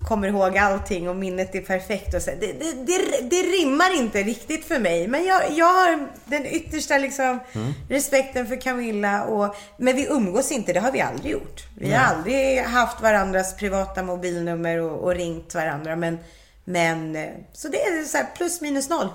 kommer 0.09 0.29
ihåg 0.29 0.59
allting 0.59 1.09
och 1.09 1.17
minnet 1.17 1.55
är 1.55 1.61
perfekt. 1.61 2.15
Och 2.15 2.23
så. 2.23 2.31
Det, 2.31 2.53
det, 2.53 2.73
det, 2.87 3.21
det 3.31 3.43
rimmar 3.43 3.97
inte 3.97 4.23
riktigt 4.23 4.65
för 4.65 4.79
mig. 4.79 5.09
Men 5.09 5.25
jag, 5.25 5.43
jag 5.53 5.73
har 5.73 6.09
den 6.25 6.47
yttersta 6.47 6.99
liksom, 6.99 7.39
Mm. 7.55 7.73
respekten 7.89 8.47
för 8.47 8.61
Camilla. 8.61 9.25
Och, 9.25 9.57
men 9.77 9.97
vi 9.97 10.07
umgås 10.07 10.53
inte, 10.53 10.73
det 10.73 10.81
har 10.81 10.93
vi 10.93 11.01
aldrig 11.01 11.33
gjort. 11.33 11.67
Vi 11.75 11.89
Nej. 11.89 11.97
har 11.99 12.15
aldrig 12.15 12.61
haft 12.63 13.03
varandras 13.03 13.57
privata 13.57 14.03
mobilnummer 14.03 14.81
och, 14.81 14.99
och 15.05 15.15
ringt 15.15 15.55
varandra. 15.55 15.97
Men, 15.97 16.19
men 16.65 17.17
eh, 17.17 17.29
så 17.53 17.69
det 17.69 17.83
är 17.83 18.05
så 18.05 18.17
här 18.17 18.27
plus 18.37 18.61
minus 18.61 18.89
noll. 18.89 19.09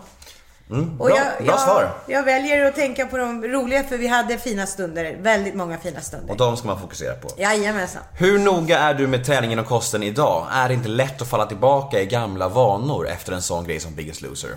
Mm, 0.72 0.98
bra, 0.98 1.10
jag, 1.10 1.18
bra 1.18 1.46
jag, 1.46 1.60
svar. 1.60 1.92
Jag 2.08 2.24
väljer 2.24 2.66
att 2.66 2.76
tänka 2.76 3.06
på 3.06 3.18
de 3.18 3.44
roliga 3.44 3.84
för 3.84 3.98
vi 3.98 4.08
hade 4.08 4.38
fina 4.38 4.66
stunder. 4.66 5.18
Väldigt 5.22 5.56
många 5.56 5.78
fina 5.78 6.02
stunder. 6.02 6.32
Och 6.32 6.38
de 6.38 6.58
ska 6.58 6.68
man 6.68 6.80
fokusera 6.80 7.14
på. 7.14 7.30
Jajamensan. 7.38 8.02
Hur 8.14 8.40
noga 8.40 8.80
är 8.80 8.94
du 8.94 9.08
med 9.08 9.26
träningen 9.26 9.60
och 9.60 9.66
kosten 9.66 10.04
idag? 10.04 10.48
Är 10.52 10.68
det 10.68 10.74
inte 10.74 10.90
lätt 10.90 11.22
att 11.22 11.28
falla 11.28 11.46
tillbaka 11.46 12.02
i 12.02 12.06
gamla 12.06 12.50
vanor 12.50 13.08
efter 13.08 13.34
en 13.34 13.42
sån 13.42 13.64
grej 13.64 13.80
som 13.80 13.96
Biggest 13.96 14.22
Loser? 14.22 14.50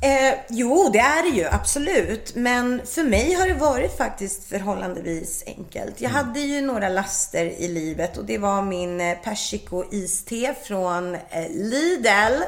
Eh, 0.00 0.34
jo, 0.48 0.90
det 0.92 0.98
är 0.98 1.22
det 1.22 1.28
ju 1.28 1.46
absolut. 1.46 2.34
Men 2.34 2.86
för 2.86 3.04
mig 3.04 3.34
har 3.34 3.48
det 3.48 3.54
varit 3.54 3.96
faktiskt 3.96 4.48
förhållandevis 4.48 5.44
enkelt. 5.46 6.00
Jag 6.00 6.10
hade 6.10 6.40
ju 6.40 6.60
några 6.60 6.88
laster 6.88 7.44
i 7.44 7.68
livet 7.68 8.16
och 8.16 8.24
det 8.24 8.38
var 8.38 8.62
min 8.62 9.00
eh, 9.00 9.18
persiko-iste 9.24 10.54
från 10.64 11.14
eh, 11.14 11.50
Lidl. 11.50 12.42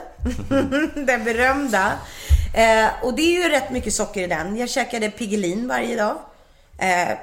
den 1.07 1.25
berömda. 1.25 1.93
Eh, 2.55 2.89
och 3.03 3.15
det 3.15 3.23
är 3.23 3.43
ju 3.43 3.49
rätt 3.49 3.71
mycket 3.71 3.95
socker 3.95 4.23
i 4.23 4.27
den. 4.27 4.57
Jag 4.57 4.71
käkade 4.71 5.11
Piggelin 5.11 5.69
varje 5.69 5.97
dag. 5.97 6.17
Eh, 6.79 7.19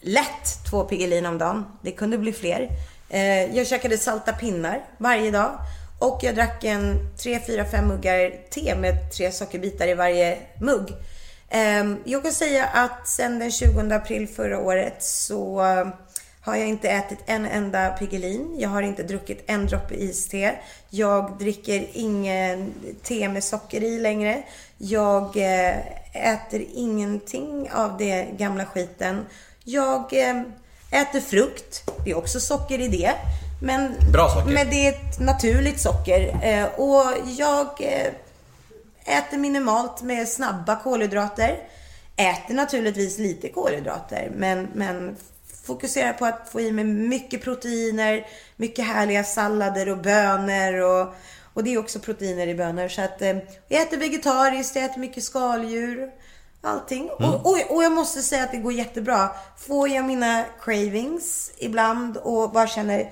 lätt 0.00 0.64
två 0.70 0.84
Piggelin 0.84 1.26
om 1.26 1.38
dagen. 1.38 1.64
Det 1.82 1.92
kunde 1.92 2.18
bli 2.18 2.32
fler. 2.32 2.68
Eh, 3.08 3.56
jag 3.56 3.66
käkade 3.66 3.98
salta 3.98 4.32
pinnar 4.32 4.84
varje 4.98 5.30
dag. 5.30 5.58
Och 5.98 6.18
jag 6.22 6.34
drack 6.34 6.64
en 6.64 7.16
3, 7.16 7.40
4, 7.46 7.64
5 7.64 7.88
muggar 7.88 8.32
te 8.50 8.74
med 8.74 9.12
tre 9.12 9.32
sockerbitar 9.32 9.88
i 9.88 9.94
varje 9.94 10.38
mugg. 10.60 10.92
Ehm, 11.48 11.96
jag 12.04 12.22
kan 12.22 12.32
säga 12.32 12.66
att 12.66 13.08
sedan 13.08 13.38
den 13.38 13.50
20 13.50 13.94
april 13.94 14.28
förra 14.28 14.58
året 14.58 15.02
så 15.02 15.60
har 16.48 16.56
jag 16.56 16.68
inte 16.68 16.88
ätit 16.88 17.18
en 17.26 17.46
enda 17.46 17.90
Piggelin. 17.90 18.56
Jag 18.58 18.68
har 18.68 18.82
inte 18.82 19.02
druckit 19.02 19.44
en 19.46 19.66
droppe 19.66 19.94
iste. 19.94 20.54
Jag 20.90 21.38
dricker 21.38 21.86
ingen 21.92 22.74
te 23.02 23.28
med 23.28 23.44
socker 23.44 23.82
i 23.82 23.98
längre. 23.98 24.42
Jag 24.78 25.36
eh, 25.36 25.76
äter 26.12 26.64
ingenting 26.74 27.70
av 27.70 27.96
det 27.98 28.26
gamla 28.36 28.64
skiten. 28.64 29.26
Jag 29.64 30.12
eh, 30.12 30.42
äter 30.90 31.20
frukt. 31.20 31.90
Det 32.04 32.10
är 32.10 32.16
också 32.18 32.40
socker 32.40 32.80
i 32.80 32.88
det. 32.88 33.12
Men, 33.60 33.94
Bra 34.12 34.28
socker. 34.28 34.52
men 34.54 34.70
det 34.70 34.86
är 34.86 34.92
ett 34.92 35.20
naturligt 35.20 35.80
socker. 35.80 36.38
Eh, 36.42 36.64
Och 36.80 37.04
jag 37.36 37.66
eh, 37.80 38.12
äter 39.18 39.38
minimalt 39.38 40.02
med 40.02 40.28
snabba 40.28 40.76
kolhydrater. 40.76 41.58
Äter 42.16 42.54
naturligtvis 42.54 43.18
lite 43.18 43.48
kolhydrater, 43.48 44.30
men, 44.34 44.68
men 44.74 45.16
fokuserar 45.66 46.12
på 46.12 46.26
att 46.26 46.48
få 46.52 46.60
i 46.60 46.72
mig 46.72 46.84
mycket 46.84 47.44
proteiner, 47.44 48.26
mycket 48.56 48.84
härliga 48.84 49.24
sallader 49.24 49.88
och 49.88 49.98
bönor 49.98 50.74
och, 50.80 51.14
och 51.54 51.64
det 51.64 51.74
är 51.74 51.78
också 51.78 51.98
proteiner 51.98 52.46
i 52.46 52.54
bönor. 52.54 52.88
Så 52.88 53.02
att 53.02 53.22
eh, 53.22 53.36
jag 53.68 53.82
äter 53.82 53.96
vegetariskt, 53.96 54.76
jag 54.76 54.84
äter 54.84 55.00
mycket 55.00 55.24
skaldjur, 55.24 56.10
allting. 56.62 57.10
Mm. 57.18 57.34
Och, 57.34 57.46
och, 57.46 57.76
och 57.76 57.84
jag 57.84 57.92
måste 57.92 58.22
säga 58.22 58.44
att 58.44 58.50
det 58.50 58.56
går 58.56 58.72
jättebra. 58.72 59.30
Får 59.56 59.88
jag 59.88 60.04
mina 60.04 60.44
cravings 60.64 61.52
ibland 61.58 62.16
och 62.16 62.50
bara 62.50 62.66
känner 62.66 63.10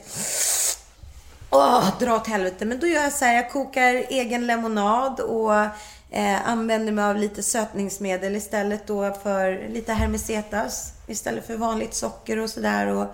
Åh, 1.50 1.98
dra 1.98 2.16
åt 2.16 2.26
helvete. 2.26 2.64
Men 2.64 2.80
då 2.80 2.86
gör 2.86 3.02
jag 3.02 3.12
så 3.12 3.24
här, 3.24 3.34
jag 3.34 3.50
kokar 3.50 3.94
egen 3.94 4.46
lemonad 4.46 5.20
och 5.20 5.54
eh, 6.10 6.48
använder 6.48 6.92
mig 6.92 7.04
av 7.04 7.16
lite 7.16 7.42
sötningsmedel 7.42 8.36
istället 8.36 8.86
då 8.86 9.14
för 9.22 9.68
lite 9.68 9.92
hermesetas 9.92 10.92
istället 11.06 11.46
för 11.46 11.56
vanligt 11.56 11.94
socker 11.94 12.38
och 12.38 12.50
sådär. 12.50 13.06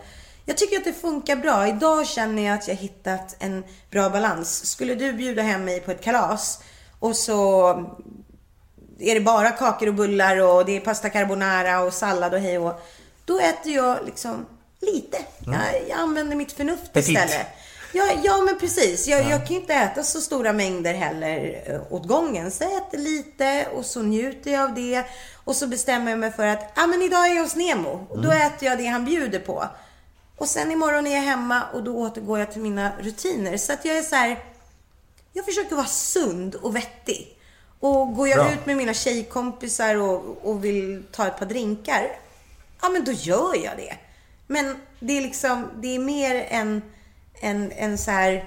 Jag 0.44 0.56
tycker 0.56 0.76
att 0.76 0.84
det 0.84 0.92
funkar 0.92 1.36
bra. 1.36 1.68
Idag 1.68 2.06
känner 2.06 2.42
jag 2.42 2.54
att 2.54 2.68
jag 2.68 2.74
hittat 2.74 3.36
en 3.38 3.64
bra 3.90 4.10
balans. 4.10 4.66
Skulle 4.66 4.94
du 4.94 5.12
bjuda 5.12 5.42
hem 5.42 5.64
mig 5.64 5.80
på 5.80 5.90
ett 5.90 6.04
kalas 6.04 6.62
och 6.98 7.16
så 7.16 7.74
är 9.10 9.14
det 9.14 9.20
bara 9.20 9.50
kakor 9.50 9.88
och 9.88 9.94
bullar 9.94 10.36
och 10.40 10.64
det 10.64 10.76
är 10.76 10.80
pasta 10.80 11.10
carbonara 11.10 11.80
och 11.80 11.92
sallad 11.94 12.34
och 12.34 12.40
hej 12.40 12.58
och 12.58 12.80
Då 13.24 13.40
äter 13.40 13.72
jag 13.72 13.98
liksom 14.06 14.46
lite. 14.80 15.18
Mm. 15.46 15.60
Jag, 15.60 15.88
jag 15.88 15.98
använder 15.98 16.36
mitt 16.36 16.52
förnuft 16.52 16.92
Petit. 16.92 17.08
istället. 17.08 17.46
Ja, 17.94 18.04
ja 18.22 18.40
men 18.40 18.58
precis. 18.58 19.06
Jag, 19.08 19.20
Ja. 19.22 19.30
jag 19.30 19.46
kan 19.46 19.54
ju 19.56 19.60
inte 19.60 19.74
äta 19.74 20.02
så 20.02 20.20
stora 20.20 20.52
mängder 20.52 20.94
heller 20.94 21.62
eh, 21.66 21.92
åt 21.92 22.06
gången. 22.08 22.50
Så 22.50 22.64
jag 22.64 22.76
äter 22.76 22.98
lite 22.98 23.66
och 23.74 23.84
så 23.84 24.02
njuter 24.02 24.52
jag 24.52 24.62
av 24.62 24.74
det. 24.74 25.04
Och 25.44 25.56
så 25.56 25.66
bestämmer 25.66 26.10
jag 26.10 26.18
mig 26.20 26.32
för 26.32 26.46
att, 26.46 26.72
ja 26.76 26.86
men 26.86 27.02
idag 27.02 27.26
är 27.30 27.34
jag 27.34 27.42
hos 27.42 27.56
Nemo. 27.56 28.06
Och 28.10 28.22
då 28.22 28.30
Mm. 28.30 28.46
äter 28.46 28.68
jag 28.68 28.78
det 28.78 28.86
han 28.86 29.04
bjuder 29.04 29.38
på. 29.38 29.64
Och 30.36 30.48
sen 30.48 30.70
imorgon 30.72 31.06
är 31.06 31.14
jag 31.14 31.22
hemma 31.22 31.62
och 31.74 31.82
då 31.82 31.96
återgår 31.96 32.38
jag 32.38 32.52
till 32.52 32.62
mina 32.62 32.92
rutiner. 33.00 33.56
Så 33.56 33.72
att 33.72 33.84
jag 33.84 33.98
är 33.98 34.02
så 34.02 34.16
här, 34.16 34.38
jag 35.32 35.44
försöker 35.44 35.76
vara 35.76 35.86
sund 35.86 36.54
och 36.54 36.76
vettig. 36.76 37.38
Och 37.82 38.14
går 38.14 38.28
jag 38.28 38.38
Bra. 38.38 38.52
ut 38.52 38.66
med 38.66 38.76
mina 38.76 38.94
tjejkompisar 38.94 39.96
och, 39.96 40.38
och 40.42 40.64
vill 40.64 41.02
ta 41.12 41.26
ett 41.26 41.38
par 41.38 41.46
drinkar, 41.46 42.08
ja 42.82 42.88
men 42.88 43.04
då 43.04 43.12
gör 43.12 43.64
jag 43.64 43.76
det. 43.76 43.96
Men 44.46 44.76
det 45.00 45.18
är 45.18 45.22
liksom, 45.22 45.68
det 45.80 45.94
är 45.94 45.98
mer 45.98 46.46
en, 46.48 46.82
en, 47.40 47.72
en 47.72 47.98
så 47.98 48.10
här 48.10 48.44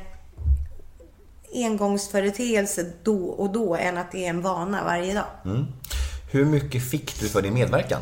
engångsföreteelse 1.54 2.92
då 3.04 3.26
och 3.26 3.50
då 3.50 3.76
än 3.76 3.98
att 3.98 4.12
det 4.12 4.26
är 4.26 4.30
en 4.30 4.42
vana 4.42 4.84
varje 4.84 5.14
dag. 5.14 5.28
Mm. 5.46 5.66
Hur 6.32 6.46
mycket 6.46 6.90
fick 6.90 7.20
du 7.20 7.30
för 7.30 7.42
din 7.42 7.54
medverkan? 7.54 8.02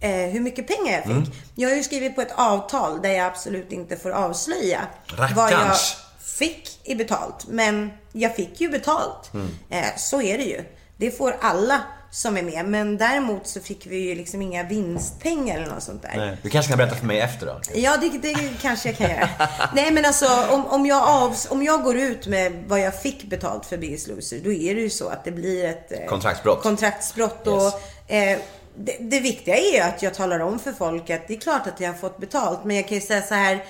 Eh, 0.00 0.10
hur 0.10 0.40
mycket 0.40 0.66
pengar 0.66 0.92
jag 0.92 1.02
fick? 1.02 1.12
Mm. 1.12 1.30
Jag 1.54 1.68
har 1.68 1.76
ju 1.76 1.82
skrivit 1.82 2.14
på 2.14 2.20
ett 2.20 2.32
avtal 2.34 3.02
där 3.02 3.10
jag 3.10 3.26
absolut 3.26 3.72
inte 3.72 3.96
får 3.96 4.10
avslöja 4.10 4.80
Rackarns. 5.06 5.96
Fick 6.40 6.80
i 6.84 6.94
betalt. 6.94 7.46
Men 7.48 7.90
jag 8.12 8.36
fick 8.36 8.60
ju 8.60 8.68
betalt. 8.68 9.34
Mm. 9.34 9.48
Eh, 9.70 9.96
så 9.96 10.22
är 10.22 10.38
det 10.38 10.44
ju. 10.44 10.64
Det 10.96 11.10
får 11.10 11.36
alla 11.40 11.80
som 12.10 12.36
är 12.36 12.42
med. 12.42 12.64
Men 12.64 12.96
däremot 12.96 13.46
så 13.46 13.60
fick 13.60 13.86
vi 13.86 13.96
ju 13.96 14.14
liksom 14.14 14.42
inga 14.42 14.62
vinstpengar 14.62 15.56
eller 15.56 15.74
något 15.74 15.82
sånt 15.82 16.02
där. 16.02 16.12
Nej. 16.16 16.36
Du 16.42 16.50
kanske 16.50 16.70
kan 16.70 16.78
berätta 16.78 16.96
för 16.96 17.06
mig 17.06 17.20
efter 17.20 17.46
då? 17.46 17.60
Ja, 17.74 17.96
det, 17.96 18.18
det 18.18 18.34
kanske 18.60 18.88
jag 18.88 18.98
kan 18.98 19.10
göra. 19.10 19.28
Nej, 19.74 19.90
men 19.90 20.04
alltså 20.04 20.26
om, 20.50 20.66
om, 20.66 20.86
jag 20.86 21.08
avs, 21.08 21.50
om 21.50 21.62
jag 21.62 21.82
går 21.82 21.96
ut 21.96 22.26
med 22.26 22.64
vad 22.66 22.80
jag 22.80 23.02
fick 23.02 23.24
betalt 23.24 23.66
för 23.66 23.76
Biggest 23.76 24.08
Loser, 24.08 24.40
då 24.44 24.52
är 24.52 24.74
det 24.74 24.80
ju 24.80 24.90
så 24.90 25.08
att 25.08 25.24
det 25.24 25.32
blir 25.32 25.64
ett 25.64 25.92
eh, 25.92 26.06
Kontraktsbrott. 26.08 26.62
kontraktsbrott. 26.62 27.46
Och, 27.46 28.12
eh, 28.12 28.38
det, 28.76 28.96
det 29.00 29.20
viktiga 29.20 29.56
är 29.56 29.72
ju 29.72 29.80
att 29.80 30.02
jag 30.02 30.14
talar 30.14 30.40
om 30.40 30.58
för 30.58 30.72
folk 30.72 31.10
att 31.10 31.28
det 31.28 31.34
är 31.34 31.40
klart 31.40 31.66
att 31.66 31.80
jag 31.80 31.88
har 31.88 31.98
fått 31.98 32.18
betalt, 32.18 32.64
men 32.64 32.76
jag 32.76 32.88
kan 32.88 32.94
ju 32.94 33.00
säga 33.00 33.22
så 33.22 33.34
här. 33.34 33.64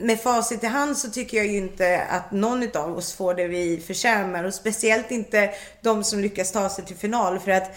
Med 0.00 0.20
facit 0.20 0.64
i 0.64 0.66
hand 0.66 0.96
så 0.98 1.10
tycker 1.10 1.36
jag 1.36 1.46
ju 1.46 1.56
inte 1.56 2.02
att 2.10 2.32
någon 2.32 2.76
av 2.76 2.96
oss 2.98 3.12
får 3.12 3.34
det 3.34 3.46
vi 3.48 3.80
förtjänar 3.86 4.44
och 4.44 4.54
speciellt 4.54 5.10
inte 5.10 5.50
de 5.82 6.04
som 6.04 6.20
lyckas 6.20 6.52
ta 6.52 6.68
sig 6.68 6.84
till 6.84 6.96
final 6.96 7.38
för 7.38 7.50
att 7.50 7.76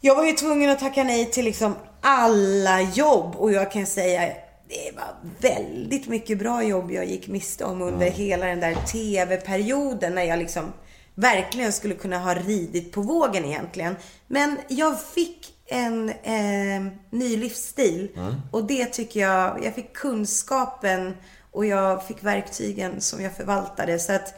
jag 0.00 0.14
var 0.14 0.24
ju 0.24 0.32
tvungen 0.32 0.70
att 0.70 0.78
tacka 0.78 1.04
nej 1.04 1.30
till 1.30 1.44
liksom 1.44 1.76
alla 2.00 2.80
jobb 2.80 3.36
och 3.36 3.52
jag 3.52 3.72
kan 3.72 3.86
säga 3.86 4.32
det 4.68 4.92
var 4.96 5.30
väldigt 5.40 6.08
mycket 6.08 6.38
bra 6.38 6.62
jobb 6.62 6.90
jag 6.90 7.04
gick 7.04 7.28
miste 7.28 7.64
om 7.64 7.82
under 7.82 8.06
Mm. 8.06 8.18
hela 8.18 8.46
den 8.46 8.60
där 8.60 8.74
TV-perioden 8.92 10.14
när 10.14 10.22
jag 10.24 10.38
liksom 10.38 10.72
verkligen 11.14 11.72
skulle 11.72 11.94
kunna 11.94 12.18
ha 12.18 12.34
ridit 12.34 12.92
på 12.92 13.02
vågen 13.02 13.44
egentligen. 13.44 13.96
Men 14.26 14.58
jag 14.68 15.02
fick 15.02 15.48
en 15.70 16.08
eh, 16.08 16.92
ny 17.10 17.36
livsstil 17.36 18.08
Mm. 18.16 18.34
och 18.50 18.64
det 18.64 18.86
tycker 18.86 19.20
jag, 19.20 19.64
jag 19.64 19.74
fick 19.74 19.92
kunskapen 19.92 21.16
och 21.52 21.66
jag 21.66 22.06
fick 22.06 22.22
verktygen 22.24 23.00
som 23.00 23.22
jag 23.22 23.36
förvaltade 23.36 23.98
så 23.98 24.12
att 24.12 24.34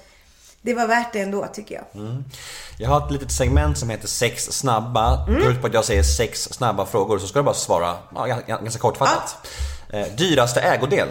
det 0.62 0.74
var 0.74 0.86
värt 0.86 1.12
det 1.12 1.20
ändå 1.20 1.46
tycker 1.46 1.74
jag. 1.74 1.84
Mm. 2.02 2.24
Jag 2.78 2.88
har 2.88 3.06
ett 3.06 3.12
litet 3.12 3.32
segment 3.32 3.78
som 3.78 3.90
heter 3.90 4.08
sex 4.08 4.44
snabba. 4.44 5.26
Det 5.26 5.32
går 5.40 5.50
ut 5.52 5.60
på 5.60 5.66
att 5.66 5.74
jag 5.74 5.84
säger 5.84 6.02
sex 6.02 6.42
snabba 6.42 6.86
frågor 6.86 7.18
så 7.18 7.26
ska 7.26 7.38
du 7.38 7.42
bara 7.42 7.54
svara 7.54 7.96
ja, 8.14 8.40
ganska 8.46 8.80
kortfattat. 8.80 9.46
Eh, 9.92 10.06
dyraste 10.16 10.60
ägodel? 10.60 11.08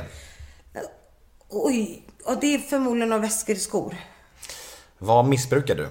Oj, 1.50 2.04
och 2.26 2.40
det 2.42 2.56
är 2.56 2.60
förmodligen 2.60 3.10
några 3.10 3.22
väskor 3.22 3.54
och 3.56 3.62
skor. 3.62 3.96
Vad 4.98 5.26
missbrukar 5.26 5.76
du? 5.76 5.88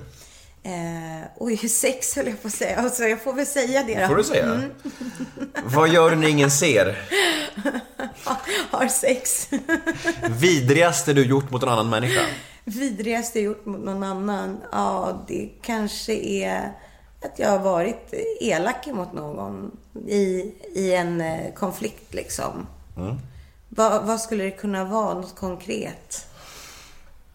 Eh, 0.62 1.26
oj, 1.36 1.56
sex 1.56 2.16
höll 2.16 2.26
jag 2.26 2.42
på 2.42 2.48
att 2.48 2.54
säga. 2.54 2.76
Alltså, 2.76 3.02
jag 3.02 3.22
får 3.22 3.32
väl 3.32 3.46
säga 3.46 3.82
det 3.82 4.00
då. 4.00 4.06
får 4.06 4.16
du 4.16 4.24
säga. 4.24 4.44
Mm. 4.44 4.70
Vad 5.64 5.88
gör 5.88 6.10
du 6.10 6.16
när 6.16 6.28
ingen 6.28 6.50
ser? 6.50 7.08
Har 8.70 8.88
sex. 8.88 9.48
Vidrigaste 10.40 11.12
du 11.12 11.24
gjort 11.24 11.50
mot 11.50 11.62
en 11.62 11.68
annan 11.68 11.90
människa? 11.90 12.20
Vidrigaste 12.64 13.38
jag 13.38 13.44
gjort 13.44 13.66
mot 13.66 13.84
någon 13.84 14.02
annan? 14.02 14.60
Ja, 14.72 15.24
det 15.28 15.50
kanske 15.62 16.12
är 16.14 16.72
att 17.22 17.38
jag 17.38 17.48
har 17.48 17.58
varit 17.58 18.14
elak 18.40 18.86
mot 18.86 19.12
någon 19.12 19.70
i, 20.06 20.54
i 20.74 20.94
en 20.94 21.20
eh, 21.20 21.54
konflikt 21.54 22.14
liksom. 22.14 22.66
Mm. 22.96 23.16
Vad, 23.68 24.06
vad 24.06 24.20
skulle 24.20 24.44
det 24.44 24.50
kunna 24.50 24.84
vara? 24.84 25.14
Något 25.14 25.36
konkret? 25.36 26.26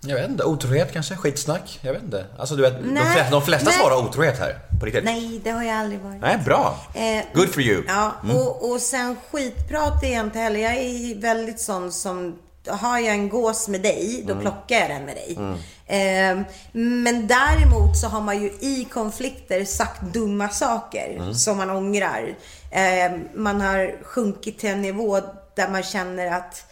Jag 0.07 0.15
vet 0.15 0.29
inte, 0.29 0.43
otrohet 0.43 0.93
kanske? 0.93 1.15
Skitsnack? 1.15 1.79
Jag 1.81 1.93
vet 1.93 2.03
inte. 2.03 2.25
Alltså 2.39 2.55
du 2.55 2.61
vet, 2.61 2.73
de 2.83 2.87
Nej, 2.89 3.13
flesta, 3.13 3.31
de 3.31 3.41
flesta 3.41 3.69
nej. 3.69 3.79
svarar 3.79 3.95
otrohet 4.07 4.39
här. 4.39 4.59
På 4.79 4.85
riktigt. 4.85 5.03
Nej, 5.03 5.41
det 5.43 5.49
har 5.49 5.63
jag 5.63 5.75
aldrig 5.77 5.99
varit. 5.99 6.21
Nej, 6.21 6.37
bra. 6.45 6.79
Eh, 6.93 7.23
Good 7.33 7.53
for 7.53 7.61
you. 7.61 7.83
Ja, 7.87 8.11
Mm. 8.23 8.35
och, 8.35 8.71
och 8.71 8.81
sen 8.81 9.17
skitprat 9.31 10.03
är 10.03 10.13
jag 10.13 10.25
inte 10.25 10.39
heller. 10.39 10.59
Jag 10.59 10.73
är 10.73 11.21
väldigt 11.21 11.59
sån 11.61 11.91
som, 11.91 12.39
har 12.67 12.99
jag 12.99 13.13
en 13.13 13.29
gås 13.29 13.67
med 13.67 13.81
dig, 13.81 14.23
då 14.27 14.31
Mm. 14.31 14.41
plockar 14.43 14.75
jag 14.79 14.89
den 14.89 15.05
med 15.05 15.15
dig. 15.15 15.35
Mm. 15.37 15.55
Eh, 15.87 16.45
men 16.71 17.27
däremot 17.27 17.97
så 17.97 18.07
har 18.07 18.21
man 18.21 18.41
ju 18.41 18.47
i 18.47 18.87
konflikter 18.93 19.65
sagt 19.65 20.01
dumma 20.01 20.49
saker 20.49 21.15
Mm. 21.17 21.33
som 21.33 21.57
man 21.57 21.69
ångrar. 21.69 22.35
Eh, 22.71 23.11
man 23.35 23.61
har 23.61 24.03
sjunkit 24.03 24.59
till 24.59 24.69
en 24.69 24.81
nivå 24.81 25.19
där 25.55 25.69
man 25.69 25.83
känner 25.83 26.27
att, 26.37 26.65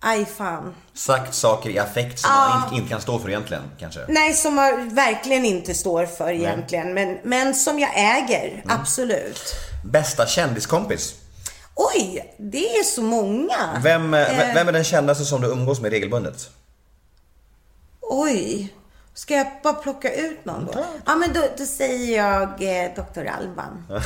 aj 0.00 0.24
fan. 0.24 0.74
Sagt 0.94 1.34
saker 1.34 1.70
i 1.70 1.78
affekt 1.78 2.18
som 2.18 2.30
Ja. 2.34 2.48
man 2.48 2.62
inte, 2.64 2.76
inte 2.76 2.88
kan 2.88 3.00
stå 3.00 3.18
för 3.18 3.28
egentligen, 3.28 3.62
kanske. 3.78 4.00
Nej, 4.08 4.34
som 4.34 4.54
man 4.54 4.94
verkligen 4.94 5.44
inte 5.44 5.74
står 5.74 6.06
för 6.06 6.30
egentligen. 6.30 6.94
Men, 6.94 7.18
men 7.22 7.54
som 7.54 7.78
jag 7.78 7.90
äger, 7.94 8.62
absolut. 8.68 9.54
Bästa 9.84 10.26
kändiskompis? 10.26 11.14
Oj, 11.74 12.34
det 12.38 12.76
är 12.78 12.82
så 12.84 13.02
många. 13.02 13.80
Vem, 13.82 14.14
eh, 14.14 14.54
vem 14.54 14.68
är 14.68 14.72
den 14.72 14.84
kändaste 14.84 15.24
som 15.24 15.40
du 15.40 15.48
umgås 15.48 15.80
med 15.80 15.90
regelbundet? 15.90 16.50
Oj. 18.00 18.74
Ska 19.14 19.34
jag 19.34 19.46
bara 19.62 19.74
plocka 19.74 20.14
ut 20.14 20.44
någon 20.44 20.66
då? 20.66 20.84
Ja, 21.06 21.16
men 21.16 21.32
då, 21.32 21.40
då 21.58 21.64
säger 21.66 22.16
jag 22.16 22.42
eh, 22.42 22.90
Dr. 22.94 23.26
Alban. 23.38 23.84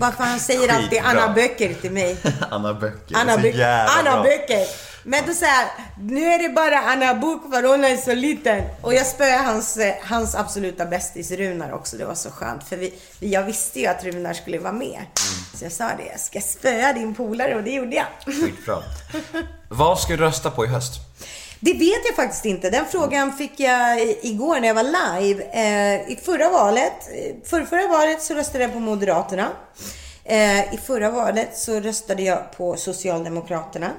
Bara 0.00 0.12
för 0.12 0.24
han 0.24 0.40
säger 0.40 0.74
alltid. 0.74 1.00
Anna 1.04 1.28
Böcker 1.34 1.74
till 1.74 1.90
mig. 1.90 2.16
Anna 2.50 2.74
Böcker. 2.74 3.16
Anna, 3.16 3.46
jävla 3.46 4.10
Anna. 4.12 4.22
Böcker. 4.22 4.66
Men 5.08 5.26
då 5.26 5.34
säger 5.34 5.66
nu 6.00 6.24
är 6.24 6.38
det 6.38 6.48
bara 6.48 6.78
Anna 6.78 7.14
Bok 7.14 7.42
för 7.52 7.62
hon 7.62 7.84
är 7.84 7.96
så 7.96 8.14
liten. 8.14 8.62
Och 8.82 8.94
jag 8.94 9.06
spöade 9.06 9.36
hans, 9.36 9.78
hans 10.02 10.34
absoluta 10.34 10.86
bästis 10.86 11.30
Runar 11.30 11.72
också. 11.72 11.96
Det 11.96 12.04
var 12.04 12.14
så 12.14 12.30
skönt. 12.30 12.68
För 12.68 12.76
vi, 12.76 12.94
jag 13.20 13.42
visste 13.42 13.80
ju 13.80 13.86
att 13.86 14.04
Runar 14.04 14.34
skulle 14.34 14.58
vara 14.58 14.72
med. 14.72 15.00
Så 15.54 15.64
jag 15.64 15.72
sa 15.72 15.84
det, 15.84 16.06
jag 16.10 16.20
ska 16.20 16.40
spöa 16.40 16.92
din 16.92 17.14
polare 17.14 17.54
och 17.54 17.62
det 17.62 17.70
gjorde 17.70 17.96
jag. 17.96 18.34
Skitbra. 18.34 18.82
Vad 19.68 20.00
ska 20.00 20.16
du 20.16 20.22
rösta 20.22 20.50
på 20.50 20.64
i 20.64 20.68
höst? 20.68 20.92
Det 21.60 21.72
vet 21.72 22.06
jag 22.06 22.16
faktiskt 22.16 22.44
inte. 22.44 22.70
Den 22.70 22.84
frågan 22.90 23.32
fick 23.32 23.60
jag 23.60 24.00
igår 24.22 24.60
när 24.60 24.68
jag 24.68 24.74
var 24.74 25.20
live. 25.20 25.42
Eh, 25.42 26.12
I 26.12 26.20
förra 26.24 26.50
valet, 26.50 26.92
eh, 27.14 27.48
för 27.48 27.64
förra 27.64 27.88
valet 27.88 28.22
så 28.22 28.34
röstade 28.34 28.64
jag 28.64 28.72
på 28.72 28.80
Moderaterna. 28.80 29.48
Eh, 30.24 30.74
I 30.74 30.80
förra 30.86 31.10
valet 31.10 31.58
så 31.58 31.80
röstade 31.80 32.22
jag 32.22 32.52
på 32.56 32.76
Socialdemokraterna. 32.76 33.90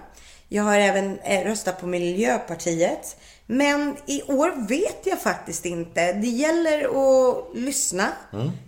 Jag 0.50 0.64
har 0.64 0.78
även 0.78 1.20
eh, 1.20 1.44
röstat 1.44 1.82
på 1.82 1.88
Miljöpartiet. 1.88 3.18
Men 3.46 3.96
i 4.06 4.22
år 4.24 4.68
vet 4.68 5.00
jag 5.04 5.22
faktiskt 5.22 5.66
inte. 5.66 6.14
Det 6.14 6.28
gäller 6.28 6.84
att 6.84 7.56
lyssna 7.56 8.08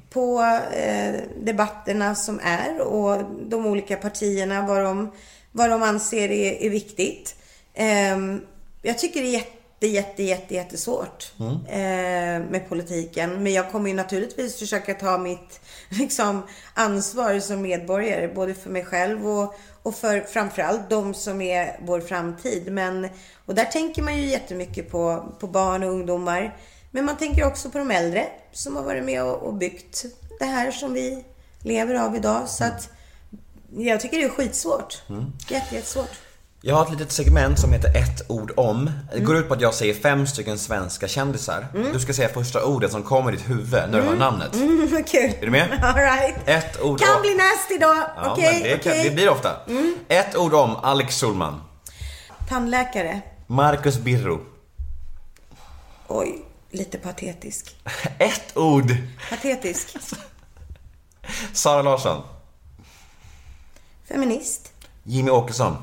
på 0.10 0.42
eh, 0.74 1.16
debatterna 1.44 2.16
som 2.16 2.40
är 2.44 2.82
och 2.82 3.24
de 3.42 3.66
olika 3.66 3.98
partierna, 3.98 4.68
vad 4.68 4.84
de, 4.84 5.12
vad 5.52 5.70
de 5.70 5.84
anser 5.84 6.32
är, 6.32 6.64
är 6.64 6.70
viktigt. 6.70 7.36
Ehm, 7.74 8.42
jag 8.82 8.98
tycker 8.98 9.22
det 9.22 9.28
är 9.28 9.32
jätte, 9.32 9.88
jätte, 9.88 10.24
jätte, 10.24 10.54
jättesvårt 10.54 11.34
eh, 11.68 11.80
med 12.50 12.70
politiken. 12.70 13.44
Men 13.44 13.54
jag 13.54 13.72
kommer 13.72 13.90
ju 13.90 13.96
naturligtvis 13.96 14.60
försöka 14.60 14.94
ta 14.94 15.18
mitt 15.18 15.62
liksom, 15.90 16.44
ansvar 16.74 17.40
som 17.40 17.62
medborgare, 17.62 18.28
både 18.28 18.54
för 18.54 18.70
mig 18.70 18.86
själv 18.86 19.28
och, 19.28 19.56
och 19.84 19.96
för 19.96 20.22
framförallt 20.22 20.90
de 20.90 21.14
som 21.14 21.42
är 21.42 21.80
vår 21.82 22.00
framtid. 22.02 22.72
Men, 22.72 23.10
och 23.46 23.56
där 23.56 23.66
tänker 23.66 24.02
man 24.02 24.18
ju 24.18 24.26
jättemycket 24.26 24.92
på, 24.92 25.34
på 25.40 25.48
barn 25.48 25.84
och 25.84 25.90
ungdomar. 25.90 26.58
Men 26.92 27.06
man 27.06 27.18
tänker 27.18 27.48
också 27.48 27.70
på 27.70 27.78
de 27.78 27.92
äldre 27.92 28.28
som 28.52 28.76
har 28.76 28.84
varit 28.84 29.04
med 29.04 29.24
och, 29.24 29.36
och 29.36 29.54
byggt 29.54 30.06
det 30.40 30.46
här 30.46 30.72
som 30.72 30.94
vi 30.94 31.24
lever 31.64 31.96
av 31.96 32.16
idag. 32.16 32.50
Så 32.50 32.64
att 32.64 32.90
jag 33.78 34.00
tycker 34.00 34.18
det 34.18 34.24
är 34.24 34.30
skitsvårt. 34.30 35.04
Mm. 35.10 35.26
Jätte, 35.50 35.76
jättesvårt. 35.76 36.29
Jag 36.62 36.76
har 36.76 36.86
ett 36.86 36.92
litet 36.92 37.12
segment 37.12 37.60
som 37.60 37.74
heter 37.74 37.96
ett 37.98 38.22
ord 38.30 38.52
om. 38.58 38.86
Det 38.86 39.14
Mm. 39.16 39.26
går 39.26 39.38
ut 39.38 39.48
på 39.48 39.54
att 39.54 39.62
jag 39.62 39.74
säger 39.74 39.94
fem 39.94 40.28
stycken 40.28 40.60
svenska 40.60 41.08
kändisar. 41.08 41.68
Du 41.94 42.00
ska 42.00 42.14
säga 42.14 42.30
första 42.30 42.64
ordet 42.66 42.92
som 42.92 43.04
kommer 43.04 43.34
i 43.34 43.36
ditt 43.36 43.50
huvud 43.50 43.72
när 43.72 43.88
du 43.88 44.02
hör 44.02 44.16
namnet. 44.16 44.56
Mm, 44.56 45.04
kul. 45.08 45.34
Är 45.40 45.42
du 45.46 45.52
med? 45.52 45.80
All 45.84 45.96
right. 45.96 46.36
Ett 46.46 46.82
ord 46.82 47.00
Kan 47.00 47.16
om... 47.16 47.22
bli 47.22 47.36
nasty 47.36 47.78
då. 47.80 47.96
Ja, 48.18 48.32
Okej, 48.32 48.54
men 48.54 48.64
det, 48.64 48.78
kan, 48.78 48.92
okej. 48.92 49.04
det 49.04 49.16
blir 49.16 49.30
ofta. 49.30 49.56
Mm. 49.68 49.96
Ett 50.08 50.36
ord 50.36 50.54
om 50.54 50.76
Alex 50.76 51.20
Schulman. 51.22 51.62
Tandläkare. 52.50 53.22
Marcus 53.48 53.98
Birro. 53.98 54.42
Oj, 56.08 56.42
lite 56.72 56.98
patetisk. 56.98 57.76
Ett 58.18 58.58
ord. 58.58 58.96
Patetisk. 59.30 59.96
Sara 61.54 61.82
Larsson. 61.82 62.22
Feminist. 64.08 64.72
Jimmy 65.04 65.32
Åkesson. 65.32 65.78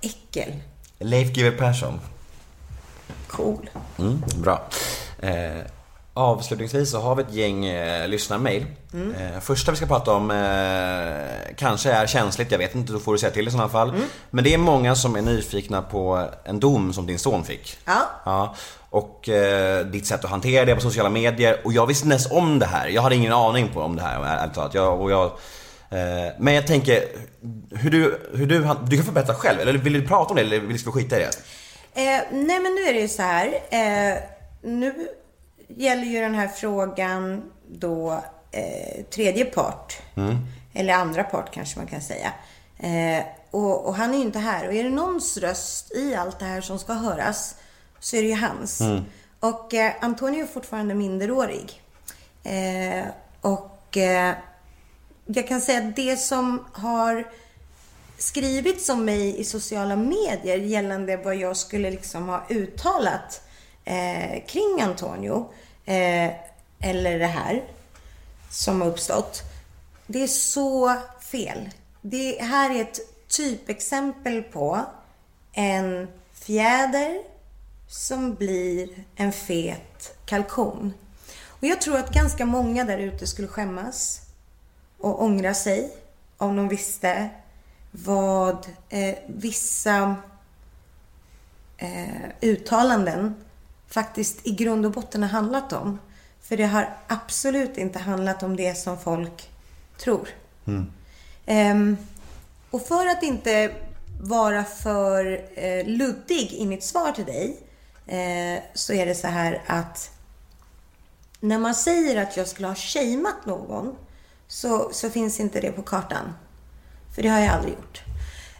Äckel. 0.00 0.52
Leif 0.98 1.32
GW 1.32 1.50
Persson. 1.50 2.00
Cool. 3.26 3.70
Mm, 3.98 4.22
bra. 4.36 4.62
Eh, 5.18 5.62
avslutningsvis 6.14 6.90
så 6.90 7.00
har 7.00 7.14
vi 7.14 7.22
ett 7.22 7.32
gäng 7.32 7.66
eh, 7.66 8.08
lyssnarmail. 8.08 8.66
Mm. 8.92 9.14
Eh, 9.14 9.40
första 9.40 9.70
vi 9.70 9.76
ska 9.76 9.86
prata 9.86 10.12
om 10.12 10.30
eh, 10.30 11.56
kanske 11.56 11.92
är 11.92 12.06
känsligt, 12.06 12.52
jag 12.52 12.58
vet 12.58 12.74
inte, 12.74 12.92
då 12.92 12.98
får 12.98 13.12
du 13.12 13.18
säga 13.18 13.32
till 13.32 13.48
i 13.48 13.50
sådana 13.50 13.68
fall. 13.68 13.88
Mm. 13.88 14.04
Men 14.30 14.44
det 14.44 14.54
är 14.54 14.58
många 14.58 14.94
som 14.94 15.16
är 15.16 15.22
nyfikna 15.22 15.82
på 15.82 16.28
en 16.44 16.60
dom 16.60 16.92
som 16.92 17.06
din 17.06 17.18
son 17.18 17.44
fick. 17.44 17.78
Ja. 17.84 18.02
Ja, 18.24 18.54
och 18.90 19.28
eh, 19.28 19.86
ditt 19.86 20.06
sätt 20.06 20.24
att 20.24 20.30
hantera 20.30 20.64
det 20.64 20.74
på 20.74 20.80
sociala 20.80 21.10
medier. 21.10 21.60
Och 21.64 21.72
jag 21.72 21.86
visste 21.86 22.04
inte 22.04 22.14
ens 22.14 22.30
om 22.30 22.58
det 22.58 22.66
här. 22.66 22.88
Jag 22.88 23.02
hade 23.02 23.14
ingen 23.14 23.32
aning 23.32 23.68
på 23.74 23.80
om 23.80 23.96
det 23.96 24.02
här 24.02 24.24
ärligt 24.24 24.54
talat. 24.54 24.74
Jag, 24.74 25.00
och 25.00 25.10
jag, 25.10 25.32
men 26.38 26.54
jag 26.54 26.66
tänker, 26.66 27.04
hur 27.70 27.90
du, 27.90 28.28
hur 28.34 28.46
du, 28.46 28.68
du 28.88 28.96
kan 28.96 29.06
få 29.06 29.12
berätta 29.12 29.34
själv. 29.34 29.60
Eller 29.60 29.72
vill 29.72 29.92
du 29.92 30.06
prata 30.06 30.30
om 30.30 30.36
det 30.36 30.42
eller 30.42 30.60
vill 30.60 30.76
du 30.76 30.92
skita 30.92 31.16
i 31.16 31.18
det? 31.18 31.30
Eh, 31.94 32.22
nej, 32.30 32.60
men 32.60 32.74
nu 32.74 32.80
är 32.80 32.92
det 32.92 33.00
ju 33.00 33.08
så 33.08 33.22
här. 33.22 33.46
Eh, 33.70 34.18
nu 34.62 35.08
gäller 35.68 36.04
ju 36.04 36.20
den 36.20 36.34
här 36.34 36.48
frågan 36.48 37.50
då 37.68 38.22
eh, 38.50 39.04
tredje 39.10 39.44
part. 39.44 39.98
Mm. 40.16 40.36
Eller 40.74 40.94
andra 40.94 41.24
part 41.24 41.54
kanske 41.54 41.78
man 41.78 41.86
kan 41.86 42.00
säga. 42.00 42.32
Eh, 42.78 43.24
och, 43.50 43.86
och 43.86 43.94
han 43.94 44.14
är 44.14 44.18
ju 44.18 44.24
inte 44.24 44.38
här. 44.38 44.68
Och 44.68 44.74
är 44.74 44.84
det 44.84 44.90
någons 44.90 45.36
röst 45.36 45.92
i 45.92 46.14
allt 46.14 46.38
det 46.38 46.44
här 46.44 46.60
som 46.60 46.78
ska 46.78 46.92
höras 46.92 47.54
så 48.00 48.16
är 48.16 48.22
det 48.22 48.28
ju 48.28 48.34
hans. 48.34 48.80
Mm. 48.80 49.04
Och 49.40 49.74
eh, 49.74 49.92
Antonio 50.00 50.42
är 50.42 50.46
fortfarande 50.46 50.94
minderårig. 50.94 51.82
Eh, 52.42 53.04
och 53.40 53.96
eh, 53.96 54.34
jag 55.34 55.48
kan 55.48 55.60
säga 55.60 55.88
att 55.88 55.96
det 55.96 56.16
som 56.16 56.64
har 56.72 57.30
skrivits 58.18 58.88
om 58.88 59.04
mig 59.04 59.40
i 59.40 59.44
sociala 59.44 59.96
medier 59.96 60.58
gällande 60.58 61.16
vad 61.16 61.36
jag 61.36 61.56
skulle 61.56 61.90
liksom 61.90 62.28
ha 62.28 62.46
uttalat 62.48 63.42
eh, 63.84 64.46
kring 64.46 64.80
Antonio. 64.80 65.52
Eh, 65.84 66.30
eller 66.80 67.18
det 67.18 67.26
här 67.26 67.64
som 68.50 68.80
har 68.80 68.88
uppstått. 68.88 69.42
Det 70.06 70.22
är 70.22 70.26
så 70.26 70.94
fel. 71.20 71.70
Det 72.00 72.42
här 72.42 72.76
är 72.76 72.80
ett 72.80 73.28
typexempel 73.28 74.42
på 74.42 74.84
en 75.52 76.08
fjäder 76.32 77.22
som 77.88 78.34
blir 78.34 78.88
en 79.16 79.32
fet 79.32 80.18
kalkon. 80.26 80.94
Och 81.46 81.64
jag 81.64 81.80
tror 81.80 81.96
att 81.96 82.14
ganska 82.14 82.46
många 82.46 82.84
där 82.84 82.98
ute 82.98 83.26
skulle 83.26 83.48
skämmas 83.48 84.27
och 84.98 85.22
ångra 85.22 85.54
sig 85.54 85.92
om 86.36 86.56
de 86.56 86.68
visste 86.68 87.28
vad 87.90 88.66
eh, 88.88 89.14
vissa 89.26 90.16
eh, 91.76 92.30
uttalanden 92.40 93.34
faktiskt 93.88 94.46
i 94.46 94.50
grund 94.50 94.86
och 94.86 94.92
botten 94.92 95.22
har 95.22 95.30
handlat 95.30 95.72
om. 95.72 95.98
För 96.40 96.56
det 96.56 96.66
har 96.66 96.96
absolut 97.06 97.78
inte 97.78 97.98
handlat 97.98 98.42
om 98.42 98.56
det 98.56 98.74
som 98.74 98.98
folk 98.98 99.50
tror. 99.98 100.28
Ehm, 101.46 101.96
och 102.70 102.82
för 102.82 103.06
att 103.06 103.22
inte 103.22 103.74
vara 104.20 104.64
för 104.64 105.44
eh, 105.54 105.86
luddig 105.86 106.52
i 106.52 106.66
mitt 106.66 106.84
svar 106.84 107.12
till 107.12 107.24
dig 107.24 107.56
eh, 108.06 108.62
så 108.74 108.92
är 108.92 109.06
det 109.06 109.14
så 109.14 109.26
här 109.26 109.62
att 109.66 110.10
när 111.40 111.58
man 111.58 111.74
säger 111.74 112.22
att 112.22 112.36
jag 112.36 112.48
skulle 112.48 112.68
ha 112.68 112.74
shameat 112.74 113.46
någon 113.46 113.96
så, 114.48 114.90
så 114.92 115.10
finns 115.10 115.40
inte 115.40 115.60
det 115.60 115.72
på 115.72 115.82
kartan. 115.82 116.32
För 117.14 117.22
det 117.22 117.28
har 117.28 117.40
jag 117.40 117.54
aldrig 117.54 117.74
gjort. 117.74 118.02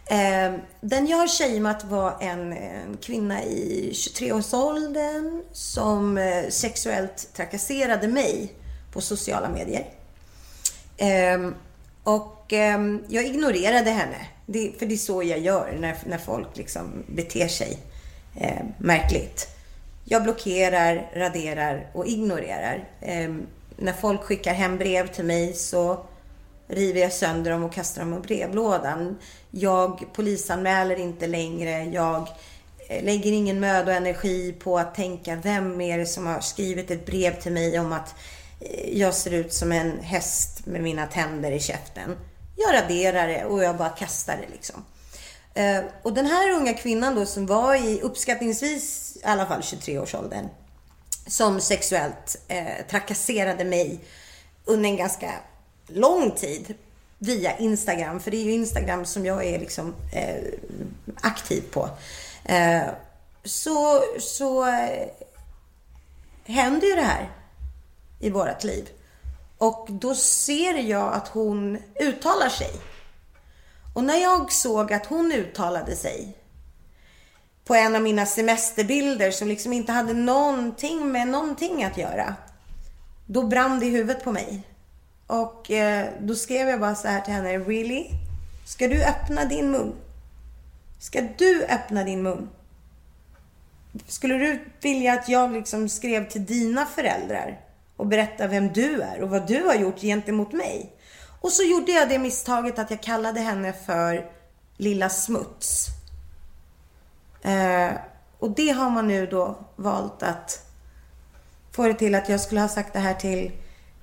Eh, 0.05 0.59
den 0.81 1.07
jag 1.07 1.17
har 1.17 1.27
shameat 1.27 1.83
var 1.83 2.17
en, 2.21 2.53
en 2.53 2.97
kvinna 2.97 3.43
i 3.43 3.91
23-årsåldern 3.93 5.43
som 5.51 6.17
eh, 6.17 6.49
sexuellt 6.49 7.29
trakasserade 7.33 8.07
mig 8.07 8.53
på 8.93 9.01
sociala 9.01 9.49
medier. 9.49 9.85
Eh, 10.97 11.51
och 12.03 12.53
ehm, 12.53 13.03
jag 13.07 13.25
ignorerade 13.25 13.91
henne. 13.91 14.27
Det, 14.45 14.71
för 14.79 14.85
det 14.85 14.93
är 14.93 14.97
så 14.97 15.23
jag 15.23 15.39
gör 15.39 15.77
när, 15.79 15.97
när 16.05 16.17
folk 16.17 16.57
liksom 16.57 17.03
beter 17.07 17.47
sig 17.47 17.77
eh, 18.35 18.65
märkligt. 18.77 19.47
Jag 20.05 20.23
blockerar, 20.23 21.11
raderar 21.13 21.87
och 21.93 22.07
ignorerar. 22.07 22.89
Ehm, 23.01 23.47
när 23.81 23.93
folk 23.93 24.23
skickar 24.23 24.53
hem 24.53 24.77
brev 24.77 25.07
till 25.07 25.25
mig 25.25 25.53
så 25.53 26.05
river 26.67 27.01
jag 27.01 27.13
sönder 27.13 27.51
dem 27.51 27.63
och 27.63 27.73
kastar 27.73 28.01
dem 28.01 28.13
i 28.13 28.19
brevlådan. 28.19 29.17
Jag 29.51 30.13
polisanmäler 30.13 30.95
inte 30.95 31.27
längre. 31.27 31.83
Jag 31.83 32.29
eh, 32.89 33.03
lägger 33.03 33.31
ingen 33.31 33.59
möda 33.59 33.91
och 33.91 33.97
energi 33.97 34.55
på 34.59 34.79
att 34.79 34.95
tänka 34.95 35.35
vem 35.35 35.81
är 35.81 35.97
det 35.97 36.05
som 36.05 36.27
har 36.27 36.39
skrivit 36.39 36.91
ett 36.91 37.05
brev 37.05 37.41
till 37.41 37.51
mig 37.51 37.79
om 37.79 37.93
att 37.93 38.15
eh, 38.59 38.97
jag 38.99 39.13
ser 39.13 39.33
ut 39.33 39.53
som 39.53 39.71
en 39.71 39.99
häst 39.99 40.65
med 40.65 40.81
mina 40.81 41.07
tänder 41.07 41.51
i 41.51 41.59
käften. 41.59 42.15
Jag 42.55 42.73
raderar 42.73 43.27
det 43.27 43.45
och 43.45 43.63
jag 43.63 43.77
bara 43.77 43.89
kastar 43.89 44.37
det 44.37 44.53
liksom. 44.53 44.85
Eh, 45.53 45.83
och 46.03 46.13
den 46.13 46.25
här 46.25 46.51
unga 46.51 46.73
kvinnan 46.73 47.15
då 47.15 47.25
som 47.25 47.45
var 47.45 47.75
i 47.75 48.01
uppskattningsvis 48.01 49.17
i 49.23 49.25
alla 49.25 49.45
fall 49.45 49.61
23-årsåldern 49.61 50.49
som 51.29 51.61
sexuellt 51.61 52.41
eh, 52.47 52.85
trakasserade 52.89 53.65
mig 53.65 53.99
under 54.65 54.89
en 54.89 54.97
ganska 54.97 55.31
lång 55.87 56.31
tid 56.31 56.75
via 57.17 57.57
Instagram. 57.57 58.19
För 58.19 58.31
det 58.31 58.37
är 58.37 58.43
ju 58.43 58.51
Instagram 58.51 59.05
som 59.05 59.25
jag 59.25 59.45
är 59.45 59.59
liksom 59.59 59.95
eh, 60.13 60.43
aktiv 61.21 61.63
på. 61.71 61.89
Eh, 62.45 62.83
så 63.43 64.03
så 64.19 64.65
eh, 64.65 65.07
händer 66.43 66.87
ju 66.87 66.95
det 66.95 67.01
här 67.01 67.29
i 68.19 68.29
vårt 68.29 68.63
liv. 68.63 68.89
Och 69.57 69.87
då 69.89 70.15
ser 70.15 70.73
jag 70.73 71.13
att 71.13 71.27
hon 71.27 71.77
uttalar 71.99 72.49
sig. 72.49 72.71
Och 73.95 74.03
när 74.03 74.17
jag 74.17 74.51
såg 74.51 74.93
att 74.93 75.05
hon 75.05 75.31
uttalade 75.31 75.95
sig 75.95 76.37
på 77.69 77.75
en 77.75 77.95
av 77.95 78.01
mina 78.01 78.25
semesterbilder 78.25 79.31
som 79.31 79.47
liksom 79.47 79.73
inte 79.73 79.91
hade 79.91 80.13
någonting 80.13 81.11
med 81.11 81.27
någonting 81.27 81.83
att 81.83 81.97
göra. 81.97 82.35
Då 83.25 83.47
brann 83.47 83.79
det 83.79 83.85
i 83.85 83.89
huvudet 83.89 84.23
på 84.23 84.31
mig. 84.31 84.61
Och 85.27 85.71
eh, 85.71 86.07
då 86.19 86.35
skrev 86.35 86.67
jag 86.67 86.79
bara 86.79 86.95
så 86.95 87.07
här 87.07 87.21
till 87.21 87.33
henne. 87.33 87.57
Really? 87.57 88.05
Ska 88.65 88.87
du 88.87 89.03
öppna 89.03 89.45
din 89.45 89.71
mun? 89.71 89.95
Ska 90.99 91.21
du 91.37 91.65
öppna 91.65 92.03
din 92.03 92.23
mun? 92.23 92.49
Skulle 94.07 94.33
du 94.33 94.59
vilja 94.81 95.13
att 95.13 95.29
jag 95.29 95.51
liksom 95.51 95.89
skrev 95.89 96.29
till 96.29 96.45
dina 96.45 96.85
föräldrar 96.85 97.59
och 97.95 98.07
berättade 98.07 98.49
vem 98.49 98.73
du 98.73 99.01
är 99.01 99.21
och 99.21 99.29
vad 99.29 99.47
du 99.47 99.63
har 99.63 99.75
gjort 99.75 100.01
gentemot 100.01 100.53
mig? 100.53 100.93
Och 101.41 101.51
så 101.51 101.63
gjorde 101.63 101.91
jag 101.91 102.09
det 102.09 102.19
misstaget 102.19 102.79
att 102.79 102.91
jag 102.91 103.01
kallade 103.01 103.39
henne 103.39 103.73
för 103.85 104.25
Lilla 104.77 105.09
Smuts. 105.09 105.98
Eh, 107.41 107.91
och 108.39 108.51
det 108.51 108.69
har 108.69 108.89
man 108.89 109.07
nu 109.07 109.25
då 109.25 109.55
valt 109.75 110.23
att 110.23 110.65
få 111.71 111.87
det 111.87 111.93
till 111.93 112.15
att 112.15 112.29
jag 112.29 112.41
skulle 112.41 112.61
ha 112.61 112.67
sagt 112.67 112.93
det 112.93 112.99
här 112.99 113.13
till, 113.13 113.51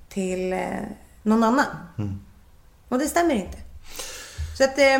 till 0.09 0.53
eh, 0.53 0.83
någon 1.23 1.43
annan. 1.43 1.65
Och 2.89 2.99
det 2.99 3.07
stämmer 3.07 3.35
inte. 3.35 3.57
Så 4.57 4.63
att 4.63 4.79
eh, 4.79 4.99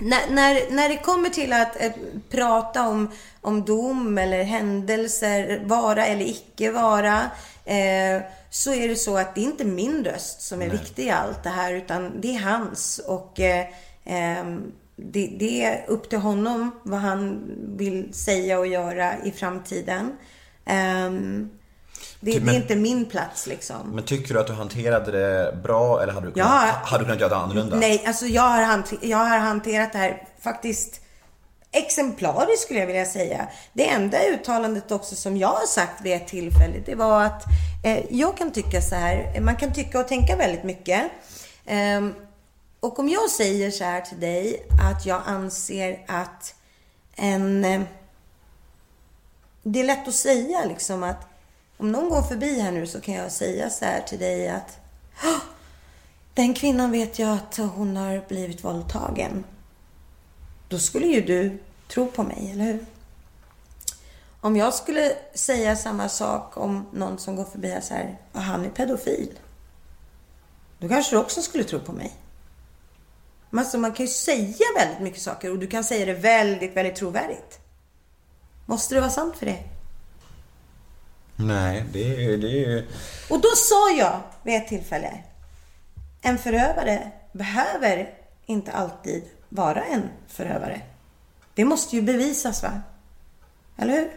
när, 0.00 0.30
när, 0.30 0.70
när 0.70 0.88
det 0.88 0.96
kommer 0.96 1.28
till 1.28 1.52
att 1.52 1.82
eh, 1.82 1.92
prata 2.30 2.88
om, 2.88 3.10
om 3.40 3.64
dom 3.64 4.18
eller 4.18 4.42
händelser, 4.44 5.62
vara 5.64 6.06
eller 6.06 6.24
icke 6.24 6.70
vara, 6.70 7.20
eh, 7.64 8.22
så 8.50 8.74
är 8.74 8.88
det 8.88 8.96
så 8.96 9.18
att 9.18 9.34
det 9.34 9.40
är 9.40 9.44
inte 9.44 9.64
min 9.64 10.04
röst 10.04 10.40
som 10.40 10.62
är 10.62 10.68
viktig 10.68 11.06
i 11.06 11.10
allt 11.10 11.42
det 11.42 11.50
här, 11.50 11.72
utan 11.72 12.20
det 12.20 12.34
är 12.34 12.40
hans. 12.40 12.98
Och 12.98 13.40
eh, 13.40 13.66
ehm, 14.04 14.72
det, 14.98 15.26
det 15.38 15.64
är 15.64 15.84
upp 15.88 16.08
till 16.10 16.18
honom 16.18 16.70
vad 16.82 17.00
han 17.00 17.40
vill 17.76 18.14
säga 18.14 18.58
och 18.58 18.66
göra 18.66 19.14
i 19.24 19.30
framtiden. 19.30 20.12
Ehm, 20.66 21.50
det, 22.20 22.32
Typ, 22.32 22.40
det 22.44 22.50
är 22.50 22.52
men- 22.52 22.54
inte 22.62 22.76
min 22.76 23.04
plats 23.04 23.46
liksom. 23.46 23.90
Men 23.94 24.04
tycker 24.04 24.34
du 24.34 24.40
att 24.40 24.46
du 24.46 24.52
hanterade 24.52 25.10
det 25.12 25.56
bra 25.62 26.02
eller 26.02 26.12
hade 26.12 26.26
du 26.26 26.32
kunnat, 26.32 26.48
Ja. 26.48 26.72
hade 26.84 27.02
du 27.02 27.06
kunnat 27.06 27.20
göra 27.20 27.30
det 27.30 27.36
annorlunda? 27.36 27.76
Nej, 27.76 28.04
alltså 28.06 28.26
jag 28.26 28.42
har, 28.42 28.62
hanter- 28.62 28.98
jag 29.02 29.18
har 29.18 29.38
hanterat 29.38 29.92
det 29.92 29.98
här 29.98 30.22
faktiskt 30.40 31.00
exemplariskt 31.72 32.62
skulle 32.62 32.78
jag 32.80 32.86
vilja 32.86 33.04
säga. 33.04 33.48
Det 33.72 33.88
enda 33.88 34.18
uttalandet 34.28 34.92
också 34.92 35.14
som 35.14 35.36
jag 35.36 35.48
har 35.48 35.66
sagt 35.66 36.00
vid 36.04 36.12
ett 36.12 36.26
tillfälle, 36.28 36.74
det 36.86 36.94
var 36.94 37.22
att 37.24 37.42
eh, 37.84 38.00
jag 38.10 38.36
kan 38.36 38.50
tycka 38.52 38.80
så 38.80 38.94
här, 38.94 39.40
man 39.40 39.56
kan 39.56 39.72
tycka 39.72 40.00
och 40.00 40.08
tänka 40.08 40.36
väldigt 40.36 40.64
mycket. 40.64 41.02
Ehm, 41.66 42.14
och 42.80 42.98
om 42.98 43.08
jag 43.08 43.30
säger 43.30 43.70
så 43.70 43.84
här 43.84 44.00
till 44.00 44.20
dig 44.20 44.66
att 44.82 45.06
jag 45.06 45.22
anser 45.26 46.04
att 46.08 46.54
en... 47.16 47.64
Eh, 47.64 47.82
det 49.62 49.80
är 49.80 49.84
lätt 49.84 50.08
att 50.08 50.14
säga 50.14 50.64
liksom 50.64 51.02
att 51.02 51.26
om 51.76 51.92
någon 51.92 52.08
går 52.08 52.22
förbi 52.22 52.60
här 52.60 52.72
nu 52.72 52.86
så 52.86 53.00
kan 53.00 53.14
jag 53.14 53.32
säga 53.32 53.70
så 53.70 53.84
här 53.84 54.00
till 54.00 54.18
dig 54.18 54.48
att 54.48 54.78
den 56.34 56.54
kvinnan 56.54 56.90
vet 56.90 57.18
jag 57.18 57.30
att 57.30 57.56
hon 57.56 57.96
har 57.96 58.24
blivit 58.28 58.64
våldtagen. 58.64 59.44
Då 60.68 60.78
skulle 60.78 61.06
ju 61.06 61.20
du 61.20 61.58
tro 61.88 62.06
på 62.06 62.22
mig, 62.22 62.50
eller 62.52 62.64
hur? 62.64 62.86
Om 64.40 64.56
jag 64.56 64.74
skulle 64.74 65.12
säga 65.34 65.76
samma 65.76 66.08
sak 66.08 66.56
om 66.56 66.86
någon 66.92 67.18
som 67.18 67.36
går 67.36 67.44
förbi 67.44 67.68
här 67.68 67.80
så 67.80 67.94
här, 67.94 68.18
och 68.32 68.42
han 68.42 68.64
är 68.64 68.70
pedofil. 68.70 69.38
Då 70.78 70.88
kanske 70.88 71.16
du 71.16 71.20
också 71.20 71.42
skulle 71.42 71.64
tro 71.64 71.80
på 71.80 71.92
mig. 71.92 72.12
Men 73.50 73.58
alltså, 73.58 73.78
man 73.78 73.92
kan 73.92 74.06
ju 74.06 74.12
säga 74.12 74.64
väldigt 74.76 75.00
mycket 75.00 75.22
saker 75.22 75.50
och 75.50 75.58
du 75.58 75.66
kan 75.66 75.84
säga 75.84 76.06
det 76.06 76.14
väldigt, 76.14 76.76
väldigt 76.76 76.96
trovärdigt. 76.96 77.60
Måste 78.66 78.94
det 78.94 79.00
vara 79.00 79.10
sant 79.10 79.36
för 79.36 79.46
det? 79.46 79.64
Nej, 81.36 81.84
det 81.92 82.14
är 82.14 82.20
ju... 82.20 82.36
Det 82.36 82.64
är. 82.64 82.86
Och 83.30 83.40
då 83.40 83.48
sa 83.56 83.90
jag 83.90 84.20
vid 84.42 84.54
ett 84.54 84.68
tillfälle, 84.68 85.22
en 86.22 86.38
förövare 86.38 87.12
behöver 87.32 88.14
inte 88.46 88.72
alltid 88.72 89.24
vara 89.48 89.84
en 89.84 90.08
förövare. 90.28 90.80
Det 91.54 91.64
måste 91.64 91.96
ju 91.96 92.02
bevisas 92.02 92.62
va? 92.62 92.82
Eller 93.76 93.92
hur? 93.92 94.10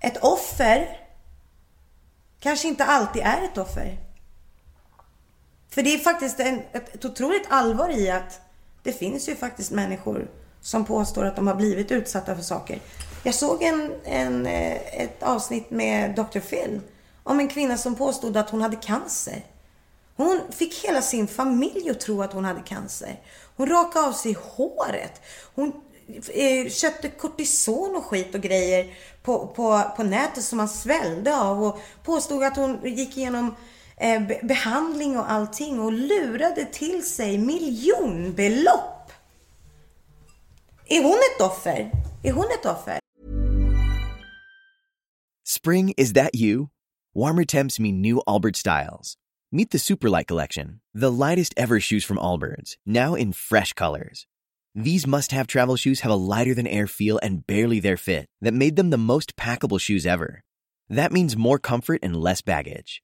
Ett 0.00 0.16
offer 0.16 1.00
kanske 2.40 2.68
inte 2.68 2.84
alltid 2.84 3.22
är 3.22 3.42
ett 3.42 3.58
offer. 3.58 3.98
För 5.74 5.82
det 5.82 5.94
är 5.94 5.98
faktiskt 5.98 6.40
en, 6.40 6.62
ett, 6.72 6.94
ett 6.94 7.04
otroligt 7.04 7.46
allvar 7.48 7.98
i 7.98 8.10
att 8.10 8.40
det 8.82 8.92
finns 8.92 9.28
ju 9.28 9.36
faktiskt 9.36 9.70
människor 9.70 10.28
som 10.60 10.84
påstår 10.84 11.24
att 11.24 11.36
de 11.36 11.46
har 11.46 11.54
blivit 11.54 11.90
utsatta 11.90 12.36
för 12.36 12.42
saker. 12.42 12.80
Jag 13.22 13.34
såg 13.34 13.62
en, 13.62 13.92
en, 14.04 14.46
eh, 14.46 15.02
ett 15.02 15.22
avsnitt 15.22 15.70
med 15.70 16.14
Dr. 16.14 16.40
Phil 16.40 16.80
om 17.22 17.40
en 17.40 17.48
kvinna 17.48 17.76
som 17.76 17.94
påstod 17.94 18.36
att 18.36 18.50
hon 18.50 18.62
hade 18.62 18.76
cancer. 18.76 19.44
Hon 20.16 20.40
fick 20.50 20.84
hela 20.84 21.02
sin 21.02 21.28
familj 21.28 21.90
att 21.90 22.00
tro 22.00 22.22
att 22.22 22.32
hon 22.32 22.44
hade 22.44 22.60
cancer. 22.60 23.20
Hon 23.56 23.68
rakade 23.68 24.06
av 24.06 24.12
sig 24.12 24.36
håret. 24.40 25.20
Hon 25.54 25.72
eh, 26.34 26.70
köpte 26.70 27.08
kortison 27.08 27.96
och 27.96 28.04
skit 28.04 28.34
och 28.34 28.40
grejer 28.40 28.94
på, 29.22 29.46
på, 29.46 29.82
på 29.96 30.02
nätet 30.02 30.44
som 30.44 30.56
man 30.56 30.68
svällde 30.68 31.36
av 31.36 31.64
och 31.64 31.80
påstod 32.04 32.44
att 32.44 32.56
hon 32.56 32.80
gick 32.84 33.16
igenom 33.16 33.46
eh, 33.46 33.54
Eh, 33.96 34.22
behandling 34.42 35.18
och 35.18 35.30
allting 35.30 35.80
och 35.80 35.92
lurade 35.92 36.64
till 36.64 37.06
sig 37.06 37.38
miljonbelopp. 37.38 39.12
Är 40.86 41.02
hon 41.02 41.18
ett 41.34 41.40
offer? 41.40 41.90
Är 42.22 42.32
hon 42.32 42.44
ett 42.44 42.66
offer? 42.66 42.98
Spring, 45.46 45.94
is 45.96 46.12
that 46.12 46.30
you? 46.34 46.68
Warmer 47.14 47.44
temps 47.44 47.78
mean 47.78 48.02
new 48.02 48.20
Allbirds 48.26 48.58
styles. 48.58 49.16
Meet 49.52 49.70
the 49.70 49.78
Superlight 49.78 50.26
Collection, 50.26 50.80
the 50.92 51.12
lightest 51.12 51.54
ever 51.56 51.78
shoes 51.78 52.04
from 52.04 52.18
Allbirds, 52.18 52.76
now 52.84 53.14
in 53.14 53.32
fresh 53.32 53.72
colors. 53.72 54.26
These 54.74 55.06
must 55.06 55.30
have 55.30 55.46
travel 55.46 55.76
shoes 55.76 56.00
have 56.00 56.10
a 56.10 56.16
lighter 56.16 56.54
than 56.54 56.66
air 56.66 56.88
feel 56.88 57.20
and 57.22 57.46
barely 57.46 57.78
their 57.78 57.96
fit 57.96 58.26
that 58.40 58.52
made 58.52 58.74
them 58.74 58.90
the 58.90 58.98
most 58.98 59.36
packable 59.36 59.80
shoes 59.80 60.06
ever. 60.06 60.42
That 60.88 61.12
means 61.12 61.36
more 61.36 61.60
comfort 61.60 62.00
and 62.02 62.16
less 62.16 62.42
baggage. 62.42 63.03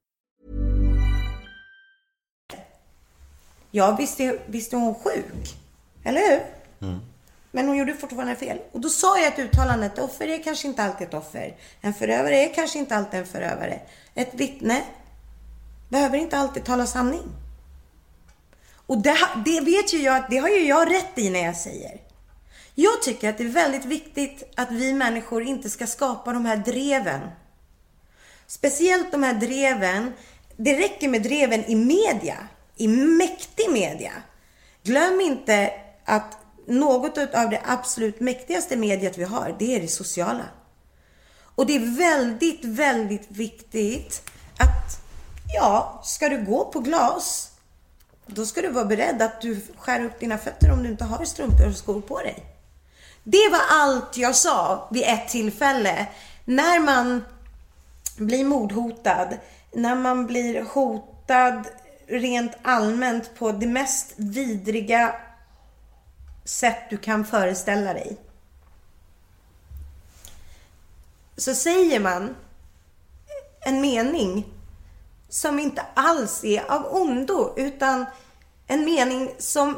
Ja, 3.71 3.95
visst 3.99 4.19
är, 4.19 4.39
visst 4.45 4.73
är 4.73 4.77
hon 4.77 4.95
sjuk. 4.95 5.55
Eller 6.03 6.29
hur? 6.29 6.39
Men 7.51 7.67
hon 7.67 7.77
gjorde 7.77 7.93
fortfarande 7.93 8.35
fel. 8.35 8.59
Och 8.71 8.81
då 8.81 8.89
sa 8.89 9.19
jag 9.19 9.27
ett 9.27 9.39
uttalande, 9.39 9.85
ett 9.85 9.99
offer 9.99 10.27
är 10.27 10.43
kanske 10.43 10.67
inte 10.67 10.83
alltid 10.83 11.07
ett 11.07 11.13
offer. 11.13 11.55
En 11.81 11.93
förövare 11.93 12.35
är 12.35 12.53
kanske 12.53 12.79
inte 12.79 12.95
alltid 12.95 13.19
en 13.19 13.25
förövare. 13.25 13.79
Ett 14.15 14.33
vittne 14.33 14.81
behöver 15.89 16.17
inte 16.17 16.37
alltid 16.37 16.63
tala 16.63 16.85
sanning. 16.85 17.23
Och 18.73 18.97
det, 18.97 19.17
det 19.45 19.59
vet 19.59 19.93
ju 19.93 20.01
jag 20.01 20.15
att 20.15 20.29
det 20.29 20.37
har 20.37 20.49
ju 20.49 20.67
jag 20.67 20.91
rätt 20.91 21.17
i 21.17 21.29
när 21.29 21.45
jag 21.45 21.55
säger. 21.57 22.01
Jag 22.75 23.01
tycker 23.01 23.29
att 23.29 23.37
det 23.37 23.43
är 23.43 23.49
väldigt 23.49 23.85
viktigt 23.85 24.43
att 24.55 24.71
vi 24.71 24.93
människor 24.93 25.43
inte 25.43 25.69
ska 25.69 25.87
skapa 25.87 26.33
de 26.33 26.45
här 26.45 26.57
dreven. 26.57 27.21
Speciellt 28.47 29.11
de 29.11 29.23
här 29.23 29.33
dreven. 29.33 30.13
Det 30.57 30.79
räcker 30.79 31.09
med 31.09 31.23
dreven 31.23 31.65
i 31.65 31.75
media. 31.75 32.37
I 32.75 32.87
mäktig 32.87 33.71
media. 33.71 34.11
Glöm 34.83 35.21
inte 35.21 35.73
att 36.05 36.37
något 36.67 37.17
av 37.17 37.49
det 37.49 37.61
absolut 37.65 38.19
mäktigaste 38.19 38.75
mediet 38.75 39.17
vi 39.17 39.23
har, 39.23 39.55
det 39.59 39.75
är 39.75 39.81
det 39.81 39.87
sociala. 39.87 40.45
Och 41.55 41.65
det 41.65 41.75
är 41.75 41.97
väldigt, 41.97 42.65
väldigt 42.65 43.31
viktigt 43.31 44.29
att, 44.59 44.99
ja, 45.53 46.01
ska 46.03 46.29
du 46.29 46.45
gå 46.45 46.65
på 46.65 46.79
glas, 46.79 47.51
då 48.25 48.45
ska 48.45 48.61
du 48.61 48.69
vara 48.69 48.85
beredd 48.85 49.21
att 49.21 49.41
du 49.41 49.61
skär 49.77 50.05
upp 50.05 50.19
dina 50.19 50.37
fötter 50.37 50.71
om 50.71 50.83
du 50.83 50.89
inte 50.89 51.03
har 51.03 51.25
strumpor 51.25 51.67
och 51.67 51.75
skor 51.75 52.01
på 52.01 52.19
dig. 52.19 52.45
Det 53.23 53.49
var 53.51 53.61
allt 53.69 54.17
jag 54.17 54.35
sa 54.35 54.87
vid 54.91 55.03
ett 55.03 55.29
tillfälle. 55.29 56.07
När 56.45 56.79
man 56.79 57.23
blir 58.17 58.45
mordhotad, 58.45 59.29
när 59.71 59.95
man 59.95 60.27
blir 60.27 60.61
hotad 60.61 61.67
rent 62.11 62.51
allmänt 62.61 63.35
på 63.35 63.51
det 63.51 63.67
mest 63.67 64.13
vidriga 64.15 65.15
sätt 66.43 66.89
du 66.89 66.97
kan 66.97 67.25
föreställa 67.25 67.93
dig. 67.93 68.17
Så 71.37 71.55
säger 71.55 71.99
man 71.99 72.35
en 73.59 73.81
mening 73.81 74.45
som 75.29 75.59
inte 75.59 75.85
alls 75.93 76.43
är 76.43 76.71
av 76.71 76.95
ondo, 76.95 77.53
utan 77.57 78.05
en 78.67 78.85
mening 78.85 79.31
som 79.37 79.77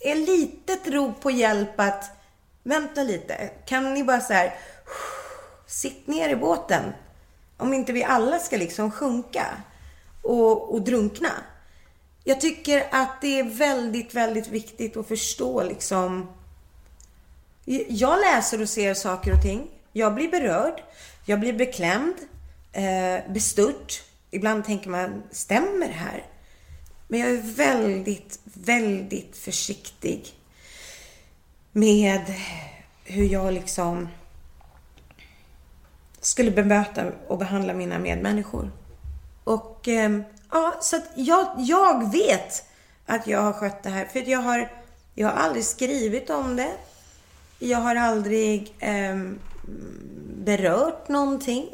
är 0.00 0.14
litet 0.14 0.88
rop 0.88 1.20
på 1.20 1.30
hjälp 1.30 1.80
att 1.80 2.10
vänta 2.62 3.02
lite, 3.02 3.50
kan 3.66 3.94
ni 3.94 4.04
bara 4.04 4.20
så 4.20 4.32
här 4.32 4.54
sitt 5.66 6.06
ner 6.06 6.28
i 6.28 6.36
båten 6.36 6.92
om 7.56 7.74
inte 7.74 7.92
vi 7.92 8.04
alla 8.04 8.38
ska 8.38 8.56
liksom 8.56 8.90
sjunka 8.90 9.46
och, 10.22 10.74
och 10.74 10.82
drunkna. 10.82 11.30
Jag 12.28 12.40
tycker 12.40 12.86
att 12.90 13.20
det 13.20 13.38
är 13.38 13.44
väldigt, 13.44 14.14
väldigt 14.14 14.48
viktigt 14.48 14.96
att 14.96 15.08
förstå 15.08 15.62
liksom 15.62 16.28
jag 17.88 18.20
läser 18.20 18.62
och 18.62 18.68
ser 18.68 18.94
saker 18.94 19.32
och 19.32 19.42
ting. 19.42 19.70
Jag 19.92 20.14
blir 20.14 20.30
berörd. 20.30 20.82
Jag 21.24 21.40
blir 21.40 21.52
beklämd. 21.52 22.14
Eh, 22.72 23.32
bestört. 23.32 24.02
Ibland 24.30 24.64
tänker 24.64 24.90
man, 24.90 25.22
stämmer 25.30 25.86
det 25.86 25.92
här? 25.92 26.26
Men 27.08 27.20
jag 27.20 27.30
är 27.30 27.42
väldigt, 27.42 28.40
väldigt 28.44 29.36
försiktig 29.36 30.26
med 31.72 32.34
hur 33.04 33.24
jag 33.24 33.54
liksom 33.54 34.08
skulle 36.20 36.50
bemöta 36.50 37.12
och 37.28 37.38
behandla 37.38 37.74
mina 37.74 37.98
medmänniskor. 37.98 38.70
Och 39.44 39.88
eh, 39.88 40.20
ja, 40.50 40.74
så 40.80 40.96
att 40.96 41.10
jag, 41.14 41.46
jag 41.58 42.12
vet 42.12 42.64
att 43.06 43.26
jag 43.26 43.42
har 43.42 43.52
skött 43.52 43.82
det 43.82 43.90
här. 43.90 44.04
För 44.04 44.20
att 44.20 44.28
jag 44.28 44.38
har, 44.38 44.72
jag 45.14 45.28
har 45.28 45.34
aldrig 45.34 45.64
skrivit 45.64 46.30
om 46.30 46.56
det. 46.56 46.72
Jag 47.58 47.78
har 47.78 47.96
aldrig 47.96 48.74
eh, 48.78 49.16
berört 50.44 51.08
någonting. 51.08 51.68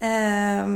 Eh, 0.00 0.66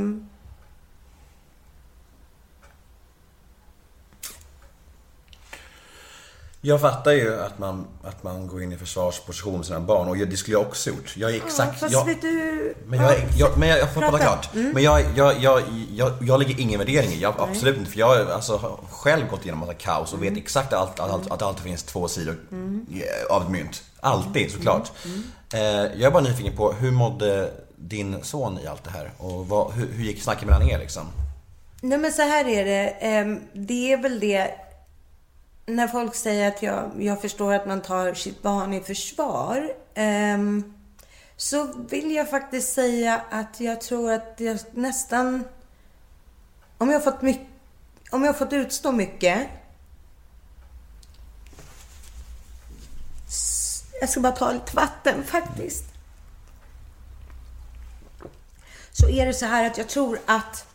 Jag 6.67 6.81
fattar 6.81 7.13
ju 7.13 7.41
att 7.41 7.59
man, 7.59 7.87
att 8.05 8.23
man 8.23 8.47
går 8.47 8.63
in 8.63 8.73
i 8.73 8.77
försvarsposition 8.77 9.57
med 9.57 9.67
sina 9.67 9.81
barn 9.81 10.09
och 10.09 10.17
det 10.17 10.37
skulle 10.37 10.57
jag 10.57 10.67
också 10.67 10.91
gjort. 10.91 11.15
Jag 11.17 11.31
är 11.31 11.37
exakt... 11.37 11.81
fast 11.81 11.93
jag, 11.93 12.05
vet 12.05 12.23
du... 12.23 12.75
men 12.87 13.01
jag, 13.01 13.15
jag, 13.39 13.59
men 13.59 13.69
jag, 13.69 13.79
jag 13.79 13.95
får 13.95 14.01
prata 14.01 14.19
klart. 14.19 14.55
Mm. 14.55 14.71
Men 14.73 14.83
jag, 14.83 15.03
jag, 15.17 15.41
jag, 15.41 15.63
jag, 15.95 16.13
jag 16.21 16.39
lägger 16.39 16.61
ingen 16.61 16.79
värdering 16.79 17.11
i. 17.11 17.21
Jag, 17.21 17.35
absolut 17.39 17.77
inte. 17.77 17.91
För 17.91 17.99
jag 17.99 18.07
har 18.07 18.33
alltså, 18.33 18.79
själv 18.91 19.29
gått 19.31 19.43
igenom 19.43 19.61
massa 19.61 19.75
kaos 19.75 20.13
och 20.13 20.23
vet 20.23 20.37
exakt 20.37 20.73
att, 20.73 20.79
allt, 20.81 21.01
att, 21.01 21.11
allt- 21.11 21.31
att 21.31 21.39
det 21.39 21.45
alltid 21.47 21.63
finns 21.63 21.83
två 21.83 22.09
sidor 22.09 22.37
Mm. 22.53 22.87
eh, 22.95 23.37
av 23.37 23.43
ett 23.43 23.51
mynt. 23.51 23.83
Alltid 24.01 24.51
såklart. 24.53 24.93
Eh, 25.55 25.61
jag 25.61 26.03
är 26.03 26.11
bara 26.11 26.23
nyfiken 26.23 26.57
på 26.57 26.73
hur 26.73 26.91
mådde 26.91 27.51
din 27.77 28.17
son 28.23 28.59
i 28.65 28.67
allt 28.67 28.85
det 28.85 28.91
här? 28.91 29.11
Och 29.19 29.49
vad, 29.49 29.73
hur, 29.73 29.93
hur 29.93 30.05
gick 30.05 30.23
snacket 30.23 30.45
mellan 30.49 30.69
er 30.71 30.79
liksom? 30.79 31.07
Nej 31.81 31.99
men 31.99 32.13
så 32.13 32.23
här 32.23 32.49
är 32.49 32.65
det. 32.65 32.89
Ehm, 32.89 33.41
Det 33.53 33.93
är 33.93 34.03
väl 34.03 34.21
det 34.21 34.51
när 35.67 35.89
folk 35.89 36.15
säger 36.15 36.49
att 36.49 36.63
jag, 36.63 36.91
jag 36.99 37.21
förstår 37.21 37.55
att 37.55 37.67
man 37.67 37.83
tar 37.83 38.15
sitt 38.15 38.43
barn 38.43 38.75
i 38.75 38.81
försvar. 38.81 39.73
ehm, 39.95 40.75
Så 41.37 41.73
vill 41.91 42.11
jag 42.11 42.31
faktiskt 42.31 42.73
säga 42.73 43.21
att 43.31 43.61
jag 43.61 43.81
tror 43.81 44.13
att 44.13 44.35
jag 44.37 44.59
nästan... 44.73 45.45
Om 46.79 46.91
jag 46.91 47.01
har 47.01 47.13
fått, 47.13 47.23
mycket, 47.23 47.47
om 48.11 48.25
jag 48.25 48.33
har 48.33 48.39
fått 48.39 48.53
utstå 48.53 48.93
mycket. 48.93 49.49
Jag 54.01 54.09
ska 54.09 54.21
bara 54.21 54.33
ta 54.33 54.53
lite 54.53 54.77
vatten 54.77 55.25
faktiskt. 55.25 55.85
Så 58.93 59.09
är 59.09 59.27
det 59.27 59.35
så 59.35 59.47
här 59.47 59.67
att 59.67 59.79
jag 59.79 59.89
tror 59.89 60.21
att 60.27 60.67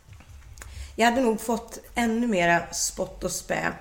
jag 0.95 1.05
hade 1.05 1.21
nog 1.21 1.41
fått 1.41 1.79
ännu 1.95 2.27
mera 2.27 2.73
spott 2.73 3.23
och 3.23 3.31
spä 3.31 3.73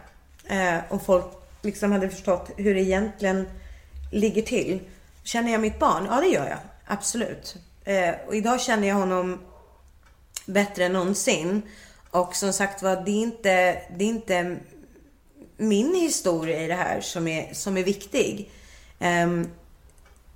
eh, 0.50 0.78
om 0.88 1.00
folk 1.00 1.26
liksom 1.62 1.92
hade 1.92 2.10
förstått 2.10 2.50
hur 2.56 2.74
det 2.74 2.80
egentligen 2.80 3.48
ligger 4.12 4.42
till. 4.42 4.80
Känner 5.22 5.52
jag 5.52 5.60
mitt 5.60 5.78
barn? 5.78 6.06
Ja, 6.10 6.20
det 6.20 6.26
gör 6.26 6.48
jag. 6.48 6.58
Absolut. 6.86 7.56
Eh, 7.84 8.14
och 8.26 8.34
idag 8.34 8.60
känner 8.60 8.88
jag 8.88 8.94
honom 8.94 9.38
bättre 10.46 10.84
än 10.84 10.92
någonsin. 10.92 11.62
Och 12.10 12.36
som 12.36 12.52
sagt 12.52 12.82
var, 12.82 12.96
det 12.96 13.10
är 13.10 13.22
inte, 13.22 13.82
det 13.96 14.04
är 14.04 14.08
inte 14.08 14.56
min 15.56 15.94
historia 15.94 16.62
i 16.62 16.66
det 16.66 16.74
här 16.74 17.00
som 17.00 17.28
är, 17.28 17.54
som 17.54 17.76
är 17.76 17.84
viktig. 17.84 18.50
Ehm, 18.98 19.48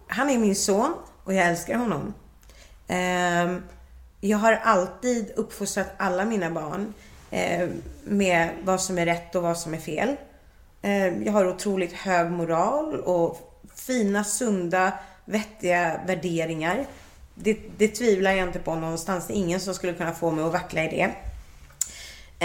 han 0.08 0.30
är 0.30 0.38
min 0.38 0.56
son 0.56 0.94
och 1.24 1.34
jag 1.34 1.46
älskar 1.46 1.74
honom. 1.74 2.14
Ehm, 2.88 3.62
jag 4.20 4.38
har 4.38 4.52
alltid 4.52 5.32
uppfostrat 5.36 5.88
alla 5.96 6.24
mina 6.24 6.50
barn 6.50 6.94
Eh, 7.34 7.68
med 8.04 8.50
vad 8.62 8.80
som 8.80 8.98
är 8.98 9.06
rätt 9.06 9.34
och 9.34 9.42
vad 9.42 9.58
som 9.58 9.74
är 9.74 9.78
fel. 9.78 10.16
Eh, 10.82 11.22
jag 11.22 11.32
har 11.32 11.46
otroligt 11.46 11.92
hög 11.92 12.30
moral 12.30 13.00
och 13.00 13.60
fina, 13.74 14.24
sunda, 14.24 14.92
vettiga 15.24 16.00
värderingar. 16.06 16.86
Det, 17.34 17.58
det 17.76 17.88
tvivlar 17.88 18.32
jag 18.32 18.48
inte 18.48 18.58
på 18.58 18.74
någonstans. 18.74 19.26
Det 19.26 19.32
är 19.32 19.36
ingen 19.36 19.60
som 19.60 19.74
skulle 19.74 19.92
kunna 19.92 20.12
få 20.12 20.30
mig 20.30 20.44
att 20.44 20.52
vackla 20.52 20.84
i 20.84 20.88
det. 20.88 21.14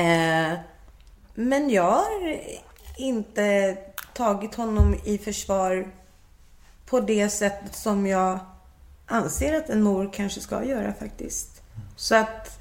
Eh, 0.02 0.60
men 1.34 1.70
jag 1.70 1.92
har 1.92 2.40
inte 2.98 3.78
tagit 4.14 4.56
honom 4.56 4.96
i 5.06 5.18
försvar 5.18 5.92
på 6.86 7.00
det 7.00 7.30
sättet 7.30 7.76
som 7.76 8.08
jag 8.08 8.40
anser 9.06 9.58
att 9.58 9.70
en 9.70 9.82
mor 9.82 10.10
kanske 10.14 10.42
ska 10.42 10.64
göra 10.64 10.94
faktiskt. 10.94 11.62
Så 11.96 12.16
att, 12.16 12.60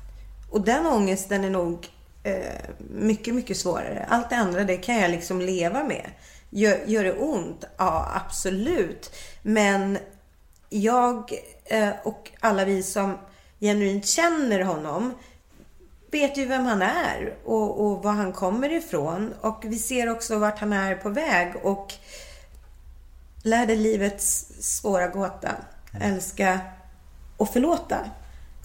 och 0.50 0.60
den 0.60 0.86
ångesten 0.86 1.44
är 1.44 1.50
nog 1.50 1.88
eh, 2.28 2.70
mycket, 2.90 3.34
mycket 3.34 3.56
svårare. 3.56 4.06
Allt 4.08 4.30
det 4.30 4.36
andra, 4.36 4.64
det 4.64 4.76
kan 4.76 4.96
jag 4.96 5.10
liksom 5.10 5.40
leva 5.40 5.84
med. 5.84 6.10
Gör, 6.50 6.78
gör 6.86 7.04
det 7.04 7.12
ont? 7.12 7.64
Ja, 7.76 8.12
absolut. 8.14 9.12
Men 9.42 9.98
jag 10.68 11.32
eh, 11.64 11.90
och 12.02 12.30
alla 12.40 12.64
vi 12.64 12.82
som 12.82 13.18
genuint 13.60 14.06
känner 14.06 14.60
honom 14.60 15.14
vet 16.10 16.36
ju 16.36 16.46
vem 16.46 16.66
han 16.66 16.82
är 16.82 17.34
och, 17.44 17.80
och 17.80 18.02
var 18.02 18.12
han 18.12 18.32
kommer 18.32 18.72
ifrån. 18.72 19.34
Och 19.40 19.64
vi 19.64 19.78
ser 19.78 20.10
också 20.10 20.38
vart 20.38 20.58
han 20.58 20.72
är 20.72 20.94
på 20.94 21.08
väg 21.08 21.52
och 21.62 21.94
lärde 23.42 23.76
livets 23.76 24.52
svåra 24.60 25.08
gåta. 25.08 25.50
Älska 26.00 26.60
och 27.36 27.48
förlåta. 27.48 27.98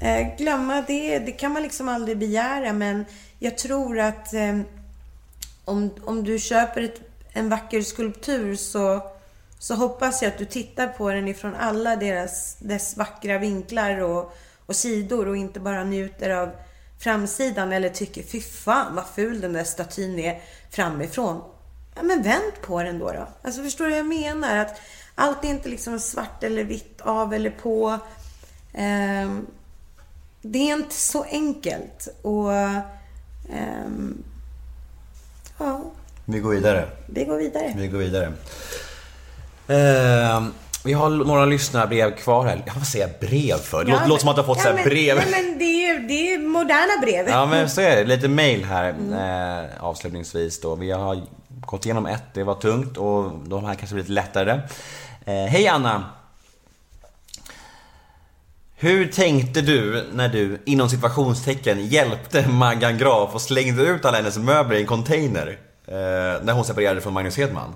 Eh, 0.03 0.37
glömma 0.37 0.83
det, 0.87 1.19
det 1.19 1.31
kan 1.31 1.51
man 1.51 1.63
liksom 1.63 1.89
aldrig 1.89 2.17
begära 2.17 2.73
men 2.73 3.05
jag 3.39 3.57
tror 3.57 3.99
att 3.99 4.33
eh, 4.33 4.59
om, 5.65 5.91
om 6.03 6.23
du 6.23 6.39
köper 6.39 6.81
ett, 6.81 7.01
en 7.33 7.49
vacker 7.49 7.81
skulptur 7.81 8.55
så, 8.55 9.11
så 9.59 9.75
hoppas 9.75 10.21
jag 10.21 10.31
att 10.31 10.37
du 10.37 10.45
tittar 10.45 10.87
på 10.87 11.11
den 11.11 11.27
ifrån 11.27 11.55
alla 11.55 11.95
deras, 11.95 12.55
dess 12.59 12.97
vackra 12.97 13.37
vinklar 13.37 13.97
och, 13.97 14.35
och 14.65 14.75
sidor 14.75 15.27
och 15.27 15.37
inte 15.37 15.59
bara 15.59 15.83
njuter 15.83 16.29
av 16.29 16.51
framsidan 16.99 17.73
eller 17.73 17.89
tycker 17.89 18.23
fy 18.23 18.41
fan 18.41 18.95
vad 18.95 19.05
ful 19.15 19.41
den 19.41 19.53
där 19.53 19.63
statyn 19.63 20.19
är 20.19 20.41
framifrån. 20.69 21.41
Ja, 21.95 22.03
men 22.03 22.21
vänd 22.21 22.53
på 22.61 22.83
den 22.83 22.99
då. 22.99 23.11
då. 23.11 23.27
Alltså 23.41 23.63
förstår 23.63 23.85
du 23.85 23.91
vad 23.91 23.99
jag 23.99 24.05
menar? 24.05 24.57
Att 24.57 24.81
allt 25.15 25.45
är 25.45 25.49
inte 25.49 25.69
liksom 25.69 25.99
svart 25.99 26.43
eller 26.43 26.63
vitt, 26.63 27.01
av 27.01 27.33
eller 27.33 27.51
på. 27.51 27.99
Eh, 28.73 29.29
det 30.43 30.69
är 30.69 30.73
inte 30.73 30.95
så 30.95 31.23
enkelt. 31.23 32.07
Och 32.21 32.49
um, 32.49 34.23
ja, 35.59 35.81
Vi 36.25 36.39
går 36.39 36.49
vidare. 36.51 36.87
vi 37.07 37.25
går 37.25 37.37
vidare. 37.37 37.73
Vi 37.77 37.87
går 37.87 37.97
vidare. 37.99 38.33
Eh, 39.67 40.43
vi 40.85 40.93
har 40.93 41.09
några 41.09 41.45
lyssnarbrev 41.45 42.15
kvar 42.15 42.45
här. 42.45 42.63
Jag 42.65 42.87
säger 42.87 43.07
jag 43.07 43.29
brev 43.29 43.55
för? 43.57 43.83
Det 43.85 43.91
låter, 43.91 44.07
låter 44.07 44.19
som 44.21 44.29
att 44.29 44.35
du 44.35 44.41
har 44.41 44.47
fått 44.47 44.61
så 44.61 44.67
här 44.67 44.75
men, 44.75 44.83
brev. 44.83 45.15
Nej, 45.17 45.25
men 45.31 45.59
det 45.59 45.65
är 45.65 45.99
det 46.07 46.33
är 46.33 46.39
moderna 46.39 47.01
brev. 47.01 47.27
Ja 47.29 47.45
men 47.45 47.69
så 47.69 47.81
är 47.81 47.95
det. 47.95 48.03
Lite 48.03 48.27
mail 48.27 48.65
här 48.65 48.89
Mm. 48.89 49.13
eh, 49.63 49.83
avslutningsvis 49.83 50.61
då. 50.61 50.75
Vi 50.75 50.91
har 50.91 51.21
gått 51.47 51.85
igenom 51.85 52.05
ett, 52.05 52.23
det 52.33 52.43
var 52.43 52.55
tungt 52.55 52.97
och 52.97 53.31
de 53.47 53.65
här 53.65 53.75
kanske 53.75 53.93
blir 53.93 54.03
lite 54.03 54.13
lättare. 54.13 54.51
Eh, 55.25 55.33
Hej 55.45 55.67
Anna! 55.67 56.03
Hur 58.83 59.07
tänkte 59.07 59.61
du 59.61 60.09
när 60.13 60.29
du, 60.29 60.61
inom 60.65 60.89
situationstecken, 60.89 61.87
hjälpte 61.87 62.47
Maggan 62.47 62.97
Graf 62.97 63.35
och 63.35 63.41
slängde 63.41 63.83
ut 63.83 64.05
alla 64.05 64.17
hennes 64.17 64.37
möbler 64.37 64.77
i 64.77 64.81
en 64.81 64.87
container? 64.87 65.59
Eh, 65.87 65.93
när 66.43 66.53
hon 66.53 66.65
separerade 66.65 67.01
från 67.01 67.13
Magnus 67.13 67.37
Hedman? 67.37 67.75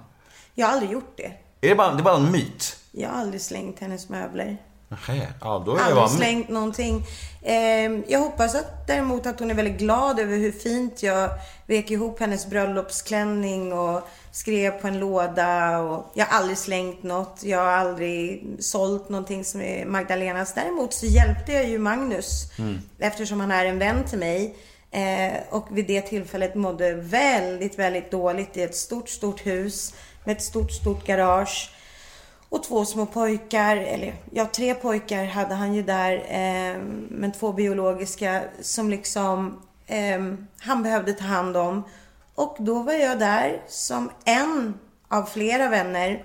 Jag 0.54 0.68
har 0.68 0.74
aldrig 0.74 0.92
gjort 0.92 1.14
det. 1.18 1.32
Är 1.62 1.70
det 1.70 1.76
bara, 1.76 1.94
det 1.94 2.02
är 2.02 2.04
bara 2.04 2.16
en 2.16 2.32
myt? 2.32 2.78
Jag 2.92 3.10
har 3.10 3.22
aldrig 3.22 3.42
slängt 3.42 3.80
hennes 3.80 4.10
möbler. 4.10 4.58
Nähä, 4.88 5.28
ja 5.42 5.64
då 5.66 5.72
är 5.72 5.76
det 5.76 5.84
Aldrig 5.84 5.96
bara 5.96 6.10
slängt 6.10 6.50
någonting. 6.50 7.06
Ehm, 7.44 8.04
jag 8.08 8.20
hoppas 8.20 8.56
att, 8.56 8.88
däremot 8.88 9.26
att 9.26 9.40
hon 9.40 9.52
är 9.52 9.56
väldigt 9.56 9.80
glad 9.80 10.20
över 10.20 10.38
hur 10.38 10.52
fint 10.52 11.04
jag 11.04 11.30
vek 11.68 11.92
ihop 11.92 12.20
hennes 12.20 12.48
bröllopsklänning 12.50 13.74
och 13.74 14.08
skrev 14.38 14.72
på 14.72 14.88
en 14.88 15.00
låda. 15.00 15.80
Och 15.80 16.12
jag 16.14 16.26
har 16.26 16.38
aldrig 16.40 16.58
slängt 16.58 17.04
något. 17.04 17.44
Jag 17.44 17.60
har 17.60 17.72
aldrig 17.72 18.48
sålt 18.60 19.10
någonting 19.10 19.44
som 19.44 19.62
är 19.62 19.86
Magdalenas. 19.86 20.54
Däremot 20.54 20.94
så 20.94 21.06
hjälpte 21.06 21.54
jag 21.54 21.66
ju 21.70 21.80
Magnus 21.80 22.52
Mm. 22.60 22.78
eftersom 23.00 23.40
han 23.40 23.52
är 23.52 23.66
en 23.66 23.80
vän 23.80 24.04
till 24.04 24.20
mig. 24.20 24.56
Eh, 24.92 25.34
och 25.50 25.68
vid 25.72 25.88
det 25.88 26.02
tillfället 26.02 26.56
mådde 26.56 26.94
väldigt, 26.94 27.80
väldigt 27.80 28.12
dåligt 28.12 28.58
i 28.58 28.62
ett 28.62 28.76
stort, 28.76 29.10
stort 29.10 29.46
hus 29.46 29.94
med 30.24 30.38
ett 30.38 30.44
stort, 30.44 30.72
stort 30.72 31.06
garage. 31.06 31.72
Och 32.50 32.64
två 32.64 32.86
små 32.86 33.06
pojkar, 33.06 33.78
eller 33.78 34.14
ja, 34.32 34.46
tre 34.46 34.74
pojkar 34.74 35.26
hade 35.26 35.56
han 35.56 35.74
ju 35.74 35.84
där, 35.84 36.14
eh, 36.16 36.78
men 37.10 37.32
två 37.32 37.54
biologiska 37.54 38.42
som 38.62 38.90
liksom 38.90 39.62
eh, 39.88 40.20
han 40.60 40.84
behövde 40.84 41.14
ta 41.14 41.24
hand 41.24 41.58
om. 41.58 41.84
Och 42.38 42.58
då 42.60 42.80
var 42.84 42.94
jag 42.94 43.20
där 43.20 43.62
som 43.68 44.12
en 44.26 44.80
av 45.08 45.26
flera 45.26 45.70
vänner 45.70 46.24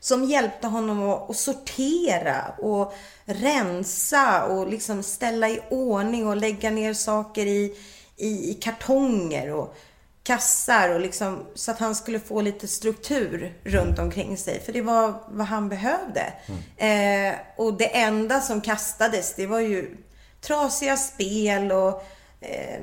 som 0.00 0.24
hjälpte 0.24 0.66
honom 0.66 1.08
att, 1.08 1.36
sortera 1.36 2.54
och 2.58 2.94
rensa 3.24 4.44
och 4.44 4.68
liksom 4.68 5.02
ställa 5.02 5.48
i 5.48 5.60
ordning 5.70 6.26
och 6.26 6.36
lägga 6.36 6.70
ner 6.70 6.94
saker 6.94 7.46
i, 7.46 7.76
i, 8.16 8.50
i 8.50 8.54
kartonger 8.54 9.52
och 9.52 9.76
kassar 10.22 10.94
och 10.94 11.00
liksom 11.00 11.46
så 11.54 11.70
att 11.70 11.78
han 11.78 11.94
skulle 11.94 12.20
få 12.20 12.40
lite 12.40 12.68
struktur 12.68 13.58
runt 13.64 13.98
omkring 13.98 14.36
sig. 14.36 14.60
För 14.60 14.72
det 14.72 14.82
var 14.82 15.14
vad 15.28 15.46
han 15.46 15.68
behövde. 15.68 16.32
Eh, 16.76 17.34
och 17.56 17.74
det 17.74 17.96
enda 17.96 18.40
som 18.40 18.60
kastades, 18.60 19.34
det 19.34 19.46
var 19.46 19.60
ju 19.60 19.96
trasiga 20.40 20.96
spel 20.96 21.72
och 21.72 22.04
eh, 22.40 22.80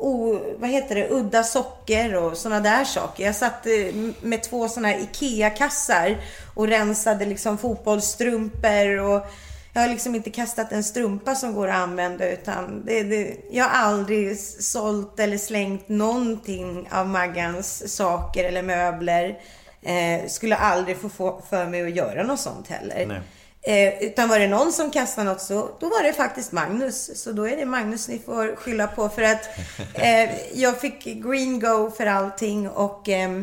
o, 0.00 0.38
vad 0.58 0.70
heter 0.70 0.94
det, 0.94 1.08
udda 1.10 1.42
socker 1.42 2.16
och 2.16 2.36
sådana 2.36 2.60
där 2.60 2.84
saker. 2.84 3.24
Jag 3.24 3.36
satt 3.36 3.66
eh, 3.66 3.94
med 4.20 4.42
två 4.42 4.68
sådana 4.68 4.88
här 4.88 4.98
IKEA-kassar 5.00 6.16
och 6.54 6.68
rensade 6.68 7.24
liksom 7.24 7.58
fotbollsstrumpor 7.58 8.98
och 8.98 9.26
jag 9.72 9.82
har 9.82 9.88
liksom 9.88 10.14
inte 10.14 10.30
kastat 10.30 10.72
en 10.72 10.84
strumpa 10.84 11.34
som 11.34 11.54
går 11.54 11.68
att 11.68 11.74
använda 11.74 12.30
utan 12.30 12.84
det, 12.84 13.02
det, 13.02 13.36
jag 13.50 13.64
har 13.64 13.70
aldrig 13.70 14.40
sålt 14.40 15.20
eller 15.20 15.38
slängt 15.38 15.88
någonting 15.88 16.88
av 16.92 17.08
Maggans 17.08 17.96
saker 17.96 18.44
eller 18.44 18.62
möbler. 18.62 19.38
Eh, 19.82 20.26
skulle 20.28 20.56
aldrig 20.56 20.96
få 20.96 21.08
få 21.08 21.42
för 21.50 21.66
mig 21.66 21.82
att 21.82 21.96
göra 21.96 22.22
något 22.22 22.40
sånt 22.40 22.68
heller. 22.68 23.06
Nej. 23.06 23.20
Eh, 23.68 24.02
utan 24.02 24.28
var 24.28 24.38
det 24.38 24.48
någon 24.48 24.72
som 24.72 24.90
kastade 24.90 25.30
något 25.30 25.40
så 25.40 25.70
då 25.80 25.88
var 25.88 26.02
det 26.02 26.12
faktiskt 26.12 26.52
Magnus. 26.52 27.22
Så 27.22 27.32
då 27.32 27.48
är 27.48 27.56
det 27.56 27.64
Magnus 27.64 28.08
ni 28.08 28.18
får 28.18 28.56
skylla 28.56 28.86
på 28.86 29.08
för 29.08 29.22
att 29.22 29.48
eh, 29.94 30.58
jag 30.58 30.80
fick 30.80 31.04
green 31.04 31.60
go 31.60 31.90
för 31.90 32.06
allting 32.06 32.68
och 32.68 33.08
eh, 33.08 33.42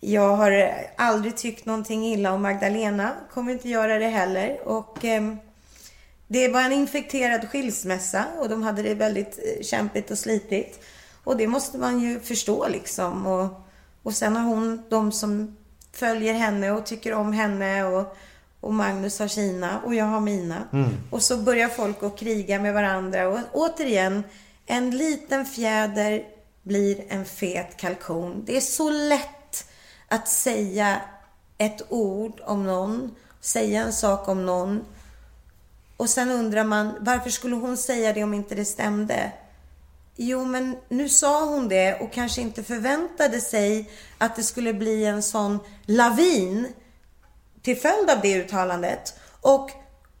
jag 0.00 0.36
har 0.36 0.74
aldrig 0.96 1.36
tyckt 1.36 1.66
någonting 1.66 2.06
illa 2.06 2.32
om 2.32 2.42
Magdalena. 2.42 3.12
Kommer 3.32 3.52
inte 3.52 3.68
göra 3.68 3.98
det 3.98 4.08
heller. 4.08 4.68
Och 4.68 5.04
ehm, 5.04 5.36
det 6.26 6.48
var 6.48 6.60
en 6.60 6.72
infekterad 6.72 7.48
skilsmässa 7.48 8.24
och 8.38 8.48
de 8.48 8.62
hade 8.62 8.82
det 8.82 8.94
väldigt 8.94 9.38
eh, 9.38 9.62
kämpigt 9.62 10.10
och 10.10 10.18
slitigt. 10.18 10.84
Och 11.24 11.36
det 11.36 11.46
måste 11.46 11.78
man 11.78 12.00
ju 12.00 12.20
förstå 12.20 12.68
liksom. 12.68 13.26
Och, 13.26 13.66
och 14.02 14.14
sen 14.14 14.36
har 14.36 14.44
hon 14.44 14.82
de 14.88 15.12
som 15.12 15.56
följer 15.92 16.34
henne 16.34 16.70
och 16.70 16.86
tycker 16.86 17.12
om 17.12 17.32
henne 17.32 17.84
och, 17.84 18.16
och 18.60 18.74
Magnus 18.74 19.18
har 19.18 19.28
sina 19.28 19.80
och 19.80 19.94
jag 19.94 20.04
har 20.04 20.20
mina. 20.20 20.68
Mm. 20.72 20.90
Och 21.10 21.22
så 21.22 21.36
börjar 21.36 21.68
folk 21.68 22.02
att 22.02 22.18
kriga 22.18 22.60
med 22.60 22.74
varandra. 22.74 23.28
Och 23.28 23.38
återigen, 23.52 24.24
en 24.66 24.90
liten 24.90 25.46
fjäder 25.46 26.24
blir 26.62 27.04
en 27.08 27.24
fet 27.24 27.76
kalkon. 27.76 28.42
Det 28.46 28.56
är 28.56 28.60
så 28.60 28.90
lätt 28.90 29.64
att 30.08 30.28
säga 30.28 31.00
ett 31.58 31.82
ord 31.88 32.40
om 32.44 32.64
någon, 32.64 33.14
säga 33.40 33.82
en 33.82 33.92
sak 33.92 34.28
om 34.28 34.46
någon. 34.46 34.84
Och 35.96 36.10
sen 36.10 36.30
undrar 36.30 36.64
man, 36.64 36.94
varför 37.00 37.30
skulle 37.30 37.56
hon 37.56 37.76
säga 37.76 38.12
det 38.12 38.24
om 38.24 38.34
inte 38.34 38.54
det 38.54 38.64
stämde? 38.64 39.32
Jo, 40.16 40.44
men 40.44 40.76
nu 40.88 41.08
sa 41.08 41.44
hon 41.44 41.68
det 41.68 42.00
och 42.00 42.12
kanske 42.12 42.40
inte 42.40 42.62
förväntade 42.62 43.40
sig 43.40 43.90
att 44.18 44.36
det 44.36 44.42
skulle 44.42 44.74
bli 44.74 45.04
en 45.04 45.22
sån 45.22 45.58
lavin 45.86 46.66
till 47.62 47.80
följd 47.80 48.10
av 48.10 48.20
det 48.20 48.34
uttalandet. 48.34 49.14
Och, 49.40 49.70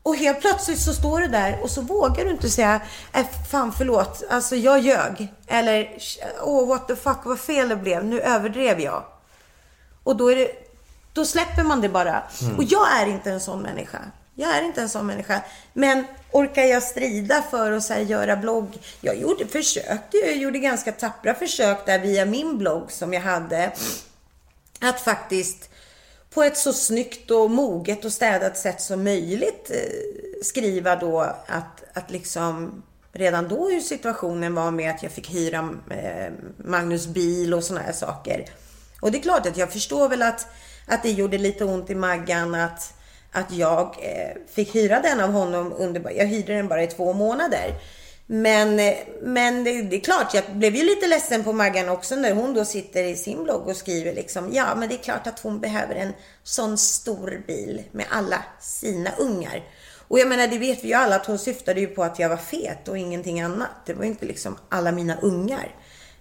och 0.02 0.16
helt 0.16 0.40
plötsligt 0.40 0.80
så 0.80 0.92
står 0.92 1.20
du 1.20 1.26
där 1.26 1.58
och 1.62 1.70
så 1.70 1.80
vågar 1.80 2.24
du 2.24 2.30
inte 2.30 2.50
säga, 2.50 2.80
äh, 3.12 3.26
fan 3.50 3.72
förlåt, 3.78 4.22
alltså 4.30 4.56
jag 4.56 4.80
ljög. 4.80 5.34
Eller, 5.46 5.98
åh 6.42 6.64
oh, 6.64 6.68
what 6.68 6.88
the 6.88 6.96
fuck, 6.96 7.18
vad 7.24 7.40
fel 7.40 7.68
det 7.68 7.76
blev, 7.76 8.04
nu 8.04 8.20
överdrev 8.20 8.80
jag. 8.80 9.04
Och 10.04 10.16
då 10.16 10.32
är 10.32 10.36
det, 10.36 10.50
då 11.12 11.24
släpper 11.24 11.62
man 11.62 11.80
det 11.80 11.88
bara. 11.88 12.22
Mm. 12.42 12.56
Och 12.56 12.64
jag 12.64 13.00
är 13.00 13.06
inte 13.06 13.30
en 13.30 13.40
sån 13.40 13.62
människa. 13.62 13.98
Jag 14.34 14.56
är 14.56 14.62
inte 14.62 14.80
en 14.80 14.88
sån 14.88 15.06
människa. 15.06 15.40
Men 15.72 16.04
orkar 16.32 16.62
jag 16.62 16.82
strida 16.82 17.42
för 17.50 17.72
att 17.72 17.82
så 17.82 17.92
här, 17.92 18.00
göra 18.00 18.36
blogg? 18.36 18.78
Jag 19.00 19.16
gjorde, 19.16 19.46
försökte 19.46 20.16
jag 20.16 20.36
gjorde 20.36 20.58
ganska 20.58 20.92
tappra 20.92 21.34
försök 21.34 21.86
där 21.86 21.98
via 21.98 22.24
min 22.24 22.58
blogg 22.58 22.92
som 22.92 23.12
jag 23.12 23.20
hade. 23.20 23.72
att 24.80 25.00
faktiskt 25.00 25.69
på 26.30 26.42
ett 26.42 26.56
så 26.56 26.72
snyggt 26.72 27.30
och 27.30 27.50
moget 27.50 28.04
och 28.04 28.12
städat 28.12 28.58
sätt 28.58 28.80
som 28.80 29.04
möjligt 29.04 29.70
eh, 29.70 30.42
skriva 30.42 30.96
då 30.96 31.20
att, 31.46 31.84
att 31.92 32.10
liksom 32.10 32.82
redan 33.12 33.48
då 33.48 33.68
hur 33.68 33.80
situationen 33.80 34.54
var 34.54 34.70
med 34.70 34.90
att 34.90 35.02
jag 35.02 35.12
fick 35.12 35.30
hyra 35.30 35.74
eh, 35.90 36.32
Magnus 36.56 37.06
bil 37.06 37.54
och 37.54 37.64
såna 37.64 37.80
här 37.80 37.92
saker. 37.92 38.44
Och 39.00 39.12
det 39.12 39.18
är 39.18 39.22
klart 39.22 39.46
att 39.46 39.56
jag 39.56 39.72
förstår 39.72 40.08
väl 40.08 40.22
att, 40.22 40.46
att 40.86 41.02
det 41.02 41.10
gjorde 41.10 41.38
lite 41.38 41.64
ont 41.64 41.90
i 41.90 41.94
Maggan 41.94 42.54
att, 42.54 42.94
att 43.32 43.52
jag 43.52 43.96
eh, 44.02 44.36
fick 44.52 44.74
hyra 44.74 45.00
den 45.00 45.20
av 45.20 45.32
honom 45.32 45.72
under, 45.72 46.10
jag 46.10 46.26
hyrde 46.26 46.54
den 46.54 46.68
bara 46.68 46.82
i 46.82 46.86
två 46.86 47.12
månader. 47.12 47.74
Men, 48.32 48.78
eh, 48.78 48.94
men 49.22 49.64
det, 49.64 49.82
det, 49.82 49.96
är 49.96 50.00
klart, 50.00 50.34
jag 50.34 50.44
blev 50.52 50.76
ju 50.76 50.84
lite 50.84 51.06
ledsen 51.06 51.44
på 51.44 51.52
Maggan 51.52 51.88
också 51.88 52.16
när 52.16 52.34
hon 52.34 52.54
då 52.54 52.64
sitter 52.64 53.04
i 53.04 53.16
sin 53.16 53.44
blogg 53.44 53.68
och 53.68 53.76
skriver 53.76 54.14
liksom, 54.14 54.52
ja 54.52 54.74
men 54.74 54.88
det 54.88 54.94
är 54.94 55.02
klart 55.02 55.26
att 55.26 55.40
hon 55.40 55.60
behöver 55.60 55.94
en 55.94 56.12
sån 56.42 56.78
stor 56.78 57.42
bil 57.46 57.82
med 57.92 58.06
alla 58.10 58.42
sina 58.60 59.10
ungar. 59.18 59.62
Och 60.08 60.18
jag 60.18 60.28
menar, 60.28 60.46
det 60.46 60.58
vet 60.58 60.84
vi 60.84 60.88
ju 60.88 60.94
alla 60.94 61.16
att 61.16 61.26
hon 61.26 61.38
syftade 61.38 61.80
ju 61.80 61.86
på 61.86 62.04
att 62.04 62.18
jag 62.18 62.28
var 62.28 62.36
fet 62.36 62.88
och 62.88 62.98
ingenting 62.98 63.40
annat. 63.40 63.70
Det 63.86 63.94
var 63.94 64.04
ju 64.04 64.10
inte 64.10 64.26
liksom 64.26 64.58
alla 64.68 64.92
mina 64.92 65.16
ungar 65.20 65.74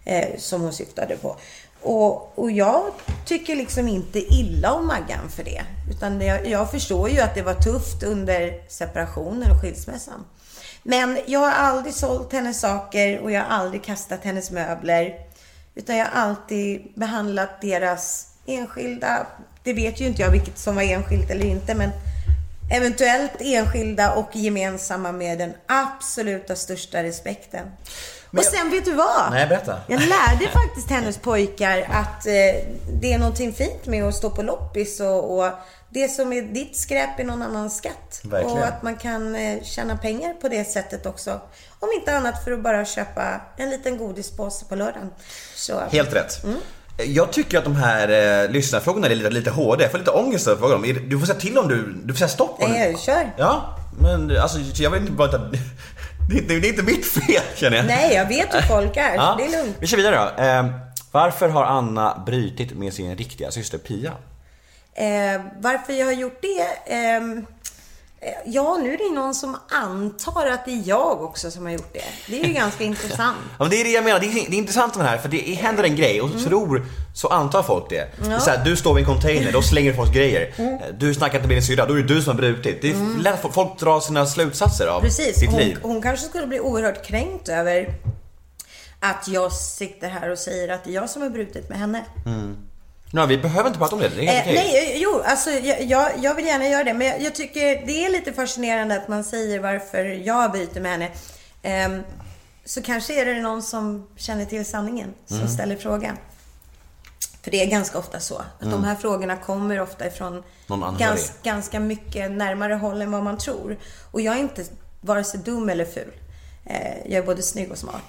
eh, 0.05 0.37
som 0.37 0.61
hon 0.61 0.73
syftade 0.73 1.17
på. 1.17 1.37
Och, 1.81 2.39
och 2.39 2.51
jag 2.51 2.91
tycker 3.25 3.55
liksom 3.55 3.87
inte 3.87 4.19
illa 4.19 4.73
om 4.73 4.87
Maggan 4.87 5.29
för 5.29 5.43
det. 5.43 5.61
Utan 5.91 6.21
jag, 6.21 6.47
jag 6.47 6.71
förstår 6.71 7.09
ju 7.09 7.19
att 7.19 7.35
det 7.35 7.41
var 7.41 7.53
tufft 7.53 8.03
under 8.03 8.69
separationen 8.69 9.51
och 9.51 9.61
skilsmässan. 9.61 10.25
Men 10.89 11.19
jag 11.25 11.39
har 11.39 11.51
aldrig 11.51 11.93
sålt 11.93 12.33
hennes 12.33 12.59
saker 12.59 13.19
och 13.19 13.31
jag 13.31 13.41
har 13.41 13.57
aldrig 13.57 13.83
kastat 13.83 14.19
hennes 14.23 14.51
möbler. 14.51 15.13
Utan 15.75 15.97
jag 15.97 16.05
har 16.05 16.21
alltid 16.21 16.91
behandlat 16.95 17.61
deras 17.61 18.27
enskilda, 18.45 19.27
det 19.63 19.73
vet 19.73 20.01
ju 20.01 20.05
inte 20.05 20.21
jag 20.21 20.31
vilket 20.31 20.57
som 20.57 20.75
var 20.75 20.81
enskilt 20.81 21.29
eller 21.29 21.45
inte, 21.45 21.75
men 21.75 21.89
eventuellt 22.71 23.31
enskilda 23.39 24.13
och 24.13 24.35
gemensamma 24.35 25.11
med 25.11 25.37
den 25.37 25.53
absoluta 25.67 26.55
största 26.55 27.03
respekten. 27.03 27.65
Men 28.31 28.39
och 28.39 28.45
sen 28.45 28.69
vet 28.71 28.85
du 28.85 28.93
vad? 28.93 29.31
Nej, 29.31 29.47
berätta. 29.47 29.79
Jag 29.87 29.99
lärde 29.99 30.51
faktiskt 30.53 30.89
hennes 30.89 31.17
pojkar 31.17 31.85
att 31.89 32.25
eh, 32.25 32.33
det 33.01 33.13
är 33.13 33.17
någonting 33.17 33.53
fint 33.53 33.85
med 33.85 34.03
att 34.03 34.15
stå 34.15 34.29
på 34.29 34.41
loppis 34.41 34.99
och, 34.99 35.37
och 35.37 35.51
det 35.89 36.07
som 36.09 36.33
är 36.33 36.41
ditt 36.41 36.77
skräp 36.77 37.19
är 37.19 37.23
någon 37.23 37.41
annans 37.41 37.77
skatt. 37.77 38.21
Verkligen. 38.23 38.57
Och 38.57 38.63
att 38.67 38.83
man 38.83 38.95
kan 38.95 39.35
eh, 39.35 39.63
tjäna 39.63 39.97
pengar 39.97 40.33
på 40.33 40.47
det 40.47 40.65
sättet 40.65 41.05
också. 41.05 41.41
Om 41.79 41.89
inte 41.99 42.17
annat 42.17 42.43
för 42.43 42.51
att 42.51 42.59
bara 42.63 42.85
köpa 42.85 43.41
en 43.57 43.69
liten 43.69 43.97
godispåse 43.97 44.65
på 44.65 44.75
lördagen. 44.75 45.09
Så, 45.55 45.79
Helt 45.91 46.13
rätt. 46.13 46.43
Mm. 46.43 46.57
Jag 47.05 47.31
tycker 47.33 47.57
att 47.57 47.63
de 47.63 47.75
här 47.75 48.43
eh, 48.43 48.49
lyssnarfrågorna 48.51 49.07
är 49.07 49.15
lite, 49.15 49.29
lite 49.29 49.49
hårda. 49.51 49.81
Jag 49.83 49.91
får 49.91 49.97
lite 49.97 50.11
ångest 50.11 50.47
över 50.47 50.59
fråga 50.59 50.73
dem. 50.73 51.09
Du 51.09 51.19
får 51.19 51.25
säga 51.25 51.39
till 51.39 51.57
om 51.57 51.67
du, 51.67 51.93
du 52.03 52.13
får 52.13 52.17
säga 52.17 52.27
stopp. 52.29 52.63
Om, 52.63 52.71
Nej, 52.71 52.97
kör. 52.99 53.33
Ja, 53.37 53.77
men 54.01 54.37
alltså 54.37 54.59
jag 54.83 54.89
vet 54.91 55.01
inte 55.01 55.11
bara 55.11 55.29
att 55.29 55.51
det, 56.29 56.37
inte- 56.37 56.53
det 56.59 56.67
är 56.67 56.69
inte 56.69 56.83
mitt 56.83 57.05
fel 57.05 57.41
känner 57.55 57.77
jag. 57.77 57.85
Nej, 57.85 58.13
jag 58.15 58.27
vet 58.27 58.55
hur 58.55 58.61
folk 58.61 58.97
är. 58.97 59.15
Ja. 59.15 59.35
Det 59.37 59.45
är 59.45 59.63
lugnt. 59.63 59.77
Vi 59.79 59.87
kör 59.87 59.97
vidare 59.97 60.15
då. 60.37 60.43
Eh, 60.43 60.65
varför 61.11 61.49
har 61.49 61.63
Anna 61.65 62.23
brutit 62.25 62.77
med 62.77 62.93
sin 62.93 63.15
riktiga 63.17 63.51
syster 63.51 63.77
Pia? 63.77 64.11
Eh, 64.99 65.41
varför 65.59 65.93
jag 65.93 66.05
har 66.05 66.13
gjort 66.13 66.41
det? 66.41 66.93
ehm, 66.93 67.45
eh, 68.21 68.33
ja, 68.45 68.77
nu 68.83 68.93
är 68.93 68.97
det 68.97 69.15
någon 69.15 69.35
som 69.35 69.57
antar 69.69 70.45
att 70.47 70.65
det 70.65 70.71
är 70.71 70.81
jag 70.85 71.21
också 71.23 71.51
som 71.51 71.65
har 71.65 71.71
gjort 71.71 71.93
det. 71.93 72.03
Det 72.27 72.41
är 72.41 72.45
ju 72.47 72.53
ganska 72.53 72.83
intressant. 72.93 73.37
Ja, 73.49 73.55
men 73.59 73.69
det 73.69 73.75
är 73.81 73.83
det 73.83 73.89
jag 73.91 74.03
menar, 74.03 74.19
det 74.19 74.25
är, 74.25 74.33
det 74.33 74.55
är 74.55 74.57
intressant 74.57 74.95
med 74.95 75.05
det 75.05 75.09
här 75.09 75.17
för 75.17 75.29
det 75.29 75.37
händer 75.53 75.83
en 75.83 75.95
grej 75.95 76.21
och 76.21 76.29
så 76.29 76.39
tror, 76.49 76.85
så 77.15 77.27
antar 77.27 77.63
folk 77.63 77.89
det. 77.89 78.07
det 78.23 78.31
är 78.33 78.39
så 78.39 78.49
här, 78.49 78.65
du 78.65 78.75
står 78.75 78.93
vid 78.93 79.03
en 79.07 79.13
container, 79.13 79.51
då 79.51 79.61
slänger 79.61 79.93
folk 79.93 80.13
grejer. 80.13 80.53
Mm. 80.57 80.79
Du 80.97 81.13
snackar 81.13 81.35
inte 81.37 81.47
med 81.47 81.57
din 81.57 81.63
syrra, 81.63 81.85
då 81.85 81.93
är 81.93 81.97
det 81.97 82.13
du 82.13 82.21
som 82.21 82.31
har 82.31 82.37
brutit. 82.37 82.81
Det 82.81 82.89
är 82.89 82.93
Mm. 82.95 83.17
lätt 83.21 83.39
folk 83.51 83.79
drar 83.79 83.99
sina 83.99 84.25
slutsatser 84.25 84.87
av 84.87 85.01
Precis. 85.01 85.39
sitt 85.39 85.49
Hon, 85.49 85.59
liv. 85.59 85.77
hon 85.81 86.01
kanske 86.01 86.25
skulle 86.27 86.47
bli 86.47 86.59
oerhört 86.59 87.05
kränkt 87.05 87.49
över 87.49 87.93
att 88.99 89.27
jag 89.27 89.51
sitter 89.53 90.09
här 90.09 90.29
och 90.31 90.37
säger 90.39 90.69
att 90.73 90.83
det 90.83 90.89
är 90.89 90.93
jag 90.93 91.09
som 91.09 91.21
har 91.21 91.29
brutit 91.29 91.69
med 91.69 91.79
henne. 91.79 92.03
Mm. 92.25 92.57
Nej, 93.11 93.27
vi 93.27 93.37
behöver 93.37 93.67
inte 93.67 93.79
prata 93.79 93.95
om 93.95 94.01
det, 94.01 94.09
det 94.09 94.27
är 94.27 94.41
helt 94.41 94.47
Eh, 94.47 94.53
okej. 94.53 94.71
nej, 94.73 94.97
jo, 95.01 95.21
alltså 95.25 95.49
jag, 95.51 96.11
jag, 96.21 96.35
vill 96.35 96.45
gärna 96.45 96.67
göra 96.67 96.83
det. 96.83 96.93
Men 96.93 97.07
jag, 97.07 97.21
jag 97.21 97.35
tycker 97.35 97.85
det 97.85 98.05
är 98.05 98.09
lite 98.09 98.33
fascinerande 98.33 98.95
att 98.95 99.07
man 99.07 99.23
säger 99.23 99.59
varför 99.59 100.05
jag 100.05 100.51
byter 100.51 100.79
med 100.81 100.91
henne. 100.91 101.09
Ehm, 101.63 102.01
så 102.65 102.81
kanske 102.81 103.21
är 103.21 103.25
det 103.25 103.41
någon 103.41 103.63
som 103.63 104.07
känner 104.17 104.45
till 104.45 104.65
sanningen 104.65 105.13
som 105.25 105.37
Mm. 105.37 105.49
ställer 105.49 105.75
frågan. 105.75 106.17
För 107.43 107.51
det 107.51 107.61
är 107.63 107.65
ganska 107.65 107.97
ofta 107.97 108.19
så. 108.19 108.35
Att 108.37 108.61
Mm. 108.61 108.71
de 108.71 108.83
här 108.83 108.95
frågorna 108.95 109.37
kommer 109.37 109.81
ofta 109.81 110.07
ifrån 110.07 110.43
gans, 110.97 111.31
ganska 111.43 111.79
mycket 111.79 112.31
närmare 112.31 112.73
håll 112.73 113.01
än 113.01 113.11
vad 113.11 113.23
man 113.23 113.37
tror. 113.37 113.77
Och 114.11 114.21
jag 114.21 114.35
är 114.35 114.39
inte 114.39 114.63
vare 115.01 115.23
sig 115.23 115.39
dum 115.39 115.69
eller 115.69 115.85
ful. 115.85 116.11
Eh, 116.65 116.97
jag 117.05 117.13
är 117.13 117.23
både 117.23 117.41
snygg 117.41 117.71
och 117.71 117.77
smart. 117.77 118.03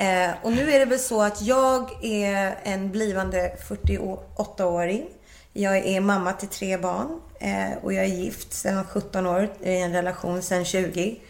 Eh, 0.00 0.30
och 0.42 0.52
nu 0.52 0.72
är 0.72 0.78
det 0.78 0.84
väl 0.84 0.98
så 0.98 1.22
att 1.22 1.42
jag 1.42 2.04
är 2.04 2.58
en 2.62 2.90
blivande 2.90 3.56
48-åring. 3.68 5.06
Jag 5.52 5.76
är 5.76 6.00
mamma 6.00 6.32
till 6.32 6.48
tre 6.48 6.76
barn 6.76 7.20
eh, 7.40 7.78
och 7.82 7.92
jag 7.92 8.04
är 8.04 8.08
gift 8.08 8.52
sedan 8.52 8.84
17 8.84 9.26
år, 9.26 9.48
i 9.62 9.80
en 9.80 9.92
relation 9.92 10.42
sedan 10.42 10.64
20. 10.64 11.20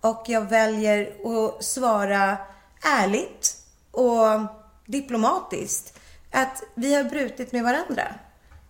Och 0.00 0.24
jag 0.26 0.40
väljer 0.40 1.12
att 1.26 1.64
svara 1.64 2.36
ärligt 2.82 3.56
och 3.90 4.40
diplomatiskt 4.86 5.98
att 6.30 6.62
vi 6.74 6.94
har 6.94 7.04
brutit 7.04 7.52
med 7.52 7.62
varandra. 7.62 8.14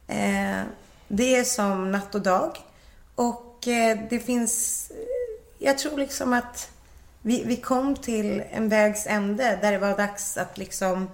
Eh, 0.09 0.63
det 1.09 1.37
är 1.37 1.45
som 1.45 1.93
natt 1.93 2.15
och 2.15 2.23
dag. 2.23 2.59
Och 3.15 3.69
eh, 3.69 3.99
det 4.11 4.19
finns... 4.19 4.87
Eh, 4.91 4.97
jag 5.59 5.79
tror 5.79 5.99
liksom 5.99 6.33
att 6.33 6.71
vi, 7.23 7.45
vi 7.45 7.57
kom 7.57 7.97
till 7.97 8.43
en 8.51 8.69
vägs 8.69 9.07
ände 9.07 9.59
där 9.63 9.73
det 9.73 9.79
var 9.79 9.97
dags 9.97 10.37
att 10.37 10.59
liksom... 10.59 11.11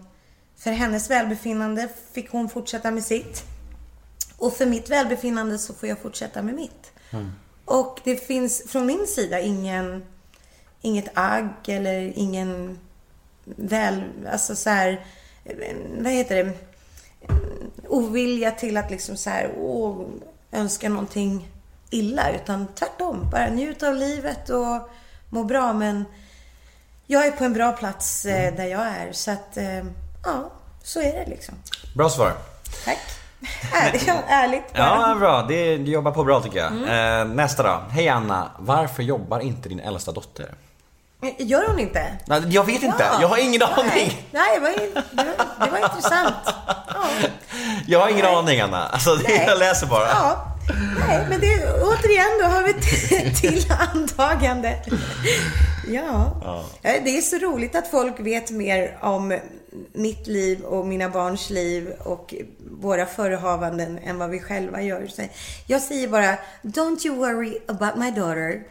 För 0.59 0.71
hennes 0.71 1.11
välbefinnande 1.11 1.89
fick 2.13 2.31
hon 2.31 2.49
fortsätta 2.49 2.91
med 2.91 3.05
sitt. 3.05 3.43
Och 4.39 4.53
för 4.53 4.67
mitt 4.67 4.91
välbefinnande 4.91 5.59
så 5.59 5.75
får 5.75 5.89
jag 5.89 5.99
fortsätta 5.99 6.43
med 6.43 6.55
mitt. 6.55 6.93
Och 7.65 8.01
det 8.05 8.17
finns 8.17 8.63
från 8.69 8.87
min 8.87 9.07
sida 9.07 9.41
ingen, 9.41 10.05
inget 10.81 11.09
agg 11.15 11.53
eller 11.67 12.13
ingen 12.17 12.79
väl, 13.45 14.03
alltså 14.33 14.57
så 14.57 14.71
här, 14.71 15.07
vad 15.99 16.13
heter 16.13 16.45
det, 16.45 16.53
ovilja 17.89 18.51
till 18.51 18.77
att 18.77 18.91
liksom 18.91 19.17
så 19.17 19.31
här, 19.31 19.53
åh, 19.59 20.07
önska 20.53 20.89
någonting 20.89 21.49
illa. 21.91 22.33
Utan 22.33 22.67
tvärtom, 22.75 23.31
bara 23.31 23.49
njuta 23.49 23.89
av 23.89 23.95
livet 23.95 24.51
och 24.51 24.91
må 25.29 25.45
bra. 25.45 25.73
Men 25.73 26.05
jag 27.07 27.27
är 27.27 27.31
på 27.31 27.45
en 27.45 27.53
bra 27.53 27.73
plats 27.73 28.25
eh, 28.25 28.55
där 28.55 28.65
jag 28.67 28.87
är. 28.87 29.13
Så 29.13 29.31
att, 29.31 29.57
eh, 29.57 29.85
ja, 30.25 30.51
så 30.83 31.01
är 31.01 31.13
det 31.13 31.25
liksom. 31.27 31.55
Bra 31.95 32.09
svar. 32.11 32.33
Tack. 32.85 32.99
Ärligt, 33.73 34.09
ärligt 34.29 34.73
bara. 34.73 34.83
Ja, 35.09 35.15
bra. 35.15 35.43
Det, 35.43 35.77
du 35.77 35.91
jobbar 35.91 36.13
på 36.13 36.25
bra 36.25 36.41
tycker 36.41 36.59
jag. 36.59 36.73
Mm. 36.73 37.29
Eh, 37.29 37.35
nästa 37.35 37.63
då. 37.63 37.83
Hej 37.91 38.09
Anna, 38.09 38.51
varför 38.59 39.03
jobbar 39.03 39.41
inte 39.41 39.69
din 39.69 39.81
äldsta 39.81 40.13
dotter? 40.13 40.55
Gör 41.39 41.69
hon 41.69 41.79
inte? 41.79 42.17
Nej, 42.27 42.43
jag 42.49 42.65
vet 42.65 42.83
inte, 42.83 43.03
Ja. 43.13 43.19
jag 43.21 43.29
har 43.29 43.39
ingen 43.39 43.63
aning. 43.63 43.89
Nej, 43.93 44.27
nej 44.31 44.51
det, 44.55 44.61
var, 44.61 44.71
det, 45.25 45.25
var, 45.25 45.67
det 45.67 45.71
var 45.73 45.79
intressant. 45.79 46.35
Jag 47.87 48.01
har 48.01 48.09
ingen 48.09 48.27
aning 48.27 48.61
Anna. 48.61 48.87
Alltså, 48.89 49.19
Nej. 49.29 49.45
jag 49.47 49.59
läser 49.59 49.87
bara. 49.87 50.09
Ja, 50.09 50.47
nej, 51.09 51.27
men 51.29 51.41
det, 51.41 51.73
återigen, 51.83 52.39
då 52.41 52.47
har 52.47 52.63
vi 52.63 52.73
till 53.41 53.73
antagande. 53.93 54.79
Ja. 55.89 56.41
Ja. 56.43 56.65
Ja, 56.83 56.93
det 57.05 57.19
är 57.19 57.23
så 57.23 57.37
roligt 57.37 57.75
att 57.75 57.91
folk 57.91 58.21
vet 58.21 58.51
mer 58.51 58.99
om 59.01 59.39
mitt 59.93 60.27
liv 60.27 60.61
och 60.61 60.87
mina 60.87 61.09
barns 61.09 61.51
liv 61.51 61.93
och 61.99 62.35
våra 62.71 63.07
förehavanden 63.07 63.99
än 63.99 64.19
vad 64.19 64.31
vi 64.31 64.41
själva 64.41 64.83
gör. 64.83 65.07
Så 65.07 65.23
jag 65.67 65.83
säger 65.83 66.09
bara, 66.09 66.39
don't 66.63 67.07
you 67.07 67.17
worry 67.17 67.59
about 67.69 67.97
my 67.97 68.11
daughter. 68.11 68.63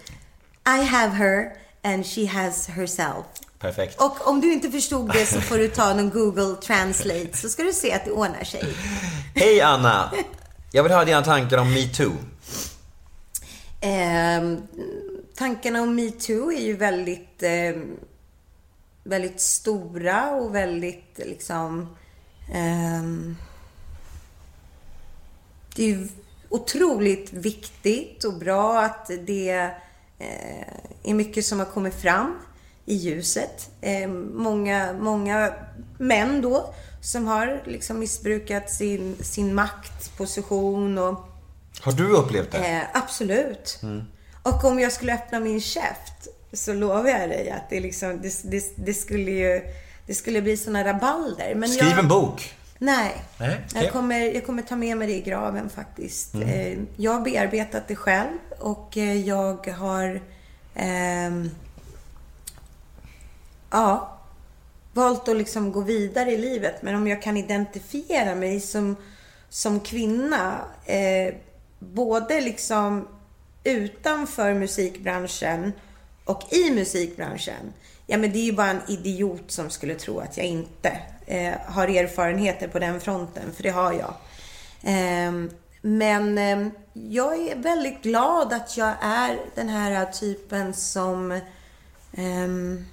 I 0.68 0.84
have 0.84 1.14
her 1.14 1.52
and 1.84 2.06
she 2.06 2.26
has 2.28 2.68
herself. 2.68 3.26
Perfekt. 3.60 4.02
Och 4.02 4.28
om 4.28 4.42
du 4.42 4.54
inte 4.54 4.72
förstod 4.72 5.14
det 5.14 5.26
så 5.26 5.42
får 5.42 5.58
du 5.58 5.68
ta 5.68 5.94
någon 5.94 6.10
Google 6.10 6.56
Translate 6.56 7.38
så 7.38 7.50
ska 7.50 7.64
du 7.64 7.74
se 7.74 7.94
att 7.94 8.06
det 8.06 8.12
ordnar 8.12 8.44
sig. 8.44 8.64
Hej 9.36 9.62
Anna! 9.62 10.12
Jag 10.76 10.84
vill 10.84 10.91
höra 10.91 11.06
dina 11.06 11.22
tankar 11.22 11.57
om 11.57 11.73
metoo. 11.73 12.14
Eh, 13.81 14.57
tankarna 15.35 15.81
om 15.81 15.95
metoo 15.95 16.52
är 16.52 16.61
ju 16.61 16.76
väldigt, 16.76 17.43
eh, 17.43 17.81
väldigt 19.03 19.41
stora 19.41 20.31
och 20.31 20.56
väldigt 20.56 21.19
liksom... 21.26 21.95
Eh, 22.53 23.03
det 25.76 25.84
är 25.84 25.88
ju 25.88 26.07
otroligt 26.49 27.34
viktigt 27.34 28.23
och 28.23 28.34
bra 28.34 28.81
att 28.81 29.11
det 29.26 29.52
eh, 30.19 30.73
är 31.03 31.14
mycket 31.14 31.45
som 31.45 31.60
har 31.60 31.65
kommit 31.65 31.95
fram 31.95 32.39
i 32.85 32.95
ljuset. 32.95 33.69
Eh, 33.81 34.07
många, 34.34 34.93
många 34.93 35.53
män 35.97 36.41
då 36.41 36.73
som 37.06 37.27
har 37.27 37.61
liksom 37.65 37.99
missbrukat 37.99 38.69
sin, 38.72 39.15
sin 39.22 39.53
maktposition 39.56 40.98
och 40.98 41.26
Har 41.82 41.91
du 41.91 42.10
upplevt 42.10 42.52
det? 42.52 42.57
eh, 42.57 42.82
absolut. 42.94 43.80
Mm. 43.84 44.03
Och 44.44 44.65
om 44.65 44.80
jag 44.80 44.91
skulle 44.91 45.14
öppna 45.14 45.40
min 45.40 45.61
käft 45.61 46.27
så 46.53 46.73
lovar 46.73 47.10
jag 47.10 47.30
dig 47.30 47.49
att 47.49 47.69
det, 47.69 47.80
liksom, 47.80 48.22
det, 48.22 48.41
det, 48.44 48.73
det 48.76 48.94
skulle 48.94 49.32
ju 49.32 49.61
det 50.07 50.14
skulle 50.14 50.41
bli 50.41 50.57
såna 50.57 50.84
rabalder. 50.86 51.56
Men 51.56 51.69
Skriv 51.69 51.90
jag, 51.90 51.99
en 51.99 52.07
bok. 52.07 52.53
Nej. 52.80 53.23
Nej, 53.38 53.61
okej. 53.69 53.84
Jag, 53.84 53.91
kommer, 53.91 54.19
jag 54.19 54.45
kommer 54.45 54.61
ta 54.61 54.76
med 54.76 54.98
mig 54.98 55.07
det 55.07 55.14
i 55.14 55.22
graven 55.22 55.69
faktiskt. 55.69 56.34
Mm. 56.34 56.49
Eh, 56.49 56.77
Jag 56.98 57.11
har 57.11 57.22
bearbetat 57.22 57.88
det 57.88 57.95
själv 57.95 58.38
och 58.60 58.98
eh, 58.98 59.27
jag 59.27 59.68
har 59.68 60.22
ehm, 60.76 61.49
ja, 63.72 64.15
valt 64.96 65.28
att 65.28 65.38
liksom 65.38 65.72
gå 65.72 65.82
vidare 65.82 66.32
i 66.32 66.38
livet. 66.38 66.82
Men 66.82 66.96
om 66.96 67.08
jag 67.08 67.22
kan 67.22 67.38
identifiera 67.38 68.36
mig 68.36 68.60
som, 68.60 68.96
som 69.50 69.80
kvinna, 69.80 70.62
eh, 70.86 71.36
både 71.80 72.42
liksom 72.42 73.08
utanför 73.64 74.54
musikbranschen 74.54 75.74
och 76.26 76.54
i 76.54 76.72
musikbranschen. 76.72 77.74
Ja, 78.08 78.18
men 78.18 78.32
det 78.32 78.38
är 78.38 78.44
ju 78.44 78.54
bara 78.54 78.70
en 78.70 78.82
idiot 78.88 79.52
som 79.52 79.70
skulle 79.70 79.96
tro 79.96 80.20
att 80.20 80.38
jag 80.38 80.46
inte 80.46 81.00
eh, 81.26 81.54
har 81.66 81.88
erfarenheter 81.88 82.68
på 82.68 82.80
den 82.80 83.02
fronten, 83.02 83.52
för 83.56 83.64
det 83.64 83.70
har 83.70 83.94
jag. 83.94 84.14
Eh, 84.84 85.32
men 85.82 86.38
ehm, 86.38 86.72
jag 86.94 87.48
är 87.48 87.56
väldigt 87.56 88.02
glad 88.02 88.54
att 88.54 88.78
jag 88.78 88.94
är 89.02 89.40
den 89.56 89.70
här 89.70 90.06
typen 90.06 90.74
som 90.74 91.40
ehm, 92.18 92.86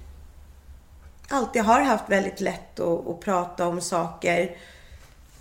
alltid 1.33 1.61
har 1.61 1.81
haft 1.81 2.09
väldigt 2.09 2.41
lätt 2.41 2.79
att, 2.79 3.07
att 3.07 3.19
prata 3.19 3.67
om 3.67 3.81
saker. 3.81 4.57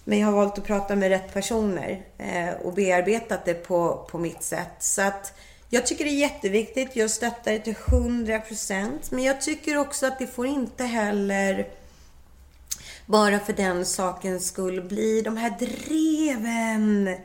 Men 0.04 0.18
jag 0.18 0.26
har 0.26 0.32
valt 0.32 0.58
att 0.58 0.64
prata 0.64 0.96
med 0.96 1.08
rätt 1.08 1.34
personer 1.34 2.02
eh, 2.18 2.52
och 2.62 2.72
bearbetat 2.72 3.44
det 3.44 3.54
på, 3.54 4.08
på 4.10 4.18
mitt 4.18 4.42
sätt. 4.42 4.76
Så 4.78 5.02
att 5.02 5.38
jag 5.68 5.86
tycker 5.86 6.04
det 6.04 6.10
är 6.10 6.20
jätteviktigt. 6.20 6.96
Jag 6.96 7.10
stöttar 7.10 7.52
det 7.52 7.58
till 7.58 7.74
100%. 7.74 8.90
Men 9.10 9.24
jag 9.24 9.40
tycker 9.40 9.76
också 9.76 10.06
att 10.06 10.18
det 10.18 10.26
får 10.26 10.46
inte 10.46 10.84
heller 10.84 11.68
bara 13.06 13.38
för 13.38 13.52
den 13.52 13.86
sakens 13.86 14.46
skull 14.46 14.82
bli 14.82 15.22
de 15.22 15.36
här 15.36 15.50
dreven. 15.58 17.16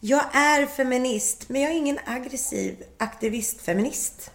Jag 0.00 0.24
är 0.32 0.66
feminist, 0.66 1.48
men 1.48 1.62
jag 1.62 1.70
är 1.70 1.76
ingen 1.76 1.98
aggressiv 2.06 2.82
aktivistfeminist. 2.98 4.30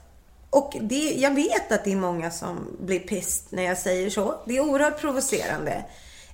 Och 0.56 0.78
det, 0.82 1.14
jag 1.18 1.36
vet 1.36 1.72
att 1.72 1.84
det 1.84 1.92
är 1.92 1.96
många 1.96 2.32
som 2.32 2.78
blir 2.80 3.00
pissed 3.00 3.48
när 3.50 3.64
jag 3.64 3.78
säger 3.78 4.10
så. 4.10 4.42
Det 4.46 4.58
är 4.58 4.60
oerhört 4.60 5.02
provocerande. 5.02 5.86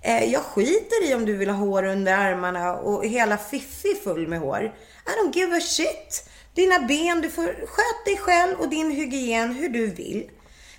Eh, 0.02 0.23
jag 0.23 0.41
skiter 0.41 1.10
i 1.10 1.14
om 1.14 1.26
du 1.26 1.38
vill 1.38 1.49
ha 1.49 1.57
hår 1.57 1.84
under 1.84 2.14
armarna 2.14 2.73
och 2.73 3.06
hela 3.06 3.38
fiffi 3.38 3.95
full 4.03 4.27
med 4.27 4.39
hår. 4.39 4.64
I 5.06 5.10
don't 5.10 5.35
give 5.35 5.57
a 5.57 5.60
shit. 5.61 6.30
Dina 6.53 6.80
ben, 6.80 7.22
du 7.22 7.30
får 7.30 7.45
sköta 7.45 8.03
dig 8.06 8.18
själv 8.18 8.60
och 8.60 8.69
din 8.69 8.91
hygien 8.91 9.53
hur 9.53 9.69
du 9.69 9.88
vill. 9.88 10.30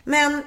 Men 0.04 0.42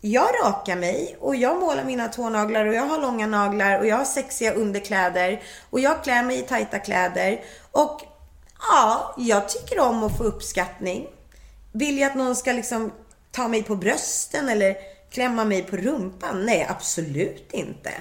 jag 0.00 0.28
rakar 0.44 0.76
mig 0.76 1.16
och 1.20 1.36
jag 1.36 1.60
målar 1.60 1.84
mina 1.84 2.08
tånaglar 2.08 2.66
och 2.66 2.74
jag 2.74 2.86
har 2.86 3.00
långa 3.00 3.26
naglar 3.26 3.78
och 3.78 3.86
jag 3.86 3.96
har 3.96 4.04
sexiga 4.04 4.52
underkläder 4.52 5.42
och 5.70 5.80
jag 5.80 6.04
klär 6.04 6.22
mig 6.22 6.38
i 6.38 6.42
tajta 6.42 6.78
kläder. 6.78 7.40
Och 7.70 8.00
ja, 8.72 9.14
jag 9.18 9.48
tycker 9.48 9.80
om 9.80 10.02
att 10.02 10.18
få 10.18 10.24
uppskattning. 10.24 11.06
Vill 11.72 11.98
jag 11.98 12.10
att 12.10 12.16
någon 12.16 12.36
ska 12.36 12.52
liksom 12.52 12.92
ta 13.30 13.48
mig 13.48 13.62
på 13.62 13.76
brösten 13.76 14.48
eller 14.48 14.76
klämma 15.10 15.44
mig 15.44 15.62
på 15.62 15.76
rumpan? 15.76 16.46
Nej, 16.46 16.66
absolut 16.68 17.52
inte. 17.52 17.92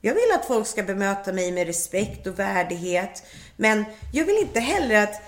Jag 0.00 0.14
vill 0.14 0.32
att 0.34 0.46
folk 0.46 0.66
ska 0.66 0.82
bemöta 0.82 1.32
mig 1.32 1.52
med 1.52 1.66
respekt 1.66 2.26
och 2.26 2.38
värdighet. 2.38 3.22
Men 3.56 3.84
jag 4.12 4.24
vill 4.24 4.38
inte 4.38 4.60
heller 4.60 5.02
att 5.02 5.22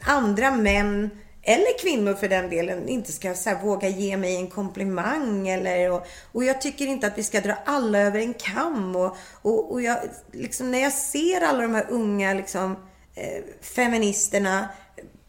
andra 0.00 0.50
män, 0.50 1.10
eller 1.42 1.78
kvinnor 1.78 2.14
för 2.14 2.28
den 2.28 2.50
delen, 2.50 2.88
inte 2.88 3.12
ska 3.12 3.34
så 3.34 3.50
här, 3.50 3.62
våga 3.62 3.88
ge 3.88 4.16
mig 4.16 4.36
en 4.36 4.46
komplimang. 4.46 5.48
Eller, 5.48 5.92
och, 5.92 6.06
och 6.32 6.44
jag 6.44 6.60
tycker 6.60 6.86
inte 6.86 7.06
att 7.06 7.18
vi 7.18 7.22
ska 7.22 7.40
dra 7.40 7.54
alla 7.64 7.98
över 7.98 8.20
en 8.20 8.34
kam. 8.34 8.96
Och, 8.96 9.16
och, 9.42 9.72
och 9.72 9.82
jag, 9.82 9.98
liksom, 10.32 10.70
när 10.70 10.82
jag 10.82 10.92
ser 10.92 11.40
alla 11.40 11.62
de 11.62 11.74
här 11.74 11.86
unga 11.90 12.34
liksom, 12.34 12.76
eh, 13.14 13.42
feministerna 13.60 14.68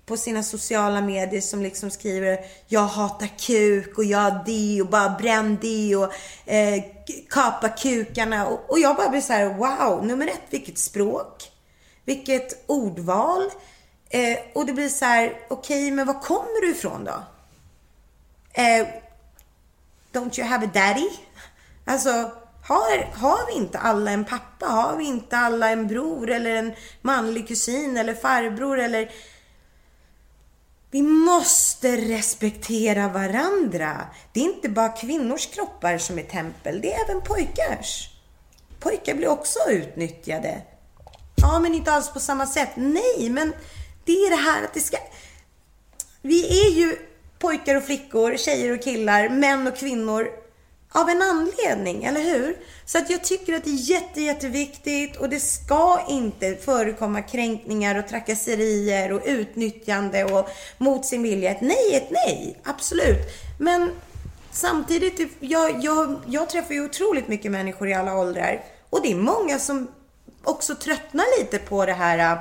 på 0.07 0.17
sina 0.17 0.43
sociala 0.43 1.01
medier 1.01 1.41
som 1.41 1.61
liksom 1.61 1.89
skriver 1.89 2.39
jag 2.67 2.81
hatar 2.81 3.29
kuk 3.39 3.97
och 3.97 4.03
jag 4.03 4.43
det 4.45 4.81
och 4.81 4.89
bara 4.89 5.09
bränn 5.09 5.57
det 5.61 5.95
och 5.95 6.13
eh, 6.45 6.83
kapa 7.29 7.69
kukarna. 7.69 8.47
Och, 8.47 8.71
och 8.71 8.79
jag 8.79 8.95
bara 8.95 9.09
blir 9.09 9.21
så 9.21 9.33
här: 9.33 9.53
wow, 9.53 10.05
nummer 10.05 10.27
ett, 10.27 10.41
vilket 10.49 10.77
språk. 10.77 11.51
Vilket 12.05 12.63
ordval. 12.67 13.51
Eh, 14.09 14.37
och 14.55 14.65
det 14.65 14.73
blir 14.73 14.89
så 14.89 15.05
här, 15.05 15.33
okej, 15.49 15.91
men 15.91 16.07
var 16.07 16.21
kommer 16.21 16.61
du 16.61 16.71
ifrån 16.71 17.03
då? 17.03 17.23
Eh, 18.53 18.87
don't 20.13 20.39
you 20.39 20.47
have 20.47 20.65
a 20.65 20.69
daddy? 20.73 21.09
Alltså, 21.85 22.09
har, 22.63 23.13
har 23.13 23.47
vi 23.47 23.53
inte 23.53 23.77
alla 23.77 24.11
en 24.11 24.25
pappa? 24.25 24.65
Har 24.65 24.97
vi 24.97 25.05
inte 25.05 25.37
alla 25.37 25.69
en 25.69 25.87
bror 25.87 26.31
eller 26.31 26.55
en 26.55 26.73
manlig 27.01 27.47
kusin 27.47 27.97
eller 27.97 28.13
farbror 28.13 28.79
eller 28.79 29.11
vi 30.91 31.01
måste 31.01 31.97
respektera 31.97 33.07
varandra. 33.07 34.07
Det 34.33 34.39
är 34.39 34.43
inte 34.43 34.69
bara 34.69 34.89
kvinnors 34.89 35.45
kroppar 35.47 35.97
som 35.97 36.19
är 36.19 36.23
tempel, 36.23 36.81
det 36.81 36.93
är 36.93 37.03
även 37.05 37.21
pojkars. 37.21 38.09
Pojkar 38.79 39.15
blir 39.15 39.27
också 39.27 39.59
utnyttjade. 39.69 40.61
Ja, 41.35 41.59
men 41.59 41.73
inte 41.73 41.91
alls 41.91 42.13
på 42.13 42.19
samma 42.19 42.47
sätt. 42.47 42.69
Nej, 42.75 43.29
men 43.29 43.53
det 44.05 44.11
är 44.11 44.29
det 44.29 44.35
här 44.35 44.63
att 44.63 44.73
det 44.73 44.79
ska... 44.79 44.97
Vi 46.21 46.67
är 46.67 46.71
ju 46.71 46.97
pojkar 47.39 47.75
och 47.75 47.83
flickor, 47.83 48.37
tjejer 48.37 48.73
och 48.73 48.83
killar, 48.83 49.29
män 49.29 49.67
och 49.67 49.77
kvinnor 49.77 50.27
av 50.97 51.09
en 51.09 51.21
anledning, 51.21 52.03
eller 52.03 52.21
hur? 52.21 52.57
Så 52.85 52.97
att 52.97 53.09
jag 53.09 53.23
tycker 53.23 53.53
att 53.53 53.63
det 53.63 53.69
är 53.69 53.91
jätte, 53.91 54.21
jätteviktigt 54.21 55.17
och 55.17 55.29
det 55.29 55.39
ska 55.39 56.05
inte 56.09 56.55
förekomma 56.55 57.21
kränkningar 57.21 57.99
och 57.99 58.07
trakasserier 58.07 59.11
och 59.11 59.21
utnyttjande 59.25 60.23
och 60.23 60.49
mot 60.77 61.05
sin 61.05 61.23
vilja. 61.23 61.51
Ett 61.51 61.61
nej 61.61 61.93
är 61.93 61.97
ett 61.97 62.11
nej, 62.11 62.61
absolut. 62.63 63.17
Men 63.59 63.91
samtidigt, 64.51 65.31
jag, 65.39 65.83
jag, 65.83 66.15
jag 66.27 66.49
träffar 66.49 66.73
ju 66.73 66.85
otroligt 66.85 67.27
mycket 67.27 67.51
människor 67.51 67.89
i 67.89 67.93
alla 67.93 68.17
åldrar 68.17 68.63
och 68.89 69.01
det 69.01 69.11
är 69.11 69.15
många 69.15 69.59
som 69.59 69.87
också 70.43 70.75
tröttnar 70.75 71.39
lite 71.39 71.57
på 71.57 71.85
det 71.85 71.93
här 71.93 72.33
äh, 72.33 72.39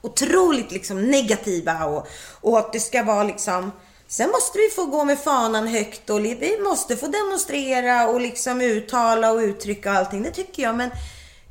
otroligt 0.00 0.72
liksom 0.72 1.02
negativa 1.02 1.84
och, 1.84 2.08
och 2.40 2.58
att 2.58 2.72
det 2.72 2.80
ska 2.80 3.02
vara 3.02 3.24
liksom 3.24 3.72
Sen 4.10 4.30
måste 4.30 4.58
vi 4.58 4.68
få 4.76 4.84
gå 4.86 5.04
med 5.04 5.18
fanan 5.18 5.66
högt 5.68 6.10
och 6.10 6.24
vi 6.24 6.58
måste 6.64 6.96
få 6.96 7.06
demonstrera 7.06 8.08
och 8.08 8.20
liksom 8.20 8.60
uttala 8.60 9.32
och 9.32 9.38
uttrycka 9.38 9.92
allting. 9.92 10.22
Det 10.22 10.30
tycker 10.30 10.62
jag. 10.62 10.74
Men 10.74 10.90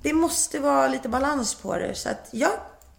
det 0.01 0.13
måste 0.13 0.59
vara 0.59 0.87
lite 0.87 1.09
balans 1.09 1.55
på 1.55 1.75
det. 1.77 1.95
Så 1.95 2.09
att 2.09 2.27
ja, 2.31 2.49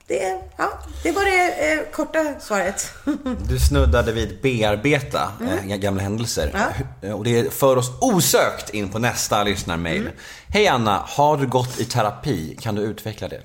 det, 0.06 0.40
ja, 0.56 0.70
det 1.02 1.12
var 1.12 1.24
det 1.24 1.72
eh, 1.72 1.80
korta 1.93 2.40
svaret. 2.40 2.93
Du 3.48 3.59
snuddade 3.59 4.12
vid 4.12 4.40
bearbeta 4.43 5.32
Mm. 5.40 5.70
eh, 5.70 5.76
gamla 5.76 6.02
händelser. 6.02 6.70
Ja. 7.02 7.14
Och 7.14 7.24
det 7.24 7.55
för 7.55 7.76
oss 7.76 7.90
osökt 8.01 8.70
in 8.70 8.89
på 8.89 8.98
nästa 8.98 9.44
lyssnarmail. 9.44 10.01
Mm. 10.01 10.12
Hej 10.48 10.66
Anna, 10.68 11.02
har 11.06 11.36
du 11.36 11.47
gått 11.47 11.78
i 11.80 11.85
terapi? 11.85 12.56
Kan 12.60 12.74
du 12.74 12.82
utveckla 12.82 13.28
det? 13.28 13.43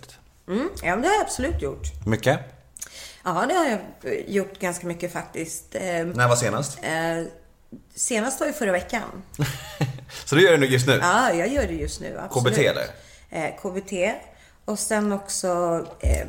Mm, 0.47 0.69
ja, 0.83 0.95
det 0.95 1.07
har 1.07 1.15
jag 1.15 1.21
absolut 1.21 1.61
gjort. 1.61 1.83
Mycket? 2.05 2.39
Ja, 3.23 3.45
det 3.49 3.53
har 3.53 3.65
jag 3.65 3.79
gjort 4.29 4.59
ganska 4.59 4.87
mycket 4.87 5.13
faktiskt. 5.13 5.75
Eh, 5.75 5.81
När 6.05 6.27
var 6.27 6.35
senast? 6.35 6.79
Eh, 6.83 7.23
senast 7.95 8.39
var 8.39 8.47
ju 8.47 8.53
förra 8.53 8.71
veckan. 8.71 9.23
Så 10.25 10.35
du 10.35 10.41
gör 10.41 10.57
det 10.57 10.65
just 10.65 10.87
nu? 10.87 10.99
Ja, 11.01 11.33
jag 11.33 11.47
gör 11.47 11.67
det 11.67 11.73
just 11.73 12.01
nu. 12.01 12.19
Absolut. 12.19 12.53
KBT 12.55 12.65
eller? 12.67 12.85
Eh, 13.29 13.55
KBT. 13.55 13.93
Och 14.65 14.79
sen 14.79 15.11
också 15.11 15.81
eh, 15.99 16.27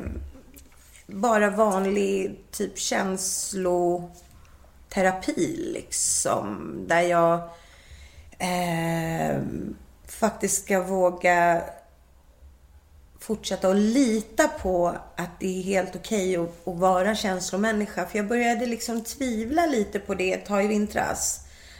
bara 1.07 1.49
vanlig 1.49 2.39
typ 2.51 2.77
känsloterapi 2.79 4.11
liksom. 5.73 6.75
Där 6.87 7.01
jag 7.01 7.33
eh, 8.39 9.41
faktiskt 10.07 10.63
ska 10.65 10.81
våga 10.81 11.61
fortsätta 13.25 13.69
att 13.69 13.75
lita 13.75 14.47
på 14.47 14.95
att 15.15 15.39
det 15.39 15.59
är 15.59 15.63
helt 15.63 15.95
okej 15.95 16.37
att, 16.37 16.67
att 16.67 16.75
vara 16.75 17.15
känslomänniska. 17.15 18.05
För 18.05 18.17
jag 18.17 18.27
började 18.27 18.65
liksom 18.65 19.03
tvivla 19.03 19.65
lite 19.65 19.99
på 19.99 20.15
det 20.15 20.33
ett 20.33 20.45
tag 20.45 20.65
i 20.65 20.67
vintras. 20.67 21.39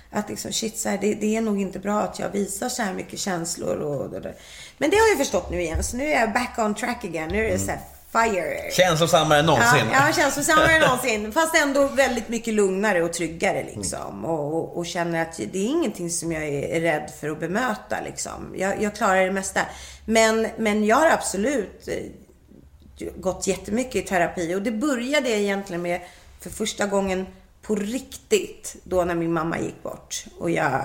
Att 0.10 0.30
liksom, 0.30 0.52
shit, 0.52 0.78
så 0.78 0.90
här, 0.90 0.98
det, 1.02 1.14
det 1.14 1.36
är 1.36 1.42
nog 1.42 1.62
inte 1.62 1.80
bra 1.80 2.02
att 2.02 2.20
jag 2.20 2.30
visar 2.30 2.70
så 2.70 2.82
här 2.82 2.94
mycket 2.94 3.20
känslor 3.20 3.78
och 3.78 4.10
det 4.10 4.20
där. 4.20 4.36
Men 4.78 4.90
det 4.90 4.96
har 4.96 5.08
jag 5.08 5.18
förstått 5.18 5.50
nu 5.50 5.62
igen. 5.62 5.84
Så 5.84 5.98
nu 5.98 6.04
är 6.04 6.20
jag 6.20 6.34
back 6.34 6.56
on 6.58 6.76
track 6.76 7.06
again. 7.06 7.30
Nu 7.30 7.46
är 7.46 7.52
det 7.52 7.60
så 7.60 7.72
här, 7.72 7.80
fire. 8.16 8.72
Känslosammare 8.72 9.40
än 9.40 9.46
någonsin. 9.46 9.88
Ja, 9.92 10.08
ja 10.08 10.14
känslosammare 10.14 10.72
än 10.72 10.82
någonsin. 10.88 11.32
Fast 11.32 11.56
ändå 11.56 11.88
väldigt 11.88 12.30
mycket 12.30 12.54
lugnare 12.54 13.04
och 13.04 13.14
tryggare 13.14 13.64
liksom. 13.64 14.26
Och, 14.26 14.54
och, 14.56 14.78
och 14.78 14.86
känner 14.86 15.22
att 15.22 15.38
det 15.38 15.60
är 15.60 15.66
ingenting 15.66 16.10
som 16.10 16.32
jag 16.32 16.44
är 16.44 16.82
rädd 16.82 17.12
för 17.20 17.30
att 17.30 17.40
bemöta 17.40 18.02
liksom. 18.06 18.54
Jag, 18.58 18.82
jag 18.82 18.96
klarar 18.96 19.26
det 19.26 19.32
mesta. 19.32 19.62
Men, 20.06 20.48
men 20.58 20.86
jag 20.86 20.96
har 20.96 21.10
absolut 21.10 21.88
eh, 21.88 23.08
gått 23.16 23.48
jättemycket 23.48 23.96
i 23.96 24.02
terapi. 24.02 24.56
Och 24.56 24.62
det 24.62 24.72
började 24.72 25.30
jag 25.30 25.40
egentligen 25.40 25.82
med 25.82 26.02
för 26.42 26.50
första 26.50 26.86
gången 26.86 27.28
på 27.62 27.76
riktigt. 27.76 28.76
Då 28.84 29.04
när 29.04 29.16
min 29.16 29.34
mamma 29.34 29.60
gick 29.60 29.84
bort. 29.84 30.26
Och 30.40 30.52
jag 30.52 30.82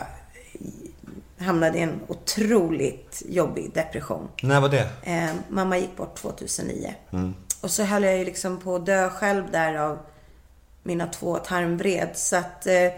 hamnade 1.40 1.78
i 1.78 1.82
en 1.82 2.00
otroligt 2.08 3.22
jobbig 3.28 3.70
depression. 3.74 4.28
När 4.42 4.60
var 4.60 4.68
det? 4.68 4.88
Eh, 5.02 5.30
mamma 5.48 5.78
gick 5.78 5.96
bort 5.96 6.16
2009. 6.16 6.94
Mm. 7.12 7.34
Och 7.60 7.70
så 7.70 7.82
höll 7.82 8.02
jag 8.02 8.18
ju 8.18 8.24
liksom 8.24 8.56
på 8.60 8.74
att 8.76 8.86
dö 8.86 9.10
själv 9.10 9.50
där 9.50 9.74
av 9.74 9.98
mina 10.82 11.06
två 11.06 11.36
tarmvred. 11.38 12.08
Så 12.14 12.36
att 12.36 12.66
eh, 12.66 12.88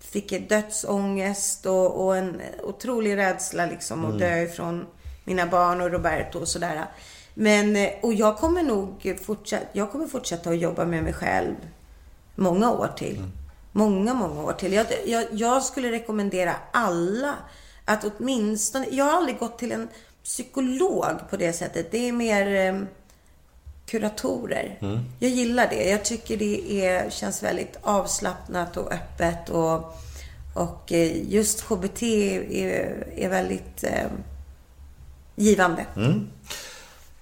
fick 0.00 0.48
dödsångest 0.48 1.66
och, 1.66 2.04
och 2.06 2.16
en 2.16 2.40
otrolig 2.62 3.16
rädsla 3.16 3.66
liksom 3.66 4.04
att 4.04 4.10
Mm. 4.14 4.18
dö 4.20 4.42
ifrån 4.42 4.86
mina 5.24 5.46
barn 5.46 5.80
och 5.80 5.90
Roberto 5.90 6.38
och 6.38 6.48
sådär. 6.48 6.84
Men, 7.34 7.76
eh, 7.76 7.90
och 8.02 8.14
jag 8.14 8.36
kommer 8.36 8.62
nog 8.62 9.18
fortsätta, 9.24 9.66
jag 9.72 9.92
kommer 9.92 10.06
fortsätta 10.06 10.50
att 10.50 10.58
jobba 10.58 10.84
med 10.84 11.02
mig 11.02 11.12
själv 11.12 11.54
många 12.34 12.70
år 12.72 12.88
till. 12.96 13.24
Många, 13.72 14.14
många 14.14 14.42
år 14.42 14.52
till. 14.52 14.72
Jag, 14.72 14.86
jag, 15.06 15.24
jag 15.32 15.62
skulle 15.62 15.90
rekommendera 15.90 16.54
alla 16.72 17.34
att 17.84 18.04
åtminstone, 18.04 18.86
jag 18.90 19.04
har 19.04 19.12
aldrig 19.12 19.38
gått 19.38 19.58
till 19.58 19.72
en 19.72 19.88
psykolog 20.24 21.30
på 21.30 21.36
det 21.36 21.52
sättet. 21.52 21.90
Det 21.90 22.08
är 22.08 22.12
mer 22.12 22.68
eh, 22.68 22.82
kuratorer. 23.86 24.78
Mm. 24.80 25.00
Jag 25.18 25.30
gillar 25.30 25.68
det. 25.68 25.90
Jag 25.90 26.04
tycker 26.04 26.36
det 26.36 26.86
är, 26.86 27.10
känns 27.10 27.42
väldigt 27.42 27.78
avslappnat 27.82 28.76
och 28.76 28.92
öppet. 28.92 29.48
Och, 29.48 29.98
och 30.54 30.92
eh, 30.92 31.32
just 31.32 31.68
KBT 31.68 32.02
är, 32.02 33.08
är 33.16 33.28
väldigt 33.28 33.84
eh, 33.84 34.06
givande. 35.36 35.86
Mm. 35.96 36.28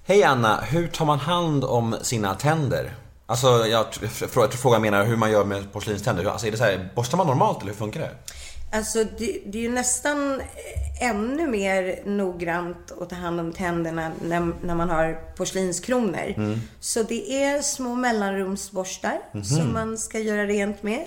Hej 0.04 0.24
Anna, 0.24 0.60
hur 0.60 0.88
tar 0.88 1.04
man 1.04 1.18
hand 1.18 1.64
om 1.64 1.96
sina 2.02 2.34
tänder? 2.34 2.94
Alltså 3.26 3.66
jag 3.66 3.86
jag 4.20 4.30
tror 4.30 4.48
frågan 4.48 4.82
menar 4.82 5.04
hur 5.04 5.16
man 5.16 5.30
gör 5.30 5.44
med 5.44 5.72
porslinständer. 5.72 6.24
Alltså 6.24 6.46
är 6.46 6.50
det 6.50 6.56
så 6.56 6.64
här, 6.64 6.88
borstar 6.94 7.18
man 7.18 7.26
normalt 7.26 7.62
eller 7.62 7.72
hur 7.72 7.78
funkar 7.78 8.00
det? 8.00 8.10
Alltså 8.72 9.05
det, 9.05 9.40
det 9.47 9.59
är 9.59 9.62
ju 9.62 9.68
nästan 9.68 10.42
ännu 11.01 11.47
mer 11.48 12.02
noggrant 12.05 12.92
att 13.01 13.10
ta 13.10 13.16
hand 13.16 13.40
om 13.40 13.52
tänderna 13.52 14.12
när, 14.24 14.52
när 14.62 14.74
man 14.74 14.90
har 14.90 15.34
porslinskronor. 15.36 16.34
Mm. 16.36 16.59
Så 16.80 17.02
det 17.02 17.42
är 17.44 17.62
små 17.62 17.94
mellanrumsborstar 17.94 19.18
Mhm. 19.32 19.44
som 19.44 19.72
man 19.72 19.98
ska 19.98 20.18
göra 20.18 20.47
rent 20.47 20.82
med. 20.82 21.05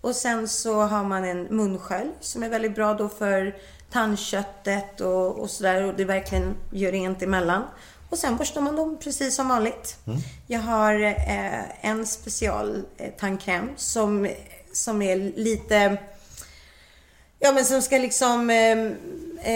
Och 0.00 0.16
sen 0.16 0.48
så 0.48 0.80
har 0.82 1.04
man 1.04 1.24
en 1.24 1.42
munskölj 1.42 2.10
som 2.20 2.42
är 2.42 2.48
väldigt 2.48 2.74
bra 2.74 2.94
då 2.94 3.08
för 3.08 3.54
tandköttet 3.92 5.00
och, 5.00 5.38
och 5.38 5.50
sådär. 5.50 5.82
Och 5.84 5.94
det 5.94 6.04
verkligen 6.04 6.54
gör 6.70 6.92
rent 6.92 7.22
emellan. 7.22 7.62
Och 8.10 8.18
sen 8.18 8.36
borstar 8.36 8.60
man 8.60 8.76
dem 8.76 8.98
precis 9.02 9.34
som 9.36 9.48
vanligt. 9.48 9.96
Mm. 10.06 10.18
Jag 10.46 10.60
har 10.60 11.00
eh, 11.02 11.84
en 11.90 12.06
special 12.06 12.82
eh, 12.96 13.10
tandkräm 13.18 13.68
som, 13.76 14.28
som 14.72 15.02
är 15.02 15.16
lite 15.36 15.96
Ja 17.38 17.52
men 17.52 17.64
som 17.64 17.82
ska 17.82 17.98
liksom, 17.98 18.50
eh, 18.50 18.78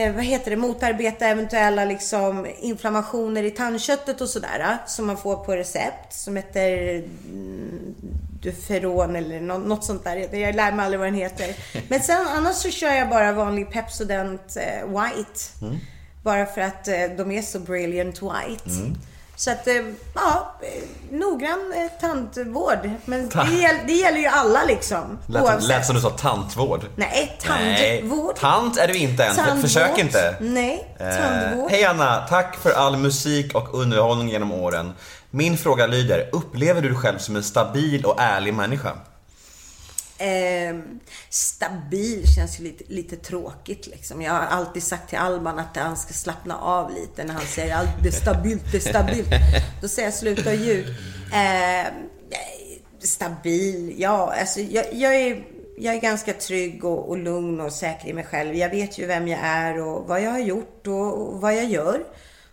eh, 0.03 0.15
vad 0.15 0.25
heter 0.25 0.51
det, 0.51 0.57
motarbeta 0.57 1.27
eventuella 1.27 1.85
liksom 1.85 2.47
inflammationer 2.61 3.43
i 3.43 3.51
tandköttet 3.51 4.21
och 4.21 4.29
sådär. 4.29 4.61
eh, 4.61 4.87
Som 4.87 5.07
man 5.07 5.17
får 5.17 5.37
på 5.37 5.57
recept. 5.57 6.13
Som 6.13 6.37
heter 6.37 6.95
mm, 7.29 7.95
Duferon 8.43 9.17
eller 9.17 9.41
nå- 9.41 9.59
något 9.59 9.85
sånt 9.85 10.05
där. 10.05 10.17
Jag 10.37 10.55
lär 10.55 10.73
mig 10.73 10.85
aldrig 10.85 10.99
vad 10.99 11.09
den 11.09 11.15
heter. 11.15 11.57
Men 11.89 12.01
sen 12.01 12.27
annars 12.29 12.57
så 12.57 12.71
kör 12.71 12.93
jag 12.95 13.09
bara 13.09 13.33
vanlig 13.33 13.71
Pepsodent 13.73 14.57
eh, 14.57 14.87
White. 14.89 15.41
Mm. 15.63 15.77
Bara 16.23 16.47
för 16.47 16.61
att 16.61 16.89
eh, 16.89 16.95
de 17.17 17.31
är 17.31 17.43
så 17.43 17.59
brilliant 17.59 18.23
white. 18.23 18.71
Mm. 18.71 18.95
Så 19.39 19.51
att, 19.51 19.67
eh, 19.67 19.75
ja, 20.15 20.55
eh, 20.63 20.69
noggrann 21.19 21.73
eh, 21.77 22.01
tandvård. 22.01 22.91
Men 23.05 23.29
Ta- 23.29 23.45
det, 23.45 23.53
gäll, 23.57 23.77
det 23.87 23.93
gäller 23.93 24.19
ju 24.19 24.27
alla 24.27 24.65
liksom. 24.65 25.19
Lät, 25.27 25.47
som- 25.47 25.69
lät 25.69 25.87
som 25.87 25.95
du 25.95 26.01
sa 26.01 26.11
tantvård. 26.11 26.85
Nej, 26.97 27.39
tandvård. 27.43 28.37
tant 28.37 28.79
är 28.79 28.89
du 28.89 28.95
inte 28.95 29.25
än. 29.25 29.35
Tandvård. 29.37 29.61
Försök 29.61 29.99
inte. 29.99 30.35
Nej, 30.41 30.97
Eh, 31.01 31.17
tandvård. 31.17 31.71
Hej 31.71 31.85
Anna, 31.85 32.27
tack 32.29 32.57
för 32.57 32.71
all 32.73 32.97
musik 32.97 33.55
och 33.55 33.75
underhållning 33.75 34.29
genom 34.29 34.53
åren. 34.53 34.93
Min 35.31 35.59
fråga 35.59 35.87
lyder, 35.87 36.29
upplever 36.33 36.83
du 36.83 36.89
dig 36.89 36.99
själv 36.99 37.19
som 37.19 37.37
en 37.37 37.43
stabil 37.45 38.05
och 38.05 38.21
ärlig 38.21 38.55
människa? 38.55 38.93
Ehm, 40.19 41.01
stabil 41.29 42.27
känns 42.37 42.61
ju 42.61 42.65
lite, 42.65 42.85
lite 42.87 43.17
tråkigt 43.17 43.87
liksom. 43.87 44.23
Jag 44.23 44.33
har 44.33 44.41
alltid 44.41 44.83
sagt 44.83 45.09
till 45.09 45.19
Alban 45.19 45.59
att 45.59 45.77
han 45.77 45.97
ska 45.97 46.13
slappna 46.13 46.59
av 46.59 46.91
lite 46.91 47.25
när 47.25 47.35
han 47.35 47.47
säger 47.47 47.77
att 47.77 48.03
det 48.03 48.09
är 48.09 48.13
stabilt, 48.13 48.73
det 48.73 48.79
är 48.79 48.91
stabilt. 48.91 49.29
Då 49.83 49.89
säger 49.89 50.09
jag 50.09 50.15
sluta 50.15 50.55
ljud. 50.55 50.87
Eh, 51.33 51.93
stabil, 52.99 53.95
ja 53.97 54.35
alltså 54.41 54.61
jag, 54.61 54.95
jag, 54.95 55.15
är, 55.15 55.45
jag 55.79 55.95
är 55.95 56.01
ganska 56.01 56.33
trygg 56.33 56.85
och, 56.85 57.09
och 57.09 57.19
lugn 57.19 57.61
och 57.61 57.73
säker 57.73 58.09
i 58.09 58.13
mig 58.13 58.25
själv. 58.25 58.55
Jag 58.55 58.71
vet 58.71 58.99
ju 58.99 59.07
vem 59.07 59.29
jag 59.29 59.41
är 59.43 59.83
och 59.83 60.09
vad 60.09 60.23
jag 60.23 60.31
har 60.31 60.39
gjort 60.39 60.87
och, 60.87 61.29
och 61.29 61.41
vad 61.41 61.57
jag 61.57 61.65
gör. 61.65 62.05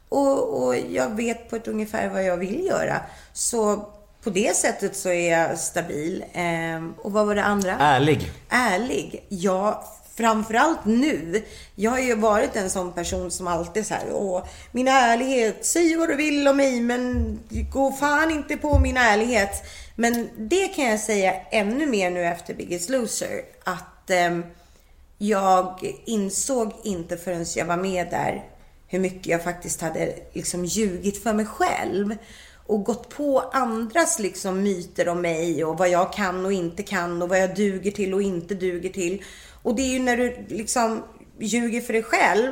Och, 0.10 0.64
och 0.64 0.76
jag 0.90 1.16
vet 1.16 1.50
på 1.50 1.56
ett 1.56 1.68
ungefär 1.68 2.10
vad 2.10 2.24
jag 2.24 2.38
vill 2.38 2.66
göra. 2.66 3.02
Så 3.34 3.90
på 4.26 4.32
det 4.32 4.56
sättet 4.56 4.96
så 4.96 5.10
är 5.10 5.40
jag 5.40 5.60
stabil. 5.60 6.26
Ehm, 6.34 6.94
och 6.98 7.12
vad 7.12 7.28
var 7.28 7.36
det 7.36 7.44
andra? 7.44 7.78
Ärlig. 7.80 8.32
Ärlig? 8.50 9.26
Ja, 9.30 9.84
framförallt 10.16 10.86
nu. 10.86 11.44
Jag 11.76 11.92
har 11.92 12.00
ju 12.00 12.16
varit 12.16 12.56
en 12.56 12.70
sån 12.70 12.94
person 12.94 13.32
som 13.32 13.48
alltid 13.48 13.88
så 13.88 13.94
här, 13.94 14.06
åh, 14.12 14.46
min 14.72 14.88
ärlighet, 14.88 15.66
säg 15.66 15.96
vad 15.96 16.10
du 16.10 16.16
vill 16.16 16.48
om 16.48 16.58
mig, 16.58 16.82
men 16.82 17.40
gå 17.72 17.92
fan 17.92 18.32
inte 18.32 18.58
på 18.58 18.80
min 18.80 18.98
ärlighet. 18.98 19.64
Men 19.96 20.30
det 20.38 20.68
kan 20.68 20.86
jag 20.86 21.00
säga 21.00 21.34
ännu 21.52 21.86
mer 21.86 22.10
nu 22.12 22.26
efter 22.26 22.54
Biggest 22.54 22.90
Loser, 22.90 23.42
att 23.64 24.10
ehm, 24.10 24.44
jag 25.18 25.94
insåg 26.06 26.72
inte 26.84 27.18
förrän 27.18 27.46
jag 27.56 27.66
var 27.66 27.78
med 27.78 28.08
där 28.10 28.44
hur 28.88 29.00
mycket 29.00 29.28
jag 29.28 29.44
faktiskt 29.44 29.82
hade 29.82 30.16
liksom 30.34 30.66
ljugit 30.66 31.24
för 31.24 31.34
mig 31.34 31.46
själv 31.46 32.16
och 32.66 32.84
gått 32.84 33.10
på 33.10 33.40
andras 33.40 34.20
liksom 34.20 34.64
myter 34.64 35.10
om 35.10 35.22
mig 35.22 35.66
och 35.66 35.78
vad 35.78 35.90
jag 35.90 36.14
kan 36.14 36.46
och 36.46 36.54
inte 36.54 36.84
kan 36.84 37.22
och 37.22 37.30
vad 37.30 37.40
jag 37.40 37.56
duger 37.56 37.92
till 37.92 38.14
och 38.14 38.22
inte 38.22 38.56
duger 38.56 38.90
till. 38.90 39.24
Och 39.64 39.76
det 39.76 39.82
är 39.82 39.94
ju 39.94 40.00
när 40.00 40.18
du 40.18 40.46
liksom 40.48 41.04
ljuger 41.40 41.82
för 41.82 41.94
dig 41.94 42.04
själv 42.04 42.52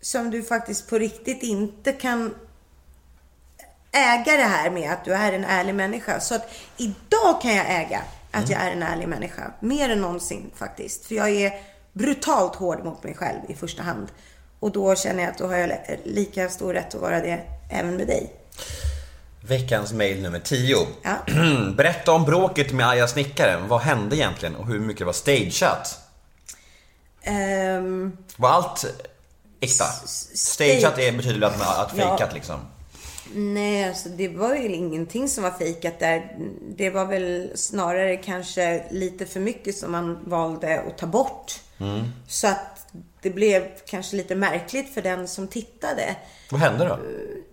som 0.00 0.30
du 0.30 0.42
faktiskt 0.42 0.90
på 0.90 0.98
riktigt 0.98 1.42
inte 1.42 1.92
kan 1.92 2.34
äga 3.92 4.36
det 4.36 4.42
här 4.42 4.70
med 4.70 4.92
att 4.92 5.04
du 5.04 5.14
är 5.14 5.32
en 5.32 5.44
ärlig 5.44 5.74
människa. 5.74 6.20
Så 6.20 6.34
att 6.34 6.50
idag 6.76 7.42
kan 7.42 7.54
jag 7.54 7.66
äga 7.68 8.02
att 8.30 8.50
jag 8.50 8.60
är 8.60 8.70
en 8.70 8.82
ärlig 8.82 9.08
människa. 9.08 9.52
Mer 9.60 9.88
än 9.88 10.00
någonsin 10.00 10.50
faktiskt. 10.54 11.06
För 11.06 11.14
jag 11.14 11.30
är 11.30 11.52
brutalt 11.92 12.54
hård 12.54 12.84
mot 12.84 13.04
mig 13.04 13.14
själv 13.14 13.40
i 13.48 13.54
första 13.54 13.82
hand. 13.82 14.08
Och 14.60 14.72
då 14.72 14.94
känner 14.94 15.22
jag 15.22 15.30
att 15.30 15.38
då 15.38 15.46
har 15.46 15.56
jag 15.56 15.72
lika 16.04 16.48
stor 16.48 16.74
rätt 16.74 16.94
att 16.94 17.00
vara 17.00 17.20
det 17.20 17.40
även 17.70 17.96
med 17.96 18.06
dig. 18.06 18.32
Veckans 19.48 19.92
mail 19.92 20.22
nummer 20.22 20.38
10. 20.38 20.76
Ja. 21.02 21.16
Berätta 21.76 22.12
om 22.12 22.24
bråket 22.24 22.72
med 22.72 22.88
Aja 22.88 23.08
Snickaren. 23.08 23.68
Vad 23.68 23.80
hände 23.80 24.16
egentligen 24.16 24.56
och 24.56 24.66
hur 24.66 24.80
mycket 24.80 25.06
var 25.06 25.12
stageat? 25.12 25.98
Ehm, 27.22 28.16
Var 28.36 28.48
allt 28.50 28.84
äkta? 29.60 29.84
Stageat 30.34 30.98
är, 30.98 31.12
betyder 31.12 31.46
att, 31.46 31.60
att 31.60 31.92
Ja. 31.96 32.08
fejkat 32.08 32.34
liksom? 32.34 32.60
nej, 33.34 33.88
alltså 33.88 34.08
det 34.08 34.28
var 34.28 34.54
ju 34.54 34.74
ingenting 34.74 35.28
som 35.28 35.44
var 35.44 35.50
fejkat 35.50 35.98
där. 36.00 36.36
Det 36.76 36.90
var 36.90 37.04
väl 37.06 37.50
snarare 37.54 38.16
kanske 38.16 38.84
lite 38.90 39.26
för 39.26 39.40
mycket 39.40 39.76
som 39.76 39.92
man 39.92 40.18
valde 40.24 40.80
att 40.80 40.98
ta 40.98 41.06
bort. 41.06 41.52
Mm. 41.80 42.02
Så 42.28 42.46
att 42.46 42.86
det 43.22 43.30
blev 43.30 43.66
kanske 43.86 44.16
lite 44.16 44.34
märkligt 44.34 44.94
för 44.94 45.02
den 45.02 45.28
som 45.28 45.48
tittade. 45.48 46.16
Vad 46.50 46.60
hände 46.60 46.84
då? 46.84 46.98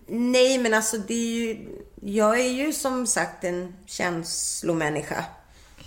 Nej, 0.06 0.58
men 0.58 0.74
alltså 0.74 0.98
det 0.98 1.14
är 1.14 1.38
ju... 1.46 1.66
Jag 2.00 2.40
är 2.40 2.50
ju 2.50 2.72
som 2.72 3.06
sagt 3.06 3.44
en 3.44 3.74
känslomänniska. 3.86 5.24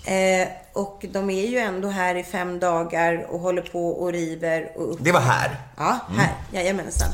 Eh, 0.06 0.48
och 0.74 1.06
de 1.12 1.30
är 1.30 1.48
ju 1.48 1.58
ändå 1.58 1.88
här 1.88 2.16
i 2.16 2.24
fem 2.24 2.60
dagar 2.60 3.28
och 3.30 3.40
håller 3.40 3.62
på 3.62 3.90
och 3.90 4.12
river 4.12 4.72
och 4.76 4.92
upp. 4.94 4.98
Det 5.02 5.12
var 5.12 5.20
här? 5.20 5.56
Ja, 5.78 6.00
Mm. 6.10 6.20
här. 6.20 6.34
Jajamensan. 6.52 7.10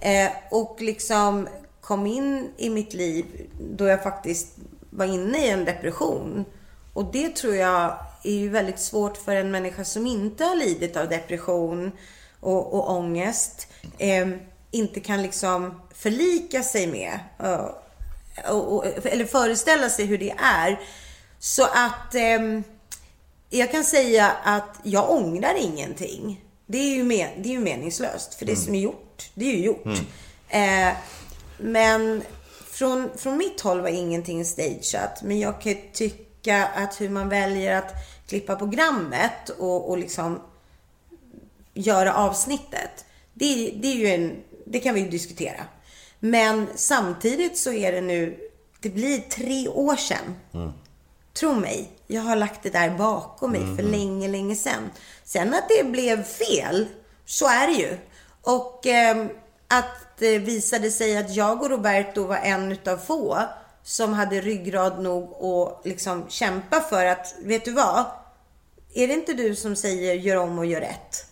Eh, 0.00 0.30
och 0.50 0.76
liksom 0.80 1.48
kom 1.80 2.06
in 2.06 2.48
i 2.56 2.70
mitt 2.70 2.94
liv 2.94 3.24
då 3.76 3.86
jag 3.86 4.02
faktiskt 4.02 4.48
var 4.90 5.04
inne 5.06 5.38
i 5.46 5.50
en 5.50 5.64
depression. 5.64 6.44
Och 6.92 7.04
det 7.12 7.36
tror 7.36 7.54
jag 7.54 7.98
är 8.24 8.32
ju 8.32 8.48
väldigt 8.48 8.78
svårt 8.80 9.16
för 9.16 9.36
en 9.36 9.50
människa 9.50 9.84
som 9.84 10.06
inte 10.06 10.44
har 10.44 10.56
lidit 10.56 10.96
av 10.96 11.08
depression 11.08 11.92
och, 12.40 12.74
och 12.74 12.90
ångest. 12.90 13.66
Eh, 13.98 14.28
inte 14.70 15.00
kan 15.00 15.22
liksom 15.22 15.80
förlika 15.94 16.62
sig 16.62 16.86
med. 16.86 17.18
Eh, 17.42 17.66
och, 18.48 18.76
och, 18.76 19.06
eller 19.06 19.24
föreställa 19.24 19.88
sig 19.88 20.04
hur 20.04 20.18
det 20.18 20.34
är. 20.38 20.80
Så 21.38 21.64
att 21.64 22.14
ehm, 22.14 22.64
jag 23.50 23.70
kan 23.70 23.84
säga 23.84 24.32
att 24.44 24.80
jag 24.82 25.10
ångrar 25.10 25.54
ingenting. 25.60 26.44
Det 26.66 26.78
är 26.78 26.94
ju, 26.94 27.04
men, 27.04 27.42
det 27.42 27.48
är 27.48 27.52
ju 27.52 27.60
meningslöst, 27.60 28.34
för 28.34 28.46
det 28.46 28.56
som 28.56 28.74
är 28.74 28.80
gjort, 28.80 29.30
det 29.34 29.44
är 29.44 29.56
ju 29.56 29.64
gjort. 29.64 29.86
Eh, 30.48 30.92
men 31.58 32.22
från, 32.70 33.10
från 33.16 33.36
mitt 33.36 33.60
håll 33.60 33.80
var 33.80 33.88
ingenting 33.88 34.44
stageat. 34.44 35.22
Men 35.22 35.40
jag 35.40 35.60
kan 35.60 35.76
tycka 35.92 36.66
att 36.66 37.00
hur 37.00 37.08
man 37.08 37.28
väljer 37.28 37.76
att 37.76 37.92
klippa 38.28 38.56
programmet 38.56 39.48
och, 39.58 39.90
och 39.90 39.98
liksom 39.98 40.40
göra 41.74 42.14
avsnittet. 42.14 43.04
Det, 43.34 43.70
det 43.82 43.88
är 43.88 43.94
ju 43.94 44.08
en, 44.08 44.36
det 44.66 44.80
kan 44.80 44.94
vi 44.94 45.00
ju 45.00 45.08
diskutera. 45.08 45.64
Men 46.20 46.66
samtidigt 46.74 47.58
så 47.58 47.72
är 47.72 47.92
det 47.92 48.00
nu, 48.00 48.38
det 48.80 48.90
blir 48.90 49.18
tre 49.18 49.68
år 49.68 49.96
sedan. 49.96 50.36
Tro 51.34 51.54
mig, 51.54 51.90
jag 52.06 52.22
har 52.22 52.36
lagt 52.36 52.62
det 52.62 52.70
där 52.70 52.90
bakom 52.90 53.50
mig 53.52 53.76
för 53.76 53.82
länge, 53.82 54.28
länge 54.28 54.56
sedan. 54.56 54.90
Sen 55.24 55.54
att 55.54 55.68
det 55.68 55.84
blev 55.84 56.24
fel, 56.24 56.86
så 57.24 57.46
är 57.46 57.66
det 57.66 57.72
ju. 57.72 57.98
Och 58.42 58.86
eh, 58.86 59.26
att 59.68 60.18
det 60.18 60.38
visade 60.38 60.90
sig 60.90 61.16
att 61.16 61.36
jag 61.36 61.62
och 61.62 61.70
Roberto 61.70 62.24
var 62.24 62.36
en 62.36 62.72
utav 62.72 62.98
få 62.98 63.38
som 63.82 64.12
hade 64.12 64.40
ryggrad 64.40 65.02
nog 65.02 65.44
att 65.44 65.86
liksom 65.86 66.24
kämpa 66.28 66.80
för 66.80 67.06
att, 67.06 67.34
vet 67.42 67.64
du 67.64 67.72
vad? 67.72 68.04
Är 68.94 69.08
det 69.08 69.14
inte 69.14 69.34
du 69.34 69.56
som 69.56 69.76
säger 69.76 70.14
gör 70.14 70.36
om 70.36 70.58
och 70.58 70.66
gör 70.66 70.80
rätt? 70.80 71.26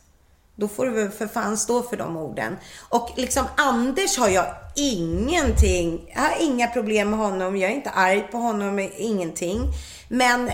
Då 0.56 0.68
får 0.68 0.86
du 0.86 0.90
väl 0.90 1.10
för 1.10 1.26
fan 1.26 1.56
stå 1.56 1.82
för 1.82 1.96
de 1.96 2.16
orden. 2.16 2.56
Och 2.88 3.10
liksom 3.16 3.44
Anders 3.56 4.18
har 4.18 4.28
jag 4.28 4.46
ingenting, 4.74 6.12
jag 6.14 6.20
har 6.20 6.36
inga 6.40 6.66
problem 6.66 7.10
med 7.10 7.18
honom. 7.18 7.56
Jag 7.56 7.70
är 7.70 7.74
inte 7.74 7.90
arg 7.90 8.28
på 8.30 8.38
honom, 8.38 8.88
ingenting. 8.96 9.60
Men 10.08 10.50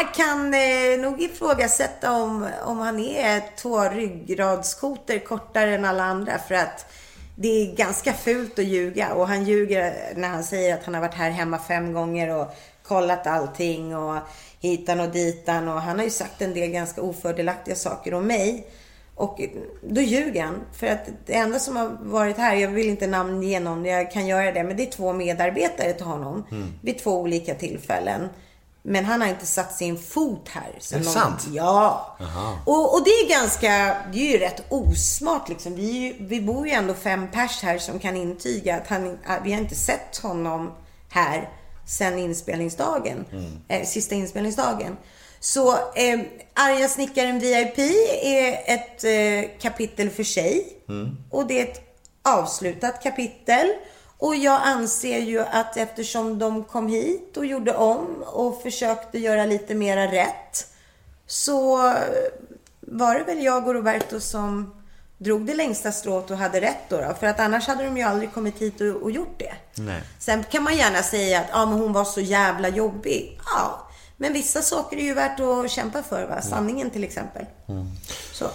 jag 0.00 0.14
kan 0.14 0.54
eh, 0.54 1.00
nog 1.00 1.22
ifrågasätta 1.22 2.12
om, 2.12 2.48
om 2.64 2.78
han 2.78 3.00
är 3.00 3.42
två 3.56 3.80
ryggradskoter 3.80 5.18
kortare 5.18 5.74
än 5.74 5.84
alla 5.84 6.04
andra. 6.04 6.38
För 6.38 6.54
att 6.54 6.86
det 7.36 7.48
är 7.48 7.76
ganska 7.76 8.12
fult 8.12 8.58
att 8.58 8.64
ljuga. 8.64 9.14
Och 9.14 9.28
han 9.28 9.44
ljuger 9.44 10.12
när 10.16 10.28
han 10.28 10.44
säger 10.44 10.74
att 10.74 10.84
han 10.84 10.94
har 10.94 11.00
varit 11.00 11.14
här 11.14 11.30
hemma 11.30 11.58
fem 11.58 11.92
gånger 11.92 12.28
och 12.36 12.54
kollat 12.82 13.26
allting 13.26 13.96
och 13.96 14.18
hitan 14.60 15.00
och 15.00 15.08
ditan. 15.08 15.68
Och 15.68 15.80
han 15.80 15.98
har 15.98 16.04
ju 16.04 16.10
sagt 16.10 16.42
en 16.42 16.54
del 16.54 16.70
ganska 16.70 17.02
ofördelaktiga 17.02 17.74
saker 17.74 18.14
om 18.14 18.26
mig. 18.26 18.66
Och 19.14 19.40
då 19.82 20.00
ljuger 20.00 20.42
han. 20.42 20.60
För 20.72 20.86
att 20.86 21.08
det 21.26 21.34
enda 21.34 21.58
som 21.58 21.76
har 21.76 21.98
varit 22.02 22.36
här, 22.36 22.54
jag 22.56 22.68
vill 22.68 22.88
inte 22.88 23.06
namnge 23.06 23.60
någon, 23.60 23.84
jag 23.84 24.12
kan 24.12 24.26
göra 24.26 24.52
det, 24.52 24.64
men 24.64 24.76
det 24.76 24.82
är 24.82 24.90
två 24.90 25.12
medarbetare 25.12 25.92
till 25.92 26.06
honom. 26.06 26.44
Vid 26.80 26.98
två 26.98 27.20
olika 27.20 27.54
tillfällen. 27.54 28.28
Men 28.84 29.04
han 29.04 29.20
har 29.20 29.28
inte 29.28 29.46
satt 29.46 29.74
sin 29.74 29.98
fot 29.98 30.48
här. 30.48 30.68
Är 30.94 30.98
det 30.98 31.04
sant? 31.04 31.46
Ja. 31.52 32.16
Och, 32.66 32.94
och 32.94 33.04
det 33.04 33.10
är 33.10 33.28
ganska, 33.28 33.96
det 34.12 34.18
är 34.18 34.32
ju 34.32 34.38
rätt 34.38 34.62
osmart 34.68 35.48
liksom. 35.48 35.74
Vi, 35.74 36.16
vi 36.20 36.40
bor 36.40 36.66
ju 36.66 36.72
ändå 36.72 36.94
fem 36.94 37.28
pers 37.32 37.62
här 37.62 37.78
som 37.78 37.98
kan 37.98 38.16
intyga 38.16 38.76
att 38.76 38.86
han, 38.86 39.18
vi 39.44 39.52
har 39.52 39.60
inte 39.60 39.74
sett 39.74 40.18
honom 40.18 40.72
här 41.08 41.48
sen 41.86 42.18
inspelningsdagen. 42.18 43.24
Eh, 43.68 43.86
sista 43.86 44.14
inspelningsdagen. 44.14 44.96
Så 45.42 45.72
eh, 45.72 46.20
Arga 46.54 46.88
snickaren 46.88 47.38
VIP 47.38 47.78
är 48.22 48.74
ett 48.74 49.04
eh, 49.04 49.58
kapitel 49.60 50.10
för 50.10 50.24
sig. 50.24 50.76
Och 51.30 51.46
det 51.46 51.60
är 51.60 51.64
ett 51.64 51.80
avslutat 52.22 53.02
kapitel. 53.02 53.66
Och 54.18 54.36
jag 54.36 54.60
anser 54.64 55.18
ju 55.18 55.40
att 55.40 55.76
eftersom 55.76 56.38
de 56.38 56.64
kom 56.64 56.88
hit 56.88 57.36
och 57.36 57.46
gjorde 57.46 57.74
om 57.74 58.22
och 58.26 58.62
försökte 58.62 59.18
göra 59.18 59.46
lite 59.46 59.74
mera 59.74 60.12
rätt. 60.12 60.66
Så 61.26 61.76
var 62.80 63.14
det 63.14 63.24
väl 63.24 63.44
jag 63.44 63.68
och 63.68 63.74
Roberto 63.74 64.20
som 64.20 64.74
drog 65.18 65.46
det 65.46 65.54
längsta 65.54 65.92
strået 65.92 66.30
och 66.30 66.36
hade 66.36 66.60
rätt 66.60 66.88
då. 66.88 67.00
då. 67.00 67.14
För 67.20 67.26
att 67.26 67.40
annars 67.40 67.66
hade 67.66 67.84
de 67.84 67.96
ju 67.96 68.02
aldrig 68.02 68.32
kommit 68.32 68.58
hit 68.58 68.80
och, 68.80 68.86
och 68.86 69.10
gjort 69.10 69.38
det. 69.38 69.54
Nej. 69.74 70.00
Sen 70.18 70.44
kan 70.50 70.62
man 70.62 70.76
gärna 70.76 71.02
säga 71.02 71.40
att 71.40 71.46
ja, 71.52 71.66
men 71.66 71.78
hon 71.78 71.92
var 71.92 72.04
så 72.04 72.20
jävla 72.20 72.68
jobbig. 72.68 73.40
Ja, 73.56 73.88
men 74.22 74.32
vissa 74.32 74.62
saker 74.62 74.96
är 74.96 75.02
ju 75.02 75.14
värt 75.14 75.40
att 75.40 75.70
kämpa 75.70 76.02
för. 76.02 76.26
Va? 76.26 76.42
Sanningen 76.42 76.90
till 76.90 77.04
exempel. 77.04 77.46
Så. 78.32 78.46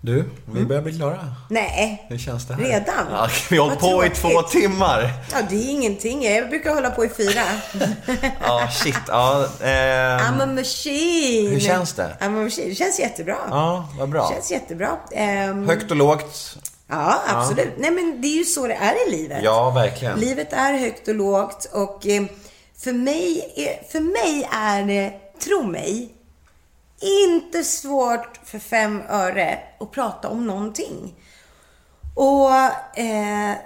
Du, 0.00 0.24
vi 0.52 0.64
börjar 0.64 0.82
bli 0.82 0.96
klara. 0.98 1.34
Nej, 1.50 2.06
Hur 2.08 2.18
känns 2.18 2.46
det 2.46 2.54
här? 2.54 2.62
Redan? 2.62 3.06
Ja, 3.10 3.28
vi 3.50 3.56
har 3.56 3.64
hållit 3.64 3.80
på 3.80 4.04
i 4.06 4.10
två 4.10 4.42
timmar. 4.42 5.12
ja, 5.32 5.38
det 5.50 5.56
är 5.56 5.70
ingenting. 5.70 6.24
Jag 6.24 6.48
brukar 6.48 6.74
hålla 6.74 6.90
på 6.90 7.04
i 7.04 7.08
fyra. 7.08 7.42
Ja, 8.42 8.68
shit. 8.72 8.96
Ja, 9.08 9.46
ehm, 9.60 10.20
I'm 10.20 10.42
a 10.42 10.46
machine. 10.46 11.50
Hur 11.50 11.60
känns 11.60 11.92
det? 11.92 12.16
I'm 12.20 12.40
a 12.40 12.42
machine. 12.44 12.68
Det 12.68 12.74
känns 12.74 13.00
jättebra. 13.00 13.36
Ja, 13.50 13.88
vad 13.98 14.08
bra. 14.08 14.28
Det 14.28 14.34
känns 14.34 14.50
jättebra. 14.50 14.90
Ehm, 15.12 15.68
Högt 15.68 15.90
och 15.90 15.96
lågt. 15.96 16.56
Ja, 16.88 17.22
absolut. 17.26 17.72
Nej, 17.78 17.90
men 17.90 18.20
det 18.20 18.28
är 18.28 18.38
ju 18.38 18.44
så 18.44 18.66
det 18.66 18.74
är 18.74 19.08
i 19.08 19.10
livet. 19.10 19.40
Ja, 19.42 19.70
verkligen. 19.70 20.20
Livet 20.20 20.52
är 20.52 20.72
högt 20.78 21.08
och 21.08 21.14
lågt 21.14 21.64
och 21.72 22.06
eh, 22.06 22.22
för 22.76 22.92
mig, 22.92 23.52
är, 23.56 23.84
för 23.92 24.00
mig 24.00 24.48
är 24.52 24.84
det, 24.84 25.20
tro 25.40 25.62
mig, 25.62 26.14
inte 27.00 27.64
svårt 27.64 28.40
för 28.44 28.58
fem 28.58 29.02
öre 29.08 29.58
att 29.80 29.90
prata 29.90 30.28
om 30.28 30.46
någonting. 30.46 31.14
Och 32.14 32.54
eh, 32.98 33.56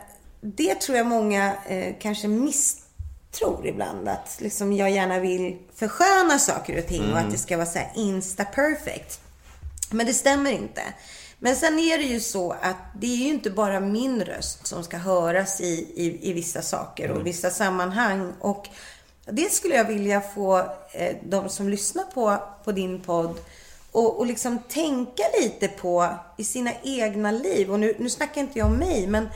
det 0.41 0.75
tror 0.75 0.99
jag 0.99 1.07
många 1.07 1.53
eh, 1.67 1.95
kanske 2.01 2.29
misstror 2.29 3.67
ibland. 3.67 4.09
Att 4.09 4.37
liksom 4.41 4.73
jag 4.73 4.91
gärna 4.91 5.19
vill 5.19 5.59
försköna 5.75 6.39
saker 6.39 6.79
och 6.79 6.87
ting 6.87 7.13
och 7.13 7.19
att 7.19 7.31
det 7.31 7.39
ska 7.39 7.57
vara 7.57 7.67
så 7.67 7.81
insta-perfect. 7.95 9.21
Men 9.91 10.07
det 10.07 10.15
stämmer 10.15 10.53
inte. 10.53 10.83
Men 11.39 11.57
sen 11.57 11.79
är 11.79 11.99
det 11.99 12.05
ju 12.05 12.21
så 12.21 12.53
att 12.53 12.77
det 13.01 13.07
är 13.07 13.17
ju 13.17 13.29
inte 13.29 13.51
bara 13.51 13.81
min 13.81 14.25
röst 14.25 14.67
som 14.67 14.85
ska 14.85 14.97
höras 14.97 15.61
i, 15.61 15.93
i, 15.95 16.31
i 16.31 16.33
vissa 16.33 16.63
saker 16.63 17.11
och 17.11 17.27
vissa 17.27 17.51
sammanhang. 17.51 18.33
Och 18.41 18.69
det 19.33 19.53
skulle 19.53 19.75
jag 19.75 19.85
vilja 19.85 20.21
få 20.21 20.59
eh, 20.93 21.17
de 21.23 21.49
som 21.49 21.69
lyssnar 21.69 22.05
på, 22.05 22.39
på 22.65 22.73
din 22.73 23.01
podd 23.01 23.39
och, 23.93 24.19
och 24.19 24.27
liksom 24.27 24.59
tänka 24.59 25.23
lite 25.41 25.69
på 25.69 26.09
i 26.37 26.45
sina 26.45 26.71
egna 26.83 27.31
liv. 27.31 27.71
Och 27.71 27.81
nu, 27.81 27.95
nu 27.99 28.11
snackar 28.11 28.41
inte 28.41 28.59
jag 28.59 28.69
om 28.69 28.77
mig, 28.77 29.07
men 29.07 29.29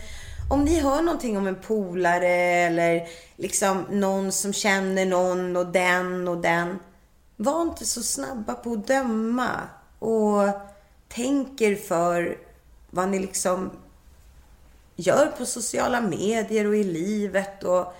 om 0.50 0.64
ni 0.64 0.80
hör 0.80 1.02
någonting 1.02 1.38
om 1.38 1.46
en 1.46 1.60
polare 1.66 2.28
eller 2.28 3.08
liksom 3.36 3.86
någon 3.90 4.32
som 4.32 4.52
känner 4.52 5.06
någon 5.06 5.56
och 5.56 5.66
den 5.66 6.28
och 6.28 6.38
den. 6.38 6.78
Var 7.36 7.62
inte 7.62 7.84
så 7.84 8.02
snabba 8.02 8.54
på 8.54 8.72
att 8.72 8.86
döma 8.86 9.60
och 9.98 10.48
tänker 11.08 11.76
för 11.76 12.38
vad 12.90 13.08
ni 13.08 13.18
liksom 13.18 13.70
gör 14.96 15.26
på 15.26 15.46
sociala 15.46 16.00
medier 16.00 16.66
och 16.66 16.76
i 16.76 16.84
livet. 16.84 17.64
Och 17.64 17.94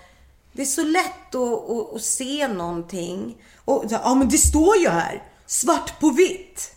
det 0.53 0.63
är 0.63 0.67
så 0.67 0.83
lätt 0.83 1.35
att, 1.35 1.71
att, 1.71 1.95
att 1.95 2.03
se 2.03 2.49
någonting. 2.49 3.37
Och 3.65 3.85
ja 3.89 4.15
men 4.15 4.29
det 4.29 4.39
står 4.39 4.77
ju 4.77 4.89
här, 4.89 5.23
svart 5.47 6.01
på 6.01 6.11
vitt. 6.11 6.75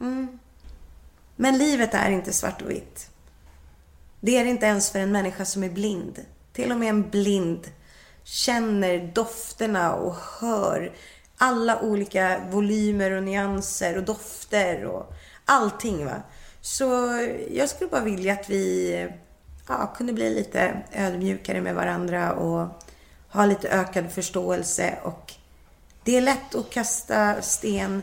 Mm. 0.00 0.38
Men 1.36 1.58
livet 1.58 1.94
är 1.94 2.10
inte 2.10 2.32
svart 2.32 2.62
och 2.62 2.70
vitt. 2.70 3.10
Det 4.20 4.36
är 4.36 4.44
det 4.44 4.50
inte 4.50 4.66
ens 4.66 4.90
för 4.90 4.98
en 4.98 5.12
människa 5.12 5.44
som 5.44 5.64
är 5.64 5.70
blind. 5.70 6.24
Till 6.52 6.72
och 6.72 6.78
med 6.78 6.88
en 6.88 7.10
blind 7.10 7.70
känner 8.24 9.12
dofterna 9.14 9.94
och 9.94 10.14
hör 10.40 10.96
alla 11.38 11.80
olika 11.80 12.40
volymer 12.50 13.10
och 13.10 13.22
nyanser 13.22 13.96
och 13.96 14.04
dofter 14.04 14.84
och 14.84 15.12
allting. 15.44 16.04
Va? 16.04 16.22
Så 16.60 16.84
jag 17.50 17.68
skulle 17.68 17.90
bara 17.90 18.04
vilja 18.04 18.32
att 18.32 18.50
vi 18.50 19.08
ja, 19.68 19.92
kunde 19.96 20.12
bli 20.12 20.34
lite 20.34 20.82
ödmjukare 20.92 21.60
med 21.60 21.74
varandra 21.74 22.32
och 22.32 22.68
ha 23.28 23.46
lite 23.46 23.68
ökad 23.68 24.12
förståelse. 24.12 24.98
Och 25.02 25.32
det 26.04 26.16
är 26.16 26.20
lätt 26.20 26.54
att 26.54 26.70
kasta 26.70 27.42
sten 27.42 28.02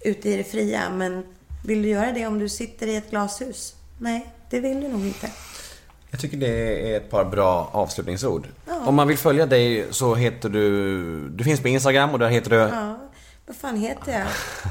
ute 0.00 0.28
i 0.28 0.36
det 0.36 0.44
fria, 0.44 0.90
men 0.90 1.24
vill 1.64 1.82
du 1.82 1.88
göra 1.88 2.12
det 2.12 2.26
om 2.26 2.38
du 2.38 2.48
sitter 2.48 2.86
i 2.86 2.96
ett 2.96 3.10
glashus? 3.10 3.74
Nej, 3.98 4.26
det 4.50 4.60
vill 4.60 4.80
du 4.80 4.88
nog 4.88 5.06
inte. 5.06 5.30
Jag 6.10 6.20
tycker 6.20 6.36
det 6.36 6.92
är 6.92 6.96
ett 6.96 7.10
par 7.10 7.24
bra 7.24 7.70
avslutningsord. 7.72 8.46
Ja. 8.66 8.86
Om 8.86 8.94
man 8.94 9.08
vill 9.08 9.18
följa 9.18 9.46
dig 9.46 9.86
så 9.90 10.14
heter 10.14 10.48
du... 10.48 11.28
Du 11.28 11.44
finns 11.44 11.60
på 11.60 11.68
Instagram 11.68 12.10
och 12.10 12.18
där 12.18 12.28
heter 12.28 12.50
du... 12.50 12.56
Ja, 12.56 12.98
vad 13.50 13.56
fan 13.56 13.76
heter 13.76 14.12
jag? 14.12 14.26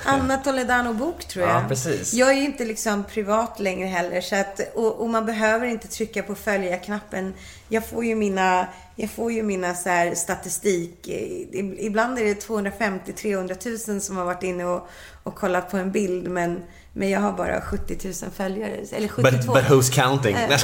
Anna 0.05 0.37
Toledano 0.37 0.93
Bok 0.93 1.25
tror 1.25 1.45
jag. 1.47 1.55
Ja, 1.55 1.65
precis. 1.67 2.13
Jag 2.13 2.29
är 2.29 2.33
ju 2.33 2.45
inte 2.45 2.65
liksom 2.65 3.03
privat 3.03 3.59
längre 3.59 3.87
heller 3.87 4.21
så 4.21 4.35
att, 4.35 4.59
och, 4.75 5.01
och 5.01 5.09
man 5.09 5.25
behöver 5.25 5.67
inte 5.67 5.87
trycka 5.87 6.23
på 6.23 6.35
följa-knappen. 6.35 7.33
Jag 7.69 7.85
får 7.87 8.05
ju 8.05 8.15
mina, 8.15 8.67
jag 8.95 9.09
får 9.09 9.31
ju 9.31 9.43
mina 9.43 9.73
så 9.75 9.89
här 9.89 10.15
statistik. 10.15 11.07
Ibland 11.79 12.19
är 12.19 12.23
det 12.25 12.47
250-300 12.47 13.89
000 13.91 14.01
som 14.01 14.17
har 14.17 14.25
varit 14.25 14.43
inne 14.43 14.65
och, 14.65 14.87
och 15.23 15.35
kollat 15.35 15.71
på 15.71 15.77
en 15.77 15.91
bild 15.91 16.29
men 16.29 16.63
Men 16.93 17.09
jag 17.09 17.19
har 17.19 17.31
bara 17.33 17.61
70 17.61 17.97
000 18.03 18.13
följare. 18.35 18.71
Eller 18.91 19.07
72. 19.07 19.53
But, 19.53 19.53
but 19.53 19.63
who's 19.71 19.91
counting? 20.03 20.35
I- 20.35 20.39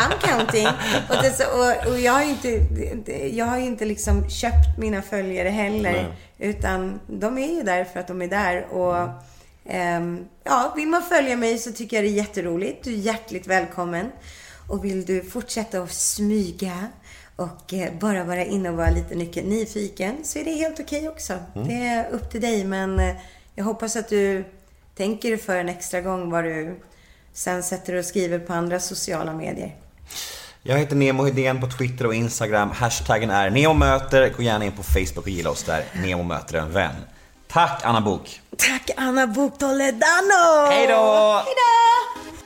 I'm 0.00 0.28
counting. 0.28 0.66
Och, 1.08 1.16
det, 1.22 1.46
och, 1.46 1.92
och 1.92 2.00
jag 2.00 2.12
har 2.12 2.22
ju 2.22 2.28
inte, 2.30 3.28
jag 3.36 3.46
har 3.46 3.58
inte 3.58 3.84
liksom 3.84 4.30
köpt 4.30 4.78
mina 4.78 5.02
följare 5.02 5.48
heller. 5.48 5.92
Nej. 5.92 6.06
Utan 6.40 7.00
de 7.06 7.38
är 7.38 7.56
ju 7.56 7.62
där 7.62 7.84
för 7.84 8.00
att 8.00 8.06
de 8.06 8.22
är 8.22 8.28
där. 8.28 8.66
Och 8.66 9.08
ehm, 9.64 10.28
ja, 10.44 10.72
vill 10.76 10.88
man 10.88 11.02
följa 11.02 11.36
mig 11.36 11.58
så 11.58 11.72
tycker 11.72 11.96
jag 11.96 12.04
det 12.04 12.08
är 12.08 12.12
jätteroligt. 12.12 12.84
Du 12.84 12.92
är 12.92 12.96
hjärtligt 12.96 13.46
välkommen. 13.46 14.12
Och 14.68 14.84
vill 14.84 15.04
du 15.04 15.22
fortsätta 15.22 15.82
att 15.82 15.92
smyga 15.92 16.88
och 17.36 17.74
eh, 17.74 17.92
bara 18.00 18.24
vara 18.24 18.44
inne 18.44 18.70
och 18.70 18.76
vara 18.76 18.90
lite 18.90 19.42
nyfiken 19.42 20.16
så 20.22 20.38
är 20.38 20.44
det 20.44 20.52
helt 20.52 20.80
okej 20.80 21.08
också. 21.08 21.34
Mm. 21.54 21.68
Det 21.68 21.86
är 21.86 22.10
upp 22.10 22.30
till 22.30 22.40
dig. 22.40 22.64
Men 22.64 23.00
eh, 23.00 23.16
jag 23.54 23.64
hoppas 23.64 23.96
att 23.96 24.08
du 24.08 24.44
tänker 24.96 25.36
för 25.36 25.56
en 25.56 25.68
extra 25.68 26.00
gång 26.00 26.30
vad 26.30 26.44
du 26.44 26.80
sen 27.32 27.62
sätter 27.62 27.94
och 27.94 28.04
skriver 28.04 28.38
på 28.38 28.52
andra 28.52 28.80
sociala 28.80 29.32
medier. 29.32 29.76
Jag 30.62 30.78
heter 30.78 30.96
Nemo 30.96 31.24
Hedén 31.24 31.60
på 31.60 31.66
Twitter 31.66 32.06
och 32.06 32.14
Instagram. 32.14 32.70
Hashtaggen 32.70 33.30
är 33.30 33.50
NEMOMÖTER. 33.50 34.32
Gå 34.36 34.42
gärna 34.42 34.64
in 34.64 34.72
på 34.72 34.82
Facebook 34.82 35.24
och 35.24 35.28
gilla 35.28 35.50
oss 35.50 35.62
där. 35.62 35.84
Nemo 35.92 36.22
möter 36.22 36.58
en 36.58 36.72
vän. 36.72 36.94
Tack 37.48 37.80
Anna 37.84 38.00
Bok 38.00 38.40
Tack 38.56 38.90
Anna 38.96 39.26
Bok 39.26 39.58
Toledano! 39.58 40.66
Hej 40.70 40.86
då! 40.86 41.42
Hej 41.44 41.54
då! 41.56 42.39